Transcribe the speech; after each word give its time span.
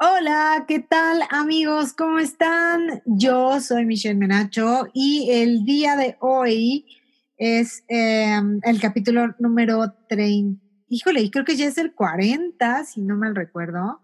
Hola, 0.00 0.64
¿qué 0.68 0.78
tal 0.78 1.22
amigos? 1.28 1.92
¿Cómo 1.92 2.20
están? 2.20 3.02
Yo 3.04 3.58
soy 3.58 3.84
Michelle 3.84 4.14
Menacho 4.14 4.86
y 4.94 5.28
el 5.32 5.64
día 5.64 5.96
de 5.96 6.16
hoy 6.20 6.86
es 7.36 7.82
em, 7.88 8.60
el 8.62 8.80
capítulo 8.80 9.34
número 9.40 9.92
30. 10.08 10.64
Híjole, 10.88 11.28
creo 11.32 11.44
que 11.44 11.56
ya 11.56 11.66
es 11.66 11.78
el 11.78 11.94
40, 11.94 12.84
si 12.84 13.02
no 13.02 13.16
mal 13.16 13.34
recuerdo. 13.34 14.00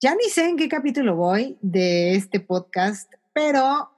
Ya 0.00 0.14
ni 0.14 0.30
sé 0.30 0.48
en 0.48 0.56
qué 0.56 0.70
capítulo 0.70 1.16
voy 1.16 1.58
de 1.60 2.14
este 2.14 2.40
podcast, 2.40 3.12
pero 3.34 3.90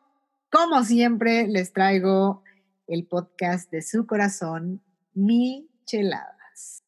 como 0.51 0.83
siempre 0.83 1.47
les 1.47 1.73
traigo 1.73 2.43
el 2.89 3.07
podcast 3.07 3.71
de 3.71 3.83
su 3.83 4.09
corazón, 4.09 4.83
Micheladas. 5.15 6.83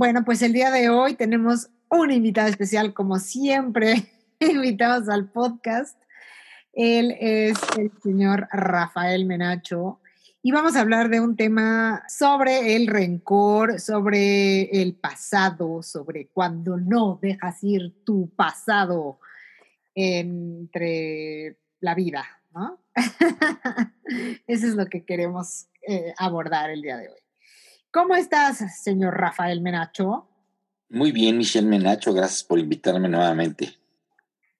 Bueno, 0.00 0.24
pues 0.24 0.40
el 0.40 0.54
día 0.54 0.70
de 0.70 0.88
hoy 0.88 1.12
tenemos 1.12 1.68
una 1.90 2.14
invitada 2.14 2.48
especial, 2.48 2.94
como 2.94 3.18
siempre, 3.18 4.10
invitados 4.40 5.10
al 5.10 5.30
podcast. 5.30 5.94
Él 6.72 7.14
es 7.20 7.58
el 7.76 7.92
señor 8.02 8.48
Rafael 8.50 9.26
Menacho 9.26 10.00
y 10.42 10.52
vamos 10.52 10.74
a 10.74 10.80
hablar 10.80 11.10
de 11.10 11.20
un 11.20 11.36
tema 11.36 12.02
sobre 12.08 12.76
el 12.76 12.86
rencor, 12.86 13.78
sobre 13.78 14.70
el 14.80 14.94
pasado, 14.94 15.82
sobre 15.82 16.28
cuando 16.28 16.78
no 16.78 17.18
dejas 17.20 17.62
ir 17.62 18.02
tu 18.02 18.30
pasado 18.34 19.20
entre 19.94 21.58
la 21.80 21.94
vida, 21.94 22.24
¿no? 22.54 22.82
Eso 24.46 24.66
es 24.66 24.76
lo 24.76 24.86
que 24.86 25.04
queremos 25.04 25.66
eh, 25.86 26.14
abordar 26.16 26.70
el 26.70 26.80
día 26.80 26.96
de 26.96 27.10
hoy. 27.10 27.19
¿Cómo 27.92 28.14
estás, 28.14 28.58
señor 28.84 29.18
Rafael 29.18 29.60
Menacho? 29.60 30.28
Muy 30.90 31.10
bien, 31.10 31.36
Michelle 31.36 31.66
Menacho, 31.66 32.12
gracias 32.12 32.44
por 32.44 32.60
invitarme 32.60 33.08
nuevamente. 33.08 33.74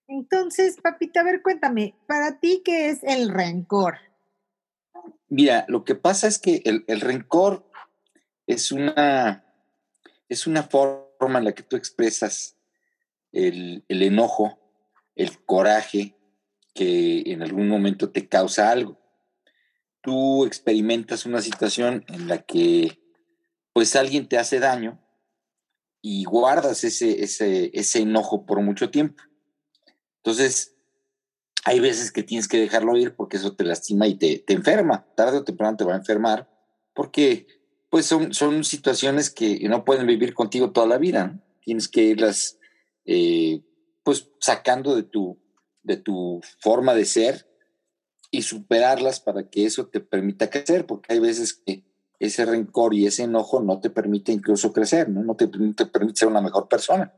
Entonces, 0.05 0.75
papita, 0.81 1.21
a 1.21 1.23
ver, 1.23 1.41
cuéntame, 1.41 1.95
para 2.07 2.41
ti, 2.41 2.61
¿qué 2.65 2.89
es 2.89 3.01
el 3.03 3.29
rencor? 3.29 3.99
Mira, 5.29 5.63
lo 5.69 5.85
que 5.85 5.95
pasa 5.95 6.27
es 6.27 6.39
que 6.39 6.61
el, 6.65 6.99
rencor 6.99 7.71
es 8.47 8.73
una, 8.73 9.45
es 10.27 10.45
una 10.45 10.63
forma 10.63 11.39
en 11.39 11.45
la 11.45 11.53
que 11.53 11.63
tú 11.63 11.77
expresas 11.77 12.57
el, 13.31 13.85
el 13.87 14.01
enojo, 14.01 14.59
el 15.15 15.39
coraje 15.45 16.17
que 16.73 17.23
en 17.27 17.43
algún 17.43 17.69
momento 17.69 18.09
te 18.09 18.27
causa 18.27 18.71
algo. 18.71 18.99
Tú 20.01 20.45
experimentas 20.45 21.25
una 21.25 21.41
situación 21.41 22.03
en 22.09 22.27
la 22.27 22.39
que 22.39 23.00
pues 23.73 23.95
alguien 23.95 24.27
te 24.27 24.37
hace 24.37 24.59
daño 24.59 24.99
y 26.01 26.23
guardas 26.23 26.83
ese, 26.83 27.23
ese, 27.23 27.71
ese 27.73 27.99
enojo 27.99 28.45
por 28.45 28.61
mucho 28.61 28.89
tiempo. 28.89 29.23
Entonces, 30.17 30.75
hay 31.63 31.79
veces 31.79 32.11
que 32.11 32.23
tienes 32.23 32.47
que 32.47 32.59
dejarlo 32.59 32.97
ir 32.97 33.15
porque 33.15 33.37
eso 33.37 33.55
te 33.55 33.63
lastima 33.63 34.07
y 34.07 34.15
te, 34.15 34.39
te 34.39 34.53
enferma. 34.53 35.05
Tarde 35.15 35.37
o 35.37 35.43
temprano 35.43 35.77
te 35.77 35.83
va 35.83 35.93
a 35.93 35.97
enfermar 35.97 36.49
porque 36.93 37.47
pues 37.89 38.05
son, 38.05 38.33
son 38.33 38.63
situaciones 38.63 39.29
que 39.29 39.59
no 39.67 39.85
pueden 39.85 40.07
vivir 40.07 40.33
contigo 40.33 40.71
toda 40.71 40.87
la 40.87 40.97
vida. 40.97 41.39
Tienes 41.61 41.87
que 41.87 42.03
irlas 42.03 42.57
eh, 43.05 43.61
pues 44.03 44.29
sacando 44.39 44.95
de 44.95 45.03
tu, 45.03 45.39
de 45.83 45.97
tu 45.97 46.41
forma 46.59 46.95
de 46.95 47.05
ser 47.05 47.47
y 48.31 48.43
superarlas 48.43 49.19
para 49.19 49.49
que 49.49 49.65
eso 49.65 49.87
te 49.87 49.99
permita 49.99 50.49
crecer, 50.49 50.85
porque 50.85 51.13
hay 51.13 51.19
veces 51.19 51.53
que 51.53 51.83
ese 52.21 52.45
rencor 52.45 52.93
y 52.93 53.07
ese 53.07 53.23
enojo 53.23 53.61
no 53.61 53.79
te 53.79 53.89
permite 53.89 54.31
incluso 54.31 54.71
crecer, 54.71 55.09
¿no? 55.09 55.23
No 55.23 55.35
te, 55.35 55.47
permite 55.47 56.19
ser 56.19 56.27
una 56.27 56.39
mejor 56.39 56.67
persona. 56.67 57.11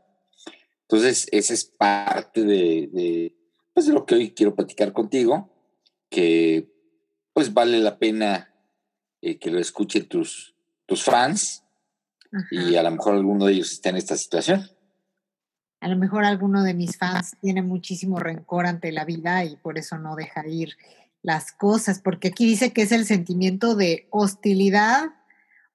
Entonces, 0.84 1.28
esa 1.34 1.54
es 1.54 1.66
parte 1.66 2.46
de, 2.46 3.36
pues, 3.74 3.86
de 3.86 3.94
lo 3.94 4.06
que 4.06 4.16
hoy 4.16 4.32
quiero 4.32 4.56
platicar 4.56 4.94
contigo, 4.94 5.50
que 6.10 6.72
pues 7.34 7.54
vale 7.54 7.80
la 7.80 8.00
pena 8.00 8.54
eh, 9.22 9.38
que 9.40 9.52
lo 9.52 9.60
escuchen 9.60 10.08
tus, 10.08 10.56
tus 10.86 11.04
fans 11.04 11.64
y 12.50 12.76
a 12.76 12.84
lo 12.84 12.92
mejor 12.92 13.16
alguno 13.16 13.46
de 13.46 13.54
ellos 13.54 13.74
está 13.74 13.90
en 13.90 13.98
esta 13.98 14.16
situación. 14.16 14.70
A 15.82 15.90
lo 15.90 15.98
mejor 15.98 16.24
alguno 16.24 16.64
de 16.64 16.74
mis 16.74 16.98
fans 16.98 17.36
tiene 17.42 17.62
muchísimo 17.62 18.20
rencor 18.20 18.68
ante 18.68 18.94
la 18.94 19.04
vida 19.04 19.44
y 19.44 19.58
por 19.58 19.78
eso 19.78 19.98
no 19.98 20.16
deja 20.16 20.48
ir 20.48 20.78
las 21.24 21.54
cosas, 21.54 22.00
porque 22.00 22.28
aquí 22.28 22.46
dice 22.46 22.74
que 22.74 22.84
es 22.84 22.92
el 22.92 23.06
sentimiento 23.06 23.76
de 23.76 24.08
hostilidad 24.12 25.06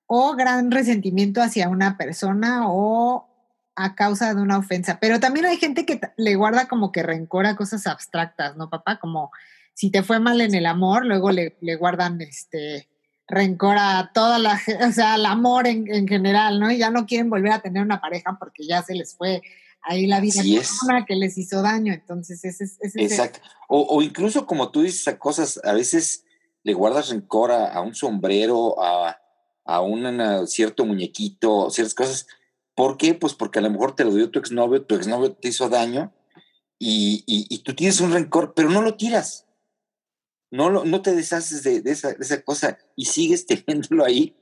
o 0.07 0.37
gran 0.37 0.71
resentimiento 0.71 1.43
hacia 1.43 1.69
una 1.69 1.97
persona 1.97 2.69
o 2.69 3.27
a 3.75 3.95
causa 3.95 4.35
de 4.35 4.43
una 4.43 4.59
ofensa. 4.59 4.99
Pero 5.01 5.21
también 5.21 5.47
hay 5.47 5.57
gente 5.57 5.87
que 5.87 6.01
le 6.17 6.35
guarda 6.35 6.69
como 6.69 6.93
que 6.93 7.03
rencor 7.03 7.47
a 7.47 7.57
cosas 7.57 7.87
abstractas, 7.87 8.57
¿no, 8.57 8.69
papá? 8.69 8.99
Como 8.99 9.31
si 9.73 9.91
te 9.91 10.03
fue 10.03 10.21
mal 10.21 10.41
en 10.41 10.55
el 10.55 10.67
amor, 10.67 11.07
luego 11.07 11.31
le, 11.31 11.57
guardan 11.77 12.21
este 12.21 12.89
rencor 13.27 13.77
a 13.79 14.11
toda 14.13 14.39
la, 14.39 14.61
o 14.87 14.93
sea, 14.93 15.15
al 15.15 15.25
amor 15.25 15.67
en, 15.67 15.93
en 15.93 16.07
general, 16.09 16.61
¿no? 16.61 16.71
Y 16.71 16.79
ya 16.79 16.91
no 16.91 17.07
quieren 17.07 17.31
volver 17.31 17.53
a 17.53 17.61
tener 17.61 17.83
una 17.83 18.01
pareja 18.01 18.37
porque 18.39 18.67
ya 18.67 18.83
se 18.83 18.95
les 18.95 19.17
fue 19.17 19.43
ahí 19.88 20.06
la 20.06 20.21
vida 20.21 20.43
una 20.84 21.04
que 21.06 21.16
les 21.16 21.37
hizo 21.38 21.62
daño. 21.62 21.93
Entonces, 21.93 22.44
ese 22.44 22.65
es... 22.65 22.97
Exacto. 22.97 23.41
O, 23.69 24.00
incluso 24.03 24.47
como 24.47 24.71
tú 24.71 24.82
dices 24.82 25.09
a 25.09 25.19
cosas, 25.19 25.60
a 25.65 25.72
veces 25.72 26.25
le 26.62 26.75
guardas 26.75 27.09
rencor 27.09 27.50
a, 27.53 27.81
un 27.81 27.94
sombrero, 27.94 28.82
a, 28.82 29.19
a 29.65 29.81
un 29.81 30.47
cierto 30.47 30.84
muñequito, 30.84 31.71
ciertas 31.71 31.94
cosas. 31.94 32.26
¿Por 32.75 32.97
qué? 32.97 33.15
Pues 33.15 33.34
porque 33.34 33.59
a 33.59 33.62
lo 33.62 33.71
mejor 33.71 33.97
te 33.97 34.04
lo 34.04 34.15
dio 34.15 34.31
tu 34.31 34.38
exnovio, 34.38 34.84
tu 34.84 34.94
exnovio 34.94 35.32
te 35.32 35.49
hizo 35.49 35.69
daño 35.69 36.12
y, 36.78 37.25
y, 37.26 37.59
tú 37.59 37.75
tienes 37.75 38.00
un 38.00 38.12
rencor, 38.12 38.53
pero 38.55 38.70
no 38.70 38.82
lo 38.82 38.97
tiras. 38.97 39.47
No, 40.50 40.70
lo, 40.70 40.84
no 40.84 41.03
te 41.03 41.15
deshaces 41.15 41.62
de, 41.62 41.82
esa, 41.91 42.15
de 42.15 42.25
esa 42.25 42.43
cosa 42.43 42.78
y 42.94 43.06
sigues 43.06 43.47
teniéndolo 43.66 44.05
ahí 44.05 44.37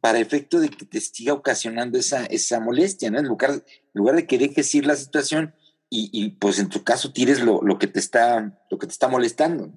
para 0.00 0.20
efecto 0.20 0.60
de 0.60 0.68
que 0.68 0.86
te 0.86 1.00
siga 1.00 1.32
ocasionando 1.32 1.98
esa, 1.98 2.24
esa 2.26 2.60
molestia, 2.60 3.10
¿no? 3.10 3.18
En 3.18 3.26
lugar, 3.26 3.64
lugar 3.92 4.16
de 4.16 4.26
que 4.26 4.38
dejes 4.38 4.74
ir 4.74 4.86
la 4.86 4.96
situación 4.96 5.54
y, 5.90 6.30
pues 6.38 6.58
en 6.58 6.68
tu 6.68 6.84
caso 6.84 7.12
tires 7.12 7.40
lo, 7.40 7.78
que 7.78 7.86
te 7.86 7.98
está, 7.98 8.60
lo 8.70 8.78
que 8.78 8.86
te 8.86 8.92
está 8.92 9.08
molestando. 9.08 9.72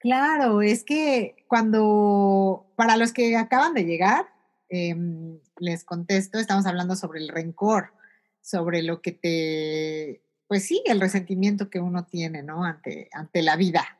Claro, 0.00 0.60
es 0.60 0.82
que 0.84 1.36
cuando, 1.46 2.66
para 2.76 2.96
los 2.96 3.12
que 3.12 3.36
acaban 3.36 3.74
de 3.74 3.84
llegar, 3.84 4.26
em, 4.68 5.38
les 5.58 5.84
contesto, 5.84 6.38
estamos 6.38 6.66
hablando 6.66 6.96
sobre 6.96 7.20
el 7.20 7.28
rencor, 7.28 7.92
sobre 8.40 8.82
lo 8.82 9.00
que 9.00 9.12
te, 9.12 10.22
pues 10.48 10.64
sí, 10.64 10.82
el 10.86 11.00
resentimiento 11.00 11.70
que 11.70 11.78
uno 11.78 12.04
tiene, 12.04 12.42
¿no? 12.42 12.64
Ante, 12.64 13.08
ante 13.12 13.42
la 13.42 13.56
vida. 13.56 13.98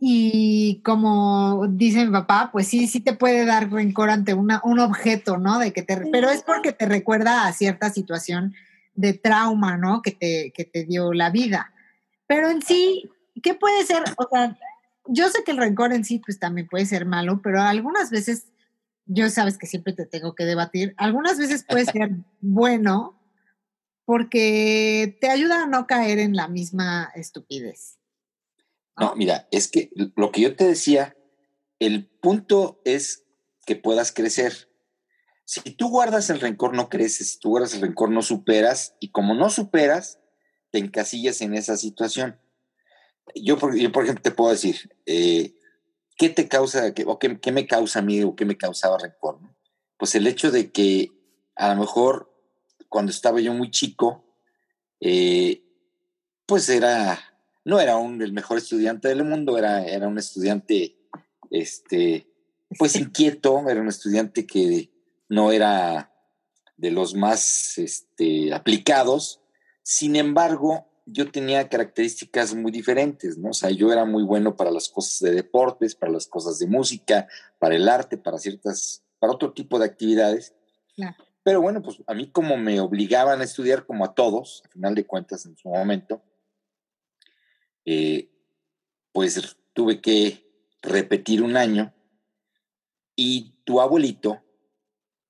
Y 0.00 0.80
como 0.84 1.66
dice 1.68 2.04
mi 2.04 2.12
papá, 2.12 2.50
pues 2.52 2.68
sí, 2.68 2.86
sí 2.86 3.00
te 3.00 3.14
puede 3.14 3.44
dar 3.44 3.70
rencor 3.70 4.10
ante 4.10 4.32
una, 4.32 4.60
un 4.62 4.78
objeto, 4.78 5.38
¿no? 5.38 5.58
De 5.58 5.72
que 5.72 5.82
te, 5.82 5.96
pero 6.12 6.30
es 6.30 6.42
porque 6.42 6.72
te 6.72 6.86
recuerda 6.86 7.46
a 7.46 7.52
cierta 7.52 7.90
situación 7.90 8.54
de 8.94 9.14
trauma, 9.14 9.76
¿no? 9.76 10.02
Que 10.02 10.12
te, 10.12 10.52
que 10.54 10.64
te 10.64 10.84
dio 10.84 11.12
la 11.12 11.30
vida. 11.30 11.72
Pero 12.28 12.48
en 12.48 12.62
sí, 12.62 13.10
¿qué 13.42 13.54
puede 13.54 13.84
ser? 13.84 14.04
O 14.18 14.28
sea, 14.30 14.56
yo 15.06 15.28
sé 15.30 15.42
que 15.44 15.50
el 15.50 15.56
rencor 15.56 15.92
en 15.92 16.04
sí, 16.04 16.20
pues 16.24 16.38
también 16.38 16.68
puede 16.68 16.86
ser 16.86 17.04
malo, 17.04 17.40
pero 17.42 17.60
algunas 17.60 18.10
veces, 18.10 18.46
yo 19.06 19.28
sabes 19.30 19.58
que 19.58 19.66
siempre 19.66 19.94
te 19.94 20.06
tengo 20.06 20.34
que 20.34 20.44
debatir, 20.44 20.94
algunas 20.96 21.38
veces 21.38 21.64
puede 21.64 21.84
ser 21.92 22.10
bueno 22.40 23.18
porque 24.04 25.18
te 25.20 25.28
ayuda 25.28 25.64
a 25.64 25.66
no 25.66 25.86
caer 25.86 26.18
en 26.18 26.36
la 26.36 26.48
misma 26.48 27.10
estupidez. 27.14 27.97
No, 28.98 29.14
mira, 29.14 29.46
es 29.52 29.68
que 29.68 29.90
lo 29.94 30.32
que 30.32 30.40
yo 30.40 30.56
te 30.56 30.66
decía, 30.66 31.16
el 31.78 32.06
punto 32.06 32.80
es 32.84 33.24
que 33.64 33.76
puedas 33.76 34.12
crecer. 34.12 34.68
Si 35.44 35.60
tú 35.60 35.88
guardas 35.88 36.30
el 36.30 36.40
rencor, 36.40 36.74
no 36.74 36.88
creces. 36.88 37.30
Si 37.30 37.38
tú 37.38 37.50
guardas 37.50 37.74
el 37.74 37.80
rencor, 37.80 38.10
no 38.10 38.22
superas. 38.22 38.96
Y 38.98 39.10
como 39.12 39.34
no 39.34 39.50
superas, 39.50 40.18
te 40.70 40.78
encasillas 40.78 41.40
en 41.40 41.54
esa 41.54 41.76
situación. 41.76 42.40
Yo, 43.34 43.56
por, 43.56 43.74
ejemplo, 43.74 44.14
te 44.20 44.30
puedo 44.32 44.50
decir, 44.50 44.90
eh, 45.06 45.54
¿qué 46.16 46.28
te 46.28 46.48
causa, 46.48 46.92
qué, 46.92 47.04
o 47.06 47.18
qué, 47.18 47.52
me 47.52 47.66
causa 47.66 48.02
miedo, 48.02 48.30
o 48.30 48.36
qué 48.36 48.44
me 48.44 48.56
causaba 48.56 48.98
rencor? 48.98 49.38
Pues 49.96 50.14
el 50.16 50.26
hecho 50.26 50.50
de 50.50 50.72
que 50.72 51.12
a 51.54 51.72
lo 51.72 51.80
mejor 51.80 52.34
cuando 52.88 53.10
estaba 53.10 53.40
yo 53.40 53.54
muy 53.54 53.70
chico, 53.70 54.24
eh, 55.00 55.62
pues 56.46 56.68
era 56.68 57.37
no 57.68 57.78
era 57.80 57.98
un, 57.98 58.22
el 58.22 58.32
mejor 58.32 58.56
estudiante 58.56 59.08
del 59.08 59.24
mundo, 59.24 59.58
era, 59.58 59.84
era 59.84 60.08
un 60.08 60.16
estudiante, 60.16 60.96
este, 61.50 62.26
pues 62.78 62.96
inquieto, 62.96 63.68
era 63.68 63.82
un 63.82 63.88
estudiante 63.88 64.46
que 64.46 64.90
no 65.28 65.52
era 65.52 66.10
de 66.78 66.90
los 66.90 67.14
más 67.14 67.76
este, 67.76 68.54
aplicados. 68.54 69.42
Sin 69.82 70.16
embargo, 70.16 70.88
yo 71.04 71.30
tenía 71.30 71.68
características 71.68 72.54
muy 72.54 72.72
diferentes, 72.72 73.36
¿no? 73.36 73.50
O 73.50 73.52
sea, 73.52 73.68
yo 73.68 73.92
era 73.92 74.06
muy 74.06 74.22
bueno 74.22 74.56
para 74.56 74.70
las 74.70 74.88
cosas 74.88 75.20
de 75.20 75.32
deportes, 75.32 75.94
para 75.94 76.12
las 76.12 76.26
cosas 76.26 76.58
de 76.58 76.68
música, 76.68 77.28
para 77.58 77.76
el 77.76 77.86
arte, 77.86 78.16
para 78.16 78.38
ciertas, 78.38 79.04
para 79.18 79.34
otro 79.34 79.52
tipo 79.52 79.78
de 79.78 79.84
actividades. 79.84 80.54
Pero 81.42 81.60
bueno, 81.60 81.82
pues 81.82 81.98
a 82.06 82.14
mí 82.14 82.30
como 82.30 82.56
me 82.56 82.80
obligaban 82.80 83.42
a 83.42 83.44
estudiar, 83.44 83.84
como 83.84 84.06
a 84.06 84.14
todos, 84.14 84.62
al 84.64 84.70
final 84.70 84.94
de 84.94 85.04
cuentas 85.04 85.44
en 85.44 85.54
su 85.54 85.68
momento, 85.68 86.22
eh, 87.90 88.28
pues 89.12 89.56
tuve 89.72 90.02
que 90.02 90.44
repetir 90.82 91.42
un 91.42 91.56
año 91.56 91.94
y 93.16 93.62
tu 93.64 93.80
abuelito 93.80 94.42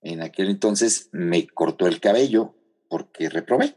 en 0.00 0.22
aquel 0.22 0.50
entonces 0.50 1.08
me 1.12 1.46
cortó 1.46 1.86
el 1.86 2.00
cabello 2.00 2.56
porque 2.90 3.28
reprobé. 3.28 3.76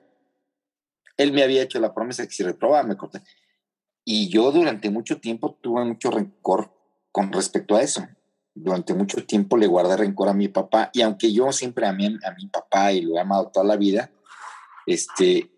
Él 1.16 1.32
me 1.32 1.44
había 1.44 1.62
hecho 1.62 1.80
la 1.80 1.94
promesa 1.94 2.26
que 2.26 2.34
si 2.34 2.42
reprobaba 2.42 2.82
me 2.82 2.98
corté. 2.98 3.22
Y 4.04 4.30
yo 4.30 4.52
durante 4.52 4.90
mucho 4.90 5.20
tiempo 5.20 5.60
tuve 5.62 5.86
mucho 5.86 6.10
rencor 6.10 6.74
con 7.12 7.32
respecto 7.32 7.76
a 7.76 7.84
eso. 7.84 8.08
Durante 8.56 8.96
mucho 8.96 9.28
tiempo 9.28 9.58
le 9.58 9.68
guardé 9.68 9.96
rencor 9.96 10.28
a 10.28 10.34
mi 10.34 10.48
papá 10.48 10.90
y 10.92 11.04
aunque 11.04 11.32
yo 11.32 11.52
siempre 11.52 11.86
amé 11.86 12.18
a 12.26 12.32
mi 12.32 12.48
papá 12.48 12.94
y 12.94 13.02
lo 13.02 13.16
he 13.16 13.20
amado 13.20 13.52
toda 13.52 13.64
la 13.64 13.78
vida, 13.78 14.12
este, 14.88 15.52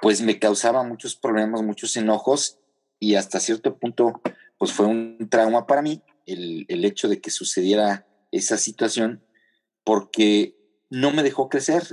pues 0.00 0.20
me 0.22 0.38
causaba 0.38 0.82
muchos 0.82 1.16
problemas, 1.16 1.62
muchos 1.62 1.96
enojos 1.96 2.58
y 2.98 3.14
hasta 3.14 3.40
cierto 3.40 3.78
punto 3.78 4.20
pues 4.58 4.72
fue 4.72 4.86
un 4.86 5.28
trauma 5.30 5.66
para 5.66 5.82
mí 5.82 6.02
el, 6.26 6.66
el 6.68 6.84
hecho 6.84 7.08
de 7.08 7.20
que 7.20 7.30
sucediera 7.30 8.06
esa 8.30 8.56
situación 8.56 9.24
porque 9.84 10.58
no 10.90 11.12
me 11.12 11.22
dejó 11.22 11.48
crecer 11.48 11.84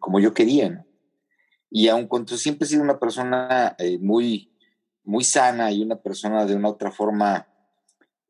como 0.00 0.20
yo 0.20 0.34
quería. 0.34 0.84
Y 1.70 1.88
aun 1.88 2.06
cuando 2.06 2.36
siempre 2.36 2.66
he 2.66 2.68
sido 2.68 2.82
una 2.82 2.98
persona 2.98 3.76
eh, 3.78 3.98
muy, 3.98 4.52
muy 5.04 5.24
sana 5.24 5.70
y 5.70 5.82
una 5.82 5.96
persona 5.96 6.46
de 6.46 6.54
una 6.54 6.70
otra 6.70 6.90
forma 6.90 7.46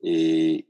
eh, 0.02 0.66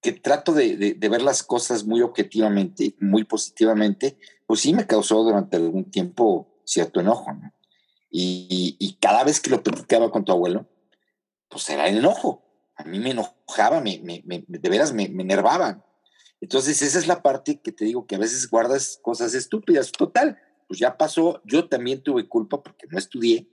que 0.00 0.12
trato 0.12 0.52
de, 0.52 0.96
ver 0.98 1.22
las 1.22 1.42
cosas 1.42 1.84
muy 1.84 2.00
objetivamente, 2.02 2.94
muy 3.00 3.24
positivamente, 3.24 4.16
pues 4.46 4.60
sí 4.60 4.74
me 4.74 4.86
causó 4.86 5.22
durante 5.22 5.56
algún 5.56 5.90
tiempo 5.90 6.59
cierto 6.70 7.00
enojo. 7.00 7.36
Y, 8.10 8.96
cada 9.00 9.24
vez 9.24 9.40
que 9.40 9.50
lo 9.50 9.62
platicaba 9.62 10.10
con 10.10 10.24
tu 10.24 10.32
abuelo, 10.32 10.68
pues 11.48 11.68
era 11.70 11.88
el 11.88 11.98
enojo. 11.98 12.44
A 12.76 12.84
mí 12.84 12.98
me 12.98 13.10
enojaba, 13.10 13.80
me, 13.80 14.00
de 14.24 14.68
veras 14.68 14.92
me, 14.92 15.08
me 15.08 15.22
enervaba. 15.22 15.84
Entonces, 16.40 16.80
esa 16.82 16.98
es 16.98 17.06
la 17.06 17.22
parte 17.22 17.60
que 17.60 17.72
te 17.72 17.84
digo 17.84 18.06
que 18.06 18.14
a 18.14 18.18
veces 18.18 18.48
guardas 18.48 18.98
cosas 19.02 19.34
estúpidas. 19.34 19.92
Total, 19.92 20.38
pues 20.66 20.80
ya 20.80 20.96
pasó, 20.96 21.42
yo 21.44 21.68
también 21.68 22.02
tuve 22.02 22.28
culpa 22.28 22.62
porque 22.62 22.86
no 22.88 22.98
estudié, 22.98 23.48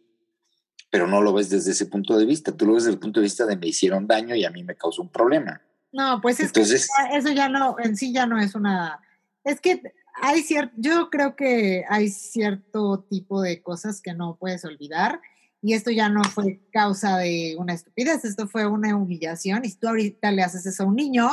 pero 0.90 1.08
no 1.08 1.22
lo 1.22 1.34
ves 1.34 1.50
desde 1.50 1.72
ese 1.72 1.88
punto 1.88 2.18
de 2.18 2.26
vista. 2.26 2.56
Tú 2.56 2.66
lo 2.66 2.74
ves 2.74 2.84
desde 2.84 2.94
el 2.94 3.00
punto 3.00 3.20
de 3.20 3.26
vista 3.26 3.46
de 3.46 3.58
me 3.58 3.68
hicieron 3.68 4.08
daño 4.08 4.36
y 4.36 4.46
a 4.46 4.52
mí 4.52 4.64
me 4.64 4.76
causó 4.76 5.02
un 5.02 5.10
problema. 5.10 5.62
No, 5.92 6.22
pues 6.22 6.40
es 6.40 6.52
que 6.52 6.62
eso 6.62 7.32
ya 7.34 7.50
no, 7.50 7.76
en 7.80 7.96
sí 7.98 8.14
ya 8.14 8.26
no 8.26 8.40
es 8.40 8.56
una. 8.56 9.02
Es 9.44 9.60
que 9.60 9.82
hay 10.22 10.42
cierto, 10.42 10.74
yo 10.78 11.10
creo 11.10 11.36
que 11.36 11.84
hay 11.90 12.10
cierto 12.10 13.06
tipo 13.10 13.42
de 13.42 13.62
cosas 13.62 14.02
que 14.02 14.14
no 14.14 14.38
puedes 14.40 14.66
olvidar. 14.66 15.22
Y 15.62 15.74
esto 15.74 15.90
ya 15.92 16.08
no 16.10 16.24
fue 16.24 16.62
causa 16.72 17.18
de 17.18 17.56
una 17.58 17.74
estupidez, 17.74 18.24
esto 18.24 18.48
fue 18.48 18.68
una 18.68 18.96
humillación. 18.96 19.66
Y 19.66 19.70
si 19.70 19.78
tú 19.78 19.88
ahorita 19.88 20.32
le 20.32 20.44
haces 20.44 20.66
eso 20.66 20.84
a 20.84 20.86
un 20.86 20.96
niño, 20.96 21.30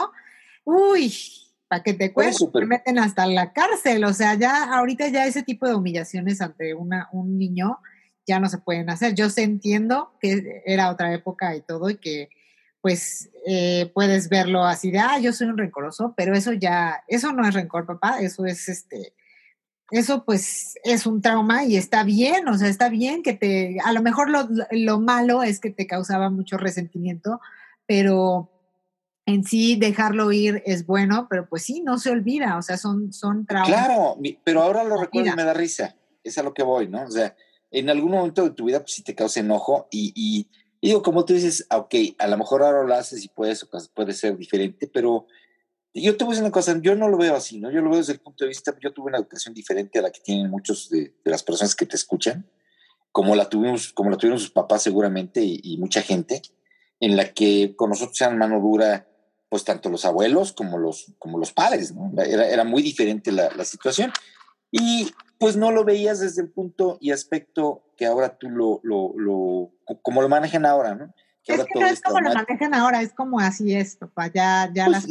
uy, 0.64 1.14
para 1.68 1.82
que 1.82 1.94
te 1.94 2.12
cueste, 2.12 2.46
te 2.52 2.66
meten 2.66 2.98
hasta 2.98 3.26
la 3.26 3.52
cárcel. 3.52 4.04
O 4.04 4.12
sea, 4.12 4.34
ya 4.34 4.64
ahorita 4.76 5.08
ya 5.08 5.26
ese 5.26 5.42
tipo 5.42 5.66
de 5.66 5.74
humillaciones 5.74 6.40
ante 6.40 6.74
una, 6.74 7.08
un 7.12 7.38
niño 7.38 7.78
ya 8.26 8.40
no 8.40 8.48
se 8.48 8.58
pueden 8.58 8.88
hacer. 8.90 9.14
Yo 9.14 9.28
sé, 9.30 9.42
entiendo 9.42 10.12
que 10.20 10.62
era 10.64 10.90
otra 10.90 11.12
época 11.12 11.54
y 11.54 11.60
todo 11.60 11.90
y 11.90 11.96
que 11.96 12.30
pues 12.84 13.30
eh, 13.46 13.90
puedes 13.94 14.28
verlo 14.28 14.62
así 14.62 14.90
de, 14.90 14.98
ah, 14.98 15.18
yo 15.18 15.32
soy 15.32 15.46
un 15.46 15.56
rencoroso, 15.56 16.12
pero 16.18 16.36
eso 16.36 16.52
ya, 16.52 17.02
eso 17.08 17.32
no 17.32 17.48
es 17.48 17.54
rencor, 17.54 17.86
papá, 17.86 18.18
eso 18.20 18.44
es 18.44 18.68
este, 18.68 19.14
eso 19.90 20.22
pues 20.26 20.74
es 20.84 21.06
un 21.06 21.22
trauma 21.22 21.64
y 21.64 21.78
está 21.78 22.04
bien, 22.04 22.46
o 22.46 22.58
sea, 22.58 22.68
está 22.68 22.90
bien 22.90 23.22
que 23.22 23.32
te, 23.32 23.78
a 23.82 23.94
lo 23.94 24.02
mejor 24.02 24.28
lo, 24.28 24.46
lo 24.70 25.00
malo 25.00 25.42
es 25.42 25.60
que 25.60 25.70
te 25.70 25.86
causaba 25.86 26.28
mucho 26.28 26.58
resentimiento, 26.58 27.40
pero 27.86 28.50
en 29.24 29.44
sí 29.44 29.76
dejarlo 29.76 30.30
ir 30.30 30.62
es 30.66 30.84
bueno, 30.84 31.26
pero 31.30 31.48
pues 31.48 31.62
sí, 31.62 31.80
no 31.80 31.96
se 31.96 32.10
olvida, 32.10 32.58
o 32.58 32.60
sea, 32.60 32.76
son, 32.76 33.14
son 33.14 33.46
traumas. 33.46 33.70
Claro, 33.70 34.18
pero 34.44 34.60
ahora 34.60 34.84
lo 34.84 35.00
recuerdo 35.00 35.30
y 35.30 35.34
me 35.34 35.44
da 35.44 35.54
risa, 35.54 35.96
es 36.22 36.36
a 36.36 36.42
lo 36.42 36.52
que 36.52 36.62
voy, 36.62 36.86
¿no? 36.88 37.04
O 37.04 37.10
sea, 37.10 37.34
en 37.70 37.88
algún 37.88 38.10
momento 38.10 38.44
de 38.44 38.50
tu 38.50 38.66
vida 38.66 38.80
pues 38.80 38.92
sí 38.92 39.02
te 39.02 39.14
causa 39.14 39.40
enojo 39.40 39.88
y, 39.90 40.12
y, 40.14 40.50
digo, 40.88 41.02
como 41.02 41.24
tú 41.24 41.34
dices, 41.34 41.66
ah, 41.70 41.78
ok, 41.78 41.94
a 42.18 42.26
lo 42.26 42.38
mejor 42.38 42.62
ahora 42.62 42.84
lo 42.84 42.94
haces 42.94 43.24
y 43.24 43.28
puede, 43.28 43.54
puede 43.94 44.12
ser 44.12 44.36
diferente, 44.36 44.86
pero 44.86 45.26
yo 45.94 46.16
te 46.16 46.24
voy 46.24 46.32
a 46.32 46.34
decir 46.34 46.44
una 46.44 46.52
cosa, 46.52 46.76
yo 46.80 46.94
no 46.96 47.08
lo 47.08 47.16
veo 47.16 47.36
así, 47.36 47.58
¿no? 47.58 47.70
Yo 47.70 47.80
lo 47.80 47.90
veo 47.90 47.98
desde 47.98 48.14
el 48.14 48.20
punto 48.20 48.44
de 48.44 48.48
vista, 48.48 48.74
yo 48.82 48.92
tuve 48.92 49.08
una 49.08 49.18
educación 49.18 49.54
diferente 49.54 49.98
a 49.98 50.02
la 50.02 50.10
que 50.10 50.20
tienen 50.20 50.50
muchos 50.50 50.90
de, 50.90 51.14
las 51.24 51.42
personas 51.42 51.74
que 51.74 51.86
te 51.86 51.96
escuchan, 51.96 52.50
como 53.12 53.36
la 53.36 53.48
tuvimos, 53.48 53.92
como 53.92 54.10
la 54.10 54.16
tuvieron 54.16 54.40
sus 54.40 54.50
papás 54.50 54.82
seguramente 54.82 55.42
y, 55.42 55.60
y 55.62 55.78
mucha 55.78 56.02
gente, 56.02 56.42
en 56.98 57.16
la 57.16 57.32
que 57.32 57.74
con 57.76 57.90
nosotros 57.90 58.16
sean 58.16 58.36
mano 58.36 58.60
dura, 58.60 59.06
pues 59.48 59.62
tanto 59.62 59.88
los 59.88 60.04
abuelos 60.04 60.52
como 60.52 60.78
los, 60.78 61.12
como 61.20 61.38
los 61.38 61.52
padres, 61.52 61.94
¿no? 61.94 62.10
Era, 62.20 62.48
era 62.48 62.64
muy 62.64 62.82
diferente 62.82 63.30
la, 63.30 63.50
la, 63.54 63.64
situación. 63.64 64.10
Y 64.76 65.12
pues 65.38 65.56
no 65.56 65.70
lo 65.70 65.84
veías 65.84 66.18
desde 66.18 66.42
el 66.42 66.50
punto 66.50 66.98
y 67.00 67.12
aspecto 67.12 67.84
que 67.96 68.06
ahora 68.06 68.36
tú 68.36 68.50
lo, 68.50 68.80
lo, 68.82 69.12
lo 69.16 69.70
como 70.02 70.20
lo 70.20 70.28
manejan 70.28 70.66
ahora, 70.66 70.96
¿no? 70.96 71.14
Que 71.44 71.54
es 71.54 71.64
que 71.64 71.78
no 71.78 71.86
es 71.86 72.00
como 72.00 72.20
lo 72.20 72.34
manejan 72.34 72.74
ahora, 72.74 73.00
es 73.00 73.12
como 73.12 73.38
así 73.38 73.72
es, 73.72 73.94
papá, 73.94 74.32
ya, 74.34 74.68
ya 74.74 74.86
pues, 74.86 75.06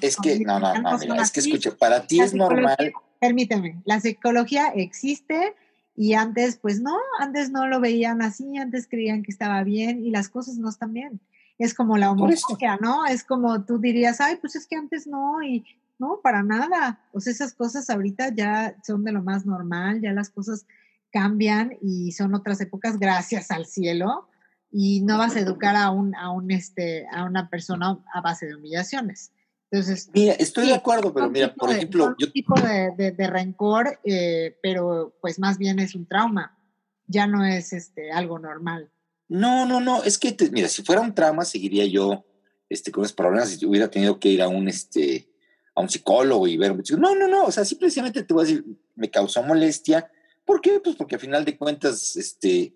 Es, 0.00 0.16
que, 0.16 0.40
no, 0.40 0.58
no, 0.58 0.74
no, 0.80 0.98
mira, 0.98 1.22
es 1.22 1.30
que 1.30 1.40
escucha, 1.40 1.70
para 1.76 2.04
ti 2.04 2.20
es 2.20 2.34
normal. 2.34 2.92
Permíteme, 3.20 3.80
la 3.84 4.00
psicología 4.00 4.72
existe 4.74 5.54
y 5.94 6.14
antes, 6.14 6.56
pues 6.56 6.80
no, 6.80 6.96
antes 7.20 7.50
no 7.50 7.68
lo 7.68 7.78
veían 7.78 8.20
así, 8.20 8.56
antes 8.56 8.88
creían 8.88 9.22
que 9.22 9.30
estaba 9.30 9.62
bien 9.62 10.04
y 10.04 10.10
las 10.10 10.28
cosas 10.28 10.56
no 10.56 10.70
están 10.70 10.92
bien 10.92 11.20
es 11.58 11.72
como 11.72 11.96
la 11.96 12.10
homofobia, 12.10 12.78
¿no? 12.80 13.06
Es 13.06 13.22
como 13.22 13.64
tú 13.64 13.78
dirías, 13.78 14.20
ay, 14.20 14.36
pues 14.40 14.56
es 14.56 14.66
que 14.66 14.76
antes 14.76 15.06
no, 15.06 15.40
y 15.42 15.64
no, 15.98 16.20
para 16.22 16.42
nada. 16.42 17.00
Pues 17.12 17.26
esas 17.26 17.54
cosas 17.54 17.90
ahorita 17.90 18.34
ya 18.34 18.76
son 18.84 19.04
de 19.04 19.12
lo 19.12 19.22
más 19.22 19.46
normal, 19.46 20.00
ya 20.00 20.12
las 20.12 20.30
cosas 20.30 20.66
cambian 21.12 21.76
y 21.80 22.12
son 22.12 22.34
otras 22.34 22.60
épocas, 22.60 22.98
gracias 22.98 23.50
al 23.50 23.66
cielo, 23.66 24.28
y 24.70 25.02
no 25.02 25.18
vas 25.18 25.36
a 25.36 25.40
educar 25.40 25.76
a 25.76 25.90
un, 25.90 26.14
a 26.16 26.30
un 26.30 26.50
este, 26.50 27.06
a 27.12 27.24
una 27.24 27.48
persona 27.48 28.02
a 28.12 28.20
base 28.20 28.46
de 28.46 28.56
humillaciones. 28.56 29.30
Entonces, 29.70 30.10
mira, 30.12 30.34
estoy 30.34 30.68
de 30.68 30.74
acuerdo, 30.74 31.12
pero 31.12 31.30
mira, 31.30 31.54
por 31.54 31.70
ejemplo, 31.70 32.14
yo... 32.18 32.30
tipo 32.30 32.54
de, 32.60 33.12
de, 33.12 33.26
rencor, 33.26 34.00
eh, 34.04 34.56
pero 34.62 35.16
pues 35.20 35.38
más 35.38 35.58
bien 35.58 35.78
es 35.78 35.94
un 35.94 36.06
trauma, 36.06 36.58
ya 37.06 37.26
no 37.26 37.44
es 37.44 37.72
este, 37.72 38.10
algo 38.10 38.38
normal. 38.38 38.90
No, 39.28 39.66
no, 39.66 39.80
no, 39.80 40.02
es 40.04 40.18
que, 40.18 40.36
mira, 40.52 40.68
si 40.68 40.82
fuera 40.82 41.00
un 41.00 41.14
trauma, 41.14 41.44
seguiría 41.44 41.86
yo 41.86 42.24
este, 42.68 42.92
con 42.92 43.04
esos 43.04 43.16
problemas 43.16 43.50
si 43.50 43.64
hubiera 43.66 43.90
tenido 43.90 44.18
que 44.18 44.28
ir 44.28 44.42
a 44.42 44.48
un, 44.48 44.68
este, 44.68 45.28
a 45.74 45.80
un 45.80 45.88
psicólogo 45.88 46.46
y 46.46 46.56
ver. 46.56 46.74
No, 46.98 47.14
no, 47.14 47.28
no, 47.28 47.44
o 47.44 47.52
sea, 47.52 47.64
simplemente 47.64 48.22
te 48.22 48.34
voy 48.34 48.44
a 48.44 48.46
decir, 48.46 48.64
me 48.94 49.10
causó 49.10 49.42
molestia. 49.42 50.10
¿Por 50.44 50.60
qué? 50.60 50.80
Pues 50.80 50.96
porque 50.96 51.16
a 51.16 51.18
final 51.18 51.44
de 51.44 51.56
cuentas, 51.56 52.16
este, 52.16 52.74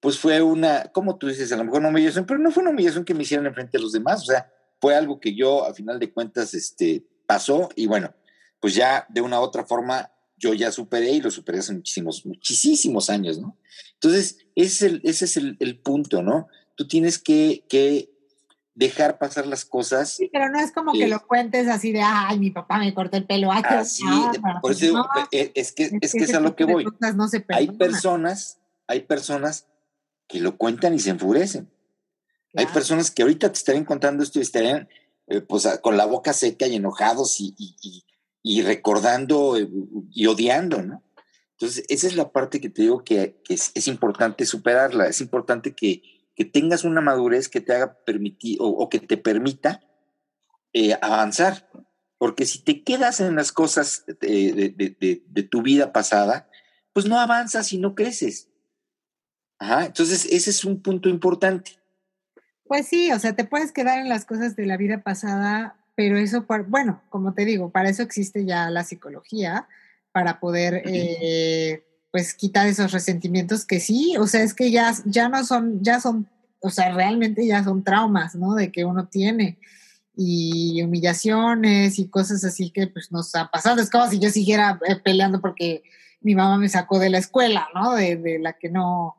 pues 0.00 0.18
fue 0.18 0.42
una, 0.42 0.84
como 0.92 1.16
tú 1.16 1.28
dices, 1.28 1.52
a 1.52 1.56
lo 1.56 1.64
mejor 1.64 1.80
una 1.80 1.90
humillación, 1.90 2.26
pero 2.26 2.40
no 2.40 2.50
fue 2.50 2.62
una 2.62 2.72
humillación 2.72 3.04
que 3.04 3.14
me 3.14 3.22
hicieron 3.22 3.46
enfrente 3.46 3.78
a 3.78 3.80
los 3.80 3.92
demás, 3.92 4.22
o 4.22 4.26
sea, 4.26 4.50
fue 4.80 4.96
algo 4.96 5.20
que 5.20 5.34
yo 5.34 5.64
a 5.64 5.74
final 5.74 6.00
de 6.00 6.12
cuentas, 6.12 6.54
este, 6.54 7.04
pasó 7.26 7.68
y 7.76 7.86
bueno, 7.86 8.12
pues 8.60 8.74
ya 8.74 9.06
de 9.08 9.20
una 9.20 9.40
u 9.40 9.44
otra 9.44 9.64
forma 9.64 10.10
yo 10.36 10.54
ya 10.54 10.72
superé 10.72 11.12
y 11.12 11.20
lo 11.20 11.30
superé 11.30 11.60
hace 11.60 11.72
muchísimos, 11.72 12.26
muchísimos 12.26 13.08
años, 13.10 13.38
¿no? 13.38 13.56
Entonces, 13.94 14.38
ese 14.56 14.66
es 14.66 14.82
el, 14.82 15.00
ese 15.04 15.24
es 15.26 15.36
el, 15.36 15.78
punto, 15.78 16.22
¿no? 16.22 16.48
Tú 16.74 16.88
tienes 16.88 17.20
que, 17.20 17.64
que, 17.68 18.11
dejar 18.74 19.18
pasar 19.18 19.46
las 19.46 19.64
cosas. 19.64 20.14
Sí, 20.14 20.30
pero 20.32 20.48
no 20.48 20.58
es 20.58 20.72
como 20.72 20.92
que 20.92 21.08
lo 21.08 21.26
cuentes 21.26 21.68
así 21.68 21.92
de, 21.92 22.02
ay, 22.02 22.38
mi 22.38 22.50
papá 22.50 22.78
me 22.78 22.94
cortó 22.94 23.16
el 23.16 23.26
pelo. 23.26 23.50
Ay, 23.52 23.62
así, 23.66 24.04
por 24.60 24.72
eso 24.72 25.06
eh, 25.30 25.52
es, 25.54 25.72
que, 25.72 25.90
es, 26.00 26.12
que, 26.12 26.24
es 26.24 26.34
a 26.34 26.40
lo 26.40 26.56
que 26.56 26.64
voy. 26.64 26.86
hay 27.48 27.70
personas, 27.72 28.58
hay 28.86 29.00
personas 29.00 29.66
que 30.26 30.40
lo 30.40 30.56
cuentan 30.56 30.94
y 30.94 30.98
se 30.98 31.10
enfurecen. 31.10 31.70
Hay 32.54 32.66
personas 32.66 33.10
que 33.10 33.22
ahorita 33.22 33.50
te 33.50 33.58
estarían 33.58 33.84
contando 33.84 34.22
esto 34.22 34.38
y 34.38 34.42
estarían 34.42 34.88
eh, 35.26 35.40
pues, 35.40 35.66
con 35.80 35.96
la 35.96 36.04
boca 36.04 36.32
seca 36.32 36.66
y 36.66 36.76
enojados 36.76 37.40
y, 37.40 37.54
y, 37.58 38.04
y 38.42 38.62
recordando 38.62 39.56
eh, 39.56 39.68
y 40.10 40.26
odiando, 40.26 40.82
¿no? 40.82 41.02
Entonces, 41.62 41.84
esa 41.88 42.08
es 42.08 42.16
la 42.16 42.32
parte 42.32 42.60
que 42.60 42.70
te 42.70 42.82
digo 42.82 43.04
que, 43.04 43.40
es, 43.48 43.86
importante 43.86 44.44
superarla, 44.46 45.06
es 45.06 45.20
importante 45.20 45.76
que, 45.76 46.02
tengas 46.44 46.84
una 46.84 47.00
madurez 47.00 47.48
que 47.48 47.60
te 47.60 47.74
haga 47.74 47.94
permitir 48.04 48.58
o, 48.60 48.88
que 48.88 49.00
te 49.00 49.16
permita 49.16 49.80
eh, 50.72 50.96
avanzar. 51.00 51.68
Porque 52.18 52.46
si 52.46 52.62
te 52.62 52.84
quedas 52.84 53.20
en 53.20 53.34
las 53.34 53.52
cosas 53.52 54.04
de, 54.06 55.46
tu 55.50 55.62
vida 55.62 55.92
pasada, 55.92 56.48
pues 56.92 57.06
no 57.06 57.18
avanzas 57.18 57.72
y 57.72 57.78
no 57.78 57.94
creces. 57.94 58.48
Ajá, 59.58 59.86
entonces 59.86 60.26
ese 60.30 60.50
es 60.50 60.64
un 60.64 60.82
punto 60.82 61.08
importante. 61.08 61.78
Pues 62.64 62.86
sí, 62.86 63.12
o 63.12 63.18
sea, 63.18 63.34
te 63.34 63.44
puedes 63.44 63.72
quedar 63.72 63.98
en 63.98 64.08
las 64.08 64.24
cosas 64.24 64.56
de 64.56 64.66
la 64.66 64.76
vida 64.76 65.02
pasada 65.02 65.82
pero 65.94 66.16
eso, 66.16 66.46
bueno, 66.68 67.02
como 67.10 67.34
te 67.34 67.44
digo, 67.44 67.70
para 67.70 67.90
eso 67.90 68.02
existe 68.02 68.44
ya 68.44 68.70
la 68.70 68.84
psicología, 68.84 69.68
para 70.10 70.40
poder, 70.40 70.82
eh, 70.86 71.84
pues, 72.12 72.34
quitar 72.34 72.68
esos 72.68 72.92
resentimientos 72.92 73.64
que 73.64 73.80
sí, 73.80 74.14
o 74.18 74.28
sea, 74.28 74.42
es 74.42 74.54
que 74.54 74.70
ya, 74.70 74.94
ya 75.04 75.28
no 75.28 75.44
son, 75.44 75.82
ya 75.82 75.98
son, 75.98 76.28
o 76.60 76.70
sea, 76.70 76.94
realmente 76.94 77.44
ya 77.44 77.64
son 77.64 77.82
traumas, 77.82 78.36
¿no? 78.36 78.54
De 78.54 78.70
que 78.70 78.84
uno 78.84 79.08
tiene 79.08 79.58
y 80.16 80.82
humillaciones 80.82 81.98
y 81.98 82.08
cosas 82.08 82.44
así 82.44 82.70
que 82.70 82.86
pues 82.86 83.10
nos 83.10 83.34
ha 83.34 83.50
pasado. 83.50 83.80
Es 83.80 83.90
como 83.90 84.08
si 84.08 84.18
yo 84.18 84.30
siguiera 84.30 84.78
eh, 84.86 84.96
peleando 84.96 85.40
porque 85.40 85.82
mi 86.20 86.34
mamá 86.34 86.58
me 86.58 86.68
sacó 86.68 86.98
de 86.98 87.10
la 87.10 87.18
escuela, 87.18 87.68
¿no? 87.74 87.94
De, 87.94 88.16
de 88.16 88.38
la 88.38 88.52
que 88.52 88.68
no, 88.68 89.16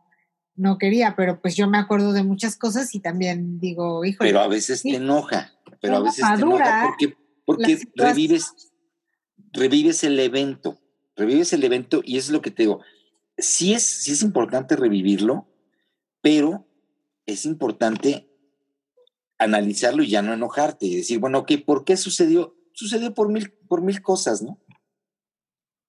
no 0.56 0.78
quería, 0.78 1.16
pero 1.16 1.42
pues 1.42 1.56
yo 1.56 1.68
me 1.68 1.78
acuerdo 1.78 2.14
de 2.14 2.24
muchas 2.24 2.56
cosas 2.56 2.94
y 2.96 3.00
también 3.00 3.60
digo, 3.60 4.06
hijo. 4.06 4.20
Pero 4.20 4.40
a 4.40 4.48
veces 4.48 4.84
te 4.84 4.96
enoja, 4.96 5.52
pero 5.82 5.98
a 5.98 6.02
veces 6.02 6.24
te 6.26 6.42
enoja 6.42 6.86
porque, 6.86 7.18
porque 7.46 7.80
revives, 7.96 8.54
revives 9.52 10.04
el 10.04 10.20
evento, 10.20 10.80
revives 11.16 11.54
el 11.54 11.64
evento 11.64 12.02
y 12.04 12.18
es 12.18 12.30
lo 12.30 12.42
que 12.42 12.52
te 12.52 12.64
digo. 12.64 12.82
Sí 13.38 13.74
es, 13.74 13.84
sí 13.84 14.12
es 14.12 14.22
importante 14.22 14.76
revivirlo, 14.76 15.48
pero 16.22 16.68
es 17.26 17.46
importante 17.46 18.30
analizarlo 19.38 20.04
y 20.04 20.10
ya 20.10 20.22
no 20.22 20.34
enojarte 20.34 20.86
y 20.86 20.96
decir, 20.96 21.20
bueno, 21.20 21.40
ok, 21.40 21.52
¿por 21.66 21.84
qué 21.86 21.98
sucedió? 21.98 22.56
Sucedió 22.74 23.14
por 23.14 23.30
mil, 23.30 23.52
por 23.68 23.82
mil 23.82 24.02
cosas, 24.02 24.42
¿no? 24.42 24.60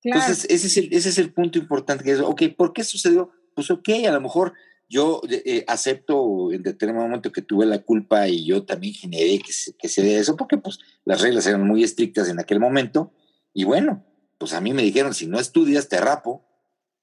Entonces, 0.02 0.46
ese 0.50 0.66
es, 0.66 0.76
el, 0.76 0.92
ese 0.92 1.08
es 1.08 1.18
el 1.18 1.32
punto 1.32 1.58
importante, 1.58 2.04
que 2.04 2.12
es, 2.12 2.20
ok, 2.20 2.42
¿por 2.56 2.72
qué 2.74 2.84
sucedió? 2.84 3.30
Pues 3.54 3.70
ok, 3.70 3.88
a 4.06 4.12
lo 4.12 4.20
mejor 4.20 4.52
yo 4.88 5.22
eh, 5.30 5.64
acepto 5.66 6.52
en 6.52 6.62
determinado 6.62 7.06
momento 7.06 7.32
que 7.32 7.40
tuve 7.40 7.64
la 7.64 7.78
culpa 7.78 8.28
y 8.28 8.44
yo 8.44 8.64
también 8.64 8.92
generé 8.92 9.38
que 9.38 9.52
se, 9.52 9.74
que 9.74 9.88
se 9.88 10.02
dé 10.02 10.18
eso, 10.18 10.36
porque 10.36 10.58
pues 10.58 10.78
las 11.06 11.22
reglas 11.22 11.46
eran 11.46 11.66
muy 11.66 11.82
estrictas 11.82 12.28
en 12.28 12.38
aquel 12.38 12.60
momento. 12.60 13.12
Y 13.54 13.64
bueno, 13.64 14.04
pues 14.44 14.52
a 14.52 14.60
mí 14.60 14.74
me 14.74 14.82
dijeron, 14.82 15.14
si 15.14 15.26
no 15.26 15.40
estudias, 15.40 15.88
te 15.88 15.98
rapo. 15.98 16.44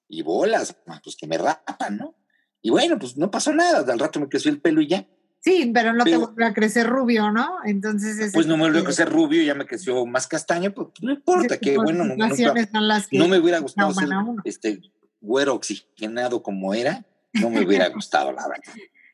Y 0.08 0.22
bolas, 0.22 0.78
pues 1.04 1.16
que 1.16 1.26
me 1.26 1.40
rapan, 1.40 1.98
¿no? 1.98 2.16
Y 2.62 2.70
bueno, 2.70 3.00
pues 3.00 3.18
no 3.18 3.32
pasó 3.32 3.52
nada, 3.52 3.80
al 3.92 3.98
rato 3.98 4.20
me 4.20 4.30
creció 4.30 4.52
el 4.52 4.62
pelo 4.62 4.80
y 4.80 4.90
ya. 4.90 5.08
Sí, 5.40 5.72
pero 5.74 5.92
no 5.92 6.04
te 6.04 6.18
vuelve 6.18 6.46
a 6.46 6.54
crecer 6.54 6.86
rubio, 6.86 7.32
¿no? 7.32 7.56
Entonces 7.66 8.32
Pues 8.32 8.46
no 8.46 8.58
me 8.58 8.66
volvió 8.66 8.82
a 8.82 8.84
crecer 8.84 9.10
rubio, 9.10 9.42
ya 9.42 9.56
me 9.56 9.66
creció 9.66 10.06
más 10.06 10.28
castaño, 10.28 10.72
pues 10.72 10.90
no 11.02 11.14
importa, 11.14 11.58
que 11.58 11.78
bueno, 11.78 12.04
no, 12.04 12.16
no 12.16 13.28
me 13.28 13.40
hubiera 13.40 13.58
gustado 13.58 13.92
ser 13.92 14.10
este 14.44 14.80
güero 15.20 15.56
oxigenado 15.56 16.44
como 16.44 16.76
era, 16.76 17.04
no 17.34 17.50
me 17.50 17.66
hubiera 17.66 17.90
gustado, 17.90 18.32
la 18.34 18.48
verdad. 18.48 18.72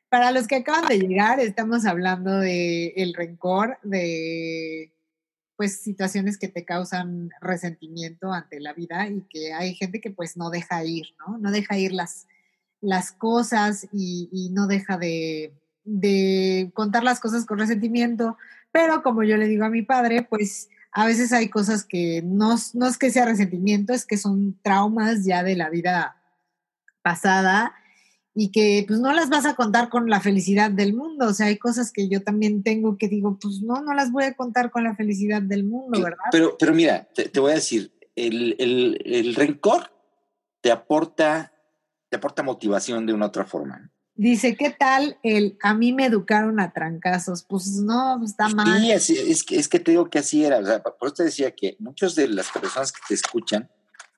Para 0.09 0.33
los 0.33 0.47
que 0.47 0.57
acaban 0.57 0.89
de 0.89 0.99
llegar, 0.99 1.39
estamos 1.39 1.85
hablando 1.85 2.39
de 2.39 2.87
el 2.97 3.13
rencor, 3.13 3.77
de 3.83 4.91
pues 5.57 5.81
situaciones 5.81 6.37
que 6.37 6.47
te 6.47 6.63
causan 6.63 7.31
resentimiento 7.41 8.31
ante 8.31 8.59
la 8.59 8.73
vida 8.73 9.07
y 9.09 9.21
que 9.29 9.53
hay 9.53 9.75
gente 9.75 9.99
que 9.99 10.11
pues 10.11 10.37
no 10.37 10.49
deja 10.49 10.83
ir, 10.85 11.07
¿no? 11.19 11.37
No 11.39 11.51
deja 11.51 11.77
ir 11.77 11.91
las, 11.91 12.27
las 12.79 13.11
cosas 13.11 13.87
y 13.91 14.49
no 14.53 14.67
deja 14.67 14.97
de, 14.97 15.53
de 15.87 16.69
contar 16.73 17.03
las 17.03 17.21
cosas 17.21 17.45
con 17.45 17.59
resentimiento, 17.59 18.37
pero 18.71 19.01
como 19.01 19.23
yo 19.23 19.37
le 19.37 19.47
digo 19.47 19.63
a 19.63 19.69
mi 19.69 19.83
padre, 19.83 20.21
pues 20.21 20.69
a 20.91 21.05
veces 21.05 21.31
hay 21.31 21.47
cosas 21.47 21.85
que 21.85 22.21
no, 22.23 22.55
no 22.73 22.87
es 22.87 22.97
que 22.97 23.09
sea 23.09 23.25
resentimiento, 23.25 23.93
es 23.93 24.05
que 24.05 24.17
son 24.17 24.59
traumas 24.61 25.23
ya 25.23 25.43
de 25.43 25.55
la 25.55 25.69
vida 25.69 26.17
pasada 27.01 27.73
y 28.39 28.51
que 28.51 28.85
pues 28.87 28.99
no 28.99 29.11
las 29.13 29.29
vas 29.29 29.47
a 29.47 29.55
contar 29.55 29.89
con 29.89 30.11
la 30.11 30.21
felicidad 30.21 30.69
del 30.69 30.93
mundo. 30.93 31.25
O 31.25 31.33
sea, 31.33 31.47
hay 31.47 31.57
cosas 31.57 31.91
que 31.91 32.07
yo 32.07 32.21
también 32.21 32.61
tengo 32.61 32.95
que 32.95 33.07
digo, 33.07 33.39
pues 33.41 33.61
no, 33.63 33.81
no 33.81 33.95
las 33.95 34.11
voy 34.11 34.25
a 34.25 34.35
contar 34.35 34.69
con 34.69 34.83
la 34.83 34.95
felicidad 34.95 35.41
del 35.41 35.63
mundo, 35.63 35.99
¿verdad? 35.99 36.25
Pero, 36.31 36.55
pero 36.55 36.75
mira, 36.75 37.07
te, 37.15 37.39
voy 37.39 37.53
a 37.53 37.55
decir, 37.55 37.91
el, 38.15 38.55
el, 38.59 39.01
el, 39.05 39.33
rencor 39.33 39.91
te 40.61 40.69
aporta, 40.69 41.51
te 42.09 42.17
aporta 42.17 42.43
motivación 42.43 43.07
de 43.07 43.13
una 43.13 43.25
otra 43.25 43.43
forma. 43.43 43.91
Dice, 44.13 44.55
¿qué 44.55 44.69
tal 44.69 45.17
el 45.23 45.57
a 45.63 45.73
mí 45.73 45.91
me 45.91 46.05
educaron 46.05 46.59
a 46.59 46.73
trancazos? 46.73 47.43
Pues 47.43 47.77
no, 47.77 48.23
está 48.23 48.49
mal. 48.49 48.99
Sí, 48.99 49.17
es, 49.17 49.43
que, 49.43 49.55
es 49.57 49.67
que 49.67 49.79
te 49.79 49.89
digo 49.89 50.11
que 50.11 50.19
así 50.19 50.45
era. 50.45 50.59
O 50.59 50.65
sea, 50.65 50.83
por 50.83 51.07
eso 51.07 51.15
te 51.15 51.23
decía 51.23 51.55
que 51.55 51.75
muchas 51.79 52.13
de 52.13 52.27
las 52.27 52.51
personas 52.51 52.91
que 52.91 53.01
te 53.07 53.15
escuchan, 53.15 53.67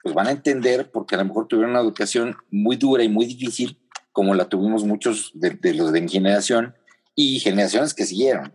pues 0.04 0.14
van 0.14 0.28
a 0.28 0.32
entender 0.32 0.92
porque 0.92 1.16
a 1.16 1.20
lo 1.20 1.26
mejor 1.26 1.48
tuvieron 1.48 1.72
una 1.72 1.80
educación 1.80 2.36
muy 2.52 2.76
dura 2.76 3.02
y 3.02 3.08
muy 3.08 3.26
difícil, 3.26 3.78
como 4.20 4.36
la 4.36 4.50
tuvimos 4.50 4.84
muchos 4.84 5.32
de, 5.34 5.52
de 5.52 5.74
los 5.74 5.94
de 5.94 6.02
mi 6.02 6.10
generación 6.10 6.76
y 7.16 7.40
generaciones 7.40 7.94
que 7.94 8.06
siguieron. 8.06 8.52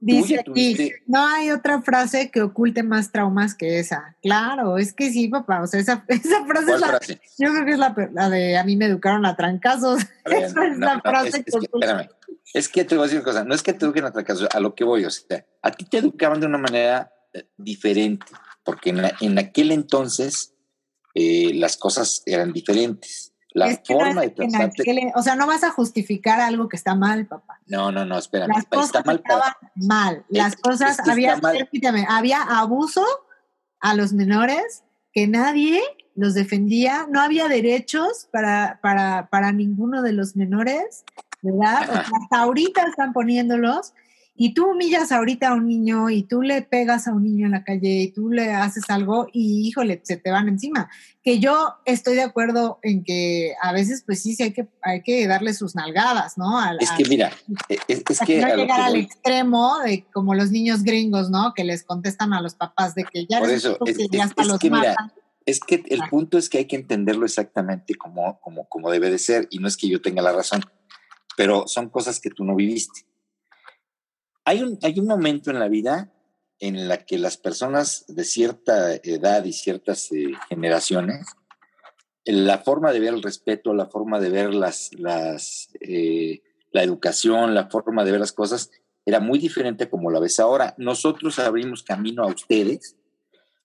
Dice 0.00 0.38
aquí, 0.38 0.92
no 1.06 1.26
hay 1.26 1.50
otra 1.50 1.80
frase 1.80 2.30
que 2.30 2.42
oculte 2.42 2.82
más 2.82 3.10
traumas 3.10 3.54
que 3.54 3.78
esa. 3.78 4.18
Claro, 4.20 4.76
es 4.76 4.92
que 4.92 5.10
sí, 5.10 5.28
papá. 5.28 5.62
O 5.62 5.66
sea, 5.66 5.80
esa, 5.80 6.04
esa 6.08 6.44
frase 6.44 6.74
es 6.74 6.80
la, 6.82 7.00
yo 7.38 7.52
creo 7.54 7.64
que 7.64 7.72
es 7.72 7.78
la, 7.78 8.28
de 8.28 8.58
a 8.58 8.64
mí 8.64 8.76
me 8.76 8.84
educaron 8.84 9.24
a 9.24 9.34
trancazos. 9.34 10.02
esa 10.26 10.66
es 10.66 10.76
la 10.76 11.00
frase 11.00 11.42
que, 11.42 11.52
espérame. 11.56 12.10
Es 12.52 12.68
que 12.68 12.84
te 12.84 12.94
voy 12.94 13.04
a 13.04 13.06
decir 13.06 13.20
una 13.20 13.24
cosa, 13.24 13.44
no 13.44 13.54
es 13.54 13.62
que 13.62 13.72
te 13.72 13.86
eduquen 13.86 14.04
a 14.04 14.12
trancazos, 14.12 14.46
a 14.52 14.60
lo 14.60 14.74
que 14.74 14.84
voy, 14.84 15.06
o 15.06 15.10
sea, 15.10 15.42
a 15.62 15.70
ti 15.70 15.86
te 15.86 15.96
educaban 15.96 16.38
de 16.38 16.48
una 16.48 16.58
manera 16.58 17.14
eh, 17.32 17.46
diferente, 17.56 18.26
porque 18.62 18.90
en, 18.90 19.00
en 19.22 19.38
aquel 19.38 19.72
entonces 19.72 20.52
eh, 21.14 21.54
las 21.54 21.78
cosas 21.78 22.22
eran 22.26 22.52
diferentes. 22.52 23.27
La 23.58 23.76
forma 23.84 24.22
de 24.22 24.30
tratarte. 24.30 25.12
o 25.14 25.22
sea, 25.22 25.34
no 25.34 25.46
vas 25.46 25.64
a 25.64 25.70
justificar 25.70 26.40
algo 26.40 26.68
que 26.68 26.76
está 26.76 26.94
mal, 26.94 27.26
papá. 27.26 27.60
No, 27.66 27.92
no, 27.92 28.04
no, 28.04 28.18
espérame. 28.18 28.48
Las 28.48 28.64
cosas 28.66 28.86
está 28.86 29.02
mal 29.04 29.16
estaban 29.16 29.52
mal. 29.74 30.24
Las 30.28 30.56
cosas, 30.56 30.98
había, 31.08 31.40
había 32.08 32.42
abuso 32.42 33.04
a 33.80 33.94
los 33.94 34.12
menores 34.12 34.84
que 35.12 35.26
nadie 35.26 35.82
los 36.14 36.34
defendía, 36.34 37.06
no 37.08 37.20
había 37.20 37.48
derechos 37.48 38.28
para, 38.32 38.80
para, 38.82 39.28
para 39.30 39.52
ninguno 39.52 40.02
de 40.02 40.12
los 40.12 40.34
menores, 40.34 41.04
¿verdad? 41.42 41.88
hasta 41.90 42.40
ahorita 42.40 42.82
están 42.82 43.12
poniéndolos 43.12 43.94
y 44.40 44.54
tú 44.54 44.70
humillas 44.70 45.10
ahorita 45.10 45.48
a 45.48 45.54
un 45.54 45.66
niño 45.66 46.10
y 46.10 46.22
tú 46.22 46.42
le 46.42 46.62
pegas 46.62 47.08
a 47.08 47.12
un 47.12 47.24
niño 47.24 47.46
en 47.46 47.52
la 47.52 47.64
calle 47.64 48.02
y 48.02 48.12
tú 48.12 48.30
le 48.30 48.52
haces 48.52 48.84
algo 48.88 49.26
y 49.32 49.66
híjole, 49.66 50.00
se 50.04 50.16
te 50.16 50.30
van 50.30 50.48
encima. 50.48 50.88
Que 51.24 51.40
yo 51.40 51.74
estoy 51.84 52.14
de 52.14 52.22
acuerdo 52.22 52.78
en 52.82 53.02
que 53.02 53.54
a 53.60 53.72
veces 53.72 54.04
pues 54.06 54.22
sí, 54.22 54.36
sí 54.36 54.44
hay 54.44 54.52
que, 54.52 54.68
hay 54.80 55.02
que 55.02 55.26
darle 55.26 55.54
sus 55.54 55.74
nalgadas, 55.74 56.38
¿no? 56.38 56.56
es 56.78 56.88
que 56.92 57.04
mira, 57.08 57.32
e, 57.68 57.78
e, 57.88 58.04
es, 58.08 58.20
que... 58.20 58.40
No 58.40 58.54
llegar 58.54 58.80
al 58.80 58.94
extremo 58.94 59.80
de 59.80 60.04
como 60.12 60.36
los 60.36 60.52
niños 60.52 60.84
gringos, 60.84 61.30
¿no? 61.30 61.52
Que 61.52 61.64
les 61.64 61.82
contestan 61.82 62.32
a 62.32 62.40
los 62.40 62.54
papás 62.54 62.94
de 62.94 63.02
que 63.02 63.26
ya... 63.26 63.40
Por 63.40 63.50
eso, 63.50 63.76
es, 63.86 63.98
que 63.98 64.06
ya 64.08 64.22
hasta 64.22 64.44
los 64.44 64.60
que 64.60 64.70
mira, 64.70 64.94
es 65.46 65.58
que 65.58 65.82
el 65.88 66.02
punto 66.08 66.38
es 66.38 66.48
que 66.48 66.58
hay 66.58 66.66
que 66.66 66.76
entenderlo 66.76 67.24
exactamente 67.24 67.96
como, 67.96 68.38
como, 68.40 68.68
como 68.68 68.88
debe 68.92 69.10
de 69.10 69.18
ser 69.18 69.48
y 69.50 69.58
no 69.58 69.66
es 69.66 69.76
que 69.76 69.88
yo 69.88 70.00
tenga 70.00 70.22
la 70.22 70.30
razón, 70.30 70.60
pero 71.36 71.66
son 71.66 71.88
cosas 71.88 72.20
que 72.20 72.30
tú 72.30 72.44
no 72.44 72.54
viviste. 72.54 73.07
Hay 74.48 74.62
un, 74.62 74.78
hay 74.80 74.98
un 74.98 75.06
momento 75.06 75.50
en 75.50 75.58
la 75.58 75.68
vida 75.68 76.10
en 76.58 76.88
la 76.88 77.04
que 77.04 77.18
las 77.18 77.36
personas 77.36 78.06
de 78.08 78.24
cierta 78.24 78.94
edad 78.94 79.44
y 79.44 79.52
ciertas 79.52 80.10
eh, 80.10 80.32
generaciones, 80.48 81.26
la 82.24 82.56
forma 82.56 82.90
de 82.94 83.00
ver 83.00 83.12
el 83.12 83.22
respeto, 83.22 83.74
la 83.74 83.90
forma 83.90 84.20
de 84.20 84.30
ver 84.30 84.54
las, 84.54 84.88
las, 84.94 85.68
eh, 85.82 86.40
la 86.72 86.82
educación, 86.82 87.54
la 87.54 87.68
forma 87.68 88.06
de 88.06 88.12
ver 88.12 88.20
las 88.20 88.32
cosas, 88.32 88.70
era 89.04 89.20
muy 89.20 89.38
diferente 89.38 89.90
como 89.90 90.10
la 90.10 90.18
ves 90.18 90.40
ahora. 90.40 90.74
Nosotros 90.78 91.38
abrimos 91.38 91.82
camino 91.82 92.22
a 92.22 92.28
ustedes 92.28 92.96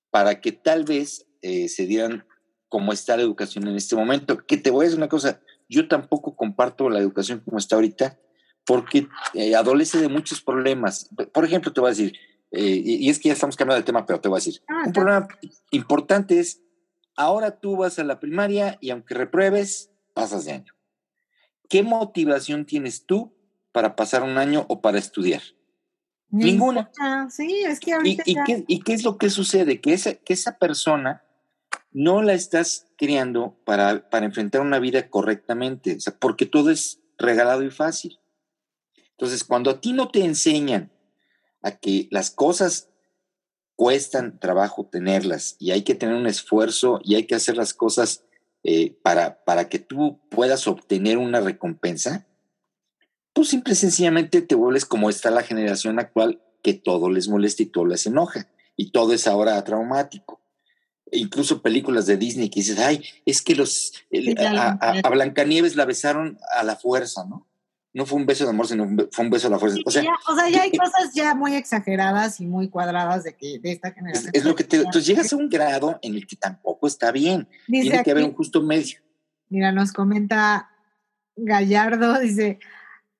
para 0.09 0.41
que 0.41 0.51
tal 0.51 0.83
vez 0.83 1.27
eh, 1.41 1.69
se 1.69 1.85
dieran 1.85 2.27
cómo 2.67 2.91
está 2.91 3.15
la 3.15 3.23
educación 3.23 3.69
en 3.69 3.77
este 3.77 3.95
momento. 3.95 4.45
Que 4.45 4.57
te 4.57 4.69
voy 4.69 4.83
a 4.83 4.87
decir 4.87 4.99
una 4.99 5.07
cosa, 5.07 5.39
yo 5.69 5.87
tampoco 5.87 6.35
comparto 6.35 6.89
la 6.89 6.99
educación 6.99 7.39
como 7.39 7.57
está 7.57 7.75
ahorita, 7.75 8.19
porque 8.65 9.07
eh, 9.33 9.55
adolece 9.55 9.99
de 9.99 10.07
muchos 10.07 10.41
problemas. 10.41 11.09
Por 11.31 11.45
ejemplo, 11.45 11.73
te 11.73 11.81
voy 11.81 11.89
a 11.89 11.91
decir, 11.91 12.13
eh, 12.51 12.81
y, 12.83 13.09
es 13.09 13.19
que 13.19 13.29
ya 13.29 13.33
estamos 13.33 13.55
cambiando 13.55 13.81
de 13.81 13.85
tema, 13.85 14.05
pero 14.05 14.21
te 14.21 14.29
voy 14.29 14.37
a 14.37 14.43
decir, 14.43 14.61
ah, 14.67 14.83
un 14.85 14.93
problema 14.93 15.27
importante 15.71 16.39
es, 16.39 16.61
ahora 17.15 17.59
tú 17.59 17.77
vas 17.77 17.99
a 17.99 18.03
la 18.03 18.19
primaria 18.19 18.77
y 18.81 18.91
aunque 18.91 19.15
repruebes, 19.15 19.91
pasas 20.13 20.45
de 20.45 20.53
año. 20.53 20.73
¿Qué 21.69 21.83
motivación 21.83 22.65
tienes 22.65 23.05
tú 23.05 23.33
para 23.71 23.95
pasar 23.95 24.23
un 24.23 24.37
año 24.37 24.65
o 24.69 24.81
para 24.81 24.99
estudiar? 24.99 25.41
Ninguna. 26.29 26.89
Sí, 27.29 27.63
es 27.65 27.79
que 27.79 27.93
ahorita 27.93 28.23
¿Y, 28.25 28.35
qué, 28.45 28.63
¿Y, 28.67 28.79
qué, 28.79 28.93
es 28.93 29.03
lo 29.03 29.17
que 29.17 29.29
sucede? 29.29 29.81
Que 29.81 29.93
esa, 29.93 30.15
que 30.15 30.33
esa 30.33 30.57
persona 30.57 31.23
no 31.91 32.23
la 32.23 32.33
estás 32.33 32.87
criando 32.97 33.55
para, 33.65 34.09
para 34.09 34.25
enfrentar 34.25 34.61
una 34.61 34.79
vida 34.79 35.09
correctamente, 35.09 35.95
o 35.95 35.99
sea, 35.99 36.15
porque 36.17 36.45
todo 36.45 36.71
es 36.71 37.01
regalado 37.17 37.63
y 37.63 37.69
fácil. 37.69 38.19
Entonces, 39.17 39.43
cuando 39.43 39.69
a 39.69 39.81
ti 39.81 39.93
no 39.93 40.09
te 40.09 40.23
enseñan 40.23 40.91
a 41.61 41.71
que 41.71 42.07
las 42.11 42.31
cosas 42.31 42.89
cuestan 43.75 44.39
trabajo 44.39 44.85
tenerlas 44.85 45.55
y 45.59 45.71
hay 45.71 45.83
que 45.83 45.95
tener 45.95 46.15
un 46.15 46.27
esfuerzo 46.27 46.99
y 47.03 47.15
hay 47.15 47.25
que 47.25 47.35
hacer 47.35 47.57
las 47.57 47.73
cosas 47.73 48.23
eh, 48.63 48.97
para, 49.01 49.43
para 49.43 49.67
que 49.67 49.79
tú 49.79 50.21
puedas 50.29 50.67
obtener 50.67 51.17
una 51.17 51.41
recompensa, 51.41 52.27
pues 53.33 53.49
simple 53.49 53.73
y 53.73 53.75
sencillamente 53.75 54.41
te 54.41 54.55
vuelves 54.55 54.85
como 54.85 55.09
está 55.09 55.31
la 55.31 55.43
generación 55.43 55.99
actual 55.99 56.41
que 56.61 56.73
todo 56.73 57.09
les 57.09 57.27
molesta 57.27 57.63
y 57.63 57.67
todo 57.67 57.85
les 57.85 58.05
enoja. 58.05 58.47
Y 58.75 58.91
todo 58.91 59.13
es 59.13 59.27
ahora 59.27 59.63
traumático. 59.63 60.41
E 61.11 61.19
incluso 61.19 61.61
películas 61.61 62.07
de 62.07 62.17
Disney 62.17 62.49
que 62.49 62.61
dices, 62.61 62.79
ay, 62.79 63.03
es 63.25 63.41
que 63.41 63.55
los 63.55 63.93
a, 64.39 65.09
Blancanieves 65.09 65.75
la 65.75 65.85
besaron 65.85 66.39
a 66.55 66.63
la 66.63 66.75
fuerza, 66.75 67.25
¿no? 67.25 67.47
No 67.93 68.07
fue 68.07 68.17
un 68.17 68.25
beso 68.25 68.43
de 68.43 68.49
amor, 68.49 68.67
sino 68.67 68.87
fue 69.11 69.25
un 69.25 69.29
beso 69.29 69.47
a 69.47 69.51
la 69.51 69.59
fuerza. 69.59 69.77
o, 69.85 69.91
sea, 69.91 70.01
ya, 70.01 70.63
hay 70.63 70.71
cosas 70.71 71.13
ya 71.13 71.35
muy 71.35 71.55
exageradas 71.55 72.39
y 72.39 72.47
muy 72.47 72.69
cuadradas 72.69 73.23
de 73.23 73.35
que 73.35 73.59
de 73.59 73.71
esta 73.71 73.91
generación. 73.91 74.31
Es, 74.33 74.45
lo 74.45 74.55
que 74.55 74.63
te, 74.63 74.77
entonces 74.77 75.05
llegas 75.05 75.31
a 75.31 75.35
un 75.35 75.47
grado 75.47 75.99
en 76.01 76.15
el 76.15 76.25
que 76.25 76.35
tampoco 76.35 76.87
está 76.87 77.11
bien. 77.11 77.47
Tiene 77.67 78.03
que 78.03 78.11
haber 78.11 78.23
un 78.23 78.33
justo 78.33 78.63
medio. 78.63 78.97
Mira, 79.49 79.71
nos 79.71 79.93
comenta 79.93 80.71
Gallardo, 81.35 82.19
dice, 82.19 82.57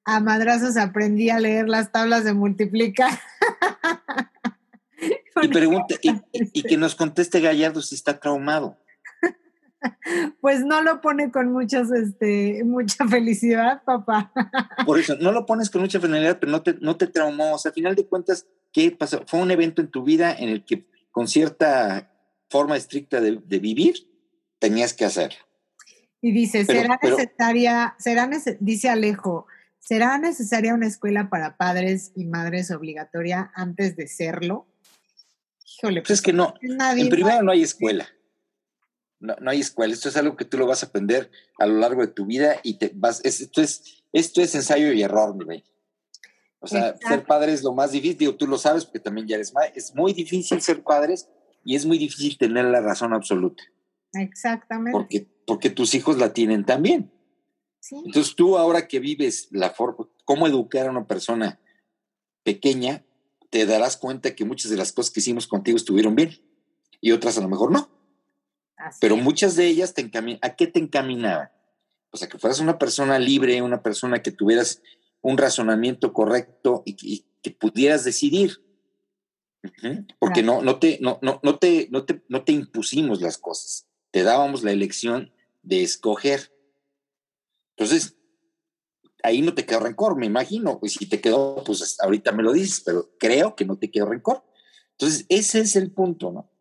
a 0.06 0.20
madrazos 0.20 0.78
aprendí 0.78 1.30
a 1.30 1.40
leer 1.40 1.70
las 1.70 1.92
tablas 1.92 2.24
de 2.24 2.34
multiplicar. 2.34 3.12
y, 5.42 5.48
pregunta, 5.50 5.96
y, 6.02 6.64
que 6.64 6.78
nos 6.78 6.96
conteste 6.96 7.40
Gallardo 7.40 7.82
si 7.82 7.96
está 7.96 8.20
traumado. 8.20 8.78
Pues 10.42 10.66
no 10.66 10.82
lo 10.82 11.02
pone 11.02 11.32
con 11.32 11.52
muchos, 11.52 11.92
este, 11.92 12.64
mucha 12.64 13.08
felicidad, 13.08 13.84
papá. 13.84 14.32
Por 14.86 15.00
eso, 15.00 15.16
no 15.16 15.32
lo 15.32 15.46
pones 15.46 15.70
con 15.70 15.82
mucha 15.82 16.00
felicidad, 16.00 16.38
pero 16.40 16.52
no 16.52 16.62
te, 16.62 16.76
no 16.80 16.98
te 16.98 17.08
traumó. 17.08 17.56
O 17.56 17.58
sea, 17.58 17.72
a 17.72 17.74
final 17.74 17.96
de 17.96 18.06
cuentas, 18.06 18.48
¿qué 18.72 18.92
pasó? 18.92 19.24
Fue 19.28 19.40
un 19.40 19.52
evento 19.52 19.82
en 19.82 19.90
tu 19.90 20.04
vida 20.04 20.34
en 20.34 20.50
el 20.50 20.66
que 20.66 20.88
con 21.12 21.28
cierta 21.28 22.12
forma 22.50 22.76
estricta 22.78 23.22
de, 23.22 23.60
vivir 23.60 23.96
tenías 24.60 24.94
que 24.94 25.06
hacer. 25.06 25.34
Y 26.22 26.32
dice, 26.32 26.66
será 26.66 27.00
necesaria, 27.02 27.96
será 27.98 28.30
dice 28.60 28.90
Alejo, 28.90 29.48
¿será 29.80 30.18
necesaria 30.18 30.74
una 30.74 30.88
escuela 30.88 31.30
para 31.30 31.58
padres 31.58 32.12
y 32.16 32.26
madres 32.26 32.72
obligatoria 32.72 33.52
antes 33.56 33.96
de 33.96 34.08
serlo? 34.08 34.68
Híjole, 35.78 36.02
pues, 36.02 36.12
es 36.12 36.22
que 36.22 36.32
no. 36.32 36.54
En 36.62 37.10
primero 37.10 37.44
no 37.44 37.52
hay 37.52 37.64
escuela. 37.64 38.08
No, 39.24 39.36
no, 39.40 39.52
hay 39.52 39.62
escuela. 39.62 39.94
Esto 39.94 40.10
es 40.10 40.18
algo 40.18 40.36
que 40.36 40.44
tú 40.44 40.58
lo 40.58 40.68
vas 40.68 40.84
a 40.84 40.88
aprender 40.88 41.32
a 41.58 41.66
lo 41.66 41.78
largo 41.80 42.02
de 42.02 42.10
tu 42.10 42.26
vida 42.26 42.60
y 42.62 42.78
te 42.78 42.92
vas. 42.94 43.22
esto, 43.24 43.62
es, 43.62 44.04
esto 44.12 44.42
es 44.42 44.54
ensayo 44.54 44.92
y 44.92 45.02
error, 45.02 45.34
mi 45.34 45.46
rey. 45.46 45.64
O 46.60 46.68
sea, 46.68 46.98
ser 46.98 47.26
padre 47.26 47.54
es 47.54 47.64
lo 47.64 47.74
más 47.74 47.94
difícil. 47.94 48.18
Digo, 48.18 48.36
tú 48.36 48.48
lo 48.48 48.58
sabes 48.58 48.84
porque 48.84 49.00
también 49.00 49.26
ya 49.26 49.36
eres 49.36 49.54
madre. 49.54 49.72
Es 49.76 49.96
muy 49.96 50.12
difícil 50.12 50.62
ser 50.62 50.84
padres 50.84 51.30
y 51.64 51.76
es 51.76 51.86
muy 51.86 51.98
difícil 51.98 52.38
tener 52.38 52.66
la 52.66 52.82
razón 52.82 53.14
absoluta. 53.14 53.64
Exactamente. 54.12 54.92
Porque, 54.92 55.28
porque 55.48 55.70
tus 55.70 55.96
hijos 55.96 56.18
la 56.18 56.34
tienen 56.34 56.66
también. 56.66 57.10
Sí. 57.80 58.02
Entonces 58.06 58.36
tú 58.36 58.58
ahora 58.58 58.88
que 58.90 59.00
vives 59.00 59.48
la 59.52 59.70
forma, 59.70 60.10
cómo 60.26 60.48
educar 60.48 60.88
a 60.88 60.92
una 60.92 61.08
persona 61.08 61.62
pequeña, 62.44 63.06
te 63.50 63.66
darás 63.66 63.96
cuenta 63.96 64.36
que 64.36 64.46
muchas 64.46 64.70
de 64.70 64.78
las 64.78 64.92
cosas 64.92 65.12
que 65.12 65.22
hicimos 65.22 65.48
contigo 65.48 65.78
estuvieron 65.78 66.16
bien 66.16 66.32
y 67.00 67.12
otras 67.12 67.38
a 67.38 67.42
lo 67.42 67.48
mejor 67.50 67.72
no. 67.72 67.93
Pero 69.00 69.18
muchas 69.18 69.56
de 69.56 69.68
ellas 69.68 69.94
te. 69.94 70.10
¿A 70.42 70.56
qué 70.56 70.68
te 70.68 70.80
encaminaban? 70.80 71.50
Pues 72.10 72.24
a 72.24 72.30
que 72.30 72.38
fueras 72.38 72.60
una 72.60 72.78
persona 72.78 73.18
libre, 73.20 73.62
una 73.62 73.82
persona 73.82 74.22
que 74.22 74.32
tuvieras 74.32 74.82
un 75.22 75.38
razonamiento 75.38 76.14
correcto 76.14 76.84
y, 76.86 77.26
que 77.42 77.52
pudieras 77.52 78.04
decidir. 78.04 78.62
Porque 80.20 80.44
no, 80.44 80.62
no, 80.62 80.78
te, 80.80 81.00
no, 81.02 81.20
no, 81.22 81.40
no, 81.42 81.58
te, 81.58 81.88
no, 81.90 82.04
te, 82.04 82.22
no 82.28 82.44
te 82.44 82.52
impusimos 82.52 83.22
las 83.22 83.38
cosas. 83.38 83.88
Te 84.12 84.24
dábamos 84.24 84.64
la 84.64 84.72
elección 84.72 85.32
de 85.62 85.84
escoger. 85.84 86.54
Entonces, 87.76 88.18
ahí 89.24 89.42
no 89.42 89.54
te 89.54 89.66
quedó 89.66 89.80
rencor, 89.80 90.18
me 90.18 90.26
imagino. 90.26 90.80
Y 90.84 90.90
si 90.90 91.08
te 91.08 91.22
quedó, 91.22 91.64
pues 91.66 91.98
ahorita 92.02 92.32
me 92.34 92.44
lo 92.44 92.52
dices, 92.52 92.82
pero 92.86 93.10
creo 93.18 93.56
que 93.56 93.66
no 93.66 93.78
te 93.78 93.90
quedó 93.90 94.06
rencor. 94.08 94.44
Entonces, 94.92 95.26
ese 95.30 95.62
es 95.62 95.76
el 95.76 95.92
punto, 95.92 96.32
¿no? 96.32 96.53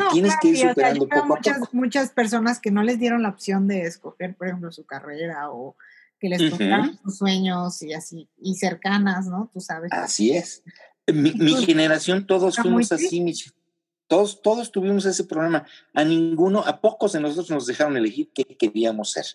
Que 0.00 0.12
tienes 0.12 0.34
que 0.40 0.48
ir 0.48 0.58
superando 0.58 1.08
poco 1.08 1.26
muchas, 1.26 1.56
a 1.56 1.60
poco. 1.60 1.76
Muchas 1.76 2.10
personas 2.10 2.60
que 2.60 2.70
no 2.70 2.82
les 2.82 2.98
dieron 2.98 3.22
la 3.22 3.28
opción 3.28 3.68
de 3.68 3.82
escoger, 3.82 4.36
por 4.36 4.48
ejemplo, 4.48 4.72
su 4.72 4.84
carrera 4.84 5.50
o 5.50 5.76
que 6.18 6.28
les 6.28 6.50
tocaron 6.50 6.98
sus 7.02 7.18
sueños 7.18 7.82
y 7.82 7.92
así, 7.92 8.28
y 8.38 8.54
cercanas, 8.54 9.26
¿no? 9.26 9.50
Tú 9.52 9.60
sabes. 9.60 9.92
Así 9.92 10.36
es. 10.36 10.62
Mi, 11.06 11.54
generación, 11.64 12.26
todos 12.26 12.56
fuimos 12.56 12.90
así, 12.92 13.20
Michi. 13.20 13.50
Todos, 14.06 14.42
todos 14.42 14.70
tuvimos 14.70 15.04
ese 15.06 15.24
problema. 15.24 15.66
A 15.92 16.04
ninguno, 16.04 16.60
a 16.60 16.80
pocos 16.80 17.12
de 17.12 17.20
nosotros 17.20 17.50
nos 17.50 17.66
dejaron 17.66 17.96
elegir 17.96 18.30
qué 18.34 18.44
queríamos 18.44 19.12
ser. 19.12 19.26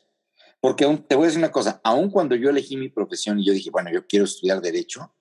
Porque 0.61 0.85
te 1.07 1.15
voy 1.15 1.23
a 1.23 1.27
decir 1.27 1.39
una 1.39 1.51
cosa, 1.51 1.79
aun 1.83 2.09
cuando 2.09 2.35
yo 2.35 2.49
elegí 2.49 2.75
mi 2.75 2.89
profesión 2.89 3.39
y 3.39 3.45
yo 3.45 3.53
dije, 3.53 3.69
bueno, 3.69 3.91
yo 3.91 4.05
quiero 4.05 4.25
estudiar 4.25 4.61
derecho, 4.61 5.13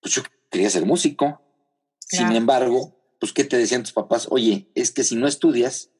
pues 0.00 0.14
yo 0.14 0.22
quería 0.50 0.70
ser 0.70 0.86
músico. 0.86 1.42
Sin 1.98 2.32
embargo, 2.32 3.01
pues 3.22 3.32
¿qué 3.32 3.44
te 3.44 3.56
decían 3.56 3.84
tus 3.84 3.92
papás? 3.92 4.26
Oye, 4.30 4.68
es 4.74 4.90
que 4.90 5.04
si 5.04 5.14
no 5.14 5.28
estudias, 5.28 5.92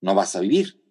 no 0.00 0.16
vas 0.16 0.34
a 0.34 0.40
vivir. 0.40 0.82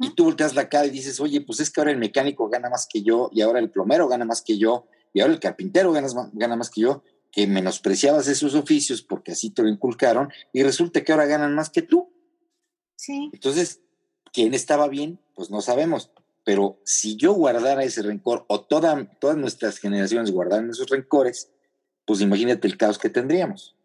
Y 0.00 0.10
tú 0.16 0.24
volteas 0.24 0.56
la 0.56 0.68
cara 0.68 0.88
y 0.88 0.90
dices, 0.90 1.20
oye, 1.20 1.42
pues 1.42 1.60
es 1.60 1.70
que 1.70 1.80
ahora 1.80 1.92
el 1.92 1.98
mecánico 1.98 2.48
gana 2.48 2.68
más 2.68 2.88
que 2.92 3.04
yo, 3.04 3.30
y 3.32 3.40
ahora 3.40 3.60
el 3.60 3.70
plomero 3.70 4.08
gana 4.08 4.24
más 4.24 4.42
que 4.42 4.58
yo, 4.58 4.88
y 5.14 5.20
ahora 5.20 5.32
el 5.32 5.38
carpintero 5.38 5.92
gana, 5.92 6.08
gana 6.32 6.56
más 6.56 6.70
que 6.70 6.80
yo, 6.80 7.04
que 7.30 7.46
menospreciabas 7.46 8.26
esos 8.26 8.56
oficios 8.56 9.00
porque 9.00 9.30
así 9.30 9.50
te 9.50 9.62
lo 9.62 9.68
inculcaron, 9.68 10.28
y 10.52 10.64
resulta 10.64 11.04
que 11.04 11.12
ahora 11.12 11.26
ganan 11.26 11.54
más 11.54 11.70
que 11.70 11.82
tú. 11.82 12.12
Sí. 12.96 13.30
Entonces, 13.32 13.82
¿quién 14.32 14.54
estaba 14.54 14.88
bien? 14.88 15.20
Pues 15.36 15.52
no 15.52 15.60
sabemos. 15.60 16.10
Pero 16.42 16.80
si 16.84 17.14
yo 17.14 17.32
guardara 17.32 17.84
ese 17.84 18.02
rencor 18.02 18.44
o 18.48 18.62
toda, 18.62 19.08
todas 19.20 19.36
nuestras 19.36 19.78
generaciones 19.78 20.32
guardaran 20.32 20.68
esos 20.68 20.90
rencores, 20.90 21.52
pues 22.04 22.20
imagínate 22.20 22.66
el 22.66 22.76
caos 22.76 22.98
que 22.98 23.08
tendríamos. 23.08 23.75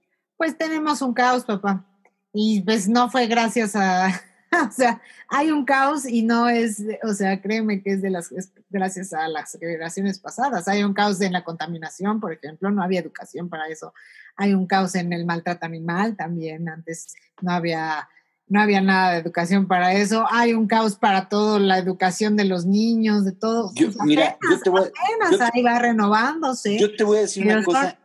Pues 0.41 0.57
tenemos 0.57 1.03
un 1.03 1.13
caos, 1.13 1.45
papá. 1.45 1.85
Y 2.33 2.61
pues 2.61 2.89
no 2.89 3.11
fue 3.11 3.27
gracias 3.27 3.75
a, 3.75 4.07
o 4.67 4.71
sea, 4.71 4.99
hay 5.27 5.51
un 5.51 5.65
caos 5.65 6.03
y 6.03 6.23
no 6.23 6.49
es, 6.49 6.81
o 7.03 7.13
sea, 7.13 7.39
créeme 7.39 7.83
que 7.83 7.91
es 7.91 8.01
de 8.01 8.09
las 8.09 8.33
gracias 8.71 9.13
a 9.13 9.27
las 9.27 9.51
generaciones 9.51 10.17
pasadas. 10.17 10.67
Hay 10.67 10.83
un 10.83 10.95
caos 10.95 11.21
en 11.21 11.33
la 11.33 11.43
contaminación, 11.43 12.19
por 12.19 12.33
ejemplo, 12.33 12.71
no 12.71 12.81
había 12.81 13.01
educación 13.01 13.49
para 13.49 13.67
eso. 13.67 13.93
Hay 14.35 14.55
un 14.55 14.65
caos 14.65 14.95
en 14.95 15.13
el 15.13 15.27
maltrato 15.27 15.67
animal 15.67 16.17
también. 16.17 16.67
Antes 16.69 17.13
no 17.39 17.51
había 17.51 18.09
no 18.47 18.61
había 18.61 18.81
nada 18.81 19.11
de 19.11 19.19
educación 19.19 19.67
para 19.67 19.93
eso. 19.93 20.25
Hay 20.31 20.55
un 20.55 20.65
caos 20.65 20.95
para 20.95 21.29
todo, 21.29 21.59
la 21.59 21.77
educación 21.77 22.35
de 22.35 22.45
los 22.45 22.65
niños, 22.65 23.25
de 23.25 23.33
todo. 23.33 23.71
Yo, 23.75 23.89
mira, 24.05 24.39
yo 24.49 24.59
te 24.59 24.71
voy, 24.71 24.89
apenas 24.89 25.51
ahí 25.53 25.61
va 25.61 25.77
renovándose. 25.77 26.79
Yo 26.79 26.95
te 26.95 27.03
voy 27.03 27.19
a 27.19 27.21
decir 27.21 27.45
una 27.45 27.63
cosa. 27.63 28.00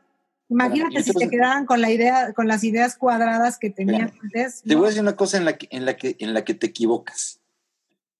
Imagínate 0.49 1.03
si 1.03 1.13
te 1.13 1.29
quedaban 1.29 1.67
con 1.67 1.81
la 1.81 1.91
idea, 1.91 2.33
con 2.33 2.47
las 2.47 2.63
ideas 2.63 2.97
cuadradas 2.97 3.59
que 3.59 3.71
tenías 3.71 4.13
antes. 4.23 4.63
Te 4.63 4.75
voy 4.77 4.87
a 4.87 4.89
decir 4.89 5.03
una 5.03 5.17
cosa 5.17 5.39
en 5.39 5.45
la 5.45 5.59
que, 5.59 5.69
en 5.71 5.85
la 5.85 5.97
que, 5.97 6.17
en 6.21 6.35
la 6.35 6.45
que 6.45 6.55
te 6.55 6.67
equivocas. 6.67 7.41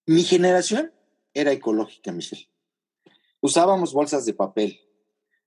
Mi 0.07 0.23
generación 0.23 0.93
era 1.35 1.53
ecológica, 1.53 2.13
Michelle. 2.13 2.49
Usábamos 3.41 3.93
bolsas 3.93 4.25
de 4.27 4.35
papel, 4.35 4.81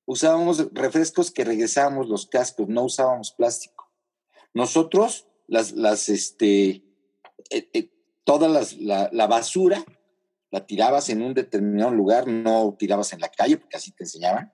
usábamos 0.05 0.73
refrescos 0.73 1.31
que 1.31 1.43
regresábamos 1.43 2.07
los 2.07 2.27
cascos, 2.27 2.69
no 2.69 2.83
usábamos 2.83 3.31
plástico. 3.31 3.91
Nosotros 4.53 5.27
las, 5.47 5.73
las 5.73 6.07
este, 6.09 6.83
eh, 7.49 7.69
eh, 7.73 7.89
toda 8.23 8.47
la, 8.47 9.27
basura 9.27 9.83
la 10.51 10.65
tirabas 10.65 11.09
en 11.09 11.21
un 11.21 11.33
determinado 11.33 11.91
lugar, 11.91 12.27
no 12.27 12.75
tirabas 12.77 13.11
en 13.13 13.19
la 13.19 13.29
calle, 13.29 13.57
porque 13.57 13.77
así 13.77 13.91
te 13.91 14.03
enseñaban. 14.03 14.53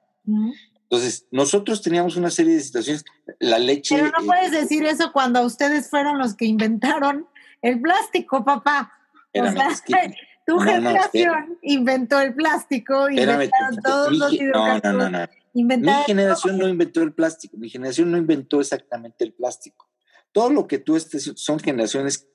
Entonces, 0.90 1.26
nosotros 1.32 1.82
teníamos 1.82 2.16
una 2.16 2.30
serie 2.30 2.54
de 2.54 2.62
situaciones, 2.62 3.04
la 3.40 3.58
leche... 3.58 3.96
Pero 3.96 4.12
no 4.12 4.24
eh, 4.24 4.28
puedes 4.28 4.52
decir 4.52 4.86
eso 4.86 5.12
cuando 5.12 5.42
ustedes 5.42 5.90
fueron 5.90 6.20
los 6.20 6.36
que 6.36 6.46
inventaron 6.46 7.28
el 7.64 7.82
plástico, 7.82 8.46
papá. 8.46 8.92
o 9.34 9.52
sea, 9.52 9.70
tu 10.46 10.60
generación 10.60 11.58
inventó 11.64 12.22
el 12.22 12.36
plástico, 12.36 13.10
inventaron 13.10 13.82
todos 13.84 14.12
los 14.12 14.32
No, 14.54 14.80
no, 14.80 15.10
no, 15.10 15.28
Mi 15.54 15.94
generación 16.06 16.60
no 16.60 16.68
inventó 16.68 17.02
el 17.02 17.14
plástico, 17.14 17.58
mi 17.58 17.70
generación 17.70 18.12
no 18.12 18.18
inventó 18.18 18.60
exactamente 18.60 19.24
el 19.24 19.34
plástico. 19.34 19.90
Todo 20.32 20.52
lo 20.52 20.68
que 20.68 20.78
tú 20.78 20.96
estés, 20.96 21.32
son 21.36 21.60
generaciones 21.60 22.28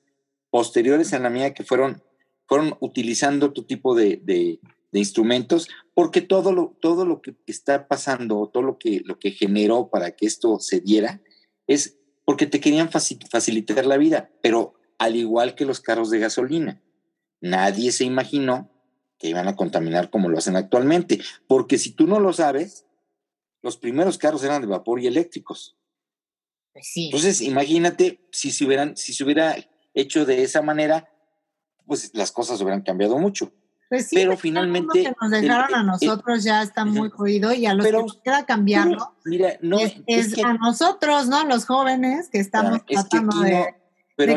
posteriores 0.49 1.13
a 1.13 1.19
la 1.19 1.29
mía 1.29 1.53
que 1.53 1.63
fueron, 1.63 2.03
fueron 2.47 2.75
utilizando 2.81 3.53
tu 3.53 3.63
tipo 3.63 3.95
de, 3.95 4.59
instrumentos, 4.99 5.69
porque 5.93 6.21
todo 6.21 6.51
lo, 6.51 6.77
todo 6.81 7.05
lo 7.05 7.21
que 7.21 7.35
está 7.47 7.87
pasando, 7.87 8.49
todo 8.51 8.63
lo 8.63 8.77
que, 8.77 9.01
lo 9.05 9.19
que 9.19 9.31
generó 9.31 9.89
para 9.89 10.11
que 10.11 10.25
esto 10.25 10.59
se 10.59 10.81
diera, 10.81 11.21
es 11.67 11.97
porque 12.25 12.45
te 12.45 12.59
querían 12.59 12.89
facilitar 12.89 13.85
la 13.85 13.97
vida, 13.97 14.31
pero 14.41 14.73
al 14.97 15.15
igual 15.15 15.55
que 15.55 15.65
los 15.65 15.79
carros 15.79 16.09
de 16.09 16.19
gasolina, 16.19 16.81
nadie 17.39 17.91
se 17.91 18.03
imaginó 18.03 18.69
que 19.17 19.29
iban 19.29 19.47
a 19.47 19.55
contaminar 19.55 20.09
como 20.09 20.29
lo 20.29 20.37
hacen 20.37 20.55
actualmente, 20.55 21.19
porque 21.47 21.77
si 21.77 21.91
tú 21.91 22.07
no 22.07 22.19
lo 22.19 22.33
sabes, 22.33 22.85
los 23.61 23.77
primeros 23.77 24.17
carros 24.17 24.43
eran 24.43 24.61
de 24.61 24.67
vapor 24.67 24.99
y 24.99 25.07
eléctricos. 25.07 25.77
Pues 26.73 26.91
Entonces, 26.95 27.41
imagínate 27.41 28.27
si 28.31 28.51
se, 28.51 28.65
hubieran, 28.65 28.97
si 28.97 29.13
se 29.13 29.23
hubiera 29.23 29.55
hecho 29.93 30.25
de 30.25 30.43
esa 30.43 30.61
manera, 30.61 31.09
pues 31.85 32.11
las 32.13 32.31
cosas 32.31 32.61
hubieran 32.61 32.81
cambiado 32.81 33.17
mucho. 33.19 33.53
Pues 33.91 34.07
sí, 34.07 34.15
pero 34.15 34.37
finalmente... 34.37 35.03
Que 35.03 35.13
nos 35.19 35.31
dejaron 35.31 35.75
a 35.75 35.83
nosotros 35.83 36.45
ya 36.45 36.63
está 36.63 36.85
muy 36.85 37.09
jodido 37.09 37.51
y 37.51 37.65
a 37.65 37.73
los 37.73 37.85
que 37.85 37.91
nos 37.91 38.21
queda 38.23 38.45
cambiarlo 38.45 39.17
mira, 39.25 39.57
no, 39.61 39.79
es, 39.79 40.41
a 40.41 40.53
nosotros, 40.53 41.27
¿no? 41.27 41.43
Los 41.43 41.65
jóvenes 41.65 42.29
que 42.29 42.39
estamos 42.39 42.85
tratando 42.85 43.41
de, 43.41 43.75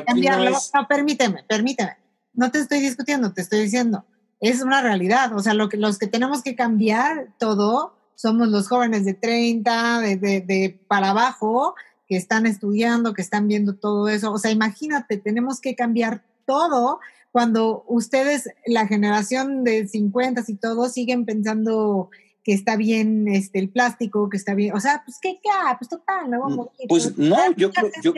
cambiarlo. 0.04 0.50
No, 0.50 0.88
permíteme, 0.88 1.44
permíteme. 1.48 1.96
No 2.32 2.50
te 2.50 2.58
estoy 2.58 2.80
discutiendo, 2.80 3.32
te 3.32 3.42
estoy 3.42 3.60
diciendo. 3.60 4.04
Es 4.40 4.60
una 4.60 4.82
realidad. 4.82 5.32
O 5.36 5.38
sea, 5.38 5.54
lo 5.54 5.68
que, 5.68 5.76
los 5.76 6.00
que 6.00 6.08
tenemos 6.08 6.42
que 6.42 6.56
cambiar 6.56 7.28
todo 7.38 7.96
somos 8.16 8.48
los 8.48 8.66
jóvenes 8.66 9.04
de 9.04 9.14
30, 9.14 10.00
de, 10.00 10.16
de, 10.16 10.40
de 10.40 10.84
para 10.88 11.10
abajo, 11.10 11.76
que 12.08 12.16
están 12.16 12.46
estudiando, 12.46 13.14
que 13.14 13.22
están 13.22 13.46
viendo 13.46 13.76
todo 13.76 14.08
eso. 14.08 14.32
O 14.32 14.38
sea, 14.38 14.50
imagínate, 14.50 15.16
tenemos 15.16 15.60
que 15.60 15.76
cambiar 15.76 16.24
todo 16.44 16.98
cuando 17.34 17.84
ustedes, 17.88 18.48
la 18.64 18.86
generación 18.86 19.64
de 19.64 19.88
50 19.88 20.44
y 20.46 20.54
todo, 20.54 20.88
siguen 20.88 21.26
pensando 21.26 22.08
que 22.44 22.52
está 22.52 22.76
bien 22.76 23.26
este, 23.26 23.58
el 23.58 23.70
plástico, 23.70 24.30
que 24.30 24.36
está 24.36 24.54
bien, 24.54 24.72
o 24.72 24.78
sea, 24.78 25.02
pues 25.04 25.18
qué, 25.20 25.40
qué, 25.42 25.50
pues 25.76 25.88
total, 25.88 26.30
no 26.30 26.42
vamos 26.42 26.68
mm, 26.68 26.86
Pues 26.88 27.18
no, 27.18 27.36
yo 27.56 27.72
creo, 27.72 27.90
yo, 28.04 28.12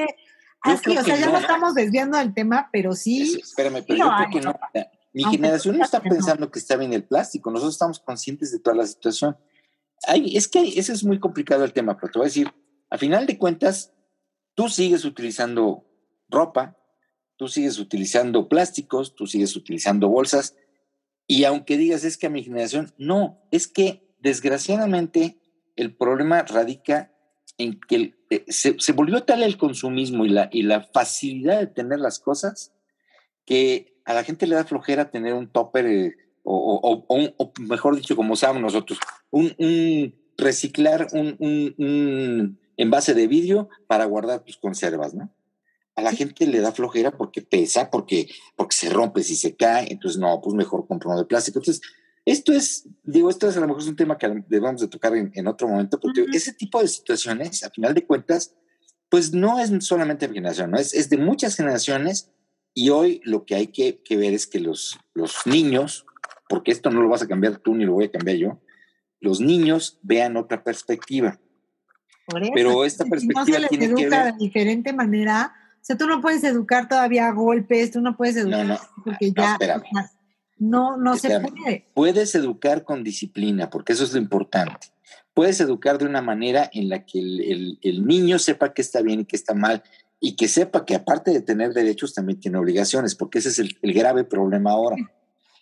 así, 0.60 0.98
o 0.98 1.02
sea, 1.02 1.16
ya 1.16 1.30
no 1.30 1.38
estamos 1.38 1.74
desviando 1.74 2.18
del 2.18 2.34
tema, 2.34 2.68
pero 2.70 2.92
sí. 2.94 3.40
espérame, 3.42 3.82
pero 3.88 4.00
yo 4.00 4.10
creo 4.18 4.30
que 4.30 4.40
no. 4.42 4.54
Mi 5.14 5.24
generación 5.24 5.78
no 5.78 5.84
está 5.84 6.02
pensando 6.02 6.50
que 6.50 6.58
está 6.58 6.76
bien 6.76 6.92
el 6.92 7.04
plástico, 7.04 7.50
nosotros 7.50 7.76
estamos 7.76 8.00
conscientes 8.00 8.52
de 8.52 8.58
toda 8.58 8.76
la 8.76 8.86
situación. 8.86 9.34
Ay, 10.06 10.36
es 10.36 10.46
que 10.46 10.78
ese 10.78 10.92
es 10.92 11.04
muy 11.04 11.18
complicado 11.18 11.64
el 11.64 11.72
tema, 11.72 11.96
pero 11.96 12.12
te 12.12 12.18
voy 12.18 12.26
a 12.26 12.28
decir, 12.28 12.52
a 12.90 12.98
final 12.98 13.24
de 13.24 13.38
cuentas, 13.38 13.94
tú 14.54 14.68
sigues 14.68 15.06
utilizando 15.06 15.86
ropa, 16.28 16.75
tú 17.36 17.48
sigues 17.48 17.78
utilizando 17.78 18.48
plásticos, 18.48 19.14
tú 19.14 19.26
sigues 19.26 19.54
utilizando 19.56 20.08
bolsas, 20.08 20.56
y 21.26 21.44
aunque 21.44 21.76
digas 21.76 22.04
es 22.04 22.16
que 22.16 22.26
a 22.26 22.30
mi 22.30 22.42
generación, 22.42 22.92
no, 22.98 23.40
es 23.50 23.66
que 23.66 24.14
desgraciadamente 24.20 25.38
el 25.76 25.94
problema 25.94 26.42
radica 26.42 27.12
en 27.58 27.78
que 27.80 28.14
eh, 28.30 28.44
se, 28.48 28.92
volvió 28.92 29.22
tal 29.24 29.42
el 29.42 29.56
consumismo 29.56 30.24
y 30.24 30.30
la, 30.30 30.48
y 30.52 30.62
la 30.62 30.82
facilidad 30.82 31.60
de 31.60 31.66
tener 31.66 31.98
las 31.98 32.18
cosas 32.18 32.72
que 33.44 34.00
a 34.04 34.14
la 34.14 34.24
gente 34.24 34.46
le 34.46 34.54
da 34.54 34.64
flojera 34.64 35.10
tener 35.10 35.34
un 35.34 35.48
topper 35.48 35.86
eh, 35.86 36.16
o, 36.48 37.04
o, 37.08 37.52
mejor 37.60 37.96
dicho, 37.96 38.14
como 38.14 38.36
sabemos 38.36 38.62
nosotros, 38.62 39.00
un, 39.30 40.14
reciclar 40.36 41.08
un, 41.12 41.36
un, 41.40 42.60
envase 42.76 43.14
de 43.14 43.26
vidrio 43.26 43.68
para 43.88 44.04
guardar 44.04 44.44
tus 44.44 44.56
conservas, 44.56 45.14
¿no? 45.14 45.30
A 45.96 46.02
la 46.02 46.12
gente 46.12 46.46
le 46.46 46.60
da 46.60 46.72
flojera 46.72 47.16
porque 47.16 47.40
pesa, 47.40 47.90
porque, 47.90 48.28
porque 48.54 48.76
se 48.76 48.90
rompe 48.90 49.22
si 49.22 49.34
se 49.34 49.56
cae, 49.56 49.90
entonces 49.90 50.20
no, 50.20 50.40
pues 50.42 50.54
mejor 50.54 50.86
compro 50.86 51.10
uno 51.10 51.18
de 51.18 51.24
plástico. 51.24 51.58
Entonces, 51.58 51.82
esto 52.26 52.52
es, 52.52 52.86
digo, 53.02 53.30
esto 53.30 53.48
es 53.48 53.56
a 53.56 53.60
lo 53.60 53.66
mejor 53.66 53.82
es 53.82 53.88
un 53.88 53.96
tema 53.96 54.18
que 54.18 54.28
debemos 54.48 54.80
de 54.80 54.88
tocar 54.88 55.14
en, 55.16 55.46
otro 55.46 55.68
momento, 55.68 55.98
porque 55.98 56.26
ese 56.32 56.52
tipo 56.52 56.82
de 56.82 56.88
situaciones, 56.88 57.64
a 57.64 57.70
final 57.70 57.94
de 57.94 58.04
cuentas, 58.04 58.54
pues 59.08 59.32
no 59.32 59.58
es 59.58 59.72
solamente 59.84 60.28
mi 60.28 60.34
generación, 60.34 60.72
¿no? 60.72 60.78
es, 60.78 60.92
es 60.92 61.08
de 61.08 61.16
muchas 61.16 61.56
generaciones 61.56 62.30
y 62.74 62.90
hoy 62.90 63.22
lo 63.24 63.46
que 63.46 63.54
hay 63.54 63.68
que, 63.68 64.02
que, 64.02 64.16
ver 64.18 64.34
es 64.34 64.46
que 64.46 64.60
los, 64.60 64.98
los 65.14 65.46
niños, 65.46 66.04
porque 66.48 66.72
esto 66.72 66.90
no 66.90 67.00
lo 67.00 67.08
vas 67.08 67.22
a 67.22 67.28
cambiar 67.28 67.56
tú 67.56 67.74
ni 67.74 67.86
lo 67.86 67.94
voy 67.94 68.06
a 68.06 68.10
cambiar 68.10 68.36
yo, 68.36 68.60
los 69.20 69.40
niños 69.40 69.98
vean 70.02 70.36
otra 70.36 70.62
perspectiva. 70.62 71.40
Pero 72.54 72.84
esta 72.84 73.04
perspectiva 73.04 73.60
no 73.60 73.68
tiene 73.68 73.94
que 73.94 74.08
ver... 74.08 74.24
de 74.24 74.38
diferente 74.38 74.92
manera, 74.92 75.54
sea, 75.86 75.96
tú 75.96 76.08
no 76.08 76.20
puedes 76.20 76.42
educar 76.42 76.88
todavía 76.88 77.28
a 77.28 77.32
golpes, 77.32 77.92
tú 77.92 78.00
no 78.00 78.16
puedes 78.16 78.34
educar 78.34 78.66
no, 78.66 78.78
porque 79.04 79.32
ya 79.32 79.56
no, 80.58 80.96
no, 80.96 81.16
se 81.16 81.38
puede. 81.38 81.86
Puedes 81.94 82.34
educar 82.34 82.82
con 82.82 83.04
disciplina, 83.04 83.70
porque 83.70 83.92
eso 83.92 84.02
es 84.02 84.12
lo 84.12 84.18
importante. 84.18 84.88
Puedes 85.32 85.60
educar 85.60 85.98
de 85.98 86.06
una 86.06 86.22
manera 86.22 86.68
en 86.72 86.88
la 86.88 87.04
que 87.04 87.20
el, 87.20 88.04
niño 88.04 88.40
sepa 88.40 88.74
que 88.74 88.82
está 88.82 89.00
bien 89.00 89.20
y 89.20 89.24
que 89.26 89.36
está 89.36 89.54
mal, 89.54 89.84
y 90.18 90.34
que 90.34 90.48
sepa 90.48 90.84
que 90.84 90.96
aparte 90.96 91.30
de 91.30 91.40
tener 91.40 91.72
derechos 91.72 92.14
también 92.14 92.40
tiene 92.40 92.58
obligaciones, 92.58 93.14
porque 93.14 93.38
ese 93.38 93.50
es 93.50 93.60
el, 93.60 93.76
grave 93.94 94.24
problema 94.24 94.72
ahora. 94.72 94.96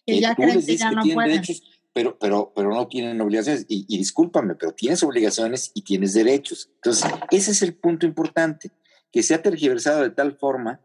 Que, 0.06 0.20
ya 0.20 0.34
tú 0.34 0.42
les 0.42 0.64
dices 0.64 0.88
que, 0.88 1.02
tienen 1.02 1.28
derechos, 1.28 1.62
pero, 1.92 2.16
pero, 2.18 2.50
pero 2.56 2.70
no 2.70 2.86
tienen 2.86 3.20
obligaciones. 3.20 3.66
Y, 3.68 3.84
y 3.88 3.98
discúlpame, 3.98 4.54
pero 4.54 4.72
tienes 4.72 5.02
obligaciones 5.02 5.70
y 5.74 5.82
tienes 5.82 6.14
derechos. 6.14 6.70
Entonces, 6.76 7.10
ese 7.30 7.50
es 7.50 7.60
el 7.60 7.74
punto 7.74 8.06
importante 8.06 8.70
que 9.14 9.22
se 9.22 9.32
ha 9.32 9.42
tergiversado 9.42 10.02
de 10.02 10.10
tal 10.10 10.32
forma 10.32 10.80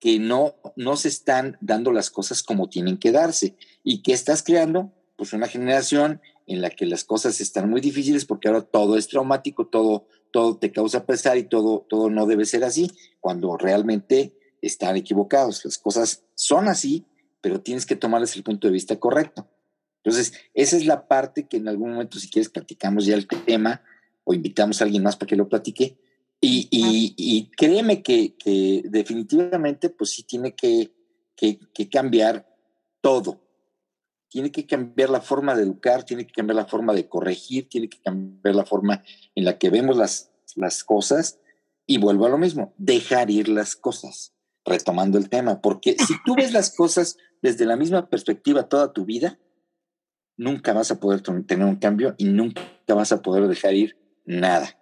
que 0.00 0.18
no, 0.18 0.54
no 0.74 0.96
se 0.96 1.08
están 1.08 1.58
dando 1.60 1.92
las 1.92 2.08
cosas 2.08 2.42
como 2.42 2.70
tienen 2.70 2.96
que 2.96 3.12
darse 3.12 3.56
y 3.82 4.02
que 4.02 4.14
estás 4.14 4.42
creando 4.42 4.90
pues 5.16 5.34
una 5.34 5.48
generación 5.48 6.22
en 6.46 6.62
la 6.62 6.70
que 6.70 6.86
las 6.86 7.04
cosas 7.04 7.42
están 7.42 7.68
muy 7.68 7.82
difíciles 7.82 8.24
porque 8.24 8.48
ahora 8.48 8.62
todo 8.62 8.96
es 8.96 9.06
traumático, 9.08 9.66
todo, 9.66 10.06
todo 10.30 10.56
te 10.56 10.72
causa 10.72 11.04
pesar 11.04 11.36
y 11.36 11.42
todo, 11.44 11.84
todo 11.86 12.08
no 12.08 12.24
debe 12.24 12.46
ser 12.46 12.64
así, 12.64 12.90
cuando 13.20 13.54
realmente 13.58 14.32
están 14.62 14.96
equivocados. 14.96 15.62
Las 15.62 15.76
cosas 15.76 16.24
son 16.34 16.68
así, 16.68 17.04
pero 17.42 17.60
tienes 17.60 17.84
que 17.84 17.96
tomarles 17.96 18.34
el 18.34 18.44
punto 18.44 18.66
de 18.66 18.72
vista 18.72 18.98
correcto. 18.98 19.46
Entonces, 20.02 20.32
esa 20.54 20.78
es 20.78 20.86
la 20.86 21.06
parte 21.06 21.48
que 21.48 21.58
en 21.58 21.68
algún 21.68 21.90
momento, 21.90 22.18
si 22.18 22.30
quieres, 22.30 22.48
platicamos 22.48 23.04
ya 23.04 23.14
el 23.14 23.26
tema 23.26 23.82
o 24.24 24.32
invitamos 24.32 24.80
a 24.80 24.84
alguien 24.84 25.02
más 25.02 25.16
para 25.16 25.28
que 25.28 25.36
lo 25.36 25.50
platique, 25.50 25.98
y, 26.46 27.50
créeme 27.56 28.02
que, 28.02 28.82
definitivamente, 28.84 29.90
pues 29.90 30.10
sí 30.10 30.22
tiene 30.22 30.54
que, 30.54 30.92
cambiar 31.90 32.46
todo. 33.00 33.40
Tiene 34.28 34.50
que 34.50 34.66
cambiar 34.66 35.10
la 35.10 35.20
forma 35.20 35.54
de 35.54 35.62
educar, 35.62 36.04
tiene 36.04 36.26
que 36.26 36.32
cambiar 36.32 36.56
la 36.56 36.66
forma 36.66 36.92
de 36.92 37.08
corregir, 37.08 37.68
tiene 37.68 37.88
que 37.88 38.00
cambiar 38.00 38.54
la 38.54 38.64
forma 38.64 39.04
en 39.34 39.44
la 39.44 39.58
que 39.58 39.70
vemos 39.70 39.96
las, 39.96 40.30
las 40.56 40.82
cosas. 40.82 41.38
Y 41.86 41.98
vuelvo 41.98 42.26
a 42.26 42.30
lo 42.30 42.38
mismo, 42.38 42.74
dejar 42.78 43.30
ir 43.30 43.48
las 43.48 43.76
cosas, 43.76 44.32
retomando 44.64 45.18
el 45.18 45.28
tema, 45.28 45.60
porque 45.60 45.96
si 45.98 46.14
tú 46.24 46.34
ves 46.34 46.52
las 46.52 46.74
cosas 46.74 47.18
desde 47.42 47.66
la 47.66 47.76
misma 47.76 48.08
perspectiva 48.08 48.68
toda 48.68 48.92
tu 48.92 49.04
vida, 49.04 49.38
nunca 50.36 50.72
vas 50.72 50.90
a 50.90 50.98
poder 50.98 51.20
tener 51.20 51.66
un 51.66 51.76
cambio 51.76 52.14
y 52.18 52.24
nunca 52.24 52.62
vas 52.88 53.12
a 53.12 53.22
poder 53.22 53.46
dejar 53.48 53.74
ir 53.74 53.98
nada. 54.24 54.78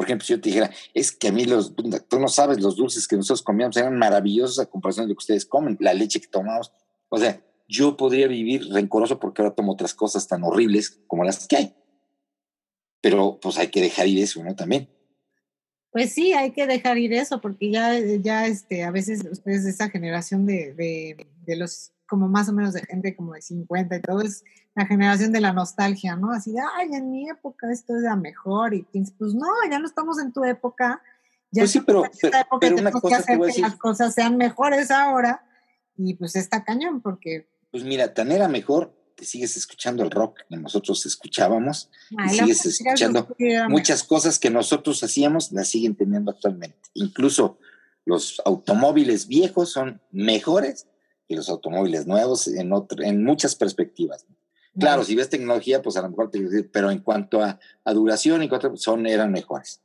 Por 0.00 0.06
ejemplo, 0.06 0.26
si 0.26 0.32
yo 0.32 0.40
te 0.40 0.48
dijera, 0.48 0.70
es 0.94 1.12
que 1.12 1.28
a 1.28 1.32
mí 1.32 1.44
los, 1.44 1.74
tú 2.08 2.18
no 2.18 2.28
sabes, 2.28 2.58
los 2.58 2.74
dulces 2.74 3.06
que 3.06 3.16
nosotros 3.16 3.42
comíamos 3.42 3.76
eran 3.76 3.98
maravillosos 3.98 4.58
a 4.58 4.64
comparación 4.64 5.04
de 5.04 5.10
lo 5.10 5.14
que 5.14 5.24
ustedes 5.24 5.44
comen, 5.44 5.76
la 5.78 5.92
leche 5.92 6.22
que 6.22 6.26
tomamos. 6.26 6.72
O 7.10 7.18
sea, 7.18 7.44
yo 7.68 7.98
podría 7.98 8.26
vivir 8.26 8.66
rencoroso 8.72 9.20
porque 9.20 9.42
ahora 9.42 9.54
tomo 9.54 9.72
otras 9.72 9.92
cosas 9.92 10.26
tan 10.26 10.42
horribles 10.42 11.02
como 11.06 11.22
las 11.22 11.46
que 11.46 11.56
hay. 11.56 11.74
Pero 13.02 13.38
pues 13.42 13.58
hay 13.58 13.68
que 13.68 13.82
dejar 13.82 14.06
ir 14.06 14.22
eso, 14.22 14.42
¿no? 14.42 14.56
También. 14.56 14.88
Pues 15.90 16.14
sí, 16.14 16.32
hay 16.32 16.52
que 16.52 16.66
dejar 16.66 16.96
ir 16.96 17.12
eso, 17.12 17.42
porque 17.42 17.70
ya, 17.70 17.92
ya 18.22 18.46
este, 18.46 18.84
a 18.84 18.90
veces 18.90 19.22
ustedes, 19.30 19.66
esa 19.66 19.90
generación 19.90 20.46
de, 20.46 20.72
de, 20.72 21.26
de 21.44 21.56
los 21.56 21.92
como 22.10 22.28
más 22.28 22.48
o 22.48 22.52
menos 22.52 22.74
de 22.74 22.82
gente 22.82 23.14
como 23.14 23.34
de 23.34 23.40
50 23.40 23.96
y 23.96 24.02
todo, 24.02 24.20
es 24.20 24.42
la 24.74 24.84
generación 24.84 25.30
de 25.30 25.40
la 25.40 25.52
nostalgia, 25.52 26.16
¿no? 26.16 26.32
Así 26.32 26.52
de, 26.52 26.58
ay, 26.76 26.88
en 26.92 27.10
mi 27.12 27.30
época 27.30 27.70
esto 27.70 27.96
era 27.96 28.16
mejor 28.16 28.74
y 28.74 28.82
pues 29.16 29.32
no, 29.32 29.46
ya 29.70 29.78
no 29.78 29.86
estamos 29.86 30.20
en 30.20 30.32
tu 30.32 30.44
época. 30.44 31.00
Ya 31.52 31.62
pues 31.62 31.70
sí, 31.70 31.80
pero, 31.80 32.02
pero, 32.60 32.76
una 32.76 32.90
cosa 32.90 33.22
que, 33.22 33.60
las 33.60 33.76
cosas 33.76 34.12
sean 34.12 34.36
mejores 34.36 34.90
ahora 34.90 35.44
y 35.96 36.14
pues 36.14 36.34
está 36.34 36.64
cañón 36.64 37.00
porque... 37.00 37.48
Pues 37.70 37.84
mira, 37.84 38.12
tan 38.12 38.32
era 38.32 38.48
mejor 38.48 38.92
que 39.16 39.24
sigues 39.24 39.56
escuchando 39.56 40.02
el 40.02 40.10
rock 40.10 40.40
que 40.48 40.56
nosotros 40.56 41.06
escuchábamos 41.06 41.90
y 42.10 42.28
sigues 42.30 42.66
escuchando 42.66 43.28
muchas 43.68 44.02
cosas 44.02 44.40
que 44.40 44.50
nosotros 44.50 45.04
hacíamos, 45.04 45.52
las 45.52 45.68
siguen 45.68 45.94
teniendo 45.94 46.32
actualmente. 46.32 46.88
Incluso 46.94 47.58
los 48.04 48.42
automóviles 48.44 49.28
viejos 49.28 49.70
son 49.70 50.00
mejores 50.10 50.86
y 51.30 51.36
los 51.36 51.48
automóviles 51.48 52.08
nuevos 52.08 52.48
en, 52.48 52.72
en 53.04 53.24
muchas 53.24 53.54
perspectivas. 53.54 54.26
Claro, 54.78 55.04
si 55.04 55.14
ves 55.14 55.28
tecnología, 55.28 55.80
pues 55.80 55.96
a 55.96 56.02
lo 56.02 56.10
mejor 56.10 56.30
te 56.30 56.40
pero 56.64 56.90
en 56.90 56.98
cuanto 56.98 57.40
a, 57.42 57.58
duración 57.92 58.42
y 58.42 58.48
cuatro, 58.48 58.76
son, 58.76 59.06
eran 59.06 59.30
mejores. 59.30 59.80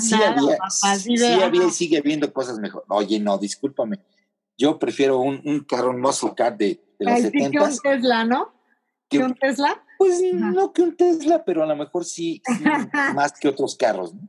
sí, 0.00 0.14
había, 0.14 1.64
y 1.66 1.70
sigue 1.70 1.98
habiendo 1.98 2.32
cosas 2.32 2.58
mejores. 2.58 2.86
Oye, 2.90 3.18
no, 3.18 3.38
discúlpame. 3.38 4.00
Yo 4.58 4.78
prefiero 4.78 5.18
un, 5.18 5.40
un 5.44 5.60
carro, 5.64 5.90
un 5.90 6.00
muscle 6.00 6.34
car 6.36 6.56
de, 6.56 6.82
de 6.98 7.04
los 7.06 7.20
70. 7.20 7.50
que 7.50 7.64
un 7.64 7.78
Tesla, 7.78 8.24
¿no? 8.24 8.52
¿Que 9.08 9.18
un 9.18 9.34
Tesla? 9.34 9.82
Pues 9.96 10.20
no 10.34 10.72
que 10.72 10.82
un 10.82 10.96
Tesla, 10.96 11.44
pero 11.44 11.62
a 11.62 11.66
lo 11.66 11.76
mejor 11.76 12.04
sí, 12.04 12.42
más 13.14 13.32
que 13.32 13.48
otros 13.48 13.74
carros. 13.74 14.14
¿no? 14.14 14.28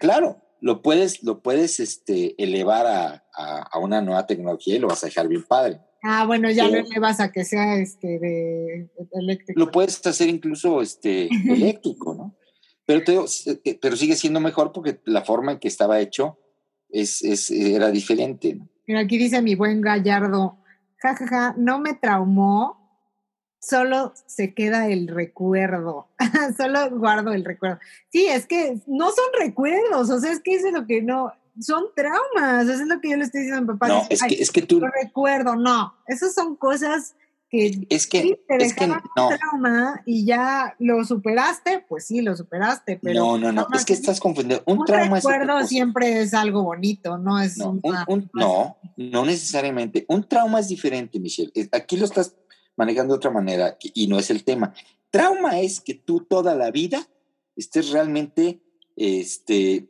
Claro, 0.00 0.40
lo 0.60 0.82
puedes, 0.82 1.22
lo 1.22 1.42
puedes 1.42 1.80
este, 1.80 2.34
elevar 2.42 2.86
a, 2.86 3.24
a, 3.32 3.78
una 3.78 4.00
nueva 4.00 4.26
tecnología 4.26 4.76
y 4.76 4.78
lo 4.78 4.88
vas 4.88 5.02
a 5.02 5.06
dejar 5.06 5.28
bien 5.28 5.44
padre. 5.44 5.80
Ah, 6.02 6.24
bueno, 6.26 6.50
ya 6.50 6.68
lo 6.68 6.78
elevas 6.78 7.20
a 7.20 7.30
que 7.30 7.44
sea 7.44 7.76
este 7.76 8.18
de, 8.18 8.90
eléctrico. 9.12 9.58
Lo 9.58 9.70
puedes 9.70 10.04
hacer 10.06 10.28
incluso 10.28 10.80
este 10.80 11.28
eléctrico, 11.48 12.14
¿no? 12.14 12.36
Pero, 12.86 13.04
te, 13.04 13.60
eh, 13.64 13.78
pero 13.80 13.96
sigue 13.96 14.16
siendo 14.16 14.40
mejor 14.40 14.72
porque 14.72 15.00
la 15.04 15.22
forma 15.22 15.52
en 15.52 15.58
que 15.58 15.68
estaba 15.68 16.00
hecho 16.00 16.38
es, 16.88 17.22
es 17.22 17.50
era 17.50 17.90
diferente. 17.90 18.54
¿no? 18.54 18.68
Mira, 18.86 19.00
aquí 19.00 19.18
dice 19.18 19.42
mi 19.42 19.54
buen 19.54 19.80
Gallardo, 19.80 20.58
jajaja, 20.96 21.54
no 21.56 21.78
me 21.78 21.94
traumó 21.94 22.79
solo 23.60 24.12
se 24.26 24.54
queda 24.54 24.88
el 24.88 25.06
recuerdo, 25.06 26.08
solo 26.56 26.90
guardo 26.90 27.32
el 27.32 27.44
recuerdo. 27.44 27.78
Sí, 28.10 28.26
es 28.26 28.46
que 28.46 28.80
no 28.86 29.10
son 29.10 29.26
recuerdos, 29.38 30.10
o 30.10 30.18
sea, 30.18 30.32
es 30.32 30.40
que 30.40 30.54
eso 30.54 30.68
es 30.68 30.72
lo 30.72 30.86
que 30.86 31.02
no, 31.02 31.32
son 31.60 31.84
traumas, 31.94 32.66
eso 32.68 32.82
es 32.82 32.88
lo 32.88 33.00
que 33.00 33.10
yo 33.10 33.16
le 33.16 33.24
estoy 33.24 33.42
diciendo 33.42 33.58
a 33.58 33.72
mi 33.72 33.78
papá. 33.78 33.88
No, 33.88 34.06
es, 34.08 34.22
que, 34.22 34.34
es 34.34 34.50
que 34.50 34.62
tú... 34.62 34.80
recuerdo, 34.80 35.56
no, 35.56 35.94
esas 36.06 36.34
son 36.34 36.56
cosas 36.56 37.14
que, 37.50 37.86
es 37.90 38.06
que, 38.06 38.40
te 38.48 38.64
es 38.64 38.74
que 38.74 38.86
no. 38.86 39.02
trauma 39.14 40.02
y 40.06 40.24
ya 40.24 40.76
lo 40.78 41.04
superaste, 41.04 41.84
pues 41.86 42.06
sí, 42.06 42.22
lo 42.22 42.36
superaste, 42.36 42.98
pero... 43.02 43.36
No, 43.36 43.38
no, 43.38 43.52
no, 43.52 43.66
es 43.74 43.84
que 43.84 43.92
estás 43.92 44.20
confundiendo. 44.20 44.62
Un, 44.66 44.84
trauma 44.84 45.16
recuerdo 45.16 45.66
siempre 45.66 46.22
es 46.22 46.32
algo 46.32 46.62
bonito, 46.62 47.18
no 47.18 47.40
es 47.40 47.58
no, 47.58 47.76
no, 48.32 48.76
no 48.96 49.24
necesariamente. 49.24 50.06
Un 50.08 50.28
trauma 50.28 50.60
es 50.60 50.68
diferente, 50.68 51.18
Michelle. 51.18 51.52
Aquí 51.72 51.96
lo 51.96 52.04
estás 52.04 52.36
manejando 52.76 53.14
de 53.14 53.18
otra 53.18 53.30
manera 53.30 53.76
y 53.80 54.06
no 54.06 54.18
es 54.18 54.30
el 54.30 54.44
tema. 54.44 54.74
Trauma 55.10 55.60
es 55.60 55.80
que 55.80 55.94
tú 55.94 56.20
toda 56.28 56.54
la 56.54 56.70
vida 56.70 57.08
estés 57.56 57.90
realmente 57.90 58.62
este, 58.96 59.88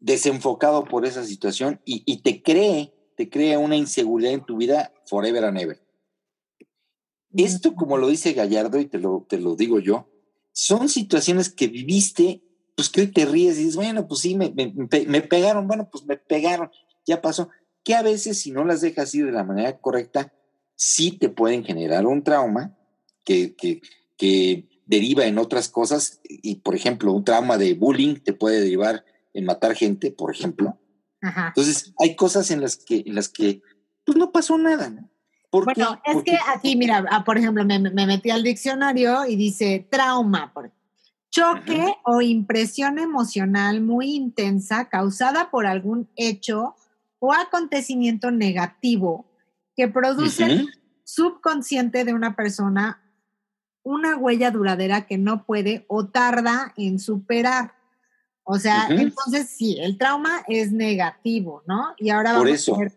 desenfocado 0.00 0.84
por 0.84 1.06
esa 1.06 1.24
situación 1.24 1.80
y, 1.84 2.02
y 2.06 2.22
te 2.22 2.42
cree, 2.42 2.92
te 3.16 3.28
crea 3.28 3.58
una 3.58 3.76
inseguridad 3.76 4.32
en 4.32 4.44
tu 4.44 4.56
vida 4.56 4.92
forever 5.06 5.44
and 5.44 5.58
ever. 5.58 5.86
Esto, 7.34 7.74
como 7.74 7.98
lo 7.98 8.08
dice 8.08 8.32
Gallardo, 8.32 8.80
y 8.80 8.86
te 8.86 8.98
lo, 8.98 9.26
te 9.28 9.38
lo 9.38 9.56
digo 9.56 9.78
yo, 9.78 10.08
son 10.52 10.88
situaciones 10.88 11.50
que 11.50 11.68
viviste, 11.68 12.42
pues 12.74 12.88
que 12.88 13.02
hoy 13.02 13.06
te 13.08 13.26
ríes 13.26 13.58
y 13.58 13.64
dices, 13.64 13.76
bueno, 13.76 14.08
pues 14.08 14.20
sí, 14.20 14.34
me, 14.34 14.52
me, 14.54 15.20
pegaron, 15.20 15.66
bueno, 15.66 15.88
pues 15.90 16.06
me 16.06 16.16
pegaron, 16.16 16.70
ya 17.06 17.20
pasó. 17.20 17.50
Que 17.84 17.94
a 17.94 18.02
veces, 18.02 18.38
si 18.38 18.52
no 18.52 18.64
las 18.64 18.80
dejas 18.80 19.14
ir 19.14 19.26
de 19.26 19.32
la 19.32 19.44
manera 19.44 19.78
correcta, 19.78 20.32
sí 20.76 21.12
te 21.12 21.28
pueden 21.28 21.64
generar 21.64 22.06
un 22.06 22.22
trauma 22.22 22.76
que, 23.24 23.56
que, 23.56 23.82
que 24.16 24.68
deriva 24.86 25.26
en 25.26 25.38
otras 25.38 25.68
cosas. 25.68 26.20
Y, 26.28 26.56
por 26.56 26.74
ejemplo, 26.74 27.12
un 27.12 27.24
trauma 27.24 27.58
de 27.58 27.74
bullying 27.74 28.16
te 28.16 28.32
puede 28.32 28.60
derivar 28.60 29.04
en 29.34 29.44
matar 29.44 29.74
gente, 29.74 30.10
por 30.10 30.32
ejemplo. 30.32 30.78
Entonces, 31.20 31.92
hay 31.98 32.14
cosas 32.14 32.50
en 32.52 32.60
las 32.60 32.76
que, 32.76 33.02
en 33.04 33.14
las 33.16 33.28
que 33.28 33.60
pues 34.04 34.16
no 34.16 34.30
pasó 34.30 34.56
nada, 34.56 34.88
¿no? 34.88 35.10
bueno, 35.50 36.00
es 36.04 36.22
que 36.22 36.38
aquí, 36.54 36.76
mira, 36.76 37.04
ah, 37.10 37.24
por 37.24 37.38
ejemplo, 37.38 37.64
me, 37.64 37.78
metí 37.78 38.30
al 38.30 38.42
diccionario 38.42 39.26
y 39.26 39.36
dice 39.36 39.86
trauma, 39.90 40.52
choque 41.30 41.94
o 42.04 42.20
impresión 42.20 42.98
emocional 42.98 43.80
muy 43.80 44.14
intensa 44.14 44.88
causada 44.88 45.50
por 45.50 45.66
algún 45.66 46.08
hecho 46.16 46.76
o 47.18 47.32
acontecimiento 47.32 48.30
negativo 48.30 49.25
que 49.76 49.88
produce 49.88 50.66
subconsciente 51.04 52.04
de 52.04 52.14
una 52.14 52.34
persona 52.34 53.02
una 53.86 54.16
huella 54.16 54.50
duradera 54.50 55.06
que 55.06 55.16
no 55.16 55.46
puede 55.46 55.84
o 55.86 56.08
tarda 56.08 56.74
en 56.76 56.98
superar. 56.98 57.74
O 58.42 58.58
sea, 58.58 58.88
entonces 58.88 59.48
sí, 59.48 59.78
el 59.80 59.96
trauma 59.96 60.42
es 60.48 60.72
negativo, 60.72 61.62
¿no? 61.68 61.94
Y 61.96 62.10
ahora 62.10 62.32
vamos 62.32 62.68
a 62.68 62.78
ver 62.78 62.92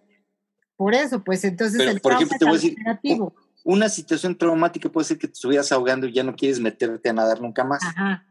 por 0.75 0.95
eso, 0.95 1.23
pues 1.23 1.43
entonces 1.43 1.81
el 1.81 1.99
por 1.99 2.13
ejemplo, 2.13 2.37
te 2.39 2.45
voy 2.45 2.53
a 2.53 2.93
decir, 2.93 3.19
una 3.65 3.89
situación 3.89 4.35
traumática 4.35 4.89
puede 4.89 5.05
ser 5.05 5.17
que 5.17 5.27
te 5.27 5.33
estuvieras 5.33 5.71
ahogando 5.73 6.07
y 6.07 6.13
ya 6.13 6.23
no 6.23 6.35
quieres 6.35 6.59
meterte 6.59 7.09
a 7.09 7.13
nadar 7.13 7.41
nunca 7.41 7.63
más. 7.65 7.83
Ajá. 7.83 8.25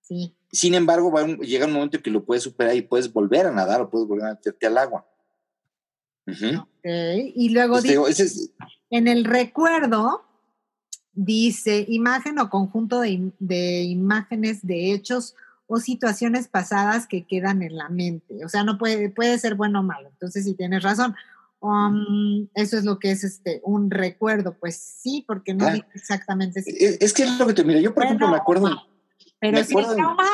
Sí. 0.00 0.34
Sin 0.50 0.74
embargo, 0.74 1.12
va 1.12 1.26
llega 1.26 1.66
un 1.66 1.74
momento 1.74 2.02
que 2.02 2.10
lo 2.10 2.24
puedes 2.24 2.42
superar 2.42 2.74
y 2.74 2.82
puedes 2.82 3.12
volver 3.12 3.46
a 3.46 3.52
nadar 3.52 3.80
o 3.82 3.90
puedes 3.90 4.08
volver 4.08 4.26
a 4.26 4.30
meterte 4.30 4.66
al 4.66 4.78
agua. 4.78 5.06
Y 6.84 7.48
luego 7.50 7.80
dice, 7.80 8.50
en 8.90 9.08
el 9.08 9.24
recuerdo 9.24 10.24
dice 11.14 11.84
imagen 11.88 12.38
o 12.38 12.48
conjunto 12.48 13.00
de, 13.00 13.32
de, 13.38 13.82
imágenes 13.82 14.66
de 14.66 14.92
hechos 14.92 15.34
o 15.66 15.78
situaciones 15.78 16.48
pasadas 16.48 17.06
que 17.06 17.26
quedan 17.26 17.62
en 17.62 17.76
la 17.76 17.88
mente. 17.88 18.44
O 18.44 18.48
sea, 18.48 18.64
no 18.64 18.78
puede, 18.78 19.10
puede 19.10 19.38
ser 19.38 19.54
bueno 19.54 19.80
o 19.80 19.82
malo. 19.82 20.08
Entonces, 20.08 20.44
si 20.44 20.54
tienes 20.54 20.82
razón. 20.82 21.14
Um, 21.60 22.48
eso 22.54 22.76
es 22.76 22.84
lo 22.84 22.98
que 22.98 23.12
es 23.12 23.22
este 23.22 23.60
un 23.62 23.88
recuerdo, 23.88 24.58
pues 24.58 24.76
sí, 24.76 25.24
porque 25.28 25.54
no 25.54 25.68
exactamente. 25.94 26.58
Es, 26.58 26.66
es, 27.00 27.12
que 27.12 27.22
es 27.22 27.38
lo 27.38 27.46
que 27.46 27.54
te 27.54 27.62
mira, 27.62 27.78
yo 27.78 27.94
por 27.94 28.02
ejemplo 28.02 28.28
me 28.28 28.36
acuerdo. 28.36 28.68
Pero 29.38 29.62
si 29.62 29.78
el 29.78 29.86
trauma 29.94 30.26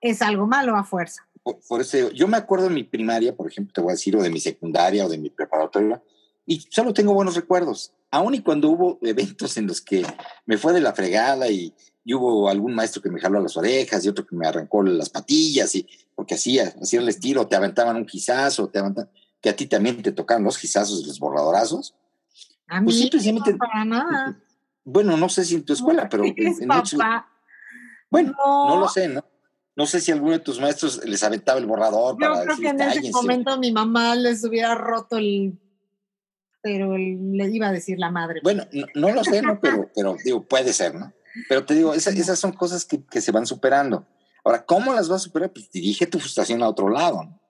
es 0.00 0.22
algo 0.22 0.46
malo 0.46 0.76
a 0.76 0.84
fuerza. 0.84 1.26
Por, 1.68 1.80
eso 1.80 2.10
yo 2.10 2.28
me 2.28 2.36
acuerdo 2.36 2.68
de 2.68 2.74
mi 2.74 2.84
primaria, 2.84 3.34
por 3.36 3.50
ejemplo, 3.50 3.72
te 3.72 3.80
voy 3.80 3.90
a 3.90 3.94
decir, 3.94 4.16
o 4.16 4.22
de 4.22 4.30
mi 4.30 4.40
secundaria 4.40 5.06
o 5.06 5.08
de 5.08 5.18
mi 5.18 5.30
preparatoria, 5.30 6.02
y 6.46 6.66
solo 6.70 6.92
tengo 6.92 7.14
buenos 7.14 7.36
recuerdos. 7.36 7.92
Aún 8.10 8.34
y 8.34 8.40
cuando 8.40 8.70
hubo 8.70 8.98
eventos 9.02 9.56
en 9.56 9.66
los 9.66 9.80
que 9.80 10.04
me 10.46 10.58
fue 10.58 10.72
de 10.72 10.80
la 10.80 10.94
fregada 10.94 11.48
y, 11.48 11.74
y 12.04 12.14
hubo 12.14 12.48
algún 12.48 12.74
maestro 12.74 13.02
que 13.02 13.10
me 13.10 13.20
jaló 13.20 13.40
las 13.40 13.56
orejas 13.56 14.04
y 14.04 14.08
otro 14.08 14.26
que 14.26 14.36
me 14.36 14.46
arrancó 14.46 14.82
las 14.82 15.10
patillas, 15.10 15.74
y 15.74 15.86
porque 16.14 16.34
hacía, 16.34 16.74
hacía 16.80 17.00
el 17.00 17.08
estilo, 17.08 17.46
te 17.46 17.56
aventaban 17.56 17.96
un 17.96 18.06
quizazo, 18.06 18.68
te 18.68 18.78
aventaban 18.78 19.10
que 19.40 19.48
a 19.48 19.56
ti 19.56 19.66
también 19.66 20.02
te 20.02 20.12
tocaron 20.12 20.44
los 20.44 20.56
gizazos 20.56 21.00
y 21.00 21.06
los 21.06 21.18
borradorazos. 21.18 21.94
A 22.66 22.82
pues 22.82 22.96
mí 22.96 23.32
no 23.32 23.58
para 23.58 23.84
nada. 23.84 24.40
Bueno, 24.90 25.18
no 25.18 25.28
sé 25.28 25.44
si 25.44 25.54
en 25.54 25.66
tu 25.66 25.74
escuela, 25.74 26.08
pero... 26.08 26.24
En, 26.36 26.66
papá? 26.66 27.28
bueno, 28.10 28.32
no. 28.38 28.80
lo 28.80 28.88
sé, 28.88 29.06
¿no? 29.06 29.22
No 29.78 29.86
sé 29.86 30.00
si 30.00 30.10
alguno 30.10 30.32
de 30.32 30.40
tus 30.40 30.58
maestros 30.58 31.04
les 31.04 31.22
aventaba 31.22 31.60
el 31.60 31.66
borrador. 31.66 32.16
Yo 32.20 32.32
creo 32.42 32.56
que 32.58 32.68
en 32.68 32.80
ese 32.80 33.12
momento 33.12 33.56
mi 33.58 33.70
mamá 33.70 34.16
les 34.16 34.42
hubiera 34.42 34.74
roto 34.74 35.18
el... 35.18 35.56
Pero 36.60 36.98
le 36.98 37.48
iba 37.48 37.68
a 37.68 37.72
decir 37.72 37.96
la 37.96 38.10
madre. 38.10 38.40
Bueno, 38.42 38.64
no, 38.96 39.12
lo 39.12 39.22
sé, 39.22 39.40
¿no? 39.40 39.60
Pero, 39.62 39.88
pero 39.94 40.16
digo, 40.24 40.42
puede 40.42 40.72
ser, 40.72 40.96
¿no? 40.96 41.12
Pero 41.48 41.64
te 41.64 41.74
digo, 41.74 41.94
esas 41.94 42.40
son 42.40 42.50
cosas 42.54 42.84
que, 42.84 43.04
que, 43.04 43.20
se 43.20 43.30
van 43.30 43.46
superando. 43.46 44.04
Ahora, 44.44 44.66
¿cómo 44.66 44.92
las 44.92 45.08
vas 45.08 45.20
a 45.20 45.24
superar? 45.26 45.52
Pues 45.52 45.70
dirige 45.70 46.08
tu 46.08 46.18
frustración 46.18 46.60
a 46.64 46.68
otro 46.68 46.88
lado, 46.88 47.22
¿no? 47.22 47.40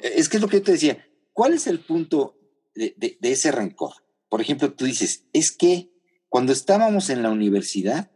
Es 0.00 0.28
que 0.28 0.38
es 0.38 0.42
lo 0.42 0.48
que 0.48 0.56
yo 0.56 0.64
te 0.64 0.72
decía. 0.72 1.06
¿Cuál 1.32 1.54
es 1.54 1.68
el 1.68 1.78
punto 1.78 2.36
de, 2.74 3.16
ese 3.22 3.52
rencor? 3.52 3.92
Por 4.28 4.40
ejemplo, 4.40 4.72
tú 4.72 4.86
dices, 4.86 5.28
es 5.32 5.52
que 5.52 5.92
cuando 6.28 6.52
estábamos 6.52 7.10
en 7.10 7.22
la 7.22 7.30
universidad, 7.30 8.10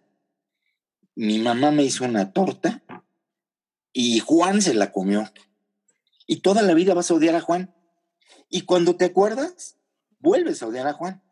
mi 1.14 1.38
mamá 1.38 1.70
me 1.70 1.85
hizo 1.85 2.05
una 2.05 2.33
torta 2.33 2.83
y 3.92 4.20
Juan 4.20 4.62
se 4.62 4.74
la 4.74 4.92
comió. 4.92 5.31
Y 6.27 6.40
toda 6.40 6.62
la 6.62 6.74
vida 6.74 6.94
vas 6.94 7.11
a 7.11 7.14
odiar 7.14 7.35
a 7.35 7.40
Juan. 7.40 7.74
Y 8.51 8.62
cuando 8.62 8.96
te 8.96 9.07
acuerdas, 9.07 9.79
vuelves 10.20 10.62
a 10.62 10.66
odiar 10.66 10.87
a 10.87 10.92
Juan. 10.92 11.22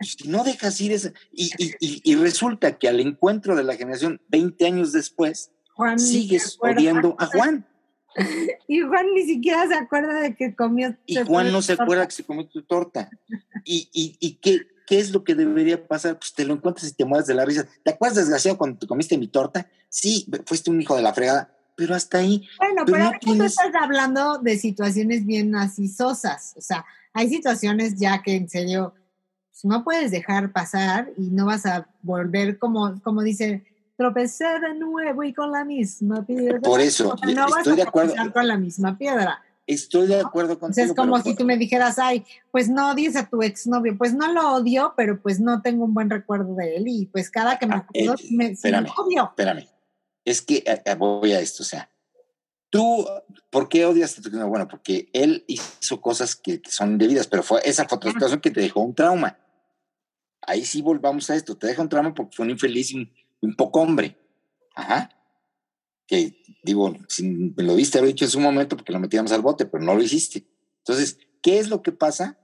y 0.00 0.28
no 0.28 0.44
dejas 0.44 0.80
ir 0.80 0.92
esa. 0.92 1.12
Y, 1.32 2.14
resulta 2.16 2.78
que 2.78 2.88
al 2.88 3.00
encuentro 3.00 3.56
de 3.56 3.64
la 3.64 3.76
generación 3.76 4.20
20 4.28 4.66
años 4.66 4.92
después, 4.92 5.50
sigues 5.96 6.58
odiando 6.60 7.16
a 7.18 7.26
Juan. 7.26 7.66
Y 8.68 8.80
Juan 8.80 9.06
ni 9.12 9.24
siquiera 9.24 9.66
se 9.66 9.74
acuerda 9.74 10.20
de 10.20 10.36
que 10.36 10.54
comió. 10.54 10.96
Y 11.04 11.16
Juan 11.16 11.50
no 11.50 11.60
se 11.62 11.72
acuerda 11.72 12.06
que 12.06 12.14
se 12.14 12.22
comió 12.22 12.46
tu 12.46 12.62
torta. 12.62 13.10
¿Y, 13.64 13.88
y, 13.92 14.16
y 14.20 14.36
qué, 14.36 14.68
qué, 14.86 14.98
es 14.98 15.10
lo 15.10 15.24
que 15.24 15.34
debería 15.34 15.86
pasar? 15.86 16.18
Pues 16.18 16.32
te 16.32 16.44
lo 16.44 16.54
encuentras 16.54 16.88
y 16.88 16.94
te 16.94 17.04
mueres 17.04 17.26
de 17.26 17.34
la 17.34 17.44
risa. 17.44 17.66
¿Te 17.82 17.90
acuerdas, 17.90 18.16
desgraciado, 18.16 18.58
cuando 18.58 18.78
te 18.78 18.86
comiste 18.86 19.18
mi 19.18 19.28
torta? 19.28 19.66
Sí, 19.88 20.26
fuiste 20.46 20.70
un 20.70 20.80
hijo 20.80 20.96
de 20.96 21.02
la 21.02 21.14
fregada, 21.14 21.54
pero 21.76 21.94
hasta 21.94 22.18
ahí. 22.18 22.46
Bueno, 22.58 22.82
pero, 22.86 23.04
ahora 23.04 23.18
tú 23.20 23.34
estás 23.42 23.74
hablando 23.80 24.38
de 24.38 24.58
situaciones 24.58 25.26
bien 25.26 25.54
así 25.54 25.88
sosas. 25.88 26.54
O 26.56 26.60
sea, 26.60 26.84
hay 27.12 27.28
situaciones 27.28 27.96
ya 27.96 28.22
que 28.22 28.36
en 28.36 28.48
serio 28.48 28.94
pues, 29.50 29.64
no 29.64 29.84
puedes 29.84 30.10
dejar 30.10 30.52
pasar 30.52 31.12
y 31.16 31.30
no 31.30 31.46
vas 31.46 31.66
a 31.66 31.88
volver 32.02 32.58
como, 32.58 33.00
como 33.02 33.22
dice 33.22 33.64
tropecé 33.96 34.44
de 34.60 34.74
nuevo 34.74 35.22
y 35.22 35.32
con 35.32 35.52
la 35.52 35.64
misma 35.64 36.24
piedra. 36.26 36.60
Por 36.60 36.80
eso, 36.80 37.14
no 37.22 37.56
estoy 37.56 37.76
de 37.76 37.82
acuerdo. 37.82 38.14
con 38.32 38.48
la 38.48 38.56
misma 38.56 38.98
piedra. 38.98 39.42
Estoy 39.66 40.06
de 40.06 40.20
acuerdo 40.20 40.58
contigo. 40.58 40.86
es 40.86 40.94
como 40.94 41.20
si 41.22 41.34
tú 41.34 41.44
me 41.44 41.56
dijeras, 41.56 41.98
ay, 41.98 42.24
pues 42.50 42.68
no 42.68 42.90
odies 42.90 43.16
a 43.16 43.28
tu 43.28 43.42
exnovio. 43.42 43.96
Pues 43.96 44.14
no 44.14 44.30
lo 44.32 44.54
odio, 44.54 44.92
pero 44.96 45.20
pues 45.20 45.40
no 45.40 45.62
tengo 45.62 45.84
un 45.84 45.94
buen 45.94 46.10
recuerdo 46.10 46.54
de 46.54 46.76
él. 46.76 46.84
Y 46.86 47.06
pues 47.06 47.30
cada 47.30 47.58
que 47.58 47.66
me 47.66 47.76
ah, 47.76 47.78
acuerdo, 47.78 48.14
eh, 48.14 48.28
me 48.30 48.46
espérame, 48.48 48.88
odio. 48.98 49.24
Espérame. 49.24 49.66
Es 50.24 50.42
que 50.42 50.56
eh, 50.66 50.82
eh, 50.84 50.94
voy 50.96 51.32
a 51.32 51.40
esto, 51.40 51.62
o 51.62 51.66
sea, 51.66 51.90
tú, 52.68 53.06
¿por 53.50 53.68
qué 53.68 53.86
odias 53.86 54.18
a 54.18 54.22
tu 54.22 54.28
exnovio? 54.28 54.48
Bueno, 54.48 54.68
porque 54.68 55.08
él 55.12 55.44
hizo 55.46 56.00
cosas 56.00 56.36
que, 56.36 56.60
son 56.68 56.92
indebidas, 56.92 57.26
pero 57.26 57.42
fue 57.42 57.60
esa 57.64 57.88
fotografiación 57.88 58.40
que 58.40 58.50
te 58.50 58.60
dejó 58.60 58.80
un 58.80 58.94
trauma. 58.94 59.38
Ahí 60.42 60.64
sí 60.64 60.82
volvamos 60.82 61.30
a 61.30 61.36
esto, 61.36 61.56
te 61.56 61.68
deja 61.68 61.80
un 61.80 61.88
trauma 61.88 62.12
porque 62.12 62.36
fue 62.36 62.44
un 62.44 62.50
infeliz 62.50 62.92
un 62.94 63.56
poco 63.56 63.80
hombre. 63.80 64.18
Ajá. 64.74 65.10
Que 66.06 66.42
digo, 66.62 66.94
si 67.08 67.24
me 67.24 67.62
lo 67.62 67.74
viste 67.74 67.98
haber 67.98 68.08
dicho 68.08 68.24
en 68.24 68.30
su 68.30 68.40
momento 68.40 68.76
porque 68.76 68.92
lo 68.92 69.00
metíamos 69.00 69.32
al 69.32 69.42
bote, 69.42 69.66
pero 69.66 69.82
no 69.82 69.94
lo 69.94 70.02
hiciste. 70.02 70.46
Entonces, 70.78 71.18
¿qué 71.42 71.58
es 71.58 71.68
lo 71.68 71.82
que 71.82 71.92
pasa? 71.92 72.38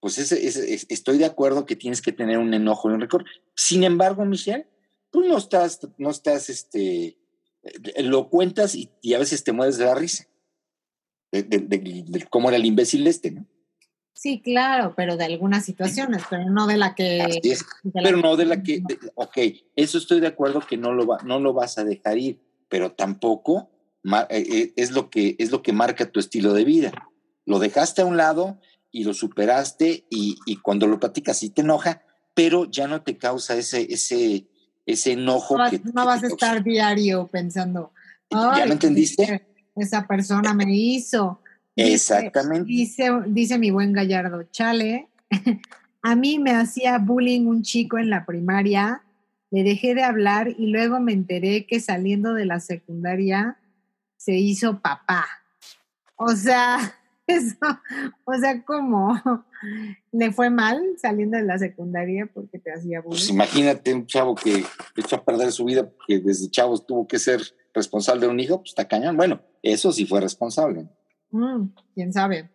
Pues 0.00 0.18
estoy 0.18 1.18
de 1.18 1.24
acuerdo 1.24 1.64
que 1.66 1.76
tienes 1.76 2.02
que 2.02 2.12
tener 2.12 2.38
un 2.38 2.52
enojo 2.52 2.90
y 2.90 2.94
un 2.94 3.00
récord. 3.00 3.24
Sin 3.54 3.84
embargo, 3.84 4.24
Michelle, 4.24 4.66
tú 5.10 5.22
no 5.22 5.38
estás, 5.38 5.80
no 5.96 6.10
estás, 6.10 6.50
este, 6.50 7.18
eh, 7.62 8.02
lo 8.02 8.28
cuentas 8.28 8.74
y, 8.74 9.14
a 9.14 9.18
veces 9.18 9.44
te 9.44 9.52
mueres 9.52 9.78
de 9.78 9.84
la 9.86 9.94
risa. 9.94 10.26
De, 11.32 12.26
cómo 12.30 12.48
era 12.48 12.56
el 12.56 12.64
imbécil 12.64 13.06
este, 13.06 13.32
¿no? 13.32 13.46
Sí, 14.12 14.40
claro, 14.40 14.94
pero 14.96 15.16
de 15.16 15.24
algunas 15.24 15.64
situaciones, 15.64 16.22
pero 16.30 16.48
no 16.48 16.66
de 16.68 16.76
la 16.76 16.94
que... 16.94 17.40
pero 17.92 18.16
no 18.18 18.36
de 18.36 18.46
la 18.46 18.62
que... 18.62 18.80
ok, 19.16 19.38
eso 19.74 19.98
estoy 19.98 20.20
de 20.20 20.28
acuerdo 20.28 20.60
que 20.60 20.76
no 20.76 20.92
lo, 20.92 21.06
va, 21.06 21.18
no 21.24 21.40
lo 21.40 21.52
vas 21.52 21.78
a 21.78 21.84
dejar 21.84 22.18
ir, 22.18 22.40
pero 22.74 22.90
tampoco 22.90 23.70
eh, 24.02 24.26
eh, 24.30 24.72
es, 24.74 24.90
lo 24.90 25.08
que, 25.08 25.36
es 25.38 25.52
lo 25.52 25.62
que 25.62 25.72
marca 25.72 26.10
tu 26.10 26.18
estilo 26.18 26.52
de 26.54 26.64
vida. 26.64 26.90
Lo 27.46 27.60
dejaste 27.60 28.02
a 28.02 28.04
un 28.04 28.16
lado 28.16 28.58
y 28.90 29.04
lo 29.04 29.14
superaste 29.14 30.06
y, 30.10 30.38
y 30.44 30.56
cuando 30.56 30.88
lo 30.88 30.98
platicas 30.98 31.38
sí 31.38 31.50
te 31.50 31.60
enoja, 31.60 32.02
pero 32.34 32.68
ya 32.68 32.88
no 32.88 33.02
te 33.02 33.16
causa 33.16 33.54
ese, 33.54 33.86
ese, 33.92 34.48
ese 34.86 35.12
enojo. 35.12 35.56
No, 35.56 35.70
que, 35.70 35.80
no 35.84 36.04
vas 36.04 36.24
a 36.24 36.26
estar 36.26 36.64
diario 36.64 37.28
pensando. 37.28 37.92
¿Ya 38.28 38.66
me 38.66 38.72
entendiste? 38.72 39.46
Esa 39.76 40.04
persona 40.08 40.52
me 40.52 40.74
hizo. 40.74 41.40
Exactamente. 41.76 42.66
Dice, 42.66 43.08
dice, 43.28 43.56
mi 43.56 43.70
buen 43.70 43.92
Gallardo, 43.92 44.42
chale, 44.50 45.10
a 46.02 46.16
mí 46.16 46.40
me 46.40 46.50
hacía 46.50 46.98
bullying 46.98 47.46
un 47.46 47.62
chico 47.62 47.98
en 47.98 48.10
la 48.10 48.26
primaria, 48.26 49.04
le 49.54 49.62
dejé 49.62 49.94
de 49.94 50.02
hablar 50.02 50.48
y 50.58 50.66
luego 50.66 50.98
me 50.98 51.12
enteré 51.12 51.64
que 51.64 51.78
saliendo 51.78 52.34
de 52.34 52.44
la 52.44 52.58
secundaria 52.58 53.56
se 54.16 54.32
hizo 54.32 54.80
papá. 54.80 55.26
O 56.16 56.30
sea, 56.30 56.98
eso, 57.28 57.56
o 58.24 58.34
sea, 58.34 58.64
¿cómo? 58.64 59.14
¿Le 60.10 60.32
fue 60.32 60.50
mal 60.50 60.82
saliendo 61.00 61.38
de 61.38 61.44
la 61.44 61.56
secundaria 61.56 62.28
porque 62.34 62.58
te 62.58 62.72
hacía 62.72 63.00
bullying? 63.00 63.16
Pues 63.16 63.30
imagínate 63.30 63.94
un 63.94 64.06
chavo 64.06 64.34
que 64.34 64.64
echó 64.96 65.14
a 65.14 65.24
perder 65.24 65.52
su 65.52 65.66
vida 65.66 65.88
porque 65.88 66.18
desde 66.18 66.50
chavos 66.50 66.84
tuvo 66.84 67.06
que 67.06 67.20
ser 67.20 67.40
responsable 67.72 68.22
de 68.22 68.32
un 68.32 68.40
hijo, 68.40 68.58
pues 68.58 68.70
está 68.70 68.88
cañón. 68.88 69.16
Bueno, 69.16 69.40
eso 69.62 69.92
sí 69.92 70.04
fue 70.04 70.20
responsable. 70.20 70.88
Mm, 71.30 71.66
¿Quién 71.94 72.12
sabe? 72.12 72.50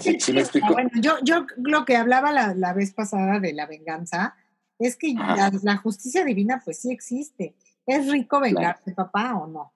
sí, 0.00 0.34
me 0.34 0.40
explico. 0.42 0.70
Bueno, 0.74 0.90
yo, 1.00 1.14
yo 1.22 1.46
lo 1.56 1.86
que 1.86 1.96
hablaba 1.96 2.30
la, 2.52 2.72
vez 2.74 2.92
pasada 2.92 3.40
de 3.40 3.54
la 3.54 3.64
venganza 3.64 4.36
es 4.80 4.96
que 4.96 5.14
la, 5.14 5.76
justicia 5.76 6.24
divina 6.24 6.60
pues 6.64 6.80
sí 6.80 6.90
existe. 6.90 7.54
¿Es 7.86 8.10
rico 8.10 8.40
vengarse, 8.40 8.92
papá, 8.92 9.34
o 9.36 9.46
no? 9.46 9.72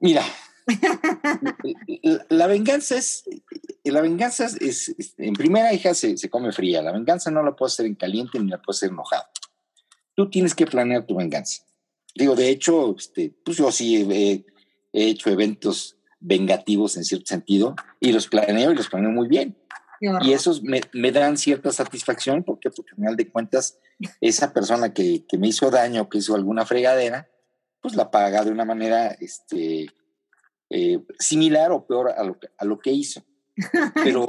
Mira, 0.00 0.22
la 2.28 2.46
venganza 2.46 2.96
es, 2.96 3.24
la 3.84 4.00
venganza 4.00 4.46
es, 4.60 4.94
en 5.16 5.34
primera 5.34 5.72
hija 5.72 5.94
se, 5.94 6.16
se, 6.16 6.30
come 6.30 6.52
fría, 6.52 6.82
la 6.82 6.92
venganza 6.92 7.30
no 7.30 7.42
la 7.42 7.56
puedes 7.56 7.74
hacer 7.74 7.86
en 7.86 7.94
caliente 7.94 8.38
ni 8.38 8.50
la 8.50 8.60
puedes 8.60 8.78
hacer 8.78 8.90
enojado. 8.90 9.24
Tú 10.14 10.30
tienes 10.30 10.54
que 10.54 10.66
planear 10.66 11.06
tu 11.06 11.16
venganza. 11.16 11.64
Digo, 12.14 12.34
de 12.34 12.48
hecho, 12.50 12.96
este, 12.96 13.32
pues 13.44 13.56
yo 13.56 13.70
sí 13.70 14.06
he, 14.10 14.44
hecho 14.92 15.30
eventos 15.30 15.96
vengativos 16.18 16.96
en 16.96 17.04
cierto 17.04 17.26
sentido 17.26 17.76
y 18.00 18.10
los 18.12 18.26
planeo 18.26 18.72
y 18.72 18.74
los 18.74 18.88
planeo 18.88 19.10
muy 19.10 19.28
bien. 19.28 19.56
Y 20.00 20.32
esos 20.32 20.62
me, 20.62 20.80
me, 20.92 21.10
dan 21.10 21.36
cierta 21.36 21.72
satisfacción 21.72 22.44
porque, 22.44 22.70
porque 22.70 22.90
al 22.92 22.96
final 22.96 23.16
de 23.16 23.28
cuentas, 23.28 23.78
esa 24.20 24.52
persona 24.52 24.92
que, 24.92 25.24
que, 25.26 25.38
me 25.38 25.48
hizo 25.48 25.70
daño, 25.70 26.08
que 26.08 26.18
hizo 26.18 26.34
alguna 26.34 26.64
fregadera, 26.64 27.28
pues 27.80 27.94
la 27.94 28.10
paga 28.10 28.44
de 28.44 28.50
una 28.50 28.64
manera 28.64 29.08
este, 29.20 29.86
eh, 30.70 31.00
similar 31.18 31.72
o 31.72 31.86
peor 31.86 32.10
a 32.10 32.22
lo, 32.22 32.38
a 32.58 32.64
lo 32.64 32.78
que 32.78 32.92
hizo. 32.92 33.22
Pero 34.04 34.26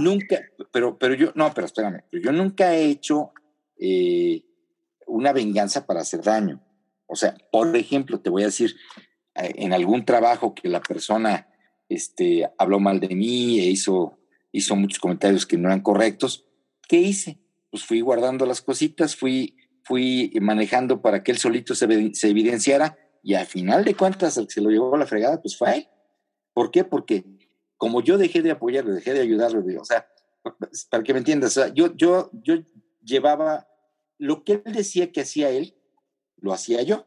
nunca, 0.00 0.38
pero, 0.70 0.96
pero 0.96 1.14
yo, 1.14 1.32
no, 1.34 1.52
pero 1.52 1.66
espérame, 1.66 2.04
yo 2.12 2.30
nunca 2.30 2.76
he 2.76 2.84
hecho 2.84 3.32
eh, 3.76 4.44
una 5.08 5.32
venganza 5.32 5.84
para 5.84 6.02
hacer 6.02 6.22
daño. 6.22 6.62
O 7.06 7.16
sea, 7.16 7.34
por 7.50 7.74
ejemplo, 7.76 8.20
te 8.20 8.30
voy 8.30 8.42
a 8.42 8.46
decir, 8.46 8.76
eh, 9.34 9.52
en 9.56 9.72
algún 9.72 10.04
trabajo 10.04 10.54
que 10.54 10.68
la 10.68 10.80
persona 10.80 11.48
este, 11.88 12.48
habló 12.58 12.78
mal 12.78 13.00
de 13.00 13.14
mí 13.14 13.58
e 13.58 13.64
hizo, 13.64 14.17
hizo 14.52 14.76
muchos 14.76 14.98
comentarios 14.98 15.46
que 15.46 15.56
no 15.56 15.68
eran 15.68 15.80
correctos, 15.80 16.46
¿qué 16.88 16.98
hice? 16.98 17.38
Pues 17.70 17.84
fui 17.84 18.00
guardando 18.00 18.46
las 18.46 18.62
cositas, 18.62 19.16
fui, 19.16 19.56
fui 19.84 20.32
manejando 20.40 21.02
para 21.02 21.22
que 21.22 21.32
él 21.32 21.38
solito 21.38 21.74
se, 21.74 22.14
se 22.14 22.28
evidenciara 22.28 22.98
y 23.22 23.34
al 23.34 23.46
final 23.46 23.84
de 23.84 23.94
cuentas 23.94 24.36
el 24.36 24.46
que 24.46 24.54
se 24.54 24.60
lo 24.60 24.70
llevó 24.70 24.94
a 24.94 24.98
la 24.98 25.06
fregada, 25.06 25.40
pues 25.40 25.56
fue 25.56 25.76
él. 25.76 25.88
¿Por 26.54 26.70
qué? 26.70 26.84
Porque 26.84 27.24
como 27.76 28.02
yo 28.02 28.18
dejé 28.18 28.42
de 28.42 28.50
apoyarlo, 28.50 28.92
dejé 28.92 29.12
de 29.12 29.20
ayudarlo, 29.20 29.62
o 29.80 29.84
sea, 29.84 30.08
para 30.90 31.02
que 31.02 31.12
me 31.12 31.20
entiendas, 31.20 31.58
yo, 31.74 31.94
yo, 31.94 32.30
yo 32.32 32.56
llevaba 33.02 33.68
lo 34.18 34.44
que 34.44 34.62
él 34.64 34.72
decía 34.72 35.12
que 35.12 35.20
hacía 35.20 35.50
él, 35.50 35.76
lo 36.36 36.52
hacía 36.52 36.82
yo. 36.82 37.06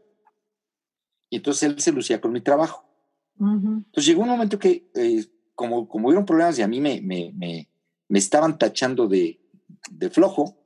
Y 1.30 1.38
entonces 1.38 1.64
él 1.64 1.80
se 1.80 1.92
lucía 1.92 2.22
con 2.22 2.32
mi 2.32 2.42
trabajo. 2.42 2.88
Entonces 3.40 4.06
llegó 4.06 4.22
un 4.22 4.30
momento 4.30 4.60
que, 4.60 4.90
eh, 4.94 5.26
como, 5.62 5.88
como 5.88 6.08
hubieron 6.08 6.26
problemas 6.26 6.58
y 6.58 6.64
a 6.64 6.68
mí 6.68 6.82
me, 6.82 7.02
me, 7.02 7.32
me, 7.36 7.70
me 8.08 8.18
estaban 8.18 8.58
tachando 8.58 9.08
de, 9.08 9.40
de 9.92 10.10
flojo, 10.10 10.58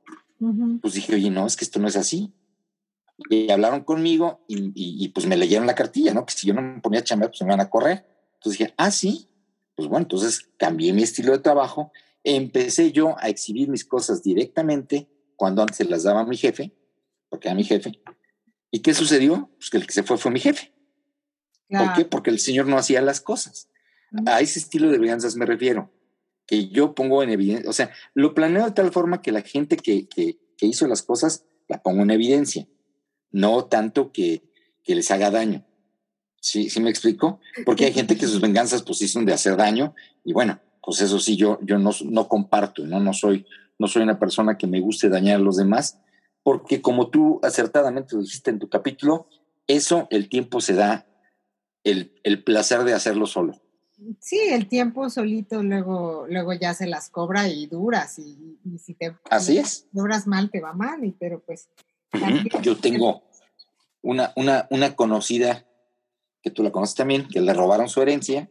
pues 0.80 0.94
dije, 0.94 1.14
oye, 1.14 1.28
no, 1.28 1.46
es 1.46 1.54
que 1.54 1.66
esto 1.66 1.78
no 1.78 1.86
es 1.86 1.96
así. 1.96 2.32
Y 3.28 3.50
hablaron 3.50 3.84
conmigo 3.84 4.42
y, 4.48 4.72
y, 4.74 5.08
pues 5.08 5.26
me 5.26 5.36
leyeron 5.36 5.66
la 5.66 5.74
cartilla, 5.74 6.14
¿no? 6.14 6.24
Que 6.24 6.32
si 6.32 6.46
yo 6.46 6.54
no 6.54 6.62
me 6.62 6.80
ponía 6.80 7.00
a 7.00 7.04
chambear, 7.04 7.30
pues 7.30 7.42
me 7.42 7.48
iban 7.48 7.60
a 7.60 7.68
correr. 7.68 8.06
Entonces 8.36 8.58
dije, 8.58 8.74
ah, 8.78 8.90
sí. 8.90 9.28
Pues 9.74 9.86
bueno, 9.86 10.04
entonces 10.04 10.48
cambié 10.56 10.94
mi 10.94 11.02
estilo 11.02 11.32
de 11.32 11.40
trabajo. 11.40 11.92
Empecé 12.24 12.90
yo 12.92 13.16
a 13.18 13.28
exhibir 13.28 13.68
mis 13.68 13.84
cosas 13.84 14.22
directamente 14.22 15.10
cuando 15.36 15.60
antes 15.60 15.76
se 15.76 15.84
las 15.84 16.04
daba 16.04 16.20
a 16.20 16.26
mi 16.26 16.38
jefe, 16.38 16.72
porque 17.28 17.48
era 17.48 17.54
mi 17.54 17.64
jefe. 17.64 18.00
¿Y 18.70 18.80
qué 18.80 18.94
sucedió? 18.94 19.50
Pues 19.58 19.68
que 19.68 19.76
el 19.76 19.86
que 19.86 19.92
se 19.92 20.04
fue 20.04 20.16
fue 20.16 20.30
mi 20.30 20.40
jefe. 20.40 20.72
¿Por 21.68 21.92
qué? 21.92 22.04
Porque 22.06 22.30
el 22.30 22.38
señor 22.38 22.66
no 22.66 22.78
hacía 22.78 23.02
las 23.02 23.20
cosas. 23.20 23.68
A 24.26 24.40
ese 24.40 24.58
estilo 24.58 24.90
de 24.90 24.98
venganzas 24.98 25.36
me 25.36 25.46
refiero, 25.46 25.90
que 26.46 26.68
yo 26.68 26.94
pongo 26.94 27.22
en 27.22 27.30
evidencia, 27.30 27.68
o 27.68 27.72
sea, 27.72 27.90
lo 28.14 28.34
planeo 28.34 28.64
de 28.66 28.70
tal 28.70 28.92
forma 28.92 29.20
que 29.20 29.32
la 29.32 29.42
gente 29.42 29.76
que, 29.76 30.08
que, 30.08 30.38
hizo 30.60 30.86
las 30.86 31.02
cosas 31.02 31.44
la 31.68 31.82
pongo 31.82 32.02
en 32.02 32.10
evidencia, 32.10 32.66
no 33.30 33.64
tanto 33.66 34.12
que, 34.12 34.42
que 34.84 34.94
les 34.94 35.10
haga 35.10 35.30
daño. 35.30 35.66
¿Sí, 36.40 36.70
¿Sí 36.70 36.80
me 36.80 36.90
explico? 36.90 37.40
Porque 37.64 37.86
hay 37.86 37.92
gente 37.92 38.16
que 38.16 38.26
sus 38.26 38.40
venganzas 38.40 38.82
pues 38.82 39.02
hicieron 39.02 39.26
de 39.26 39.32
hacer 39.32 39.56
daño 39.56 39.94
y 40.24 40.32
bueno, 40.32 40.60
pues 40.82 41.00
eso 41.00 41.18
sí, 41.18 41.36
yo, 41.36 41.58
yo 41.62 41.78
no, 41.78 41.90
no 42.04 42.28
comparto, 42.28 42.86
¿no? 42.86 43.00
No, 43.00 43.12
soy, 43.12 43.44
no 43.78 43.88
soy 43.88 44.02
una 44.02 44.20
persona 44.20 44.56
que 44.56 44.68
me 44.68 44.80
guste 44.80 45.08
dañar 45.08 45.36
a 45.36 45.42
los 45.42 45.56
demás, 45.56 45.98
porque 46.44 46.80
como 46.80 47.10
tú 47.10 47.40
acertadamente 47.42 48.14
lo 48.14 48.22
dijiste 48.22 48.50
en 48.50 48.60
tu 48.60 48.68
capítulo, 48.68 49.28
eso 49.66 50.06
el 50.10 50.28
tiempo 50.28 50.60
se 50.60 50.74
da 50.74 51.06
el, 51.82 52.20
el 52.22 52.44
placer 52.44 52.84
de 52.84 52.94
hacerlo 52.94 53.26
solo. 53.26 53.60
Sí, 54.20 54.38
el 54.50 54.68
tiempo 54.68 55.08
solito 55.08 55.62
luego, 55.62 56.26
luego 56.28 56.52
ya 56.52 56.74
se 56.74 56.86
las 56.86 57.08
cobra 57.08 57.48
y 57.48 57.66
duras. 57.66 58.18
Y, 58.18 58.58
si 58.78 58.94
te 58.94 59.16
Así 59.30 59.58
es. 59.58 59.86
duras 59.92 60.26
mal, 60.26 60.50
te 60.50 60.60
va 60.60 60.72
mal, 60.72 61.04
y, 61.04 61.12
pero 61.12 61.40
pues. 61.40 61.68
Yo 62.62 62.76
tengo 62.76 63.22
una, 64.02 64.32
una, 64.36 64.66
una 64.70 64.94
conocida, 64.94 65.66
que 66.42 66.50
tú 66.50 66.62
la 66.62 66.70
conoces 66.70 66.94
también, 66.94 67.26
que 67.28 67.40
le 67.40 67.52
robaron 67.54 67.88
su 67.88 68.00
herencia, 68.02 68.50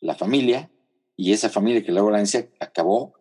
la 0.00 0.14
familia, 0.14 0.70
y 1.16 1.32
esa 1.32 1.48
familia 1.48 1.82
que 1.82 1.92
le 1.92 2.00
robó 2.00 2.10
la 2.10 2.18
herencia 2.18 2.48
acabó 2.60 3.14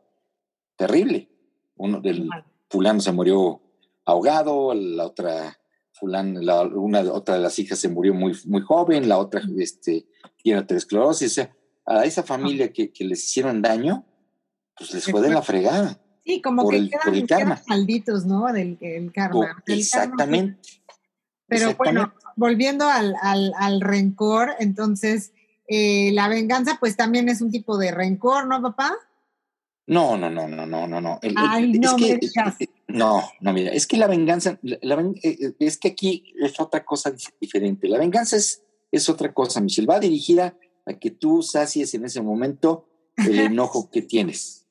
terrible. 0.75 1.29
Uno 1.75 2.01
del 2.01 2.29
fulano 2.69 3.01
se 3.01 3.11
murió 3.11 3.61
ahogado, 4.05 4.73
la 4.73 5.05
otra 5.05 5.59
fulano, 5.99 6.41
la, 6.41 6.61
una 6.63 6.99
otra 7.01 7.35
de 7.35 7.41
las 7.41 7.57
hijas 7.59 7.79
se 7.79 7.89
murió 7.89 8.13
muy, 8.13 8.37
muy 8.45 8.61
joven, 8.61 9.07
la 9.07 9.17
otra 9.17 9.41
este, 9.57 10.05
tiene 10.41 10.59
aterosclerosis. 10.59 11.49
a 11.85 12.05
esa 12.05 12.23
familia 12.23 12.71
que, 12.71 12.91
que, 12.91 13.05
les 13.05 13.23
hicieron 13.23 13.61
daño, 13.61 14.05
pues 14.77 14.93
les 14.93 15.05
fue 15.05 15.21
de 15.21 15.29
la 15.29 15.41
fregada. 15.41 15.99
Sí, 16.25 16.41
como 16.41 16.67
que 16.67 16.89
quedan, 17.27 17.59
malditos, 17.67 18.25
¿no? 18.25 18.51
Del 18.51 18.77
el 18.81 19.11
karma. 19.11 19.63
exactamente. 19.67 20.59
Pero 21.47 21.75
bueno, 21.75 22.13
volviendo 22.35 22.87
al, 22.89 23.15
al, 23.21 23.53
al 23.57 23.81
rencor, 23.81 24.55
entonces 24.59 25.33
eh, 25.67 26.11
la 26.13 26.27
venganza 26.27 26.77
pues 26.79 26.95
también 26.95 27.29
es 27.29 27.41
un 27.41 27.51
tipo 27.51 27.77
de 27.77 27.91
rencor, 27.91 28.47
¿no, 28.47 28.61
papá? 28.61 28.95
No, 29.87 30.17
no, 30.17 30.29
no, 30.29 30.47
no, 30.47 30.65
no, 30.65 30.87
no, 30.87 31.01
no. 31.01 31.19
Ay, 31.35 31.73
no, 31.73 31.95
que, 31.95 32.19
no, 32.87 33.21
no, 33.39 33.53
mira, 33.53 33.71
es 33.71 33.85
que 33.85 33.97
la 33.97 34.07
venganza, 34.07 34.57
la, 34.61 35.13
eh, 35.21 35.53
es 35.59 35.77
que 35.77 35.89
aquí 35.89 36.33
es 36.39 36.59
otra 36.59 36.83
cosa 36.83 37.13
diferente. 37.39 37.87
La 37.87 37.99
venganza 37.99 38.35
es, 38.37 38.63
es 38.91 39.09
otra 39.09 39.33
cosa, 39.33 39.61
Michelle. 39.61 39.87
Va 39.87 39.99
dirigida 39.99 40.57
a 40.85 40.93
que 40.93 41.11
tú 41.11 41.43
sacies 41.43 41.93
en 41.93 42.05
ese 42.05 42.21
momento 42.21 42.87
el 43.17 43.39
enojo 43.51 43.89
que 43.91 44.01
tienes. 44.01 44.67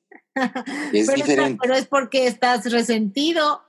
Es 0.91 1.07
diferente. 1.13 1.59
pero 1.61 1.75
es 1.75 1.87
porque 1.87 2.27
estás 2.27 2.69
resentido. 2.69 3.61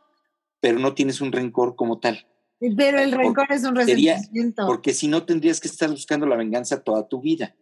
Pero 0.61 0.81
no 0.81 0.95
tienes 0.95 1.21
un 1.21 1.31
rencor 1.31 1.77
como 1.77 2.01
tal. 2.01 2.27
Pero 2.59 2.99
el 2.99 3.13
rencor 3.13 3.53
es 3.53 3.65
un 3.65 3.77
resentimiento. 3.77 4.67
porque 4.67 4.95
si 4.95 5.09
no 5.09 5.25
tendrías 5.25 5.61
que 5.61 5.69
estar 5.69 5.91
buscando 5.91 6.27
la 6.27 6.37
venganza 6.37 6.83
toda 6.83 7.07
tu 7.07 7.21
vida. 7.21 7.55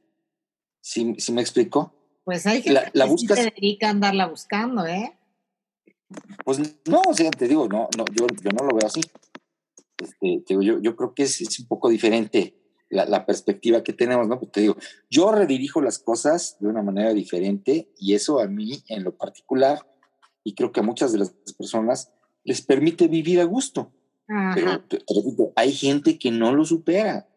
¿Sí, 0.81 1.17
me 1.33 1.41
explicó? 1.41 1.95
Pues 2.25 2.47
hay 2.47 2.63
gente 2.63 2.91
la, 2.95 3.07
que 3.07 3.35
se 3.35 3.51
dedica 3.51 3.89
a 3.89 3.91
andarla 3.91 4.27
buscando, 4.27 4.87
¿eh? 4.87 5.19
Pues 6.45 6.59
no, 6.87 7.03
o 7.07 7.15
sea, 7.15 7.31
te 7.31 7.49
digo, 7.49 7.69
no, 7.69 7.89
no, 7.97 8.05
yo, 8.13 8.27
yo 8.43 8.51
no 8.51 8.65
lo 8.65 8.77
veo 8.77 8.87
así. 8.87 9.01
Este, 9.99 10.43
yo, 10.61 10.81
yo 10.81 10.97
creo 10.97 11.15
que 11.15 11.25
es, 11.25 11.41
es, 11.41 11.61
un 11.61 11.67
poco 11.67 11.89
diferente 11.89 12.57
la, 12.89 13.27
perspectiva 13.27 13.83
que 13.83 13.93
tenemos, 13.93 14.29
¿no? 14.29 14.39
Pues 14.39 14.53
te 14.53 14.61
digo, 14.61 14.77
yo 15.11 15.33
redirijo 15.33 15.81
las 15.81 15.99
cosas 15.99 16.57
de 16.61 16.69
una 16.69 16.83
manera 16.83 17.13
diferente 17.13 17.91
y 17.99 18.15
eso 18.15 18.41
a 18.41 18.47
mí 18.47 18.83
en 18.89 19.05
lo 19.05 19.17
particular, 19.17 19.87
y 20.45 20.55
creo 20.55 20.73
que 20.73 20.81
a 20.81 20.85
muchas 20.85 21.13
de 21.13 21.19
las 21.19 21.31
personas 21.57 22.13
les 22.45 22.63
permite 22.63 23.09
vivir 23.09 23.41
a 23.41 23.45
gusto. 23.45 23.93
Pero 24.27 24.83
hay 25.57 25.73
gente 25.73 26.19
que 26.19 26.31
no 26.31 26.55
lo 26.55 26.65
supera. 26.65 27.29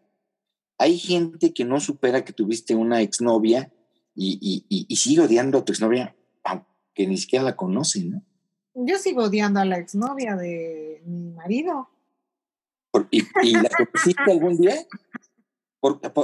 Hay 0.77 0.97
gente 0.97 1.53
que 1.53 1.65
no 1.65 1.79
supera 1.79 2.23
que 2.23 2.33
tuviste 2.33 2.75
una 2.75 3.01
exnovia 3.01 3.73
y, 4.17 4.65
y, 4.89 4.95
sigue 4.95 5.21
odiando 5.21 5.59
a 5.59 5.65
tu 5.65 5.71
exnovia, 5.71 6.15
aunque 6.43 7.05
ni 7.07 7.17
siquiera 7.17 7.45
la 7.45 7.55
conoce, 7.55 8.03
¿no? 8.03 8.23
Yo 8.73 8.97
sigo 8.97 9.23
odiando 9.23 9.59
a 9.59 9.65
la 9.65 9.77
exnovia 9.77 10.35
de 10.35 11.01
mi 11.05 11.31
marido. 11.31 11.89
¿Y, 13.11 13.21
la 13.53 13.69
conociste 13.69 14.31
algún 14.31 14.57
día? 14.57 14.75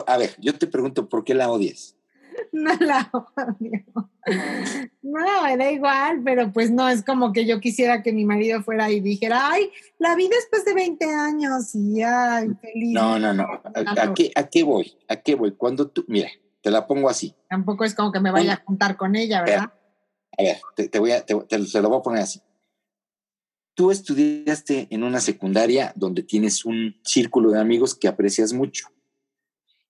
a 0.08 0.18
ver, 0.18 0.36
yo 0.40 0.58
te 0.58 0.68
pregunto, 0.68 1.08
¿por 1.08 1.24
qué 1.24 1.34
la 1.34 1.52
odias? 1.52 1.96
No 2.52 2.74
la 2.80 3.10
odio. 3.38 3.84
No, 5.04 5.58
da 5.58 5.72
igual, 5.72 6.22
pero 6.24 6.52
pues 6.52 6.72
no, 6.72 6.90
es 6.90 7.04
como 7.04 7.32
que 7.32 7.46
yo 7.46 7.60
quisiera 7.60 8.02
que 8.02 8.12
mi 8.12 8.26
marido 8.26 8.64
fuera 8.64 8.90
y 8.92 9.00
dijera, 9.00 9.52
ay, 9.52 9.72
la 10.00 10.16
vida 10.16 10.36
después 10.36 10.66
de 10.66 10.74
20 10.74 11.06
años 11.06 11.76
y 11.76 12.02
ay, 12.02 12.50
feliz. 12.60 12.94
No, 12.94 13.20
no, 13.20 13.34
no. 13.34 13.48
¿A, 13.64 14.14
qué, 14.14 14.32
¿A 14.36 14.48
qué 14.48 14.64
voy? 14.64 14.98
¿A 15.08 15.18
qué 15.18 15.36
voy? 15.36 15.52
Cuando 15.52 15.90
tú, 15.90 16.06
mira, 16.08 16.30
te 16.64 16.72
la 16.72 16.88
pongo 16.88 17.10
así. 17.10 17.36
Tampoco 17.48 17.84
es 17.84 17.94
como 17.94 18.12
que 18.12 18.20
me 18.20 18.32
vaya 18.32 18.54
a 18.54 18.64
juntar 18.66 18.98
con 18.98 19.16
ella, 19.16 19.44
¿verdad? 19.44 19.74
A 20.36 20.42
ver, 20.42 20.58
te, 20.90 20.98
voy 20.98 21.12
a, 21.12 21.24
te, 21.24 21.36
te 21.36 21.82
lo 21.82 21.90
voy 21.90 22.00
a 22.00 22.02
poner 22.02 22.24
así 22.24 22.42
tú 23.74 23.92
estudiaste 23.92 24.88
en 24.92 25.04
una 25.04 25.20
secundaria 25.20 25.94
donde 25.96 26.24
tienes 26.24 26.66
un 26.66 27.00
círculo 27.04 27.52
de 27.52 27.60
amigos 27.60 27.96
que 27.96 28.08
aprecias 28.08 28.54
mucho. 28.54 28.88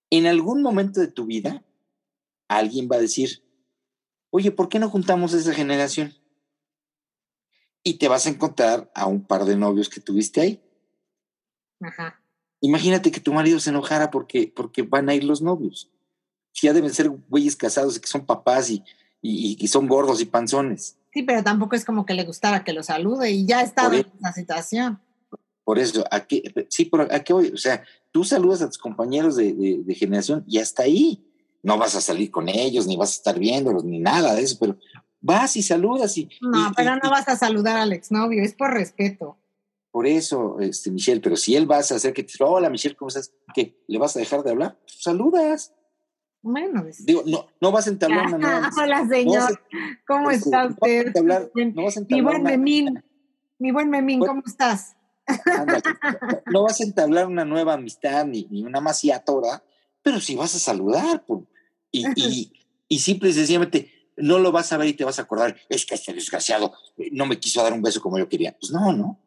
En 0.09 0.26
algún 0.26 0.61
momento 0.61 0.99
de 0.99 1.07
tu 1.07 1.26
vida, 1.26 1.63
alguien 2.47 2.88
va 2.91 2.97
a 2.97 3.01
decir, 3.01 3.43
oye, 4.30 4.51
¿por 4.51 4.69
qué 4.69 4.80
no 4.80 4.89
juntamos 4.89 5.34
esa 5.34 5.53
generación? 5.53 6.13
Y 7.84 7.95
te 7.95 8.07
vas 8.07 8.26
a 8.26 8.30
encontrar 8.30 8.91
a 8.95 9.07
un 9.07 9.26
par 9.26 9.45
de 9.45 9.57
novios 9.57 9.89
que 9.89 9.99
tuviste 9.99 10.39
ahí. 10.39 10.63
Ajá. 11.82 12.21
Imagínate 12.61 13.11
que 13.11 13.19
tu 13.19 13.34
marido 13.34 13.59
se 13.59 13.71
enojara 13.71 14.09
porque, 14.09 14.51
porque 14.55 14.84
van 14.84 15.09
a 15.09 15.15
ir 15.15 15.26
los 15.26 15.41
novios. 15.41 15.91
Ya 16.62 16.74
deben 16.74 16.93
ser 16.93 17.10
güeyes 17.10 17.56
casados 17.56 17.99
que 17.99 18.08
son 18.08 18.26
papás 18.26 18.70
y, 18.70 18.84
y 19.22 19.68
son 19.68 19.88
gordos 19.88 20.22
y 20.22 20.26
panzones. 20.26 20.97
Sí, 21.14 21.22
pero 21.22 21.43
tampoco 21.43 21.76
es 21.76 21.86
como 21.86 22.06
que 22.06 22.16
le 22.16 22.24
gustara 22.24 22.64
que 22.64 22.74
lo 22.74 22.82
salude 22.82 23.32
y 23.32 23.45
ya 23.45 23.62
estaba 23.62 23.95
en 23.95 24.08
esa 24.20 24.34
situación. 24.34 24.99
Por 25.64 25.78
eso, 25.78 26.04
aquí, 26.12 26.43
sí, 26.70 26.86
pero 26.86 27.08
¿a 27.10 27.20
qué 27.20 27.34
voy? 27.34 27.51
O 27.54 27.58
sea, 27.58 27.84
tú 28.12 28.24
saludas 28.24 28.62
a 28.62 28.68
tus 28.68 28.80
compañeros 28.80 29.36
de, 29.36 29.84
generación 29.95 30.43
y 30.47 30.58
hasta 30.58 30.84
ahí. 30.84 31.24
No 31.62 31.78
vas 31.78 31.95
a 31.95 32.01
salir 32.01 32.30
con 32.30 32.49
ellos, 32.49 32.88
ni 32.88 32.97
vas 32.97 33.12
a 33.12 33.14
estar 33.14 33.39
viéndolos, 33.39 33.86
ni 33.86 33.99
nada 33.99 34.36
de 34.36 34.41
eso, 34.41 34.58
pero 34.60 34.78
vas 35.22 35.56
y 35.56 35.62
saludas 35.62 36.18
y... 36.18 36.28
No, 36.41 36.74
pero 36.76 36.97
no 37.01 37.10
vas 37.10 37.30
a 37.30 37.38
saludar 37.38 37.78
al 37.78 37.93
exnovio, 37.93 38.43
es 38.43 38.54
por 38.54 38.74
respeto. 38.74 39.38
Por 39.89 40.06
eso, 40.06 40.60
este, 40.60 40.91
Michelle, 40.91 41.22
pero 41.22 41.38
si 41.38 41.56
él 41.56 41.66
vas 41.66 41.89
a 41.93 41.95
hacer 41.95 42.12
que 42.12 42.24
te 42.24 42.34
hola 42.43 42.70
Michelle, 42.70 42.97
¿cómo 42.97 43.08
estás? 43.08 43.32
¿Qué? 43.54 43.82
¿Le 43.88 43.97
vas 43.97 44.14
a 44.18 44.20
dejar 44.20 44.43
de 44.43 44.51
hablar? 44.51 44.78
Pues 44.82 45.04
saludas. 45.04 45.74
Bueno, 46.43 46.83
Digo, 46.99 47.23
no, 47.25 47.47
no 47.61 47.71
vas 47.71 47.87
a 47.87 47.89
entablar 47.89 48.27
una 48.27 48.37
nueva. 48.37 48.69
Hola, 48.77 49.07
señor. 49.07 49.61
¿Cómo 50.05 50.29
está 50.29 50.67
usted? 50.67 51.13
No 51.73 51.83
vas 51.83 51.97
a 51.97 52.01
mi 52.01 52.21
buen 52.21 52.43
Memín. 52.43 53.03
Mi 53.57 53.71
buen 53.71 53.89
Memín, 53.89 54.19
¿cómo 54.19 54.43
estás? 54.45 54.95
no 56.51 56.63
vas 56.63 56.81
a 56.81 56.83
entablar 56.83 57.27
una 57.27 57.45
nueva 57.45 57.75
amistad 57.75 58.25
ni, 58.25 58.45
ni 58.51 58.63
una 58.63 58.81
maciata, 58.81 59.33
¿verdad? 59.33 59.63
Pero 60.01 60.19
sí 60.19 60.35
vas 60.35 60.53
a 60.53 60.59
saludar. 60.59 61.23
y, 61.91 62.05
y, 62.15 62.51
y 62.89 62.99
simple 62.99 63.29
y 63.29 63.33
sencillamente 63.33 63.89
no 64.17 64.37
lo 64.39 64.51
vas 64.51 64.73
a 64.73 64.77
ver 64.77 64.89
y 64.89 64.93
te 64.93 65.05
vas 65.05 65.19
a 65.19 65.23
acordar, 65.23 65.55
es 65.69 65.85
que 65.85 65.95
este 65.95 66.13
desgraciado 66.13 66.73
no 67.11 67.25
me 67.25 67.39
quiso 67.39 67.63
dar 67.63 67.73
un 67.73 67.81
beso 67.81 68.01
como 68.01 68.19
yo 68.19 68.27
quería. 68.27 68.55
Pues 68.59 68.71
no, 68.71 68.91
¿no? 68.91 69.19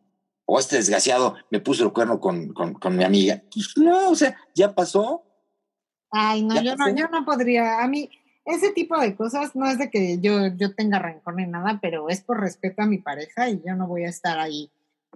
O 0.44 0.60
este 0.60 0.76
desgraciado 0.76 1.34
me 1.50 1.60
puso 1.60 1.82
el 1.82 1.92
cuerno 1.92 2.20
con, 2.20 2.52
con, 2.52 2.74
con 2.74 2.94
mi 2.94 3.04
amiga. 3.04 3.42
Pues 3.52 3.72
no, 3.76 4.10
o 4.10 4.14
sea, 4.14 4.36
ya 4.54 4.74
pasó, 4.74 5.24
Ay, 6.10 6.42
no, 6.42 6.62
yo 6.62 6.76
no, 6.76 6.94
yo 6.94 7.08
no 7.08 7.24
podría. 7.24 7.82
A 7.82 7.88
mí, 7.88 8.10
ese 8.44 8.72
tipo 8.72 8.98
de 8.98 9.16
cosas 9.16 9.56
no 9.56 9.68
es 9.68 9.78
de 9.78 9.90
que 9.90 10.18
yo, 10.20 10.46
yo 10.56 10.74
tenga 10.74 10.98
rencor 10.98 11.34
ni 11.34 11.46
nada, 11.46 11.78
pero 11.82 12.08
es 12.08 12.20
por 12.20 12.40
respeto 12.40 12.82
a 12.82 12.86
mi 12.86 12.98
pareja 12.98 13.50
y 13.50 13.60
yo 13.66 13.74
no 13.74 13.88
voy 13.88 14.04
a 14.04 14.08
estar 14.08 14.38
ahí 14.38 14.70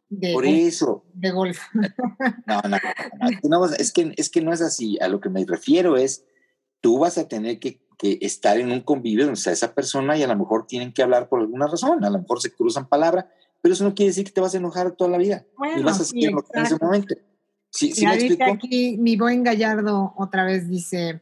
de 0.09 0.33
por 0.33 0.45
eso. 0.45 1.05
De 1.15 1.31
golf. 1.31 1.61
No, 2.47 2.61
no, 2.69 2.79
no, 3.49 3.67
es, 3.67 3.93
que, 3.93 4.13
es 4.17 4.29
que 4.29 4.43
no 4.43 4.53
es 4.53 4.61
así. 4.61 4.99
A 5.01 5.09
lo 5.09 5.21
que 5.21 5.29
me 5.29 5.45
refiero 5.45 5.97
es, 5.97 6.25
tú 6.81 6.99
vas 6.99 7.17
a 7.19 7.29
tener 7.29 7.61
que, 7.61 7.81
que 7.97 8.19
estar 8.21 8.59
en 8.59 8.73
un 8.73 8.81
convivio 8.81 9.25
donde 9.25 9.39
está 9.39 9.53
esa 9.53 9.75
persona 9.75 10.17
y 10.17 10.23
a 10.23 10.27
lo 10.27 10.37
mejor 10.37 10.67
tienen 10.67 10.93
que 10.93 11.03
hablar 11.03 11.29
por 11.29 11.41
alguna 11.41 11.69
razón, 11.69 12.05
a 12.05 12.11
lo 12.11 12.19
mejor 12.19 12.41
se 12.41 12.53
cruzan 12.53 12.89
palabras, 12.89 13.27
pero 13.63 13.75
eso 13.75 13.85
no 13.85 13.95
quiere 13.95 14.11
decir 14.11 14.25
que 14.25 14.33
te 14.33 14.41
vas 14.41 14.55
a 14.55 14.59
enojar 14.59 14.93
toda 14.93 15.11
la 15.11 15.19
vida. 15.19 15.47
y 15.77 15.83
vas 15.83 16.01
a 16.01 16.05
seguir 16.05 16.31
en 16.31 16.63
ese 16.63 16.77
momento. 16.81 17.15
Sí, 17.71 17.93
sí 17.93 18.05
aquí 18.05 18.97
mi 18.99 19.17
buen 19.17 19.45
Gallardo 19.45 20.13
otra 20.17 20.45
vez 20.45 20.69
dice, 20.69 21.21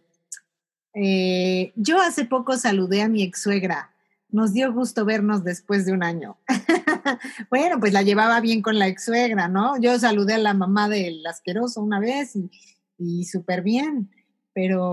eh, 0.94 1.72
yo 1.76 2.00
hace 2.00 2.24
poco 2.24 2.56
saludé 2.56 3.02
a 3.02 3.08
mi 3.08 3.22
ex 3.22 3.42
suegra. 3.42 3.92
Nos 4.30 4.52
dio 4.52 4.72
gusto 4.72 5.04
vernos 5.04 5.44
después 5.44 5.86
de 5.86 5.92
un 5.92 6.02
año. 6.02 6.38
bueno, 7.50 7.78
pues 7.80 7.92
la 7.92 8.02
llevaba 8.02 8.40
bien 8.40 8.62
con 8.62 8.78
la 8.78 8.88
ex 8.88 9.04
suegra, 9.04 9.48
¿no? 9.48 9.80
Yo 9.80 9.98
saludé 9.98 10.34
a 10.34 10.38
la 10.38 10.54
mamá 10.54 10.88
del 10.88 11.24
asqueroso 11.26 11.80
una 11.80 12.00
vez 12.00 12.34
y, 12.98 13.24
súper 13.24 13.62
bien, 13.62 14.10
pero... 14.52 14.92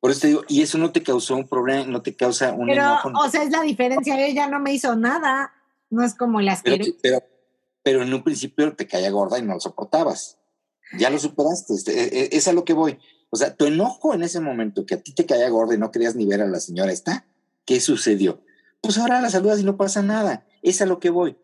Por, 0.00 0.10
eso 0.10 0.20
te 0.20 0.26
digo, 0.28 0.44
y 0.48 0.62
eso 0.62 0.78
no 0.78 0.92
te 0.92 1.02
causó 1.02 1.36
un 1.36 1.48
problema, 1.48 1.84
no 1.86 2.02
te 2.02 2.14
causa 2.14 2.52
un 2.52 2.66
pero, 2.66 2.98
O 3.14 3.28
sea, 3.28 3.42
es 3.42 3.50
la 3.50 3.62
diferencia, 3.62 4.18
ella 4.24 4.46
no 4.46 4.60
me 4.60 4.72
hizo 4.72 4.94
nada, 4.94 5.52
no 5.90 6.04
es 6.04 6.14
como 6.14 6.40
las 6.40 6.58
asqueroso. 6.58 6.92
Pero, 7.02 7.22
pero 7.82 8.02
en 8.02 8.12
un 8.14 8.22
principio 8.22 8.74
te 8.74 8.86
caía 8.86 9.10
gorda 9.10 9.38
y 9.38 9.42
no 9.42 9.54
lo 9.54 9.60
soportabas 9.60 10.37
ya 10.96 11.10
lo 11.10 11.18
superaste, 11.18 11.74
este, 11.74 11.92
e, 12.00 12.22
e, 12.22 12.28
es 12.32 12.48
a 12.48 12.52
lo 12.52 12.64
que 12.64 12.72
voy. 12.72 12.98
O 13.30 13.36
sea, 13.36 13.54
tu 13.54 13.66
enojo 13.66 14.14
en 14.14 14.22
ese 14.22 14.40
momento 14.40 14.86
que 14.86 14.94
a 14.94 15.02
ti 15.02 15.12
te 15.12 15.26
caía 15.26 15.48
gorda 15.50 15.74
y 15.74 15.78
no 15.78 15.90
querías 15.90 16.14
ni 16.14 16.26
ver 16.26 16.40
a 16.40 16.46
la 16.46 16.60
señora 16.60 16.92
esta, 16.92 17.26
¿qué 17.64 17.80
sucedió? 17.80 18.42
Pues 18.80 18.96
ahora 18.96 19.20
la 19.20 19.30
saludas 19.30 19.60
y 19.60 19.64
no 19.64 19.76
pasa 19.76 20.02
nada. 20.02 20.46
Es 20.62 20.80
a 20.80 20.86
lo 20.86 20.98
que 20.98 21.10
voy. 21.10 21.36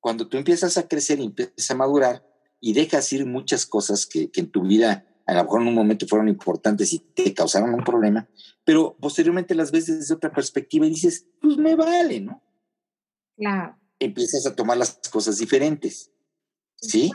Cuando 0.00 0.28
tú 0.28 0.36
empiezas 0.36 0.76
a 0.76 0.86
crecer 0.86 1.18
y 1.18 1.24
empiezas 1.24 1.70
a 1.70 1.74
madurar 1.74 2.24
y 2.60 2.74
dejas 2.74 3.12
ir 3.12 3.26
muchas 3.26 3.66
cosas 3.66 4.06
que, 4.06 4.30
que 4.30 4.40
en 4.40 4.50
tu 4.50 4.62
vida 4.62 5.06
a 5.26 5.34
lo 5.34 5.42
mejor 5.42 5.62
en 5.62 5.68
un 5.68 5.74
momento 5.74 6.06
fueron 6.06 6.28
importantes 6.28 6.92
y 6.92 7.00
te 7.00 7.34
causaron 7.34 7.74
un 7.74 7.84
problema, 7.84 8.28
pero 8.64 8.96
posteriormente 9.00 9.54
las 9.54 9.72
ves 9.72 9.86
desde 9.86 10.14
otra 10.14 10.32
perspectiva 10.32 10.86
y 10.86 10.90
dices, 10.90 11.26
pues 11.40 11.56
me 11.56 11.74
vale, 11.74 12.20
¿no? 12.20 12.42
Claro. 13.36 13.76
Empiezas 13.98 14.46
a 14.46 14.54
tomar 14.54 14.76
las 14.76 15.00
cosas 15.10 15.38
diferentes. 15.38 16.12
¿Sí? 16.80 17.10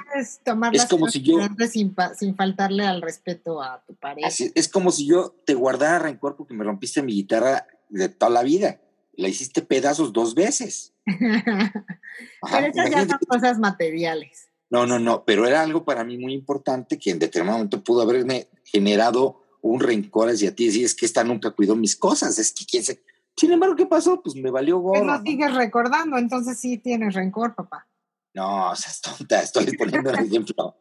es 0.74 0.86
como 0.88 1.08
si 1.08 1.22
yo 1.22 1.38
sin, 1.72 1.96
sin, 2.18 2.36
faltarle 2.36 2.86
al 2.86 3.02
respeto 3.02 3.62
a 3.62 3.84
tu 3.86 3.96
pareja. 3.96 4.28
es 4.28 4.68
como 4.68 4.92
si 4.92 5.06
yo 5.06 5.36
te 5.46 5.54
guardara 5.54 6.00
rencor 6.00 6.36
porque 6.36 6.54
me 6.54 6.64
rompiste 6.64 7.04
mi 7.04 7.14
guitarra 7.14 7.68
de 7.90 8.10
toda 8.10 8.32
la 8.32 8.44
vida. 8.44 8.82
La 9.14 9.28
hiciste 9.28 9.62
pedazos 9.62 10.14
dos 10.14 10.34
veces. 10.34 10.94
pero 11.06 12.68
esas 12.68 12.90
ya 12.90 13.08
son 13.08 13.20
cosas 13.28 13.60
materiales. 13.60 14.48
No, 14.70 14.88
no, 14.88 15.00
no, 15.00 15.26
pero 15.26 15.46
era 15.46 15.62
algo 15.62 15.84
para 15.84 16.04
mí 16.04 16.18
muy 16.18 16.34
importante 16.34 16.98
que 16.98 17.12
en 17.12 17.20
determinado 17.20 17.58
momento 17.58 17.84
pudo 17.84 18.02
haberme 18.02 18.48
generado 18.64 19.44
un 19.62 19.82
rencor 19.82 20.30
hacia 20.30 20.56
ti. 20.56 20.68
Decir, 20.68 20.86
es 20.86 20.96
que 20.96 21.06
esta 21.06 21.24
nunca 21.24 21.52
cuidó 21.52 21.76
mis 21.76 21.96
cosas, 21.96 22.40
es 22.40 22.54
que 22.54 22.66
quién 22.66 22.84
se... 22.84 23.04
Sin 23.36 23.52
embargo, 23.52 23.76
¿qué 23.76 23.86
pasó? 23.86 24.22
Pues 24.22 24.36
me 24.36 24.50
valió 24.50 24.80
gorro. 24.80 25.02
Pero 25.02 25.18
no 25.18 25.22
sigues 25.24 25.54
recordando, 25.54 26.18
entonces 26.18 26.58
sí 26.58 26.78
tienes 26.78 27.14
rencor, 27.14 27.54
papá. 27.54 27.88
No, 28.34 28.72
o 28.72 28.76
sea, 28.76 28.92
es 28.92 29.02
tonta, 29.02 29.42
estoy 29.42 29.78
poniendo 29.78 30.10
el 30.10 30.26
ejemplo. 30.26 30.76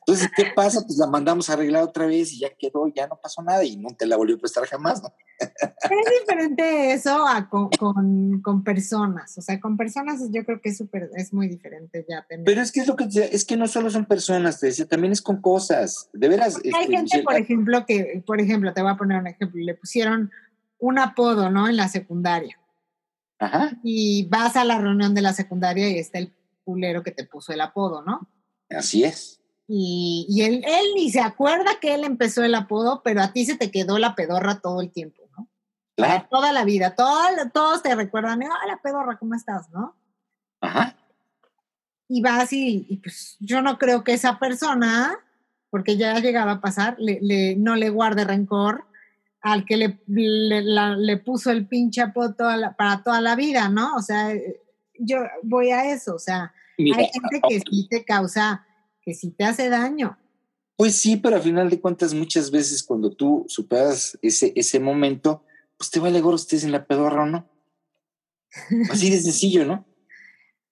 Entonces, 0.00 0.30
¿qué 0.34 0.46
pasa? 0.54 0.82
Pues 0.84 0.98
la 0.98 1.06
mandamos 1.06 1.48
a 1.48 1.52
arreglar 1.52 1.82
otra 1.82 2.06
vez 2.06 2.32
y 2.32 2.40
ya 2.40 2.50
quedó, 2.58 2.88
ya 2.88 3.06
no 3.06 3.18
pasó 3.20 3.42
nada 3.42 3.64
y 3.64 3.76
no 3.76 3.90
te 3.96 4.06
la 4.06 4.16
volvió 4.16 4.36
a 4.36 4.38
prestar 4.38 4.66
jamás, 4.66 5.02
¿no? 5.02 5.12
es 5.38 6.20
diferente 6.20 6.92
eso 6.92 7.26
a 7.26 7.48
con, 7.48 8.40
con, 8.42 8.62
personas, 8.62 9.36
o 9.38 9.42
sea, 9.42 9.60
con 9.60 9.76
personas 9.76 10.20
yo 10.30 10.44
creo 10.44 10.60
que 10.60 10.68
es 10.68 10.78
súper, 10.78 11.10
es 11.16 11.32
muy 11.32 11.48
diferente 11.48 12.04
ya. 12.08 12.24
Pero 12.44 12.60
es 12.60 12.70
que 12.70 12.80
es 12.80 12.86
lo 12.86 12.96
que 12.96 13.08
es 13.10 13.44
que 13.44 13.56
no 13.56 13.66
solo 13.66 13.90
son 13.90 14.06
personas, 14.06 14.60
te 14.60 14.66
decía, 14.66 14.86
también 14.86 15.12
es 15.12 15.22
con 15.22 15.40
cosas, 15.40 16.08
de 16.12 16.28
veras. 16.28 16.56
hay 16.56 16.84
este, 16.84 16.96
gente, 16.96 17.22
por 17.22 17.34
ejemplo, 17.34 17.84
que, 17.86 18.22
por 18.26 18.40
ejemplo, 18.40 18.72
te 18.72 18.82
voy 18.82 18.92
a 18.92 18.96
poner 18.96 19.18
un 19.18 19.26
ejemplo, 19.26 19.60
le 19.60 19.74
pusieron 19.74 20.30
un 20.78 20.98
apodo, 20.98 21.50
¿no? 21.50 21.68
En 21.68 21.76
la 21.76 21.88
secundaria. 21.88 22.58
Ajá. 23.38 23.72
Y 23.82 24.28
vas 24.28 24.56
a 24.56 24.64
la 24.64 24.78
reunión 24.78 25.14
de 25.14 25.22
la 25.22 25.32
secundaria 25.32 25.88
y 25.88 25.98
está 25.98 26.18
el 26.18 26.32
culero 26.64 27.02
que 27.02 27.12
te 27.12 27.24
puso 27.24 27.52
el 27.52 27.60
apodo, 27.60 28.02
¿no? 28.02 28.28
Así 28.70 29.04
es. 29.04 29.40
Y, 29.68 30.26
y 30.28 30.42
él, 30.42 30.64
él, 30.66 30.86
ni 30.96 31.10
se 31.10 31.20
acuerda 31.20 31.78
que 31.80 31.94
él 31.94 32.04
empezó 32.04 32.42
el 32.42 32.54
apodo, 32.54 33.02
pero 33.02 33.22
a 33.22 33.32
ti 33.32 33.44
se 33.44 33.56
te 33.56 33.70
quedó 33.70 33.98
la 33.98 34.14
pedorra 34.14 34.60
todo 34.60 34.80
el 34.80 34.90
tiempo, 34.90 35.22
¿no? 35.36 35.48
Claro. 35.96 36.26
toda 36.30 36.52
la 36.52 36.64
vida. 36.64 36.94
todos 36.94 37.82
te 37.82 37.94
recuerdan, 37.94 38.40
la 38.40 38.80
pedorra, 38.82 39.18
¿cómo 39.18 39.34
estás, 39.34 39.70
no? 39.70 39.96
Ajá. 40.60 40.96
Y 42.08 42.20
vas 42.20 42.52
y, 42.52 42.86
y, 42.88 42.96
pues 42.98 43.36
yo 43.40 43.62
no 43.62 43.78
creo 43.78 44.04
que 44.04 44.12
esa 44.12 44.38
persona 44.38 45.18
porque 45.72 45.96
ya 45.96 46.20
llegaba 46.20 46.52
a 46.52 46.60
pasar, 46.60 46.96
le, 46.98 47.56
no 47.56 47.76
le 47.76 47.88
guarde 47.88 48.24
rencor 48.24 48.84
al 49.40 49.64
que 49.64 49.78
le, 49.78 49.98
le, 50.06 51.16
puso 51.16 51.50
el 51.50 51.66
pinche 51.66 52.02
apoto 52.02 52.44
para 52.76 53.02
toda 53.02 53.22
la 53.22 53.34
vida, 53.36 53.70
¿no? 53.70 53.96
O 53.96 54.02
sea, 54.02 54.34
yo 55.04 55.18
voy 55.42 55.70
a 55.70 55.92
eso, 55.92 56.14
o 56.14 56.18
sea, 56.18 56.52
hay 56.78 56.92
gente 56.92 57.40
que 57.48 57.60
sí 57.60 57.88
te 57.88 58.04
causa, 58.04 58.66
que 59.02 59.14
sí 59.14 59.30
te 59.30 59.44
hace 59.44 59.68
daño. 59.68 60.18
Pues 60.76 60.96
sí, 60.96 61.16
pero 61.16 61.36
al 61.36 61.42
final 61.42 61.70
de 61.70 61.80
cuentas, 61.80 62.14
muchas 62.14 62.50
veces 62.50 62.82
cuando 62.82 63.12
tú 63.12 63.44
superas 63.48 64.18
ese, 64.22 64.52
ese 64.56 64.80
momento, 64.80 65.44
pues 65.76 65.90
te 65.90 66.00
vale 66.00 66.20
gorro 66.20 66.36
estés 66.36 66.64
en 66.64 66.72
la 66.72 66.86
pedorra 66.86 67.24
o 67.24 67.26
no. 67.26 67.48
Así 68.90 69.10
de 69.10 69.20
sencillo, 69.20 69.64
¿no? 69.64 69.86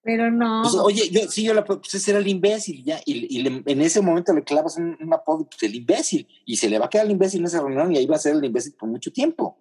Pero 0.03 0.31
no. 0.31 0.63
Pues, 0.63 0.75
oye, 0.77 1.11
yo 1.11 1.31
sí, 1.31 1.45
yo 1.45 1.53
la 1.53 1.65
pues 1.65 1.95
ese 1.95 2.11
era 2.11 2.21
el 2.21 2.29
imbécil, 2.29 2.83
ya, 2.83 3.01
y, 3.05 3.47
en 3.47 3.81
ese 3.83 4.01
momento 4.01 4.33
le 4.33 4.43
clavas 4.43 4.79
un, 4.79 4.97
apodo, 5.13 5.45
pues 5.45 5.63
el 5.63 5.75
imbécil, 5.75 6.27
y 6.47 6.57
se 6.57 6.71
le 6.71 6.79
va 6.79 6.87
a 6.87 6.89
quedar 6.89 7.05
el 7.05 7.13
imbécil 7.13 7.41
en 7.41 7.47
esa 7.47 7.61
reunión 7.61 7.93
y 7.93 7.99
ahí 7.99 8.07
va 8.07 8.17
a 8.17 8.21
ser 8.21 8.35
el 8.35 8.45
imbécil 8.45 8.73
por 8.75 8.89
mucho 8.89 9.13
tiempo. 9.13 9.59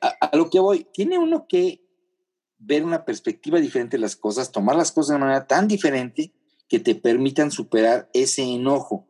A, 0.00 0.36
lo 0.36 0.48
que 0.48 0.60
voy, 0.60 0.86
tiene 0.92 1.18
uno 1.18 1.46
que 1.48 1.82
ver 2.60 2.84
una 2.84 3.04
perspectiva 3.04 3.58
diferente 3.58 3.96
de 3.96 4.02
las 4.02 4.16
cosas, 4.16 4.52
tomar 4.52 4.76
las 4.76 4.92
cosas 4.92 5.10
de 5.10 5.16
una 5.16 5.26
manera 5.26 5.46
tan 5.46 5.66
diferente 5.66 6.32
que 6.68 6.78
te 6.78 6.94
permitan 6.94 7.50
superar 7.50 8.08
ese 8.12 8.42
enojo. 8.42 9.06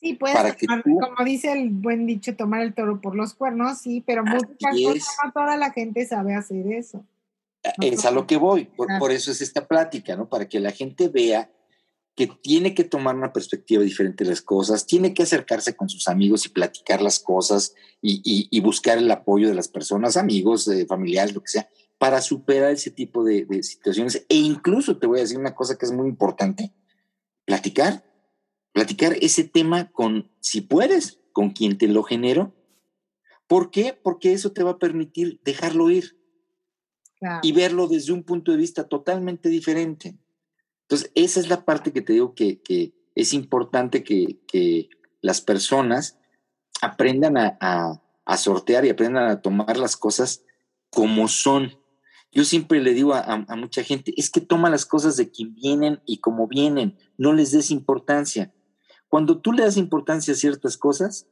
Sí, 0.00 0.14
puedes, 0.14 0.36
como 0.84 1.24
dice 1.24 1.52
el 1.52 1.70
buen 1.70 2.06
dicho, 2.06 2.36
tomar 2.36 2.60
el 2.60 2.74
toro 2.74 3.00
por 3.00 3.14
los 3.14 3.32
cuernos, 3.34 3.78
sí, 3.78 4.02
pero 4.06 4.24
muchas 4.24 4.48
cosas, 4.60 5.16
no 5.24 5.32
toda 5.32 5.56
la 5.56 5.72
gente 5.72 6.04
sabe 6.04 6.34
hacer 6.34 6.70
eso. 6.70 7.06
Es 7.80 8.04
a 8.04 8.10
lo 8.10 8.26
que 8.26 8.36
voy, 8.36 8.66
por, 8.66 9.10
eso 9.10 9.30
es 9.30 9.40
esta 9.40 9.66
plática, 9.66 10.16
¿no? 10.16 10.28
Para 10.28 10.48
que 10.48 10.60
la 10.60 10.70
gente 10.70 11.08
vea 11.08 11.50
que 12.14 12.26
tiene 12.26 12.74
que 12.74 12.84
tomar 12.84 13.14
una 13.14 13.32
perspectiva 13.32 13.82
diferente 13.82 14.24
de 14.24 14.30
las 14.30 14.42
cosas, 14.42 14.86
tiene 14.86 15.12
que 15.12 15.22
acercarse 15.22 15.76
con 15.76 15.88
sus 15.88 16.08
amigos 16.08 16.46
y 16.46 16.50
platicar 16.50 17.02
las 17.02 17.18
cosas 17.18 17.74
y, 18.00 18.60
buscar 18.60 18.98
el 18.98 19.10
apoyo 19.10 19.48
de 19.48 19.54
las 19.54 19.68
personas, 19.68 20.16
amigos, 20.16 20.70
familiares, 20.88 21.34
lo 21.34 21.42
que 21.42 21.50
sea, 21.52 21.68
para 21.98 22.20
superar 22.20 22.72
ese 22.72 22.90
tipo 22.90 23.24
de, 23.24 23.46
situaciones. 23.62 24.26
E 24.28 24.36
incluso 24.36 24.98
te 24.98 25.06
voy 25.06 25.18
a 25.18 25.22
decir 25.22 25.38
una 25.38 25.54
cosa 25.54 25.76
que 25.76 25.86
es 25.86 25.92
muy 25.92 26.08
importante, 26.08 26.72
platicar, 27.44 28.04
platicar 28.72 29.16
ese 29.20 29.44
tema 29.44 29.90
con, 29.90 30.30
si 30.40 30.60
puedes, 30.60 31.20
con 31.32 31.50
quien 31.50 31.78
te 31.78 31.88
lo 31.88 32.02
generó. 32.02 32.54
¿Por 33.46 33.70
qué? 33.70 33.98
Porque 34.00 34.32
eso 34.32 34.52
te 34.52 34.62
va 34.62 34.72
a 34.72 34.78
permitir 34.78 35.40
dejarlo 35.44 35.90
ir 35.90 36.18
y 37.42 37.52
verlo 37.52 37.88
desde 37.88 38.12
un 38.12 38.24
punto 38.24 38.52
de 38.52 38.58
vista 38.58 38.88
totalmente 38.88 39.48
diferente. 39.48 40.18
Entonces, 40.82 41.10
esa 41.14 41.40
es 41.40 41.48
la 41.48 41.64
parte 41.64 41.92
que 41.92 42.02
te 42.02 42.12
digo 42.12 42.34
que, 42.34 42.60
es 43.14 43.32
importante 43.32 44.04
que, 44.04 44.88
las 45.22 45.40
personas 45.40 46.18
aprendan 46.82 47.36
a, 47.36 47.58
a, 48.24 48.36
sortear 48.36 48.84
y 48.84 48.90
aprendan 48.90 49.28
a 49.28 49.40
tomar 49.40 49.76
las 49.76 49.96
cosas 49.96 50.44
como 50.90 51.26
son. 51.26 51.72
Yo 52.36 52.44
siempre 52.44 52.82
le 52.82 52.92
digo 52.92 53.14
a, 53.14 53.38
mucha 53.56 53.82
gente, 53.82 54.12
es 54.14 54.28
que 54.28 54.42
toma 54.42 54.68
las 54.68 54.84
cosas 54.84 55.16
de 55.16 55.30
quien 55.30 55.54
vienen 55.54 56.02
y 56.04 56.18
como 56.18 56.46
vienen, 56.46 56.98
no 57.16 57.32
les 57.32 57.50
des 57.50 57.70
importancia. 57.70 58.52
Cuando 59.08 59.40
tú 59.40 59.54
le 59.54 59.62
das 59.62 59.78
importancia 59.78 60.34
a 60.34 60.36
ciertas 60.36 60.76
cosas, 60.76 61.26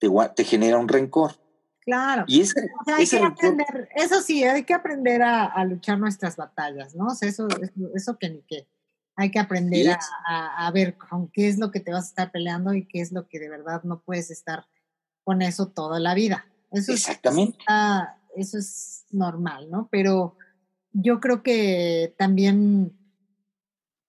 te, 0.00 0.08
te 0.34 0.42
genera 0.42 0.78
un 0.78 0.88
rencor. 0.88 1.36
Claro. 1.82 2.24
Y 2.26 2.40
ese, 2.40 2.60
hay 2.86 3.06
que 3.06 3.18
aprender, 3.18 3.88
eso 3.94 4.20
sí, 4.20 4.42
hay 4.42 4.64
que 4.64 4.74
aprender 4.74 5.22
a, 5.22 5.64
luchar 5.64 6.00
nuestras 6.00 6.34
batallas, 6.34 6.96
¿no? 6.96 7.06
eso, 7.20 7.46
eso, 7.94 8.18
que 8.18 8.30
ni 8.30 8.42
qué. 8.42 8.66
Hay 9.14 9.30
que 9.30 9.38
aprender 9.38 9.96
a, 10.26 10.68
ver 10.74 10.98
con 10.98 11.30
qué 11.30 11.46
es 11.46 11.56
lo 11.56 11.70
que 11.70 11.78
te 11.78 11.92
vas 11.92 12.06
a 12.06 12.08
estar 12.08 12.32
peleando 12.32 12.74
y 12.74 12.88
qué 12.88 13.00
es 13.00 13.12
lo 13.12 13.28
que 13.28 13.38
de 13.38 13.48
verdad 13.48 13.84
no 13.84 14.02
puedes 14.02 14.32
estar 14.32 14.66
con 15.22 15.40
eso 15.40 15.68
toda 15.68 16.00
la 16.00 16.14
vida. 16.14 16.46
Eso 16.72 16.90
Exactamente. 16.90 17.58
Eso 18.36 18.58
es 18.58 19.04
normal, 19.10 19.70
¿no? 19.70 19.88
Pero 19.90 20.36
yo 20.92 21.20
creo 21.20 21.42
que 21.42 22.14
también, 22.18 22.92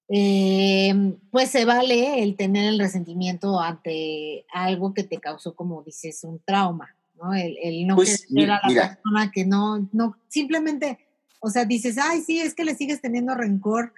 em, 0.08 1.18
pues 1.32 1.50
se 1.50 1.66
vale 1.66 2.24
el 2.24 2.36
tener 2.36 2.66
el 2.66 2.80
resentimiento 2.80 3.60
ante 3.60 4.46
algo 4.54 4.94
que 4.94 5.04
te 5.04 5.20
causó, 5.20 5.56
como 5.56 5.84
dices, 5.84 6.24
un 6.24 6.40
trauma, 6.40 6.96
¿no? 7.16 7.34
El, 7.34 7.88
no 7.88 7.96
pues, 7.96 8.26
querer 8.28 8.52
a 8.52 8.60
la 8.70 8.90
persona 8.90 9.32
que 9.32 9.46
no, 9.46 9.90
no, 9.92 10.18
simplemente, 10.28 11.00
o 11.40 11.50
sea, 11.50 11.66
dices, 11.66 11.98
ay, 11.98 12.22
sí, 12.22 12.40
es 12.40 12.54
que 12.54 12.66
le 12.66 12.76
sigues 12.76 13.02
teniendo 13.02 13.36
rencor 13.36 13.94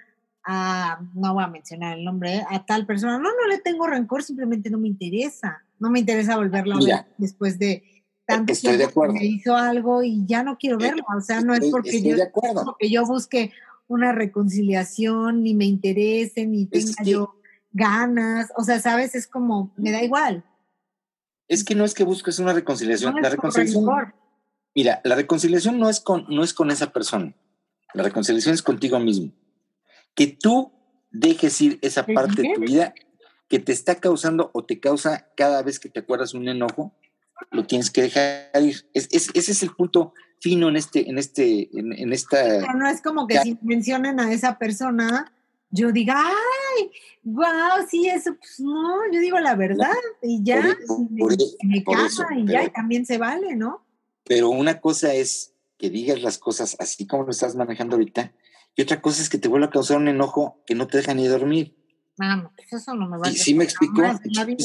a, 0.46 1.00
no 1.14 1.34
voy 1.34 1.42
a 1.42 1.48
mencionar 1.48 1.98
el 1.98 2.04
nombre, 2.04 2.44
a 2.48 2.64
tal 2.64 2.86
persona. 2.86 3.18
No, 3.18 3.30
no 3.30 3.48
le 3.48 3.58
tengo 3.58 3.86
rencor, 3.86 4.22
simplemente 4.22 4.70
no 4.70 4.78
me 4.78 4.88
interesa. 4.88 5.62
No 5.78 5.90
me 5.90 5.98
interesa 5.98 6.36
volverlo 6.36 6.76
a 6.76 6.84
ver 6.84 7.04
después 7.18 7.58
de 7.58 7.82
tanto 8.26 8.52
Estoy 8.52 8.76
de 8.76 8.84
acuerdo. 8.84 9.14
me 9.14 9.24
hizo 9.24 9.56
algo 9.56 10.02
y 10.02 10.26
ya 10.26 10.42
no 10.42 10.58
quiero 10.58 10.78
verlo. 10.78 11.04
O 11.16 11.20
sea, 11.20 11.40
no 11.40 11.54
es 11.54 11.66
porque 11.70 12.02
yo, 12.02 12.16
porque 12.64 12.90
yo 12.90 13.06
busque 13.06 13.52
una 13.88 14.12
reconciliación, 14.12 15.42
ni 15.42 15.54
me 15.54 15.64
interese, 15.64 16.46
ni 16.46 16.66
tenga 16.66 17.02
yo 17.04 17.36
ganas. 17.72 18.52
O 18.56 18.64
sea, 18.64 18.80
sabes, 18.80 19.14
es 19.14 19.26
como, 19.26 19.72
me 19.76 19.92
da 19.92 20.02
igual. 20.02 20.44
Es 21.48 21.64
que 21.64 21.74
no 21.74 21.84
es 21.84 21.94
que 21.94 22.04
busques 22.04 22.38
una 22.38 22.52
reconciliación. 22.52 23.14
la 23.22 23.30
reconciliación. 23.30 23.86
Mira, 24.74 25.00
la 25.04 25.14
reconciliación 25.14 25.78
no 25.78 25.88
es 25.88 26.00
con, 26.00 26.26
no 26.28 26.42
es 26.42 26.52
con 26.52 26.70
esa 26.70 26.92
persona. 26.92 27.34
La 27.94 28.02
reconciliación 28.02 28.54
es 28.54 28.62
contigo 28.62 28.98
mismo. 28.98 29.32
Que 30.14 30.26
tú 30.26 30.72
dejes 31.10 31.60
ir 31.60 31.78
esa 31.82 32.04
parte 32.04 32.42
de 32.42 32.54
tu 32.54 32.60
vida 32.60 32.92
que 33.48 33.58
te 33.58 33.72
está 33.72 33.94
causando 33.96 34.50
o 34.52 34.64
te 34.64 34.80
causa 34.80 35.28
cada 35.36 35.62
vez 35.62 35.78
que 35.78 35.88
te 35.88 36.00
acuerdas 36.00 36.34
un 36.34 36.48
enojo, 36.48 36.94
lo 37.50 37.66
tienes 37.66 37.90
que 37.90 38.02
dejar 38.02 38.50
ir. 38.62 38.86
Es, 38.94 39.08
ese 39.10 39.32
es 39.34 39.62
el 39.62 39.70
punto 39.70 40.12
fino 40.40 40.68
en 40.68 40.76
este, 40.76 41.08
en 41.08 41.18
este, 41.18 41.68
en, 41.72 42.12
esta. 42.12 42.36
Pero 42.36 42.74
no 42.74 42.88
es 42.88 43.00
como 43.00 43.26
que 43.26 43.40
si 43.40 43.58
mencionen 43.62 44.20
a 44.20 44.32
esa 44.32 44.58
persona, 44.58 45.32
yo 45.70 45.92
diga, 45.92 46.16
ay, 46.18 46.90
wow, 47.24 47.86
sí, 47.88 48.08
eso, 48.08 48.34
pues 48.36 48.60
no, 48.60 49.12
yo 49.12 49.20
digo 49.20 49.38
la 49.40 49.54
verdad, 49.54 49.96
y 50.22 50.42
ya, 50.42 50.76
me, 51.62 51.84
casa, 51.84 52.26
y 52.36 52.46
ya, 52.46 52.64
y 52.64 52.70
también 52.70 53.06
se 53.06 53.18
vale, 53.18 53.56
¿no? 53.56 53.84
Pero 54.24 54.50
una 54.50 54.80
cosa 54.80 55.14
es 55.14 55.52
que 55.78 55.90
digas 55.90 56.22
las 56.22 56.38
cosas 56.38 56.76
así 56.78 57.06
como 57.06 57.24
lo 57.24 57.30
estás 57.30 57.54
manejando 57.56 57.96
ahorita, 57.96 58.32
y 58.74 58.82
otra 58.82 59.00
cosa 59.00 59.22
es 59.22 59.28
que 59.28 59.38
te 59.38 59.48
vuelva 59.48 59.66
a 59.66 59.70
causar 59.70 59.96
un 59.96 60.08
enojo 60.08 60.62
que 60.66 60.74
no 60.74 60.86
te 60.86 60.98
deja 60.98 61.14
ni 61.14 61.26
dormir. 61.26 61.74
Vamos, 62.18 62.52
pues 62.56 62.72
eso 62.72 62.94
no 62.94 63.08
me 63.08 63.18
va 63.18 63.30
Sí, 63.30 63.54
me 63.54 63.64
explicó. 63.64 64.02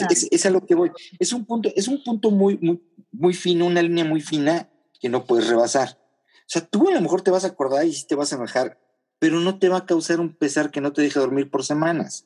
Es, 0.10 0.46
a 0.46 0.50
lo 0.50 0.66
que 0.66 0.76
voy. 0.76 0.92
Es 1.20 1.34
un 1.34 1.46
punto, 1.46 1.70
es 1.76 1.88
un 1.88 2.04
punto 2.04 2.32
muy, 2.32 2.58
muy, 2.58 2.82
muy 3.12 3.34
fino, 3.34 3.66
una 3.66 3.82
línea 3.82 4.06
muy 4.06 4.22
fina 4.22 4.70
que 5.00 5.10
no 5.10 5.26
puedes 5.26 5.48
rebasar. 5.48 6.00
O 6.00 6.54
sea, 6.54 6.66
tú 6.66 6.90
a 6.90 6.94
lo 6.94 7.02
mejor 7.02 7.22
te 7.22 7.32
vas 7.32 7.44
a 7.44 7.48
acordar 7.48 7.86
y 7.86 7.94
sí 7.94 8.08
te 8.08 8.16
vas 8.16 8.32
a 8.32 8.36
enojar, 8.38 8.80
pero 9.20 9.40
no 9.40 9.60
te 9.60 9.70
va 9.70 9.78
a 9.78 9.86
causar 9.86 10.20
un 10.20 10.34
pesar 10.34 10.72
que 10.72 10.82
no 10.82 10.94
te 10.94 11.02
deje 11.02 11.20
dormir 11.20 11.50
por 11.50 11.66
semanas. 11.66 12.26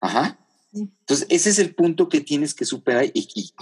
Ajá. 0.00 0.38
Entonces, 0.72 1.26
ese 1.28 1.50
es 1.50 1.58
el 1.58 1.74
punto 1.74 2.08
que 2.08 2.20
tienes 2.20 2.54
que 2.54 2.64
superar 2.64 3.06
y, 3.12 3.52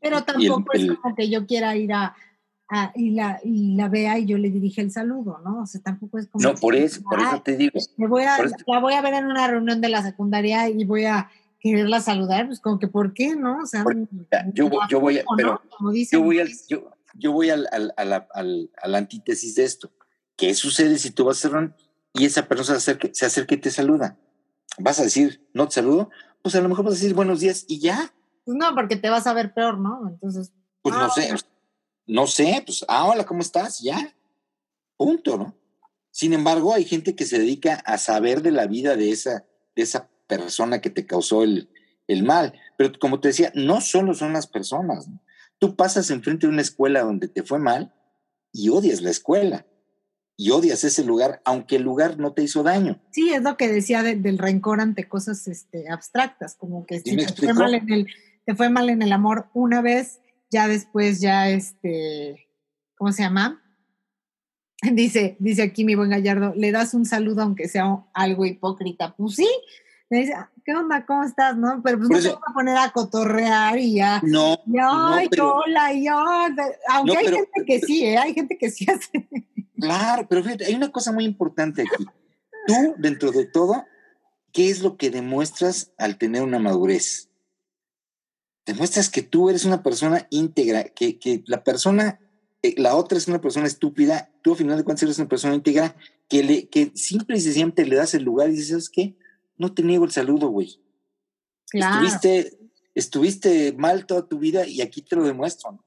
pero 0.00 0.24
tampoco 0.24 0.72
es 0.74 0.86
como 0.96 1.14
que 1.14 1.30
yo 1.30 1.46
quiera 1.46 1.76
ir 1.76 1.92
a, 1.92 2.14
y, 2.94 3.10
la, 3.10 3.40
y 3.44 3.74
la 3.74 3.88
vea 3.88 4.18
y 4.18 4.26
yo 4.26 4.38
le 4.38 4.50
dirige 4.50 4.80
el 4.80 4.90
saludo, 4.90 5.40
¿no? 5.44 5.62
O 5.62 5.66
sea, 5.66 5.80
tampoco 5.80 6.18
es 6.18 6.28
como... 6.28 6.42
No, 6.42 6.54
por 6.54 6.74
eso, 6.74 7.02
por 7.02 7.20
eso 7.20 7.42
te 7.42 7.56
digo. 7.56 7.78
Me 7.96 8.06
voy 8.06 8.24
a, 8.24 8.38
la 8.66 8.80
voy 8.80 8.94
a 8.94 9.02
ver 9.02 9.14
en 9.14 9.26
una 9.26 9.46
reunión 9.46 9.80
de 9.80 9.88
la 9.88 10.02
secundaria 10.02 10.68
y 10.68 10.84
voy 10.84 11.04
a 11.04 11.30
quererla 11.60 12.00
saludar, 12.00 12.46
pues 12.46 12.60
como 12.60 12.78
que 12.78 12.88
¿por 12.88 13.14
qué, 13.14 13.36
no? 13.36 13.58
O 13.62 13.66
sea, 13.66 13.84
yo, 14.52 14.70
yo, 14.88 15.00
voy 15.00 15.18
a, 15.18 15.24
pero 15.36 15.60
yo 16.10 16.22
voy, 16.22 16.40
al, 16.40 16.50
yo, 16.68 16.90
yo 17.14 17.32
voy 17.32 17.50
al, 17.50 17.68
al, 17.70 17.94
a, 17.96 18.04
la, 18.04 18.26
al, 18.34 18.70
a 18.82 18.88
la 18.88 18.98
antítesis 18.98 19.54
de 19.54 19.64
esto. 19.64 19.92
¿Qué 20.36 20.54
sucede 20.54 20.98
si 20.98 21.10
tú 21.10 21.24
vas 21.24 21.44
a 21.44 21.48
reunión 21.48 21.76
y 22.14 22.24
esa 22.24 22.48
persona 22.48 22.80
se 22.80 22.90
acerca, 22.90 23.08
se 23.12 23.26
acerca 23.26 23.54
y 23.54 23.58
te 23.58 23.70
saluda? 23.70 24.16
¿Vas 24.78 24.98
a 24.98 25.04
decir, 25.04 25.46
no 25.52 25.68
te 25.68 25.74
saludo? 25.74 26.10
Pues 26.42 26.54
a 26.56 26.60
lo 26.60 26.68
mejor 26.68 26.84
vas 26.84 26.94
a 26.94 26.96
decir 26.96 27.14
buenos 27.14 27.40
días 27.40 27.64
y 27.68 27.78
ya. 27.78 28.12
Pues 28.44 28.56
no, 28.56 28.74
porque 28.74 28.96
te 28.96 29.10
vas 29.10 29.26
a 29.26 29.34
ver 29.34 29.54
peor, 29.54 29.78
¿no? 29.78 30.08
Entonces... 30.08 30.52
Pues 30.82 30.96
no 30.96 31.04
ah, 31.04 31.10
sé, 31.10 31.32
no 32.06 32.26
sé, 32.26 32.62
pues, 32.64 32.84
ah, 32.88 33.06
hola, 33.06 33.24
¿cómo 33.24 33.40
estás? 33.40 33.80
Ya, 33.80 34.14
punto, 34.96 35.36
¿no? 35.36 35.56
Sin 36.10 36.32
embargo, 36.32 36.74
hay 36.74 36.84
gente 36.84 37.16
que 37.16 37.24
se 37.24 37.38
dedica 37.38 37.74
a 37.86 37.96
saber 37.98 38.42
de 38.42 38.50
la 38.50 38.66
vida 38.66 38.96
de 38.96 39.10
esa, 39.10 39.46
de 39.74 39.82
esa 39.82 40.10
persona 40.26 40.80
que 40.80 40.90
te 40.90 41.06
causó 41.06 41.42
el, 41.42 41.70
el 42.06 42.22
mal. 42.22 42.52
Pero 42.76 42.92
como 43.00 43.20
te 43.20 43.28
decía, 43.28 43.50
no 43.54 43.80
solo 43.80 44.14
son 44.14 44.32
las 44.34 44.46
personas. 44.46 45.08
¿no? 45.08 45.20
Tú 45.58 45.74
pasas 45.74 46.10
enfrente 46.10 46.46
de 46.46 46.52
una 46.52 46.62
escuela 46.62 47.02
donde 47.02 47.28
te 47.28 47.42
fue 47.42 47.58
mal 47.58 47.94
y 48.52 48.68
odias 48.68 49.00
la 49.00 49.10
escuela 49.10 49.66
y 50.36 50.50
odias 50.50 50.82
ese 50.84 51.04
lugar, 51.04 51.40
aunque 51.44 51.76
el 51.76 51.82
lugar 51.82 52.18
no 52.18 52.32
te 52.32 52.42
hizo 52.42 52.62
daño. 52.62 53.00
Sí, 53.12 53.32
es 53.32 53.42
lo 53.42 53.56
que 53.56 53.68
decía 53.68 54.02
del 54.02 54.38
rencor 54.38 54.80
ante 54.80 55.08
cosas 55.08 55.46
este, 55.46 55.88
abstractas, 55.88 56.56
como 56.56 56.84
que 56.84 57.00
si 57.00 57.16
te 57.16 57.26
fue, 57.32 57.54
mal 57.54 57.74
en 57.74 57.92
el, 57.92 58.06
te 58.44 58.54
fue 58.54 58.68
mal 58.70 58.90
en 58.90 59.02
el 59.02 59.12
amor 59.12 59.46
una 59.54 59.82
vez, 59.82 60.20
ya 60.52 60.68
después 60.68 61.20
ya 61.20 61.48
este, 61.48 62.46
¿cómo 62.96 63.10
se 63.10 63.22
llama? 63.22 63.60
Dice, 64.92 65.36
dice 65.38 65.62
aquí 65.62 65.84
mi 65.84 65.94
buen 65.94 66.10
Gallardo, 66.10 66.52
le 66.56 66.72
das 66.72 66.92
un 66.92 67.06
saludo 67.06 67.42
aunque 67.42 67.68
sea 67.68 68.04
algo 68.12 68.44
hipócrita. 68.44 69.14
Pues 69.16 69.36
sí, 69.36 69.48
me 70.10 70.18
dice, 70.18 70.34
¿qué 70.64 70.74
onda? 70.74 71.06
¿Cómo 71.06 71.22
estás? 71.24 71.56
¿No? 71.56 71.80
Pero 71.82 71.98
pues 71.98 72.10
no 72.10 72.20
te 72.20 72.28
vas 72.28 72.42
a 72.46 72.52
poner 72.52 72.76
a 72.76 72.90
cotorrear 72.90 73.78
y 73.78 73.94
ya. 73.94 74.20
No. 74.24 74.58
Y, 74.66 74.76
ay, 74.78 75.28
hola, 75.40 75.92
y 75.94 76.06
Aunque 76.08 77.16
hay 77.16 77.26
gente 77.26 77.64
que 77.64 77.80
sí, 77.80 78.04
¿eh? 78.04 78.18
Hay 78.18 78.34
gente 78.34 78.58
que 78.58 78.70
sí 78.70 78.86
hace. 78.90 79.28
Claro, 79.78 80.26
pero 80.28 80.42
fíjate, 80.42 80.66
hay 80.66 80.74
una 80.74 80.92
cosa 80.92 81.12
muy 81.12 81.24
importante 81.24 81.82
aquí. 81.82 82.04
Tú, 82.66 82.94
dentro 82.98 83.30
de 83.30 83.46
todo, 83.46 83.84
¿qué 84.52 84.68
es 84.68 84.82
lo 84.82 84.96
que 84.96 85.10
demuestras 85.10 85.92
al 85.96 86.18
tener 86.18 86.42
una 86.42 86.58
madurez? 86.58 87.31
Demuestras 88.66 89.10
que 89.10 89.22
tú 89.22 89.50
eres 89.50 89.64
una 89.64 89.82
persona 89.82 90.26
íntegra, 90.30 90.84
que, 90.84 91.18
que 91.18 91.42
la 91.46 91.64
persona, 91.64 92.20
eh, 92.62 92.74
la 92.78 92.94
otra 92.94 93.18
es 93.18 93.26
una 93.26 93.40
persona 93.40 93.66
estúpida, 93.66 94.30
tú 94.42 94.52
al 94.52 94.58
final 94.58 94.76
de 94.76 94.84
cuentas 94.84 95.02
eres 95.02 95.18
una 95.18 95.28
persona 95.28 95.54
íntegra, 95.54 95.96
que, 96.28 96.42
le, 96.42 96.68
que 96.68 96.92
simple 96.94 97.36
y 97.36 97.40
sencillamente 97.40 97.86
le 97.86 97.96
das 97.96 98.14
el 98.14 98.22
lugar 98.22 98.48
y 98.48 98.52
dices, 98.52 98.68
¿sabes 98.68 98.90
qué? 98.90 99.16
No 99.56 99.74
te 99.74 99.82
niego 99.82 100.04
el 100.04 100.12
saludo, 100.12 100.48
güey. 100.48 100.80
Estuviste, 101.72 102.58
estuviste 102.94 103.72
mal 103.72 104.06
toda 104.06 104.26
tu 104.26 104.38
vida 104.38 104.66
y 104.66 104.80
aquí 104.80 105.02
te 105.02 105.16
lo 105.16 105.24
demuestro. 105.24 105.84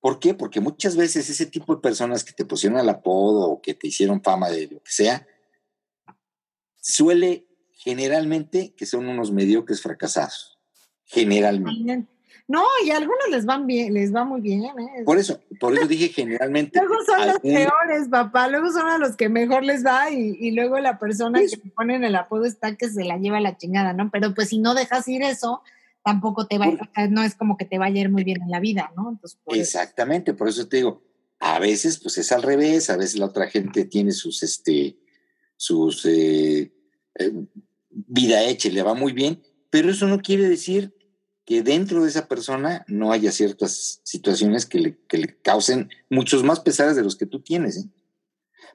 ¿Por 0.00 0.18
qué? 0.18 0.34
Porque 0.34 0.60
muchas 0.60 0.96
veces 0.96 1.30
ese 1.30 1.46
tipo 1.46 1.74
de 1.74 1.80
personas 1.80 2.24
que 2.24 2.32
te 2.32 2.44
pusieron 2.44 2.78
el 2.78 2.88
apodo 2.88 3.48
o 3.48 3.62
que 3.62 3.72
te 3.72 3.86
hicieron 3.86 4.22
fama 4.22 4.50
de 4.50 4.66
lo 4.66 4.82
que 4.82 4.90
sea, 4.90 5.26
suele 6.80 7.46
generalmente 7.70 8.74
que 8.74 8.84
son 8.84 9.08
unos 9.08 9.30
mediocres 9.30 9.80
fracasados. 9.80 10.51
Generalmente. 11.06 12.08
No, 12.48 12.64
y 12.84 12.90
a 12.90 12.96
algunos 12.96 13.28
les 13.30 13.46
van 13.46 13.66
bien, 13.66 13.94
les 13.94 14.14
va 14.14 14.24
muy 14.24 14.40
bien. 14.40 14.64
¿eh? 14.64 14.70
Por 15.04 15.18
eso, 15.18 15.40
por 15.60 15.74
eso 15.74 15.86
dije 15.86 16.08
generalmente. 16.08 16.78
luego 16.80 17.02
son 17.04 17.26
los 17.26 17.38
peores, 17.38 18.08
papá. 18.10 18.48
Luego 18.48 18.70
son 18.72 18.88
a 18.88 18.98
los 18.98 19.16
que 19.16 19.28
mejor 19.28 19.64
les 19.64 19.86
va 19.86 20.10
y, 20.10 20.50
luego 20.50 20.78
la 20.80 20.98
persona 20.98 21.40
que 21.40 21.56
te 21.56 21.70
pone 21.70 21.94
en 21.94 22.04
el 22.04 22.16
apodo 22.16 22.44
está 22.44 22.76
que 22.76 22.90
se 22.90 23.04
la 23.04 23.16
lleva 23.16 23.40
la 23.40 23.56
chingada, 23.56 23.92
¿no? 23.92 24.10
Pero 24.10 24.34
pues 24.34 24.48
si 24.48 24.58
no 24.58 24.74
dejas 24.74 25.08
ir 25.08 25.22
eso, 25.22 25.62
tampoco 26.04 26.46
te 26.46 26.58
va, 26.58 26.66
no 27.10 27.22
es 27.22 27.34
como 27.34 27.56
que 27.56 27.64
te 27.64 27.78
vaya 27.78 28.00
a 28.00 28.04
ir 28.04 28.10
muy 28.10 28.24
bien 28.24 28.42
en 28.42 28.50
la 28.50 28.60
vida, 28.60 28.92
¿no? 28.96 29.18
exactamente, 29.46 30.34
por 30.34 30.48
eso 30.48 30.68
te 30.68 30.78
digo, 30.78 31.02
a 31.38 31.58
veces 31.58 31.98
pues 31.98 32.18
es 32.18 32.32
al 32.32 32.42
revés, 32.42 32.90
a 32.90 32.96
veces 32.96 33.18
la 33.18 33.26
otra 33.26 33.48
gente 33.48 33.84
tiene 33.84 34.12
sus, 34.12 34.42
este, 34.42 34.96
sus 35.56 36.04
eh, 36.06 36.72
eh, 37.18 37.32
vida 37.90 38.42
hecha 38.42 38.68
y 38.68 38.72
le 38.72 38.82
va 38.82 38.94
muy 38.94 39.12
bien, 39.12 39.42
pero 39.72 39.90
eso 39.90 40.06
no 40.06 40.20
quiere 40.20 40.46
decir 40.46 40.94
que 41.46 41.62
dentro 41.62 42.02
de 42.02 42.10
esa 42.10 42.28
persona 42.28 42.84
no 42.88 43.10
haya 43.10 43.32
ciertas 43.32 44.02
situaciones 44.04 44.66
que 44.66 44.78
le, 44.78 44.98
que 45.08 45.16
le 45.16 45.40
causen 45.40 45.88
muchos 46.10 46.44
más 46.44 46.60
pesares 46.60 46.94
de 46.94 47.02
los 47.02 47.16
que 47.16 47.24
tú 47.24 47.40
tienes. 47.40 47.78
¿eh? 47.78 47.88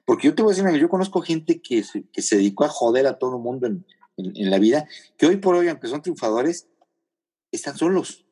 Porque 0.04 0.26
yo 0.26 0.34
te 0.34 0.42
voy 0.42 0.52
a 0.52 0.56
decir, 0.56 0.68
que 0.68 0.80
yo 0.80 0.88
conozco 0.88 1.22
gente 1.22 1.62
que 1.62 1.84
se, 1.84 2.08
que 2.08 2.20
se 2.20 2.36
dedicó 2.38 2.64
a 2.64 2.68
joder 2.68 3.06
a 3.06 3.16
todo 3.16 3.36
el 3.36 3.42
mundo 3.42 3.68
en, 3.68 3.86
en, 4.16 4.50
la 4.50 4.58
vida, 4.58 4.88
que 5.16 5.26
hoy 5.26 5.36
por 5.36 5.54
hoy, 5.54 5.68
aunque 5.68 5.86
son 5.86 6.02
triunfadores, 6.02 6.66
están 7.52 7.76
solos. 7.76 8.26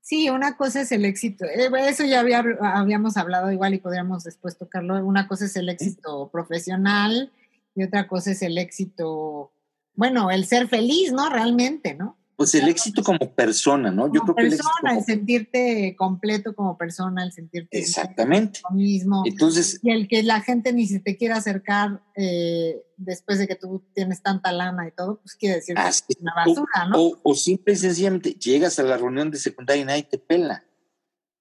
Sí, 0.00 0.28
una 0.28 0.56
cosa 0.56 0.80
es 0.80 0.90
el 0.90 1.04
éxito. 1.04 1.44
Eh, 1.44 1.70
eso 1.86 2.04
ya 2.04 2.18
había, 2.18 2.44
habíamos 2.62 3.16
hablado 3.16 3.52
igual 3.52 3.74
y 3.74 3.78
podríamos 3.78 4.24
después 4.24 4.58
tocarlo. 4.58 5.06
Una 5.06 5.28
cosa 5.28 5.44
es 5.44 5.54
el 5.54 5.68
éxito 5.68 6.30
profesional 6.32 7.32
y 7.76 7.84
otra 7.84 8.08
cosa 8.08 8.32
es 8.32 8.42
el 8.42 8.58
éxito, 8.58 9.52
bueno, 9.94 10.30
el 10.30 10.46
ser 10.46 10.68
feliz, 10.68 11.12
¿no? 11.12 11.28
Realmente, 11.28 11.94
¿no? 11.94 12.18
Pues 12.34 12.54
el 12.56 12.66
éxito 12.66 13.02
como 13.04 13.34
persona, 13.34 13.90
¿no? 13.90 14.12
Yo 14.12 14.22
creo 14.22 14.34
que 14.34 14.42
el, 14.42 14.52
éxito 14.54 14.68
el 14.90 15.04
sentirte 15.04 15.94
completo 15.96 16.56
como 16.56 16.76
persona, 16.76 17.22
el 17.22 17.30
sentirte 17.30 17.78
exactamente 17.78 18.60
mismo. 18.72 19.22
Entonces 19.26 19.78
y 19.82 19.90
el 19.90 20.08
que 20.08 20.22
la 20.22 20.40
gente 20.40 20.72
ni 20.72 20.86
se 20.86 20.98
te 20.98 21.16
quiera 21.16 21.36
acercar 21.36 22.02
eh, 22.16 22.82
después 22.96 23.38
de 23.38 23.46
que 23.46 23.54
tú 23.54 23.84
tienes 23.94 24.22
tanta 24.22 24.50
lana 24.50 24.88
y 24.88 24.90
todo, 24.90 25.20
pues 25.20 25.36
quiere 25.36 25.56
decir 25.56 25.76
que 25.76 25.86
es 25.86 26.04
una 26.20 26.32
basura, 26.34 26.88
¿no? 26.88 27.00
O, 27.00 27.20
o, 27.22 27.34
simple 27.34 27.74
y 27.74 27.76
sencillamente 27.76 28.32
llegas 28.32 28.78
a 28.78 28.82
la 28.82 28.96
reunión 28.96 29.30
de 29.30 29.38
secundaria 29.38 29.82
y 29.82 29.86
nadie 29.86 30.02
te 30.02 30.18
pela. 30.18 30.64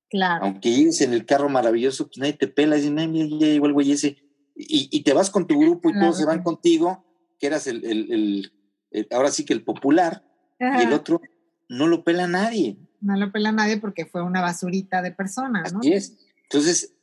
Claro. 0.10 0.44
Aunque 0.44 0.72
llegues 0.72 1.00
en 1.02 1.14
el 1.14 1.26
carro 1.26 1.48
maravilloso, 1.48 2.06
pues 2.08 2.18
nadie 2.18 2.34
te 2.34 2.48
pela, 2.48 2.78
y 2.78 2.90
nadie 2.90 3.08
mira, 3.08 3.28
ya 3.40 3.48
llegó 3.48 3.66
el 3.66 3.74
güey 3.74 3.94
ese. 3.94 4.18
Y, 4.56 4.90
y, 4.92 5.04
te 5.04 5.14
vas 5.14 5.30
con 5.30 5.48
tu 5.48 5.58
grupo 5.58 5.90
y 5.90 5.94
todos 5.94 6.18
se 6.18 6.26
van 6.26 6.44
contigo, 6.44 7.06
que 7.42 7.48
eras 7.48 7.66
el, 7.68 7.84
el, 7.84 8.54
el 8.92 9.08
ahora 9.12 9.32
sí 9.32 9.44
que 9.44 9.54
el 9.54 9.64
popular 9.64 10.24
y 10.60 10.84
el 10.84 10.94
otro 10.94 11.20
no 11.68 11.88
lo 11.88 12.04
pela 12.04 12.28
nadie. 12.28 12.78
No 13.02 13.18
lo 13.18 13.32
pela 13.32 13.52
nadie 13.52 13.78
porque 13.78 14.06
fue 14.06 14.22
una 14.22 14.42
basurita 14.42 15.02
de 15.02 15.12
personas, 15.12 15.74
¿no? 15.74 15.80
Así 15.80 15.92
es. 15.92 16.18
Entonces, 16.44 16.94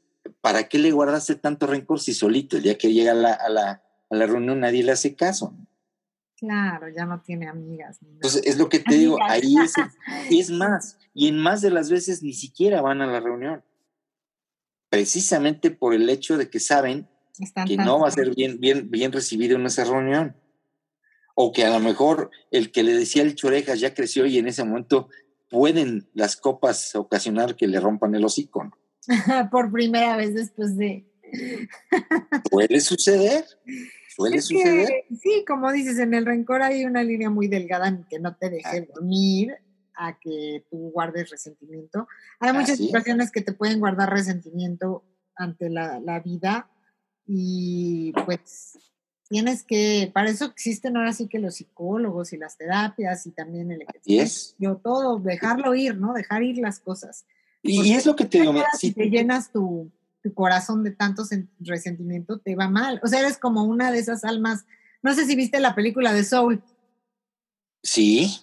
¿para 0.40 0.68
qué 0.68 0.78
le 0.78 0.92
guardaste 0.92 1.34
tanto 1.34 1.66
rencor 1.66 1.98
si 1.98 2.14
solito, 2.14 2.56
el 2.56 2.62
día 2.62 2.78
que 2.78 2.92
llega 2.92 3.12
a 3.12 3.16
la, 3.16 3.32
a 3.32 3.48
la, 3.48 3.82
a 4.08 4.14
la 4.14 4.26
reunión 4.26 4.60
nadie 4.60 4.84
le 4.84 4.92
hace 4.92 5.16
caso? 5.16 5.56
Claro, 6.36 6.86
ya 6.88 7.04
no 7.04 7.20
tiene 7.20 7.48
amigas. 7.48 7.98
Entonces, 8.00 8.42
es 8.44 8.58
lo 8.58 8.68
que 8.68 8.78
te 8.78 8.94
digo, 8.94 9.18
ahí 9.20 9.56
es, 9.56 9.72
es 10.30 10.50
más, 10.50 10.98
y 11.12 11.26
en 11.26 11.38
más 11.38 11.62
de 11.62 11.70
las 11.70 11.90
veces 11.90 12.22
ni 12.22 12.32
siquiera 12.32 12.80
van 12.80 13.02
a 13.02 13.08
la 13.08 13.18
reunión. 13.18 13.64
Precisamente 14.88 15.72
por 15.72 15.94
el 15.94 16.08
hecho 16.08 16.38
de 16.38 16.48
que 16.48 16.60
saben 16.60 17.08
que 17.66 17.76
no 17.76 18.00
va 18.00 18.08
a 18.08 18.12
ser 18.12 18.34
bien, 18.34 18.58
bien, 18.60 18.90
bien 18.90 19.12
recibido 19.12 19.56
en 19.56 19.66
esa 19.66 19.84
reunión 19.84 20.36
o 21.40 21.52
que 21.52 21.64
a 21.64 21.70
lo 21.70 21.78
mejor 21.78 22.32
el 22.50 22.72
que 22.72 22.82
le 22.82 22.92
decía 22.94 23.22
el 23.22 23.36
chorejas 23.36 23.78
ya 23.78 23.94
creció 23.94 24.26
y 24.26 24.38
en 24.38 24.48
ese 24.48 24.64
momento 24.64 25.08
pueden 25.48 26.08
las 26.12 26.34
copas 26.34 26.96
ocasionar 26.96 27.54
que 27.54 27.68
le 27.68 27.78
rompan 27.78 28.12
el 28.16 28.24
hocico. 28.24 28.76
Por 29.52 29.70
primera 29.70 30.16
vez 30.16 30.34
después 30.34 30.76
de... 30.76 31.06
Puede 32.50 32.80
suceder. 32.80 33.44
Puede 34.16 34.42
suceder. 34.42 34.88
sí, 35.22 35.44
como 35.46 35.70
dices, 35.70 36.00
en 36.00 36.12
el 36.12 36.26
rencor 36.26 36.62
hay 36.62 36.84
una 36.84 37.04
línea 37.04 37.30
muy 37.30 37.46
delgada 37.46 37.86
en 37.86 38.04
que 38.10 38.18
no 38.18 38.34
te 38.36 38.50
deje 38.50 38.88
dormir 38.92 39.54
a 39.94 40.18
que 40.18 40.64
tú 40.68 40.90
guardes 40.90 41.30
resentimiento. 41.30 42.08
Hay 42.40 42.52
muchas 42.52 42.78
situaciones 42.78 43.30
que 43.30 43.42
te 43.42 43.52
pueden 43.52 43.78
guardar 43.78 44.10
resentimiento 44.10 45.04
ante 45.36 45.70
la, 45.70 46.00
la 46.00 46.18
vida 46.18 46.68
y 47.28 48.12
pues 48.24 48.78
tienes 49.28 49.62
que, 49.62 50.10
para 50.12 50.30
eso 50.30 50.46
existen 50.46 50.96
ahora 50.96 51.12
sí 51.12 51.28
que 51.28 51.38
los 51.38 51.56
psicólogos 51.56 52.32
y 52.32 52.38
las 52.38 52.56
terapias 52.56 53.26
y 53.26 53.30
también 53.32 53.70
el 53.70 53.82
ejercicio, 53.82 54.80
todo, 54.82 55.18
dejarlo 55.18 55.74
ir, 55.74 55.98
¿no? 55.98 56.14
Dejar 56.14 56.42
ir 56.42 56.56
las 56.58 56.80
cosas. 56.80 57.26
Y, 57.62 57.92
es 57.92 58.06
lo 58.06 58.16
que 58.16 58.24
te 58.24 58.40
digo, 58.40 58.54
si 58.78 58.92
te 58.92 59.10
llenas 59.10 59.52
tu, 59.52 59.92
corazón 60.34 60.82
de 60.82 60.90
tanto 60.90 61.22
resentimiento, 61.60 62.38
te 62.38 62.54
va 62.54 62.68
mal. 62.68 63.00
O 63.02 63.06
sea, 63.06 63.20
eres 63.20 63.38
como 63.38 63.64
una 63.64 63.90
de 63.90 63.98
esas 63.98 64.24
almas, 64.24 64.66
no 65.02 65.14
sé 65.14 65.26
si 65.26 65.36
viste 65.36 65.60
la 65.60 65.74
película 65.74 66.12
de 66.12 66.24
Soul. 66.24 66.62
Sí. 67.82 68.38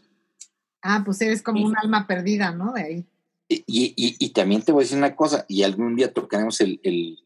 Ah, 0.81 1.03
pues 1.05 1.21
eres 1.21 1.41
como 1.41 1.65
un 1.65 1.77
alma 1.77 2.07
perdida, 2.07 2.51
¿no? 2.51 2.73
De 2.73 2.81
ahí. 2.81 3.05
Y, 3.47 4.29
también 4.29 4.63
te 4.63 4.71
voy 4.71 4.81
a 4.81 4.85
decir 4.85 4.97
una 4.97 5.15
cosa, 5.15 5.45
y 5.47 5.63
algún 5.63 5.95
día 5.95 6.11
tocaremos 6.11 6.59
el, 6.61 6.79
el 6.83 7.24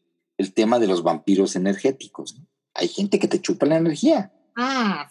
tema 0.54 0.78
de 0.78 0.86
los 0.86 1.02
vampiros 1.02 1.56
energéticos, 1.56 2.38
¿no? 2.38 2.46
hay 2.74 2.88
gente 2.88 3.18
que 3.18 3.28
te 3.28 3.40
chupa 3.40 3.66
la 3.66 3.76
energía. 3.76 4.32
Ah, 4.56 5.08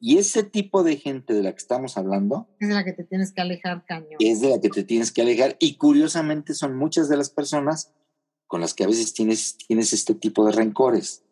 y, 0.00 0.18
ese 0.18 0.42
tipo 0.42 0.82
de 0.82 0.96
gente 0.96 1.32
de 1.32 1.42
la 1.42 1.52
que 1.52 1.58
estamos 1.58 1.96
hablando. 1.96 2.48
Es 2.58 2.68
de 2.68 2.74
la 2.74 2.84
que 2.84 2.92
te 2.92 3.04
tienes 3.04 3.32
que 3.32 3.40
alejar, 3.40 3.84
cañón. 3.86 4.16
Es 4.18 4.40
de 4.40 4.50
la 4.50 4.60
que 4.60 4.68
te 4.68 4.82
tienes 4.82 5.12
que 5.12 5.22
alejar. 5.22 5.56
Y 5.58 5.76
curiosamente 5.76 6.54
son 6.54 6.76
muchas 6.76 7.08
de 7.08 7.16
las 7.16 7.30
personas 7.30 7.92
con 8.46 8.60
las 8.60 8.74
que 8.74 8.84
a 8.84 8.88
veces 8.88 9.14
tienes, 9.14 9.56
tienes 9.56 9.92
este 9.92 10.14
tipo 10.14 10.44
de 10.44 10.52
rencores. 10.52 11.24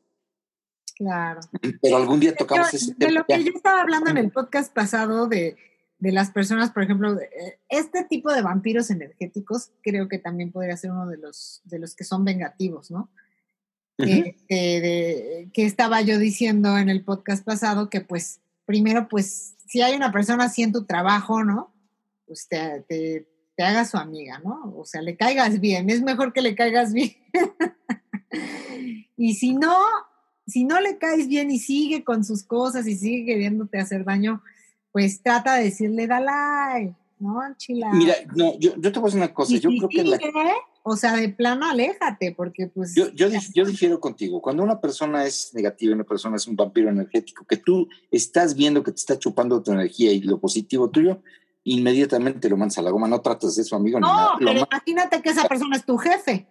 Claro. 0.97 1.41
Pero 1.83 1.97
algún 1.97 2.21
día 2.21 2.35
tocamos 2.35 2.73
ese 2.73 2.95
tema. 2.95 3.09
De 3.09 3.19
lo 3.19 3.25
que 3.27 3.45
yo 3.45 3.53
estaba 3.55 3.83
hablando 3.83 4.11
en 4.11 4.19
el 4.19 4.31
podcast 4.31 4.73
pasado 4.73 5.27
de, 5.27 5.57
de 5.99 6.13
las 6.13 6.31
personas, 6.31 6.71
por 6.71 6.85
ejemplo, 6.85 7.21
eh, 7.21 7.61
este 7.69 8.05
tipo 8.05 8.33
de 8.33 8.43
vampiros 8.43 8.91
energéticos 8.91 9.73
creo 9.83 10.09
que 10.09 10.19
también 10.19 10.53
podría 10.53 10.77
ser 10.77 10.93
uno 10.93 11.07
de 11.07 11.19
los, 11.19 11.61
de 11.65 11.79
los 11.79 11.95
que 11.95 12.05
son 12.05 12.25
vengativos, 12.25 12.91
¿no? 12.91 13.11
Que, 13.99 15.49
estaba 15.55 16.01
yo 16.03 16.19
diciendo 16.19 16.79
en 16.79 16.89
el 16.89 17.05
podcast 17.05 17.45
pasado 17.45 17.91
que 17.91 18.01
pues 18.01 18.41
primero 18.65 19.09
pues 19.09 19.57
si 19.67 19.83
hay 19.83 19.95
una 19.95 20.13
persona 20.13 20.45
así 20.45 20.63
en 20.63 20.73
tu 20.73 20.85
trabajo, 20.85 21.45
¿no? 21.45 21.73
Pues 22.27 22.47
te, 22.49 22.85
te, 22.89 23.27
hagas 23.63 23.91
su 23.91 23.97
amiga, 23.97 24.41
¿no? 24.45 24.73
O 24.77 24.85
sea, 24.85 25.03
le 25.03 25.17
caigas 25.17 25.61
bien, 25.61 25.91
es 25.91 26.03
mejor 26.03 26.33
que 26.33 26.43
le 26.43 26.55
caigas 26.55 26.93
bien. 26.95 27.17
y 29.17 29.35
si 29.35 29.55
no, 29.55 29.77
si 30.47 30.65
no 30.65 30.81
le 30.81 30.99
caes 30.99 31.27
bien 31.27 31.51
y 31.51 31.59
sigue 31.59 32.05
con 32.05 32.25
sus 32.25 32.45
cosas 32.45 32.87
y 32.87 32.97
sigue 32.97 33.27
queriéndote 33.27 33.79
hacer 33.79 34.05
daño, 34.05 34.43
pues 34.93 35.23
trata 35.23 35.57
de 35.57 35.65
decirle, 35.65 36.07
dale, 36.07 36.95
¿no? 37.19 37.41
Chila. 37.57 37.93
Mira, 37.93 38.15
no, 38.37 38.57
yo, 38.59 38.81
te 38.81 38.91
voy 38.91 39.03
a 39.03 39.05
decir 39.07 39.21
una 39.21 39.35
cosa, 39.35 39.57
yo 39.57 39.71
creo 39.71 39.89
que 39.89 40.05
la... 40.05 40.19
O 40.89 40.97
sea, 40.97 41.17
de 41.17 41.29
plano 41.29 41.67
aléjate, 41.67 42.35
porque 42.37 42.67
pues... 42.67 42.95
Yo, 42.95 43.09
yo, 43.13 43.29
yo 43.55 43.65
difiero 43.65 44.01
contigo. 44.01 44.41
Cuando 44.41 44.63
una 44.63 44.81
persona 44.81 45.25
es 45.25 45.53
negativa, 45.55 45.95
una 45.95 46.05
persona 46.05 46.37
es 46.37 46.47
un 46.47 46.57
vampiro 46.57 46.89
energético, 46.91 47.45
que 47.45 47.57
tú 47.57 47.89
estás 48.11 48.55
viendo 48.55 48.83
que 48.83 48.93
te 48.93 48.99
está 48.99 49.19
chupando 49.19 49.63
tu 49.63 49.73
energía 49.73 50.13
y 50.13 50.21
lo 50.21 50.41
positivo 50.41 50.91
tuyo, 50.91 51.23
inmediatamente 51.65 52.49
lo 52.49 52.57
mandas 52.57 52.79
a 52.79 52.83
la 52.83 52.91
goma. 52.91 53.09
No 53.09 53.21
tratas 53.21 53.57
de 53.57 53.63
eso, 53.63 53.77
amigo. 53.77 54.01
No, 54.01 54.33
pero 54.39 54.53
imagínate 54.53 55.23
que 55.23 55.31
esa 55.31 55.47
persona 55.47 55.77
es 55.77 55.85
tu 55.85 55.97
jefe. 55.99 56.49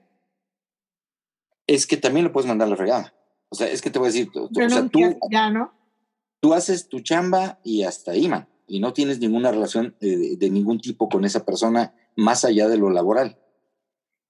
Es 1.66 1.86
que 1.86 1.98
también 1.98 2.26
lo 2.26 2.32
puedes 2.32 2.48
mandar 2.48 2.68
a 2.68 2.72
la 2.72 2.76
regada. 2.76 3.14
O 3.50 3.56
sea, 3.56 3.68
es 3.68 3.82
que 3.82 3.90
te 3.90 4.00
voy 4.00 4.08
a 4.08 4.12
decir, 4.12 4.30
o 4.34 4.50
sea, 4.70 4.88
tú... 4.88 5.00
Ya, 5.32 5.50
¿no? 5.50 5.78
tú 6.40 6.54
haces 6.54 6.88
tu 6.88 7.00
chamba 7.02 7.60
y 7.64 7.84
hasta 7.84 8.12
ahí, 8.12 8.28
man. 8.28 8.48
Y 8.68 8.80
no 8.80 8.94
tienes 8.94 9.20
ninguna 9.20 9.52
relación 9.52 9.96
de, 10.00 10.38
ningún 10.52 10.80
tipo 10.80 11.10
con 11.10 11.26
esa 11.26 11.46
persona 11.46 11.94
más 12.16 12.44
allá 12.44 12.68
de 12.68 12.78
lo 12.78 12.90
laboral. 12.90 13.38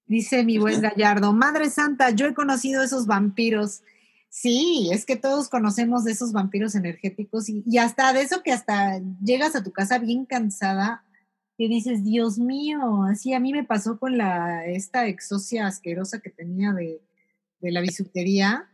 Dice 0.08 0.44
mi 0.44 0.58
buen 0.58 0.82
Gallardo, 0.82 1.34
Madre 1.34 1.70
Santa, 1.70 2.12
yo 2.12 2.28
he 2.28 2.34
conocido 2.34 2.84
esos 2.84 3.06
vampiros. 3.08 3.82
Sí, 4.30 4.90
es 4.92 5.06
que 5.06 5.16
todos 5.16 5.50
conocemos 5.50 6.04
de 6.04 6.12
esos 6.12 6.32
vampiros 6.32 6.76
energéticos 6.76 7.50
y, 7.50 7.64
y, 7.66 7.78
hasta 7.78 8.14
de 8.14 8.22
eso 8.22 8.44
que 8.44 8.52
hasta 8.52 9.00
llegas 9.24 9.56
a 9.56 9.64
tu 9.64 9.72
casa 9.72 10.00
bien 10.00 10.26
cansada 10.26 11.04
y 11.58 11.68
dices, 11.70 12.04
Dios 12.04 12.38
mío, 12.38 13.04
así 13.04 13.34
a 13.34 13.40
mí 13.40 13.52
me 13.52 13.64
pasó 13.64 14.00
con 14.00 14.18
la, 14.18 14.66
esta 14.66 15.08
exocia 15.08 15.66
asquerosa 15.66 16.20
que 16.20 16.30
tenía 16.30 16.72
de, 16.74 17.02
de 17.60 17.72
la 17.72 17.82
bisutería 17.82 18.70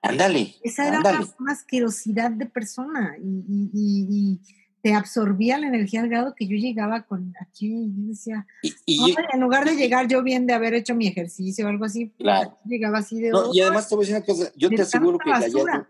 Ándale. 0.00 0.54
Esa 0.62 0.88
era 0.88 1.00
Una, 1.00 1.52
asquerosidad 1.52 2.30
de 2.30 2.46
persona 2.46 3.16
y, 3.20 4.40
te 4.82 4.94
absorbía 4.94 5.58
la 5.58 5.68
energía 5.68 6.00
al 6.02 6.08
grado 6.08 6.34
que 6.34 6.46
yo 6.46 6.56
llegaba 6.56 7.02
con 7.06 7.32
aquí 7.40 7.66
y 7.66 8.08
decía, 8.08 8.46
y, 8.86 9.14
en 9.32 9.40
lugar 9.40 9.64
de 9.64 9.76
llegar 9.76 10.08
yo 10.08 10.22
bien 10.22 10.46
de 10.46 10.54
haber 10.54 10.74
hecho 10.74 10.94
mi 10.94 11.06
ejercicio 11.06 11.64
o 11.64 11.68
algo 11.68 11.84
así, 11.84 12.06
pues, 12.06 12.18
claro. 12.18 12.58
llegaba 12.64 12.98
así 12.98 13.20
de... 13.20 13.30
No, 13.30 13.54
y 13.54 13.60
además 13.60 13.88
te 13.88 13.94
voy 13.94 14.04
a 14.04 14.06
decir 14.06 14.16
una 14.16 14.26
cosa, 14.26 14.52
yo 14.56 14.68
te 14.70 14.82
aseguro 14.82 15.18
que 15.18 15.30
Gallardo, 15.30 15.86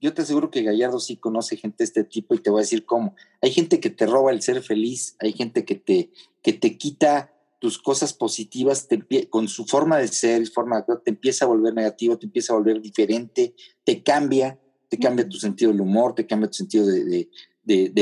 yo 0.00 0.14
te 0.14 0.22
aseguro 0.22 0.50
que 0.50 0.62
Gallardo 0.62 1.00
sí 1.00 1.16
conoce 1.16 1.56
gente 1.56 1.78
de 1.78 1.84
este 1.84 2.04
tipo 2.04 2.34
y 2.34 2.38
te 2.38 2.50
voy 2.50 2.60
a 2.60 2.62
decir 2.62 2.84
cómo. 2.84 3.16
Hay 3.40 3.50
gente 3.50 3.80
que 3.80 3.90
te 3.90 4.06
roba 4.06 4.30
el 4.30 4.42
ser 4.42 4.62
feliz, 4.62 5.16
hay 5.18 5.32
gente 5.32 5.64
que 5.64 5.74
te, 5.74 6.10
que 6.42 6.52
te 6.52 6.76
quita 6.76 7.32
tus 7.58 7.78
cosas 7.78 8.12
positivas 8.12 8.86
te, 8.86 9.28
con 9.28 9.48
su 9.48 9.64
forma 9.64 9.98
de 9.98 10.08
ser, 10.08 10.46
forma 10.48 10.82
de 10.82 10.96
te 11.04 11.10
empieza 11.10 11.44
a 11.44 11.48
volver 11.48 11.74
negativo, 11.74 12.16
te 12.16 12.26
empieza 12.26 12.52
a 12.52 12.56
volver 12.56 12.80
diferente, 12.80 13.54
te 13.84 14.02
cambia, 14.02 14.58
te 14.88 14.98
cambia 14.98 15.28
tu 15.28 15.38
sentido 15.38 15.72
del 15.72 15.80
humor, 15.80 16.14
te 16.14 16.26
cambia 16.26 16.48
tu 16.48 16.54
sentido 16.54 16.86
de, 16.86 17.28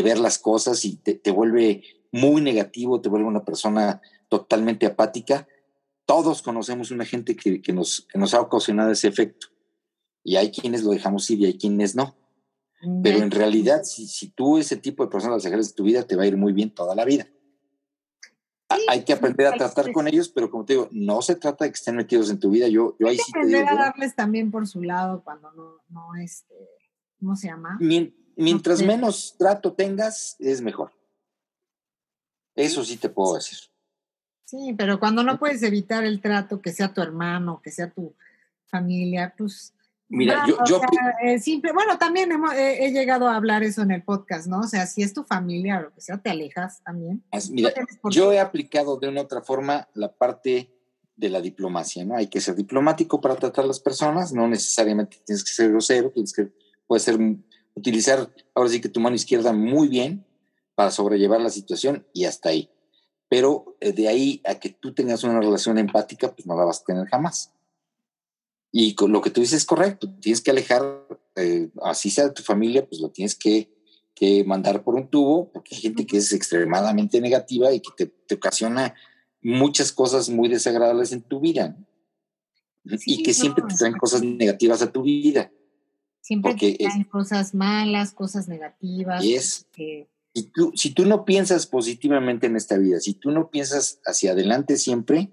ver 0.02 0.18
las 0.18 0.38
cosas 0.38 0.84
y 0.84 0.96
te, 0.96 1.30
vuelve 1.30 1.82
muy 2.12 2.40
negativo, 2.40 3.00
te 3.00 3.08
vuelve 3.08 3.26
una 3.26 3.44
persona 3.44 4.00
totalmente 4.28 4.86
apática. 4.86 5.46
Todos 6.04 6.42
conocemos 6.42 6.90
una 6.90 7.04
gente 7.04 7.36
que, 7.36 7.72
nos, 7.72 8.06
nos 8.14 8.34
ha 8.34 8.40
ocasionado 8.40 8.90
ese 8.90 9.08
efecto. 9.08 9.48
Y 10.22 10.36
hay 10.36 10.50
quienes 10.50 10.82
lo 10.82 10.90
dejamos 10.90 11.28
ir 11.30 11.40
y 11.40 11.46
hay 11.46 11.58
quienes 11.58 11.94
no. 11.94 12.16
Pero 13.02 13.18
en 13.18 13.30
realidad, 13.30 13.82
si, 13.84 14.06
si 14.06 14.28
tú 14.28 14.58
ese 14.58 14.76
tipo 14.76 15.04
de 15.04 15.10
personas 15.10 15.36
las 15.36 15.50
dejas 15.50 15.68
de 15.68 15.74
tu 15.74 15.84
vida, 15.84 16.02
te 16.02 16.14
va 16.14 16.24
a 16.24 16.26
ir 16.26 16.36
muy 16.36 16.52
bien 16.52 16.70
toda 16.70 16.94
la 16.94 17.04
vida 17.04 17.26
hay 18.88 19.04
que 19.04 19.12
aprender 19.12 19.46
a 19.46 19.52
tratar 19.52 19.92
con 19.92 20.08
ellos, 20.08 20.28
pero 20.28 20.50
como 20.50 20.64
te 20.64 20.74
digo, 20.74 20.88
no 20.90 21.22
se 21.22 21.36
trata 21.36 21.64
de 21.64 21.70
que 21.70 21.76
estén 21.76 21.96
metidos 21.96 22.30
en 22.30 22.40
tu 22.40 22.50
vida. 22.50 22.68
Yo, 22.68 22.96
yo 22.98 23.08
ahí 23.08 23.18
sí 23.18 23.32
te 23.32 23.46
digo. 23.46 23.68
a 23.68 23.74
darles 23.74 24.14
también 24.14 24.50
por 24.50 24.66
su 24.66 24.82
lado 24.82 25.22
cuando 25.22 25.52
no, 25.52 25.82
no 25.88 26.14
este, 26.16 26.54
¿cómo 27.18 27.36
se 27.36 27.48
llama? 27.48 27.78
Mientras 28.36 28.82
menos 28.82 29.34
trato 29.38 29.72
tengas, 29.72 30.36
es 30.38 30.60
mejor. 30.60 30.92
Eso 32.54 32.84
sí 32.84 32.96
te 32.96 33.08
puedo 33.08 33.34
decir. 33.34 33.58
Sí, 34.44 34.74
pero 34.78 35.00
cuando 35.00 35.22
no 35.22 35.38
puedes 35.38 35.62
evitar 35.62 36.04
el 36.04 36.20
trato, 36.20 36.62
que 36.62 36.72
sea 36.72 36.94
tu 36.94 37.02
hermano, 37.02 37.60
que 37.62 37.72
sea 37.72 37.90
tu 37.90 38.14
familia, 38.66 39.34
pues 39.36 39.74
Mira, 40.08 40.44
yo, 40.46 40.80
eh, 41.24 41.40
simple, 41.40 41.72
bueno, 41.72 41.98
también 41.98 42.30
he, 42.56 42.92
llegado 42.92 43.26
a 43.26 43.34
hablar 43.34 43.64
eso 43.64 43.82
en 43.82 43.90
el 43.90 44.04
podcast, 44.04 44.46
¿no? 44.46 44.60
O 44.60 44.68
sea, 44.68 44.86
si 44.86 45.02
es 45.02 45.12
tu 45.12 45.24
familia 45.24 45.78
o 45.78 45.82
lo 45.82 45.92
que 45.92 46.00
sea, 46.00 46.18
te 46.18 46.30
alejas 46.30 46.80
también. 46.84 47.24
mira, 47.50 47.72
yo 48.10 48.32
he 48.32 48.38
aplicado 48.38 48.98
de 48.98 49.08
una 49.08 49.22
otra 49.22 49.42
forma 49.42 49.88
la 49.94 50.12
parte 50.12 50.70
de 51.16 51.28
la 51.28 51.40
diplomacia, 51.40 52.04
¿no? 52.04 52.16
Hay 52.16 52.28
que 52.28 52.40
ser 52.40 52.54
diplomático 52.54 53.20
para 53.20 53.34
tratar 53.34 53.64
a 53.64 53.68
las 53.68 53.80
personas, 53.80 54.32
no 54.32 54.46
necesariamente 54.46 55.18
tienes 55.24 55.42
que 55.42 55.50
ser 55.50 55.70
grosero, 55.70 56.10
tienes 56.10 56.32
que, 56.32 56.52
puede 56.86 57.00
ser, 57.00 57.18
utilizar 57.76 58.34
ahora 58.54 58.70
sí 58.70 58.80
que 58.80 58.88
tu 58.88 59.00
mano 59.00 59.14
izquierda 59.14 59.52
muy 59.52 59.86
bien 59.88 60.26
para 60.74 60.90
sobrellevar 60.90 61.40
la 61.40 61.50
situación 61.50 62.06
y 62.12 62.24
hasta 62.24 62.48
ahí. 62.48 62.70
Pero 63.28 63.76
eh, 63.80 63.92
de 63.92 64.08
ahí 64.08 64.40
a 64.44 64.56
que 64.56 64.70
tú 64.70 64.94
tengas 64.94 65.22
una 65.24 65.40
relación 65.40 65.78
empática, 65.78 66.34
pues 66.34 66.46
no 66.46 66.56
la 66.56 66.64
vas 66.64 66.80
a 66.80 66.84
tener 66.84 67.06
jamás. 67.06 67.52
Y 68.72 68.94
con 68.94 69.12
lo 69.12 69.20
que 69.20 69.30
tú 69.30 69.40
dices 69.40 69.58
es 69.58 69.66
correcto, 69.66 70.12
tienes 70.20 70.40
que 70.40 70.50
alejar, 70.50 71.06
eh, 71.36 71.70
así 71.82 72.10
sea 72.10 72.24
de 72.24 72.32
tu 72.32 72.42
familia, 72.42 72.86
pues 72.86 73.00
lo 73.00 73.10
tienes 73.10 73.34
que, 73.34 73.70
que, 74.14 74.44
mandar 74.44 74.82
por 74.82 74.94
un 74.94 75.08
tubo, 75.08 75.50
porque 75.52 75.74
hay 75.74 75.80
gente 75.80 76.06
que 76.06 76.18
es 76.18 76.32
extremadamente 76.32 77.20
negativa 77.20 77.72
y 77.72 77.80
que 77.80 77.90
te, 77.96 78.06
te 78.06 78.34
ocasiona 78.34 78.94
muchas 79.42 79.92
cosas 79.92 80.28
muy 80.28 80.48
desagradables 80.48 81.12
en 81.12 81.22
tu 81.22 81.40
vida. 81.40 81.76
y 82.84 83.22
que 83.22 83.34
siempre 83.34 83.64
te 83.68 83.74
traen 83.74 83.96
cosas 83.96 84.22
negativas 84.22 84.82
a 84.82 84.92
tu 84.92 85.02
vida. 85.02 85.50
Siempre 86.26 86.56
te 86.56 86.74
traen 86.74 87.04
cosas 87.04 87.54
malas, 87.54 88.12
cosas 88.12 88.48
negativas. 88.48 89.22
Y 89.22 89.36
es, 89.36 89.68
tú, 90.52 90.72
si 90.74 90.90
tú 90.90 91.06
no 91.06 91.24
piensas 91.24 91.68
positivamente 91.68 92.48
en 92.48 92.56
esta 92.56 92.76
vida, 92.78 92.98
si 92.98 93.14
tú 93.14 93.30
no 93.30 93.48
piensas 93.48 94.00
hacia 94.04 94.32
adelante 94.32 94.76
siempre, 94.76 95.30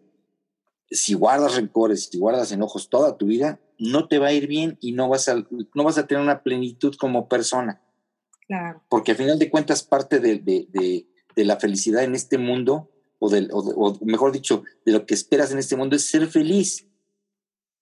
si 0.91 1.15
guardas 1.15 1.55
rencores, 1.55 2.09
si 2.11 2.19
guardas 2.19 2.51
enojos 2.51 2.91
toda 2.91 3.17
tu 3.17 3.25
vida, 3.25 3.59
no 3.79 4.07
te 4.07 4.19
va 4.19 4.27
a 4.27 4.33
ir 4.33 4.45
bien 4.45 4.77
y 4.81 4.91
no 4.91 5.09
vas 5.09 5.29
a, 5.29 5.43
no 5.73 5.83
vas 5.83 5.97
a 5.97 6.05
tener 6.05 6.21
una 6.21 6.43
plenitud 6.43 6.93
como 6.95 7.27
persona. 7.27 7.81
Claro. 8.45 8.83
Porque 8.87 9.13
al 9.13 9.17
final 9.17 9.39
de 9.39 9.49
cuentas, 9.49 9.81
parte 9.81 10.19
de, 10.19 11.07
la 11.37 11.59
felicidad 11.59 12.03
en 12.03 12.13
este 12.13 12.37
mundo, 12.37 12.91
o, 13.17 13.29
o, 13.29 13.97
mejor 14.05 14.31
dicho, 14.31 14.61
de 14.85 14.91
lo 14.91 15.07
que 15.07 15.15
esperas 15.15 15.51
en 15.51 15.57
este 15.57 15.75
mundo 15.75 15.95
es 15.95 16.05
ser 16.05 16.27
feliz. 16.27 16.85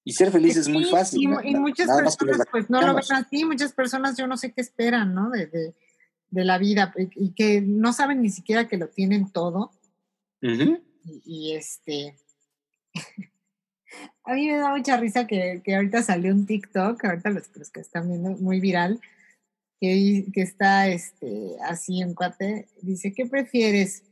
Y 0.04 0.14
ser 0.14 0.32
feliz 0.32 0.58
es 0.58 0.68
muy 0.68 0.86
fácil. 0.86 1.22
Y, 1.22 1.56
muchas 1.56 1.88
personas 1.88 2.46
pues 2.52 2.70
no 2.70 2.82
lo 2.82 2.96
ven 2.96 3.04
así, 3.12 3.46
muchas 3.46 3.74
personas 3.74 4.18
yo 4.18 4.28
no 4.28 4.38
sé 4.38 4.52
qué 4.52 4.62
esperan, 4.62 5.14
¿no? 5.14 5.30
De, 5.30 5.74
la 6.32 6.58
vida 6.58 6.94
y, 7.16 7.34
que 7.34 7.62
no 7.62 7.92
saben 7.94 8.22
ni 8.22 8.30
siquiera 8.30 8.68
que 8.68 8.78
lo 8.78 8.88
tienen 8.88 9.32
todo. 9.32 9.72
y, 10.42 11.54
este, 11.54 12.16
a 14.24 14.34
mí 14.34 14.48
me 14.48 14.58
da 14.58 14.76
mucha 14.76 14.98
risa 14.98 15.28
que, 15.28 15.62
ahorita 15.68 16.02
salió 16.02 16.34
un 16.34 16.46
TikTok, 16.46 17.04
ahorita 17.04 17.30
los, 17.30 17.48
que 17.48 17.82
están 17.82 18.08
viendo, 18.08 18.32
muy 18.32 18.60
viral, 18.60 19.00
que, 19.80 20.26
que 20.34 20.42
está 20.42 20.88
este, 20.88 21.58
así 21.64 22.02
en 22.02 22.16
cuate, 22.16 22.68
dice, 22.82 23.14
¿qué 23.14 23.26
prefieres? 23.26 24.04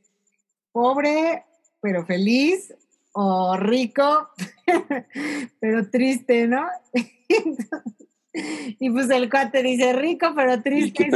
¿Pobre 0.71 1.45
pero 1.81 2.05
feliz 2.05 2.73
o 3.22 3.57
rico 3.57 4.30
pero 5.59 5.89
triste, 5.89 6.47
¿no? 6.47 6.65
y 8.34 8.89
pues 8.89 9.09
el 9.09 9.30
cuate 9.30 9.61
dice, 9.61 9.91
rico 9.91 10.32
pero 10.34 10.61
triste. 10.61 11.09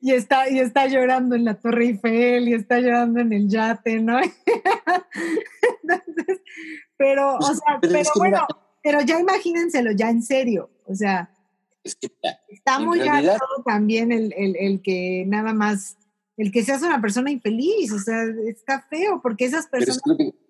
Y, 0.00 0.12
está, 0.12 0.48
y 0.48 0.60
está 0.60 0.86
llorando 0.86 1.34
en 1.34 1.44
la 1.44 1.54
Torre 1.54 1.86
Eiffel 1.86 2.48
y 2.48 2.52
está 2.52 2.78
llorando 2.78 3.20
en 3.20 3.32
el 3.32 3.48
yate, 3.48 4.00
¿no? 4.00 4.20
Entonces, 5.82 6.40
pero, 6.96 7.34
o 7.34 7.38
pues, 7.38 7.58
sea, 7.58 7.78
pero, 7.80 8.10
bueno, 8.14 8.46
pero 8.82 9.00
ya 9.00 9.18
imagínenselo, 9.18 9.90
ya 9.92 10.10
en 10.10 10.22
serio, 10.22 10.70
o 10.84 10.94
sea, 10.94 11.30
está 12.48 12.78
muy 12.78 13.00
realidad, 13.00 13.38
también 13.64 14.12
el, 14.12 14.32
el, 14.36 14.54
el, 14.56 14.82
que 14.82 15.24
nada 15.26 15.52
más, 15.52 15.96
el 16.38 16.52
que 16.52 16.64
seas 16.64 16.82
una 16.82 17.00
persona 17.00 17.32
infeliz, 17.32 17.92
o 17.92 17.98
sea, 17.98 18.22
está 18.46 18.86
feo, 18.88 19.20
porque 19.20 19.44
esas 19.44 19.66
personas 19.66 20.00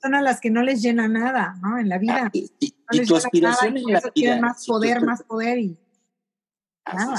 son 0.02 0.14
a 0.14 0.20
las 0.20 0.38
que 0.38 0.50
no 0.50 0.62
les 0.62 0.82
llena 0.82 1.08
nada, 1.08 1.58
¿no? 1.62 1.78
En 1.78 1.88
la 1.88 1.96
vida. 1.96 2.24
Ah, 2.26 2.30
y, 2.30 3.06
tu 3.06 3.16
aspiración 3.16 3.78
en 3.78 3.84
la 3.94 4.02
vida. 4.14 4.38
más 4.38 4.66
poder, 4.66 5.02
más 5.02 5.22
poder 5.22 5.58
y. 5.58 5.78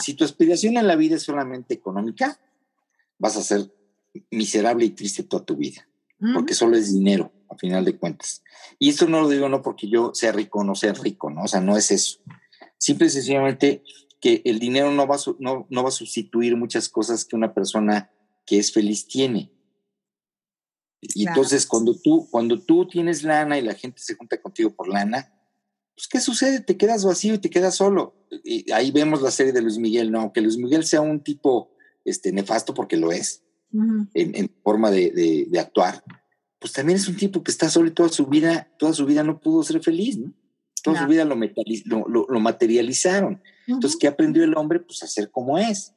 Si 0.03 0.13
tu 0.13 0.23
aspiración 0.23 0.77
en 0.77 0.85
la 0.87 0.95
vida 0.95 1.15
es 1.15 1.23
solamente 1.23 1.73
económica, 1.73 2.39
vas 3.17 3.37
a 3.37 3.41
ser 3.41 3.71
miserable 4.29 4.85
y 4.85 4.91
triste 4.91 5.23
toda 5.23 5.45
tu 5.45 5.55
vida, 5.55 5.87
porque 6.33 6.53
solo 6.53 6.77
es 6.77 6.93
dinero 6.93 7.31
a 7.49 7.55
final 7.55 7.85
de 7.85 7.97
cuentas. 7.97 8.43
Y 8.77 8.89
esto 8.89 9.07
no 9.07 9.21
lo 9.21 9.29
digo 9.29 9.49
no 9.49 9.63
porque 9.63 9.89
yo 9.89 10.11
sea 10.13 10.31
rico 10.31 10.59
o 10.59 10.63
no 10.63 10.75
sea 10.75 10.93
rico, 10.93 11.31
¿no? 11.31 11.43
O 11.43 11.47
sea, 11.47 11.59
no 11.59 11.75
es 11.75 11.89
eso. 11.89 12.19
Simple 12.77 13.07
y 13.07 13.09
sencillamente 13.09 13.83
que 14.21 14.43
el 14.45 14.59
dinero 14.59 14.91
no 14.91 15.07
va, 15.07 15.17
no, 15.39 15.65
no 15.69 15.83
va 15.83 15.89
a 15.89 15.91
sustituir 15.91 16.55
muchas 16.55 16.87
cosas 16.87 17.25
que 17.25 17.35
una 17.35 17.53
persona 17.53 18.11
que 18.49 18.57
es 18.57 18.73
feliz 18.73 19.07
tiene. 19.07 19.51
Y 21.01 21.27
entonces 21.27 21.67
cuando 21.67 21.95
tú, 21.95 22.27
cuando 22.31 22.59
tú 22.59 22.87
tienes 22.87 23.21
lana 23.21 23.59
y 23.59 23.61
la 23.61 23.75
gente 23.75 24.01
se 24.01 24.15
junta 24.15 24.41
contigo 24.41 24.71
por 24.71 24.89
lana, 24.89 25.31
pues 25.93 26.07
¿qué 26.07 26.19
sucede? 26.19 26.59
Te 26.59 26.75
quedas 26.75 27.05
vacío 27.05 27.35
y 27.35 27.37
te 27.37 27.51
quedas 27.51 27.75
solo. 27.75 28.15
Y 28.43 28.69
ahí 28.71 28.89
vemos 28.89 29.21
la 29.21 29.29
serie 29.29 29.53
de 29.53 29.61
Luis 29.61 29.77
Miguel, 29.77 30.11
no, 30.11 30.33
que 30.33 30.41
Luis 30.41 30.57
Miguel 30.57 30.83
sea 30.83 31.01
un 31.01 31.21
tipo 31.21 31.71
este, 32.03 32.31
nefasto 32.31 32.73
porque 32.73 32.97
lo 32.97 33.11
es, 33.11 33.43
en, 34.15 34.51
forma 34.63 34.89
de, 34.89 35.45
de, 35.47 35.59
actuar, 35.59 36.03
pues 36.57 36.73
también 36.73 36.97
es 36.97 37.07
un 37.07 37.17
tipo 37.17 37.43
que 37.43 37.51
está 37.51 37.69
solo 37.69 37.87
y 37.87 37.93
toda 37.93 38.09
su 38.09 38.25
vida, 38.25 38.67
toda 38.79 38.93
su 38.93 39.05
vida 39.05 39.23
no 39.23 39.39
pudo 39.39 39.61
ser 39.61 39.83
feliz, 39.83 40.17
¿no? 40.17 40.33
Toda 40.81 41.01
su 41.01 41.07
vida 41.07 41.23
lo, 41.23 41.35
lo, 41.35 42.25
lo, 42.27 42.39
materializaron. 42.39 43.43
Entonces, 43.67 43.99
¿qué 43.99 44.07
aprendió 44.07 44.43
el 44.43 44.57
hombre? 44.57 44.79
Pues 44.79 45.03
a 45.03 45.07
ser 45.07 45.29
como 45.29 45.59
es. 45.59 45.93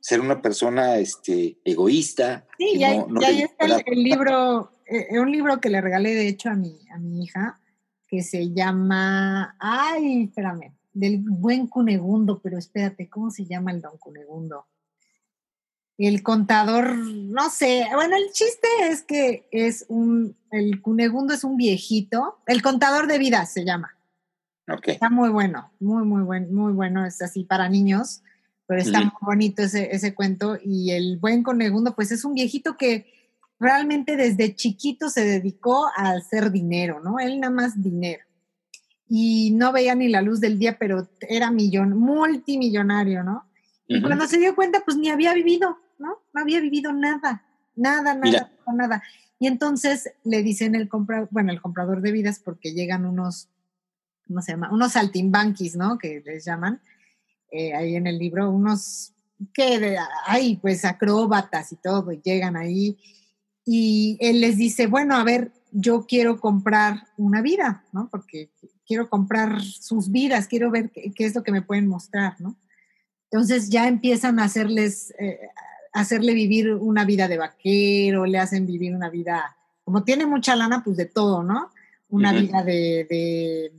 Ser 0.00 0.20
una 0.20 0.40
persona 0.40 0.96
este, 0.96 1.58
egoísta. 1.64 2.46
Sí, 2.58 2.72
y 2.76 2.84
ahí, 2.84 2.98
está 3.42 3.66
el, 3.84 4.02
libro, 4.02 4.70
eh, 4.86 5.18
un 5.18 5.30
libro 5.30 5.60
que 5.60 5.70
le 5.70 5.80
regalé 5.80 6.14
de 6.14 6.28
hecho 6.28 6.50
a 6.50 6.54
mi, 6.54 6.78
a 6.90 6.98
mi 6.98 7.24
hija, 7.24 7.60
que 8.08 8.22
se 8.22 8.52
llama, 8.52 9.56
ay, 9.58 10.24
espérame, 10.24 10.72
del 10.92 11.18
buen 11.18 11.66
Cunegundo, 11.66 12.40
pero 12.40 12.58
espérate, 12.58 13.08
¿cómo 13.08 13.30
se 13.30 13.44
llama 13.44 13.70
el 13.70 13.82
don 13.82 13.98
Cunegundo? 13.98 14.66
El 15.98 16.22
contador, 16.22 16.96
no 16.96 17.50
sé, 17.50 17.86
bueno, 17.94 18.16
el 18.16 18.30
chiste 18.32 18.68
es 18.82 19.02
que 19.02 19.48
es 19.50 19.86
un, 19.88 20.36
el 20.50 20.80
Cunegundo 20.82 21.34
es 21.34 21.44
un 21.44 21.56
viejito, 21.56 22.38
el 22.46 22.62
contador 22.62 23.06
de 23.06 23.18
vidas 23.18 23.52
se 23.52 23.64
llama. 23.64 23.96
Okay. 24.68 24.94
Está 24.94 25.10
muy 25.10 25.28
bueno, 25.30 25.72
muy, 25.78 26.04
muy 26.04 26.22
bueno, 26.22 26.48
muy 26.50 26.72
bueno, 26.72 27.06
es 27.06 27.22
así 27.22 27.44
para 27.44 27.68
niños, 27.68 28.22
pero 28.66 28.80
está 28.80 29.00
muy 29.00 29.12
bonito 29.20 29.62
ese, 29.62 29.94
ese 29.94 30.14
cuento. 30.14 30.58
Y 30.62 30.90
el 30.90 31.18
buen 31.18 31.42
Cunegundo, 31.42 31.94
pues 31.94 32.10
es 32.12 32.24
un 32.24 32.34
viejito 32.34 32.76
que 32.76 33.06
realmente 33.58 34.16
desde 34.16 34.54
chiquito 34.54 35.08
se 35.08 35.24
dedicó 35.24 35.86
a 35.96 36.10
hacer 36.10 36.50
dinero, 36.50 37.00
¿no? 37.00 37.18
Él 37.18 37.40
nada 37.40 37.52
más 37.52 37.82
dinero 37.82 38.26
y 39.08 39.52
no 39.52 39.72
veía 39.72 39.94
ni 39.94 40.08
la 40.08 40.22
luz 40.22 40.40
del 40.40 40.58
día, 40.58 40.78
pero 40.78 41.08
era 41.20 41.50
millón, 41.50 41.96
multimillonario, 41.96 43.22
¿no? 43.22 43.44
Y 43.86 44.02
cuando 44.02 44.26
se 44.26 44.38
dio 44.38 44.56
cuenta, 44.56 44.82
pues 44.84 44.96
ni 44.96 45.10
había 45.10 45.32
vivido, 45.32 45.78
¿no? 45.98 46.18
No 46.32 46.40
había 46.40 46.60
vivido 46.60 46.92
nada, 46.92 47.44
nada, 47.76 48.14
nada, 48.14 48.50
nada. 48.74 49.02
Y 49.38 49.46
entonces 49.46 50.12
le 50.24 50.42
dicen 50.42 50.74
el 50.74 50.88
comprador, 50.88 51.28
bueno, 51.30 51.52
el 51.52 51.60
comprador 51.60 52.00
de 52.00 52.10
vidas, 52.10 52.40
porque 52.40 52.72
llegan 52.72 53.06
unos, 53.06 53.48
¿cómo 54.26 54.42
se 54.42 54.52
llama? 54.52 54.72
Unos 54.72 54.92
saltimbanquis, 54.92 55.76
¿no? 55.76 55.98
Que 55.98 56.20
les 56.24 56.44
llaman 56.44 56.80
eh, 57.56 57.74
ahí 57.74 57.96
en 57.96 58.06
el 58.06 58.18
libro, 58.18 58.50
unos 58.50 59.12
que 59.52 59.96
hay 60.26 60.56
pues 60.56 60.84
acróbatas 60.84 61.72
y 61.72 61.76
todo, 61.76 62.12
y 62.12 62.20
llegan 62.22 62.56
ahí. 62.56 62.98
Y 63.64 64.16
él 64.20 64.40
les 64.40 64.56
dice, 64.56 64.86
bueno, 64.86 65.16
a 65.16 65.24
ver, 65.24 65.52
yo 65.72 66.06
quiero 66.06 66.40
comprar 66.40 67.08
una 67.16 67.42
vida, 67.42 67.84
¿no? 67.92 68.08
Porque 68.10 68.50
quiero 68.86 69.10
comprar 69.10 69.60
sus 69.62 70.10
vidas, 70.10 70.46
quiero 70.46 70.70
ver 70.70 70.90
qué, 70.90 71.12
es 71.18 71.34
lo 71.34 71.42
que 71.42 71.52
me 71.52 71.62
pueden 71.62 71.88
mostrar, 71.88 72.40
¿no? 72.40 72.56
Entonces 73.30 73.68
ya 73.68 73.88
empiezan 73.88 74.38
a 74.38 74.44
hacerles, 74.44 75.12
eh, 75.18 75.40
hacerle 75.92 76.32
vivir 76.34 76.72
una 76.72 77.04
vida 77.04 77.26
de 77.28 77.38
vaquero, 77.38 78.24
le 78.24 78.38
hacen 78.38 78.66
vivir 78.66 78.94
una 78.94 79.10
vida, 79.10 79.56
como 79.84 80.04
tiene 80.04 80.26
mucha 80.26 80.54
lana, 80.56 80.82
pues 80.84 80.96
de 80.96 81.06
todo, 81.06 81.42
¿no? 81.42 81.70
Una 82.08 82.32
vida 82.32 82.62
de, 82.62 83.06
de, 83.10 83.72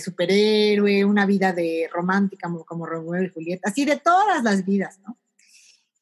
superhéroe, 0.00 1.04
una 1.04 1.26
vida 1.26 1.52
de 1.52 1.88
romántica 1.92 2.48
como, 2.48 2.64
como 2.64 2.86
Romeo 2.86 3.22
y 3.22 3.28
Julieta, 3.28 3.68
así 3.68 3.84
de 3.84 3.96
todas 3.96 4.42
las 4.42 4.64
vidas, 4.64 5.00
¿no? 5.06 5.18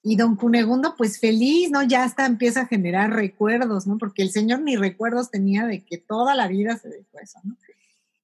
Y 0.02 0.16
don 0.16 0.36
Cunegundo, 0.36 0.94
pues 0.96 1.20
feliz, 1.20 1.70
¿no? 1.70 1.82
Ya 1.82 2.04
hasta 2.04 2.24
empieza 2.24 2.62
a 2.62 2.66
generar 2.66 3.10
recuerdos, 3.10 3.86
¿no? 3.86 3.98
Porque 3.98 4.22
el 4.22 4.30
señor 4.30 4.62
ni 4.62 4.76
recuerdos 4.76 5.30
tenía 5.30 5.66
de 5.66 5.84
que 5.84 5.98
toda 5.98 6.34
la 6.34 6.48
vida 6.48 6.78
se 6.78 6.88
dedicó 6.88 7.18
eso, 7.20 7.38
¿no? 7.44 7.56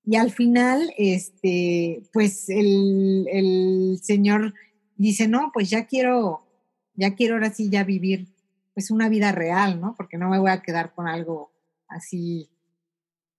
Y 0.08 0.14
al 0.14 0.30
final, 0.30 0.92
este, 0.96 2.02
pues 2.12 2.48
el, 2.48 3.98
señor 4.00 4.54
dice, 4.96 5.26
no, 5.26 5.50
pues 5.52 5.68
ya 5.68 5.86
quiero, 5.86 6.46
ya 6.94 7.16
quiero 7.16 7.34
ahora 7.34 7.52
sí 7.52 7.68
ya 7.68 7.82
vivir 7.82 8.28
pues 8.72 8.92
una 8.92 9.08
vida 9.08 9.32
real, 9.32 9.80
¿no? 9.80 9.94
Porque 9.96 10.16
no 10.16 10.28
me 10.28 10.38
voy 10.38 10.50
a 10.50 10.62
quedar 10.62 10.94
con 10.94 11.08
algo 11.08 11.50
así 11.88 12.48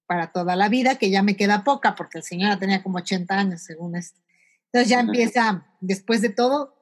para 0.08 0.32
toda 0.32 0.56
la 0.56 0.70
vida, 0.70 0.96
que 0.96 1.10
ya 1.10 1.22
me 1.22 1.36
queda 1.36 1.64
poca, 1.64 1.96
porque 1.96 2.20
el 2.20 2.24
señor 2.24 2.58
tenía 2.58 2.82
como 2.82 2.98
80 2.98 3.38
años, 3.38 3.62
según 3.62 3.96
esto. 3.96 4.20
Entonces 4.66 4.90
ya 4.90 5.02
empieza, 5.02 5.68
después 5.82 6.22
de 6.22 6.30
todo, 6.30 6.74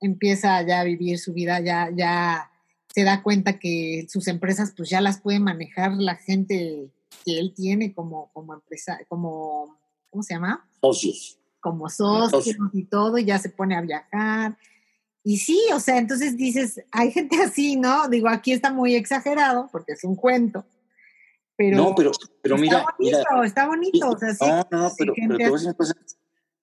empieza 0.00 0.62
ya 0.62 0.80
a 0.80 0.84
vivir 0.84 1.18
su 1.18 1.32
vida, 1.32 1.60
ya, 1.60 1.90
ya 1.94 2.50
se 2.94 3.04
da 3.04 3.22
cuenta 3.22 3.58
que 3.58 4.06
sus 4.08 4.28
empresas 4.28 4.72
pues 4.76 4.88
ya 4.90 5.00
las 5.00 5.20
puede 5.20 5.40
manejar 5.40 5.92
la 5.94 6.16
gente 6.16 6.90
que 7.24 7.38
él 7.38 7.52
tiene 7.54 7.94
como, 7.94 8.30
como 8.32 8.54
empresa, 8.54 8.98
como, 9.08 9.78
¿cómo 10.10 10.22
se 10.22 10.34
llama? 10.34 10.68
Socios. 10.80 11.38
Como 11.60 11.88
socios 11.88 12.56
y 12.72 12.84
todo, 12.84 13.16
y 13.18 13.24
ya 13.24 13.38
se 13.38 13.48
pone 13.48 13.74
a 13.74 13.80
viajar. 13.80 14.58
Y 15.22 15.38
sí, 15.38 15.58
o 15.72 15.80
sea, 15.80 15.96
entonces 15.96 16.36
dices, 16.36 16.82
hay 16.90 17.10
gente 17.10 17.42
así, 17.42 17.76
¿no? 17.76 18.08
Digo, 18.08 18.28
aquí 18.28 18.52
está 18.52 18.70
muy 18.70 18.94
exagerado 18.94 19.68
porque 19.72 19.92
es 19.92 20.04
un 20.04 20.16
cuento. 20.16 20.66
Pero, 21.56 21.76
no, 21.76 21.94
pero, 21.94 22.10
pero 22.42 22.56
está 22.56 22.62
mira. 22.62 22.84
Bonito, 22.98 23.42
está 23.44 23.66
bonito, 23.66 24.10
o 24.10 24.18
sea, 24.18 24.34
sí. 24.34 24.44
No, 24.44 24.66
no, 24.70 24.92
pero, 24.98 25.14
pero 25.14 25.36
te 25.36 25.44
voy 25.44 25.44
a 25.44 25.52
decir 25.52 25.68
una 25.68 25.76
cosa. 25.76 25.94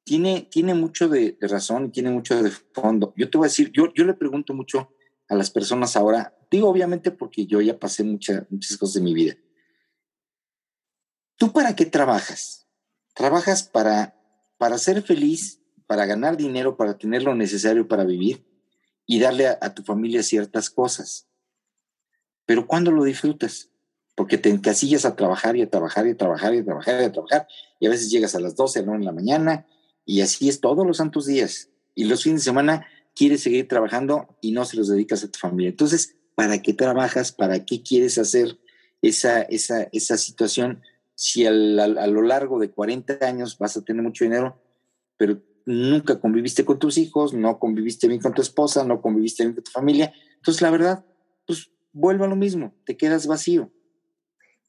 Tiene, 0.04 0.48
tiene 0.52 0.74
mucho 0.74 1.08
de, 1.08 1.38
razón 1.42 1.86
y 1.86 1.92
tiene 1.92 2.10
mucho 2.12 2.42
de 2.42 2.50
fondo. 2.50 3.14
Yo 3.16 3.30
te 3.30 3.38
voy 3.38 3.46
a 3.46 3.50
decir, 3.50 3.72
yo, 3.72 3.94
yo 3.94 4.04
le 4.04 4.14
pregunto 4.14 4.54
mucho 4.54 4.94
a 5.30 5.36
las 5.36 5.50
personas 5.50 5.96
ahora, 5.96 6.36
digo 6.50 6.68
obviamente 6.68 7.12
porque 7.12 7.46
yo 7.46 7.62
ya 7.62 7.80
pasé 7.80 8.04
muchas 8.04 8.44
muchas 8.52 8.76
cosas 8.78 8.96
de 8.96 9.02
mi 9.02 9.14
vida 9.14 9.38
¿Tú 11.42 11.52
para 11.52 11.76
qué 11.76 11.88
trabajas? 11.88 12.68
¿Trabajas 13.16 13.64
para, 13.64 14.16
para 14.60 14.78
ser 14.78 15.02
feliz, 15.02 15.60
para 15.88 16.06
ganar 16.06 16.38
dinero, 16.38 16.78
para 16.78 17.00
tener 17.00 17.24
lo 17.24 17.34
necesario 17.34 17.88
para 17.88 18.04
vivir 18.04 18.46
y 19.08 19.20
darle 19.20 19.48
a, 19.48 19.74
tu 19.74 19.82
familia 19.82 20.22
ciertas 20.22 20.70
cosas? 20.70 21.28
Pero 22.46 22.68
¿cuándo 22.68 22.92
lo 22.92 23.04
disfrutas? 23.06 23.71
Porque 24.22 24.38
te 24.38 24.50
encasillas 24.50 25.04
a 25.06 25.16
trabajar 25.16 25.56
y 25.56 25.64
a 25.64 25.70
trabajar 25.72 26.06
y 26.06 26.12
a 26.12 26.16
trabajar 26.16 26.54
y 26.54 26.60
a 26.60 26.64
trabajar 26.64 27.02
y 27.02 27.06
a 27.06 27.12
trabajar 27.12 27.48
y 27.80 27.88
a 27.88 27.90
veces 27.90 28.12
llegas 28.12 28.36
a 28.36 28.40
las 28.40 28.56
12 28.56 28.84
¿no? 28.84 28.94
en 28.94 29.04
la 29.04 29.12
mañana 29.12 29.66
y 30.06 30.22
así 30.22 30.48
es 30.48 30.62
todos 30.62 30.86
los 30.86 30.98
santos 30.98 31.26
días. 31.26 31.70
Y 31.96 32.04
los 32.04 32.22
fines 32.22 32.42
de 32.42 32.46
semana 32.46 32.86
quieres 33.16 33.42
seguir 33.42 33.68
trabajando 33.68 34.38
y 34.40 34.52
no 34.52 34.64
se 34.66 34.78
los 34.78 34.90
dedicas 34.90 35.24
a 35.24 35.32
tu 35.32 35.40
familia. 35.40 35.70
Entonces, 35.70 36.18
¿para 36.36 36.62
qué 36.62 36.74
trabajas? 36.74 37.32
¿Para 37.32 37.66
qué 37.66 37.82
quieres 37.82 38.20
hacer 38.20 38.60
esa, 39.02 39.42
esa, 39.42 39.88
esa 39.92 40.18
situación? 40.18 40.84
si 41.24 41.46
a 41.46 41.52
lo 41.52 42.22
largo 42.24 42.58
de 42.58 42.72
40 42.72 43.20
años 43.22 43.60
vas 43.60 43.78
a 43.78 43.84
tener 43.84 44.02
mucho 44.02 44.24
dinero, 44.24 44.60
pero 45.18 45.40
nunca 45.68 46.20
conviviste 46.20 46.66
con 46.66 46.80
tus 46.80 46.98
hijos, 46.98 47.36
no 47.36 47.60
conviviste 47.60 48.08
bien 48.08 48.20
con 48.20 48.34
tu 48.34 48.42
esposa, 48.42 48.84
no 48.84 49.04
conviviste 49.04 49.44
bien 49.44 49.54
con 49.54 49.64
tu 49.64 49.70
familia, 49.70 50.12
entonces 50.38 50.64
la 50.64 50.72
verdad, 50.72 51.06
pues 51.46 51.70
vuelve 51.94 52.26
a 52.26 52.28
lo 52.28 52.36
mismo, 52.36 52.74
te 52.86 52.98
quedas 52.98 53.28
vacío. 53.28 53.72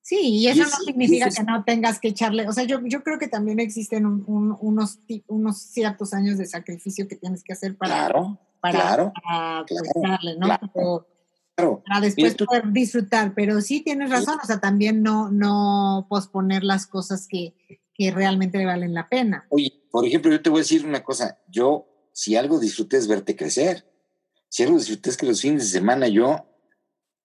Sí, 0.02 0.18
y 0.20 0.48
eso 0.48 0.64
no 0.64 0.84
significa 0.84 1.30
que 1.30 1.44
no 1.44 1.62
tengas 1.62 2.00
que 2.00 2.08
echarle, 2.08 2.48
o 2.48 2.52
sea, 2.52 2.64
yo, 2.64 2.80
yo 2.84 3.04
creo 3.04 3.20
que 3.20 3.28
también 3.28 3.60
existen 3.60 4.04
unos, 4.04 4.98
unos 5.28 5.58
ciertos 5.58 6.12
años 6.12 6.38
de 6.38 6.46
sacrificio 6.46 7.06
que 7.06 7.14
tienes 7.14 7.44
que 7.44 7.52
hacer 7.52 7.76
para, 7.76 8.08
claro, 8.08 8.40
para, 8.60 8.82
claro, 8.82 9.12
darle, 9.94 10.36
¿no? 10.38 10.48
para 11.84 12.00
después 12.00 12.34
poder 12.34 12.72
disfrutar, 12.72 13.32
pero 13.34 13.60
sí 13.60 13.80
tienes 13.82 14.10
razón, 14.10 14.38
o 14.42 14.46
sea, 14.46 14.58
también 14.58 15.04
no, 15.04 15.30
no 15.30 16.06
posponer 16.08 16.64
las 16.64 16.88
cosas 16.88 17.28
que, 17.28 17.54
que 17.94 18.10
realmente 18.10 18.64
valen 18.66 18.94
la 18.94 19.08
pena. 19.08 19.46
Oye, 19.50 19.72
por 19.92 20.04
ejemplo, 20.04 20.32
yo 20.32 20.42
te 20.42 20.50
voy 20.50 20.58
a 20.58 20.62
decir 20.62 20.84
una 20.84 21.04
cosa, 21.04 21.38
yo, 21.48 21.86
si 22.12 22.34
algo 22.34 22.58
disfruté 22.58 22.96
es 22.96 23.06
verte 23.06 23.36
crecer, 23.36 23.86
si 24.48 24.64
algo 24.64 24.78
disfruté 24.78 25.10
es 25.10 25.16
que 25.16 25.26
los 25.26 25.40
fines 25.40 25.62
de 25.62 25.78
semana 25.78 26.08
yo 26.08 26.44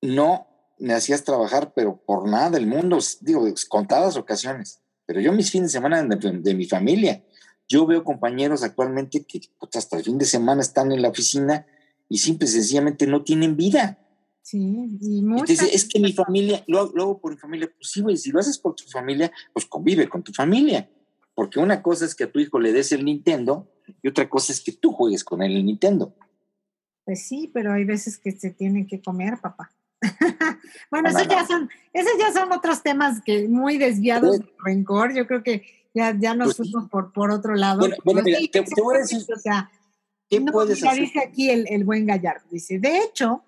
no 0.02 0.48
me 0.80 0.94
hacías 0.94 1.24
trabajar, 1.24 1.74
pero 1.76 1.98
por 1.98 2.28
nada 2.30 2.52
del 2.52 2.68
mundo, 2.68 3.00
digo, 3.22 3.46
contadas 3.70 4.18
ocasiones, 4.18 4.82
pero 5.06 5.22
yo 5.22 5.32
mis 5.34 5.52
fines 5.52 5.72
de 5.72 5.78
semana 5.78 6.04
de, 6.04 6.32
de 6.40 6.56
mi 6.56 6.66
familia, 6.66 7.24
yo 7.68 7.86
veo 7.86 8.04
compañeros 8.04 8.64
actualmente 8.64 9.26
que 9.26 9.42
pues, 9.60 9.76
hasta 9.76 9.98
el 9.98 10.04
fin 10.04 10.18
de 10.18 10.26
semana 10.26 10.62
están 10.62 10.92
en 10.92 11.02
la 11.02 11.10
oficina 11.10 11.66
y 12.10 12.20
simple 12.20 12.48
y 12.48 12.52
sencillamente 12.52 13.08
no 13.08 13.24
tienen 13.24 13.58
vida. 13.58 14.00
Sí, 14.42 14.58
y 15.02 15.26
es 15.74 15.90
que 15.90 16.00
mi 16.00 16.14
familia, 16.14 16.64
lo, 16.68 16.80
hago 16.80 17.20
por 17.20 17.34
mi 17.34 17.38
familia, 17.38 17.70
pues 17.78 17.92
sí, 17.92 18.00
güey, 18.00 18.16
si 18.16 18.32
lo 18.32 18.40
haces 18.40 18.58
por 18.58 18.76
tu 18.76 18.86
familia, 18.86 19.30
pues 19.52 19.66
convive 19.66 20.08
con 20.08 20.24
tu 20.24 20.32
familia. 20.32 20.90
Porque 21.36 21.60
una 21.60 21.84
cosa 21.84 22.06
es 22.06 22.16
que 22.16 22.24
a 22.24 22.32
tu 22.32 22.40
hijo 22.40 22.58
le 22.58 22.72
des 22.72 22.94
el 22.94 23.04
Nintendo 23.04 23.70
y 24.02 24.08
otra 24.08 24.30
cosa 24.30 24.54
es 24.54 24.62
que 24.62 24.72
tú 24.72 24.94
juegues 24.94 25.26
con 25.26 25.44
él 25.44 25.58
el 25.58 25.66
Nintendo. 25.66 26.16
Pues 27.04 27.28
sí, 27.28 27.52
pero 27.54 27.74
hay 27.74 27.84
veces 27.84 28.18
que 28.18 28.32
se 28.32 28.52
tienen 28.52 28.88
que 28.88 29.02
comer, 29.02 29.40
papá. 29.42 29.70
bueno, 30.92 31.10
esos, 31.10 31.28
Ya 31.28 31.46
son, 31.46 31.70
esos 31.94 32.14
ya 32.20 32.32
son 32.32 32.52
otros 32.52 32.84
temas 32.84 33.22
que 33.24 33.48
muy 33.48 33.78
desviados 33.78 34.40
de 34.40 34.46
rencor. 34.64 35.14
Yo 35.14 35.28
creo 35.28 35.44
que 35.44 35.64
ya, 35.94 36.16
ya 36.18 36.36
nos 36.36 36.56
pues 36.56 36.70
fuimos 36.70 36.90
por, 36.90 37.12
por 37.12 37.32
otro 37.32 37.56
lado. 37.56 37.88
Bueno, 38.04 38.22
mira, 38.24 38.40
te, 38.52 38.64
voy 38.82 38.96
a 38.96 39.00
decir. 39.00 39.26
O 39.36 39.40
sea, 39.40 39.72
¿qué 40.30 40.42
puedes 40.42 40.84
hacer? 40.84 41.02
Dice 41.02 41.20
aquí 41.20 41.50
el, 41.50 41.66
el 41.70 41.84
buen 41.84 42.06
Gallardo. 42.06 42.46
Dice, 42.52 42.80
de 42.80 43.00
hecho, 43.00 43.44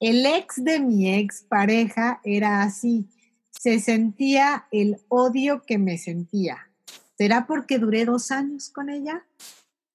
el 0.00 0.26
ex 0.26 0.62
de 0.64 0.80
mi 0.80 1.14
ex 1.14 1.42
pareja 1.42 2.20
era 2.24 2.62
así. 2.62 3.08
Se 3.50 3.80
sentía 3.80 4.66
el 4.70 4.98
odio 5.08 5.62
que 5.62 5.78
me 5.78 5.98
sentía. 5.98 6.68
¿Será 7.16 7.46
porque 7.46 7.78
duré 7.78 8.04
dos 8.04 8.30
años 8.30 8.70
con 8.70 8.90
ella 8.90 9.24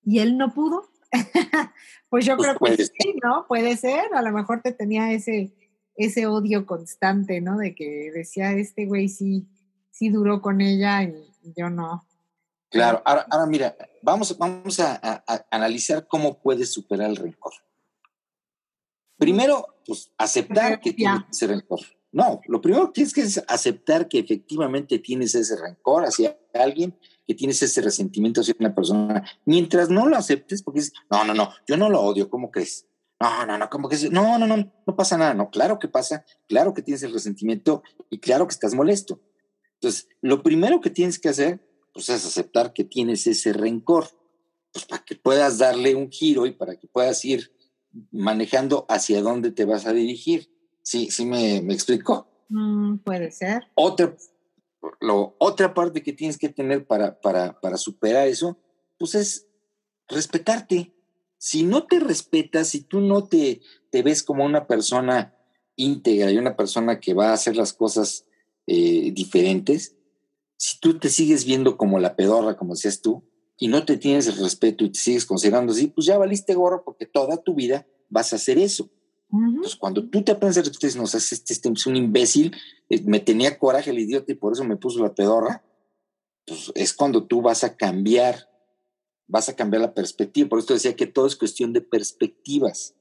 y 0.03 0.19
él 0.19 0.37
no 0.37 0.53
pudo? 0.53 0.89
pues 2.09 2.25
yo 2.25 2.35
creo 2.35 2.57
que 2.57 2.77
sí, 2.77 3.15
¿no? 3.23 3.45
Puede 3.47 3.77
ser. 3.77 4.13
A 4.13 4.21
lo 4.21 4.31
mejor 4.33 4.61
te 4.61 4.73
tenía 4.73 5.13
ese, 5.13 5.53
ese 5.95 6.27
odio 6.27 6.65
constante, 6.65 7.41
¿no? 7.41 7.57
De 7.57 7.75
que 7.75 8.11
decía, 8.13 8.51
este 8.53 8.85
güey 8.85 9.09
sí, 9.09 9.47
sí 9.91 10.09
duró 10.09 10.41
con 10.41 10.61
ella 10.61 11.03
y, 11.03 11.29
yo 11.55 11.69
no. 11.69 12.07
Claro, 12.69 13.01
ahora, 13.05 13.45
mira, 13.45 13.75
vamos, 14.01 14.35
vamos 14.37 14.79
a, 14.79 15.23
analizar 15.51 16.07
cómo 16.07 16.41
puedes 16.41 16.71
superar 16.71 17.09
el 17.09 17.17
rencor. 17.17 17.53
Primero, 19.17 19.67
pues 19.85 20.11
aceptar 20.17 20.79
que 20.79 20.93
tiene 20.93 21.25
que 21.27 21.33
ser 21.33 21.49
rencor. 21.49 21.81
No, 22.11 22.41
lo 22.47 22.61
primero 22.61 22.87
que 22.87 22.93
tienes 22.93 23.13
que 23.13 23.21
es 23.21 23.43
aceptar 23.47 24.07
que 24.07 24.19
efectivamente 24.19 24.99
tienes 24.99 25.35
ese 25.35 25.55
rencor 25.55 26.03
hacia 26.05 26.37
alguien, 26.53 26.97
que 27.27 27.33
tienes 27.33 27.61
ese 27.61 27.81
resentimiento 27.81 28.41
hacia 28.41 28.55
una 28.59 28.73
persona. 28.73 29.23
Mientras 29.45 29.89
no 29.89 30.07
lo 30.07 30.15
aceptes, 30.15 30.61
porque 30.63 30.79
dices, 30.79 30.93
no, 31.09 31.23
no, 31.25 31.33
no, 31.33 31.49
yo 31.67 31.75
no 31.75 31.89
lo 31.89 32.01
odio, 32.01 32.29
¿cómo 32.29 32.51
crees? 32.51 32.87
No, 33.19 33.45
no, 33.45 33.57
no, 33.57 33.69
¿cómo 33.69 33.87
que 33.89 33.97
No, 34.09 34.37
no, 34.37 34.47
no, 34.47 34.57
no 34.85 34.95
pasa 34.95 35.17
nada. 35.17 35.33
No, 35.33 35.49
claro 35.49 35.79
que 35.79 35.87
pasa, 35.87 36.25
claro 36.47 36.73
que 36.73 36.81
tienes 36.81 37.03
el 37.03 37.13
resentimiento 37.13 37.83
y 38.09 38.19
claro 38.19 38.47
que 38.47 38.53
estás 38.53 38.73
molesto. 38.73 39.21
Entonces, 39.75 40.07
lo 40.21 40.43
primero 40.43 40.81
que 40.81 40.89
tienes 40.89 41.19
que 41.19 41.29
hacer, 41.29 41.65
pues 41.93 42.09
es 42.09 42.25
aceptar 42.25 42.73
que 42.73 42.83
tienes 42.83 43.27
ese 43.27 43.53
rencor, 43.53 44.07
pues 44.71 44.85
para 44.85 45.03
que 45.03 45.15
puedas 45.15 45.57
darle 45.57 45.95
un 45.95 46.09
giro 46.09 46.45
y 46.45 46.51
para 46.51 46.75
que 46.77 46.87
puedas 46.87 47.23
ir 47.23 47.51
manejando 48.11 48.85
hacia 48.89 49.21
dónde 49.21 49.51
te 49.51 49.65
vas 49.65 49.85
a 49.85 49.93
dirigir. 49.93 50.49
¿Sí, 50.81 51.11
sí 51.11 51.25
me, 51.25 51.61
me 51.61 51.73
explico? 51.73 52.27
Mm, 52.49 52.97
puede 52.97 53.31
ser. 53.31 53.63
Otra, 53.75 54.15
lo, 54.99 55.35
otra 55.39 55.73
parte 55.73 56.03
que 56.03 56.13
tienes 56.13 56.37
que 56.37 56.49
tener 56.49 56.85
para, 56.85 57.19
para, 57.19 57.59
para 57.59 57.77
superar 57.77 58.27
eso, 58.27 58.57
pues 58.97 59.15
es 59.15 59.47
respetarte. 60.07 60.93
Si 61.43 61.63
no 61.63 61.87
te 61.87 61.99
respetas, 61.99 62.69
si 62.69 62.85
tú 62.85 63.01
no 63.01 63.25
te, 63.25 63.59
te 63.89 64.01
ves 64.01 64.23
como 64.23 64.45
una 64.45 64.65
persona 64.65 65.35
íntegra 65.75 66.31
y 66.31 66.37
una 66.37 66.55
persona 66.55 67.01
que 67.01 67.13
va 67.13 67.31
a 67.31 67.33
hacer 67.33 67.57
las 67.57 67.73
cosas 67.73 68.23
eh, 68.65 69.11
diferentes, 69.11 69.97
si 70.55 70.79
tú 70.79 70.97
te 70.99 71.09
sigues 71.09 71.43
viendo 71.43 71.75
como 71.75 71.99
la 71.99 72.15
pedorra, 72.15 72.55
como 72.55 72.75
decías 72.75 73.01
tú, 73.01 73.25
y 73.57 73.67
no 73.67 73.83
te 73.83 73.97
tienes 73.97 74.27
el 74.27 74.37
respeto 74.37 74.85
y 74.85 74.91
te 74.93 74.99
sigues 74.99 75.25
considerando 75.25 75.73
así, 75.73 75.87
pues 75.87 76.07
ya 76.07 76.17
valiste 76.17 76.53
gorro 76.53 76.85
porque 76.85 77.07
toda 77.07 77.35
tu 77.35 77.55
vida 77.55 77.85
vas 78.07 78.31
a 78.31 78.37
hacer 78.37 78.57
eso. 78.57 78.89
Entonces, 79.29 79.75
cuando 79.75 80.09
tú 80.09 80.23
te 80.23 80.31
aprendes 80.31 80.59
a 80.59 80.61
respetar, 80.61 80.95
no, 80.95 81.03
o 81.03 81.07
sea, 81.07 81.17
este, 81.17 81.51
este, 81.51 81.67
es 81.67 81.85
un 81.85 81.97
imbécil, 81.97 82.55
eh, 82.87 83.01
me 83.03 83.19
tenía 83.19 83.59
coraje 83.59 83.89
el 83.89 83.99
idiota 83.99 84.31
y 84.31 84.35
por 84.35 84.53
eso 84.53 84.63
me 84.63 84.77
puso 84.77 85.03
la 85.03 85.13
pedorra, 85.13 85.61
pues 86.45 86.71
es 86.73 86.93
cuando 86.93 87.25
tú 87.25 87.41
vas 87.41 87.65
a 87.65 87.75
cambiar, 87.75 88.47
vas 89.27 89.49
a 89.49 89.55
cambiar 89.55 89.81
la 89.81 89.93
perspectiva. 89.93 90.49
Por 90.49 90.59
eso 90.59 90.73
decía 90.73 90.95
que 90.95 91.07
todo 91.07 91.27
es 91.27 91.35
cuestión 91.35 91.73
de 91.73 91.81
perspectivas. 91.81 92.95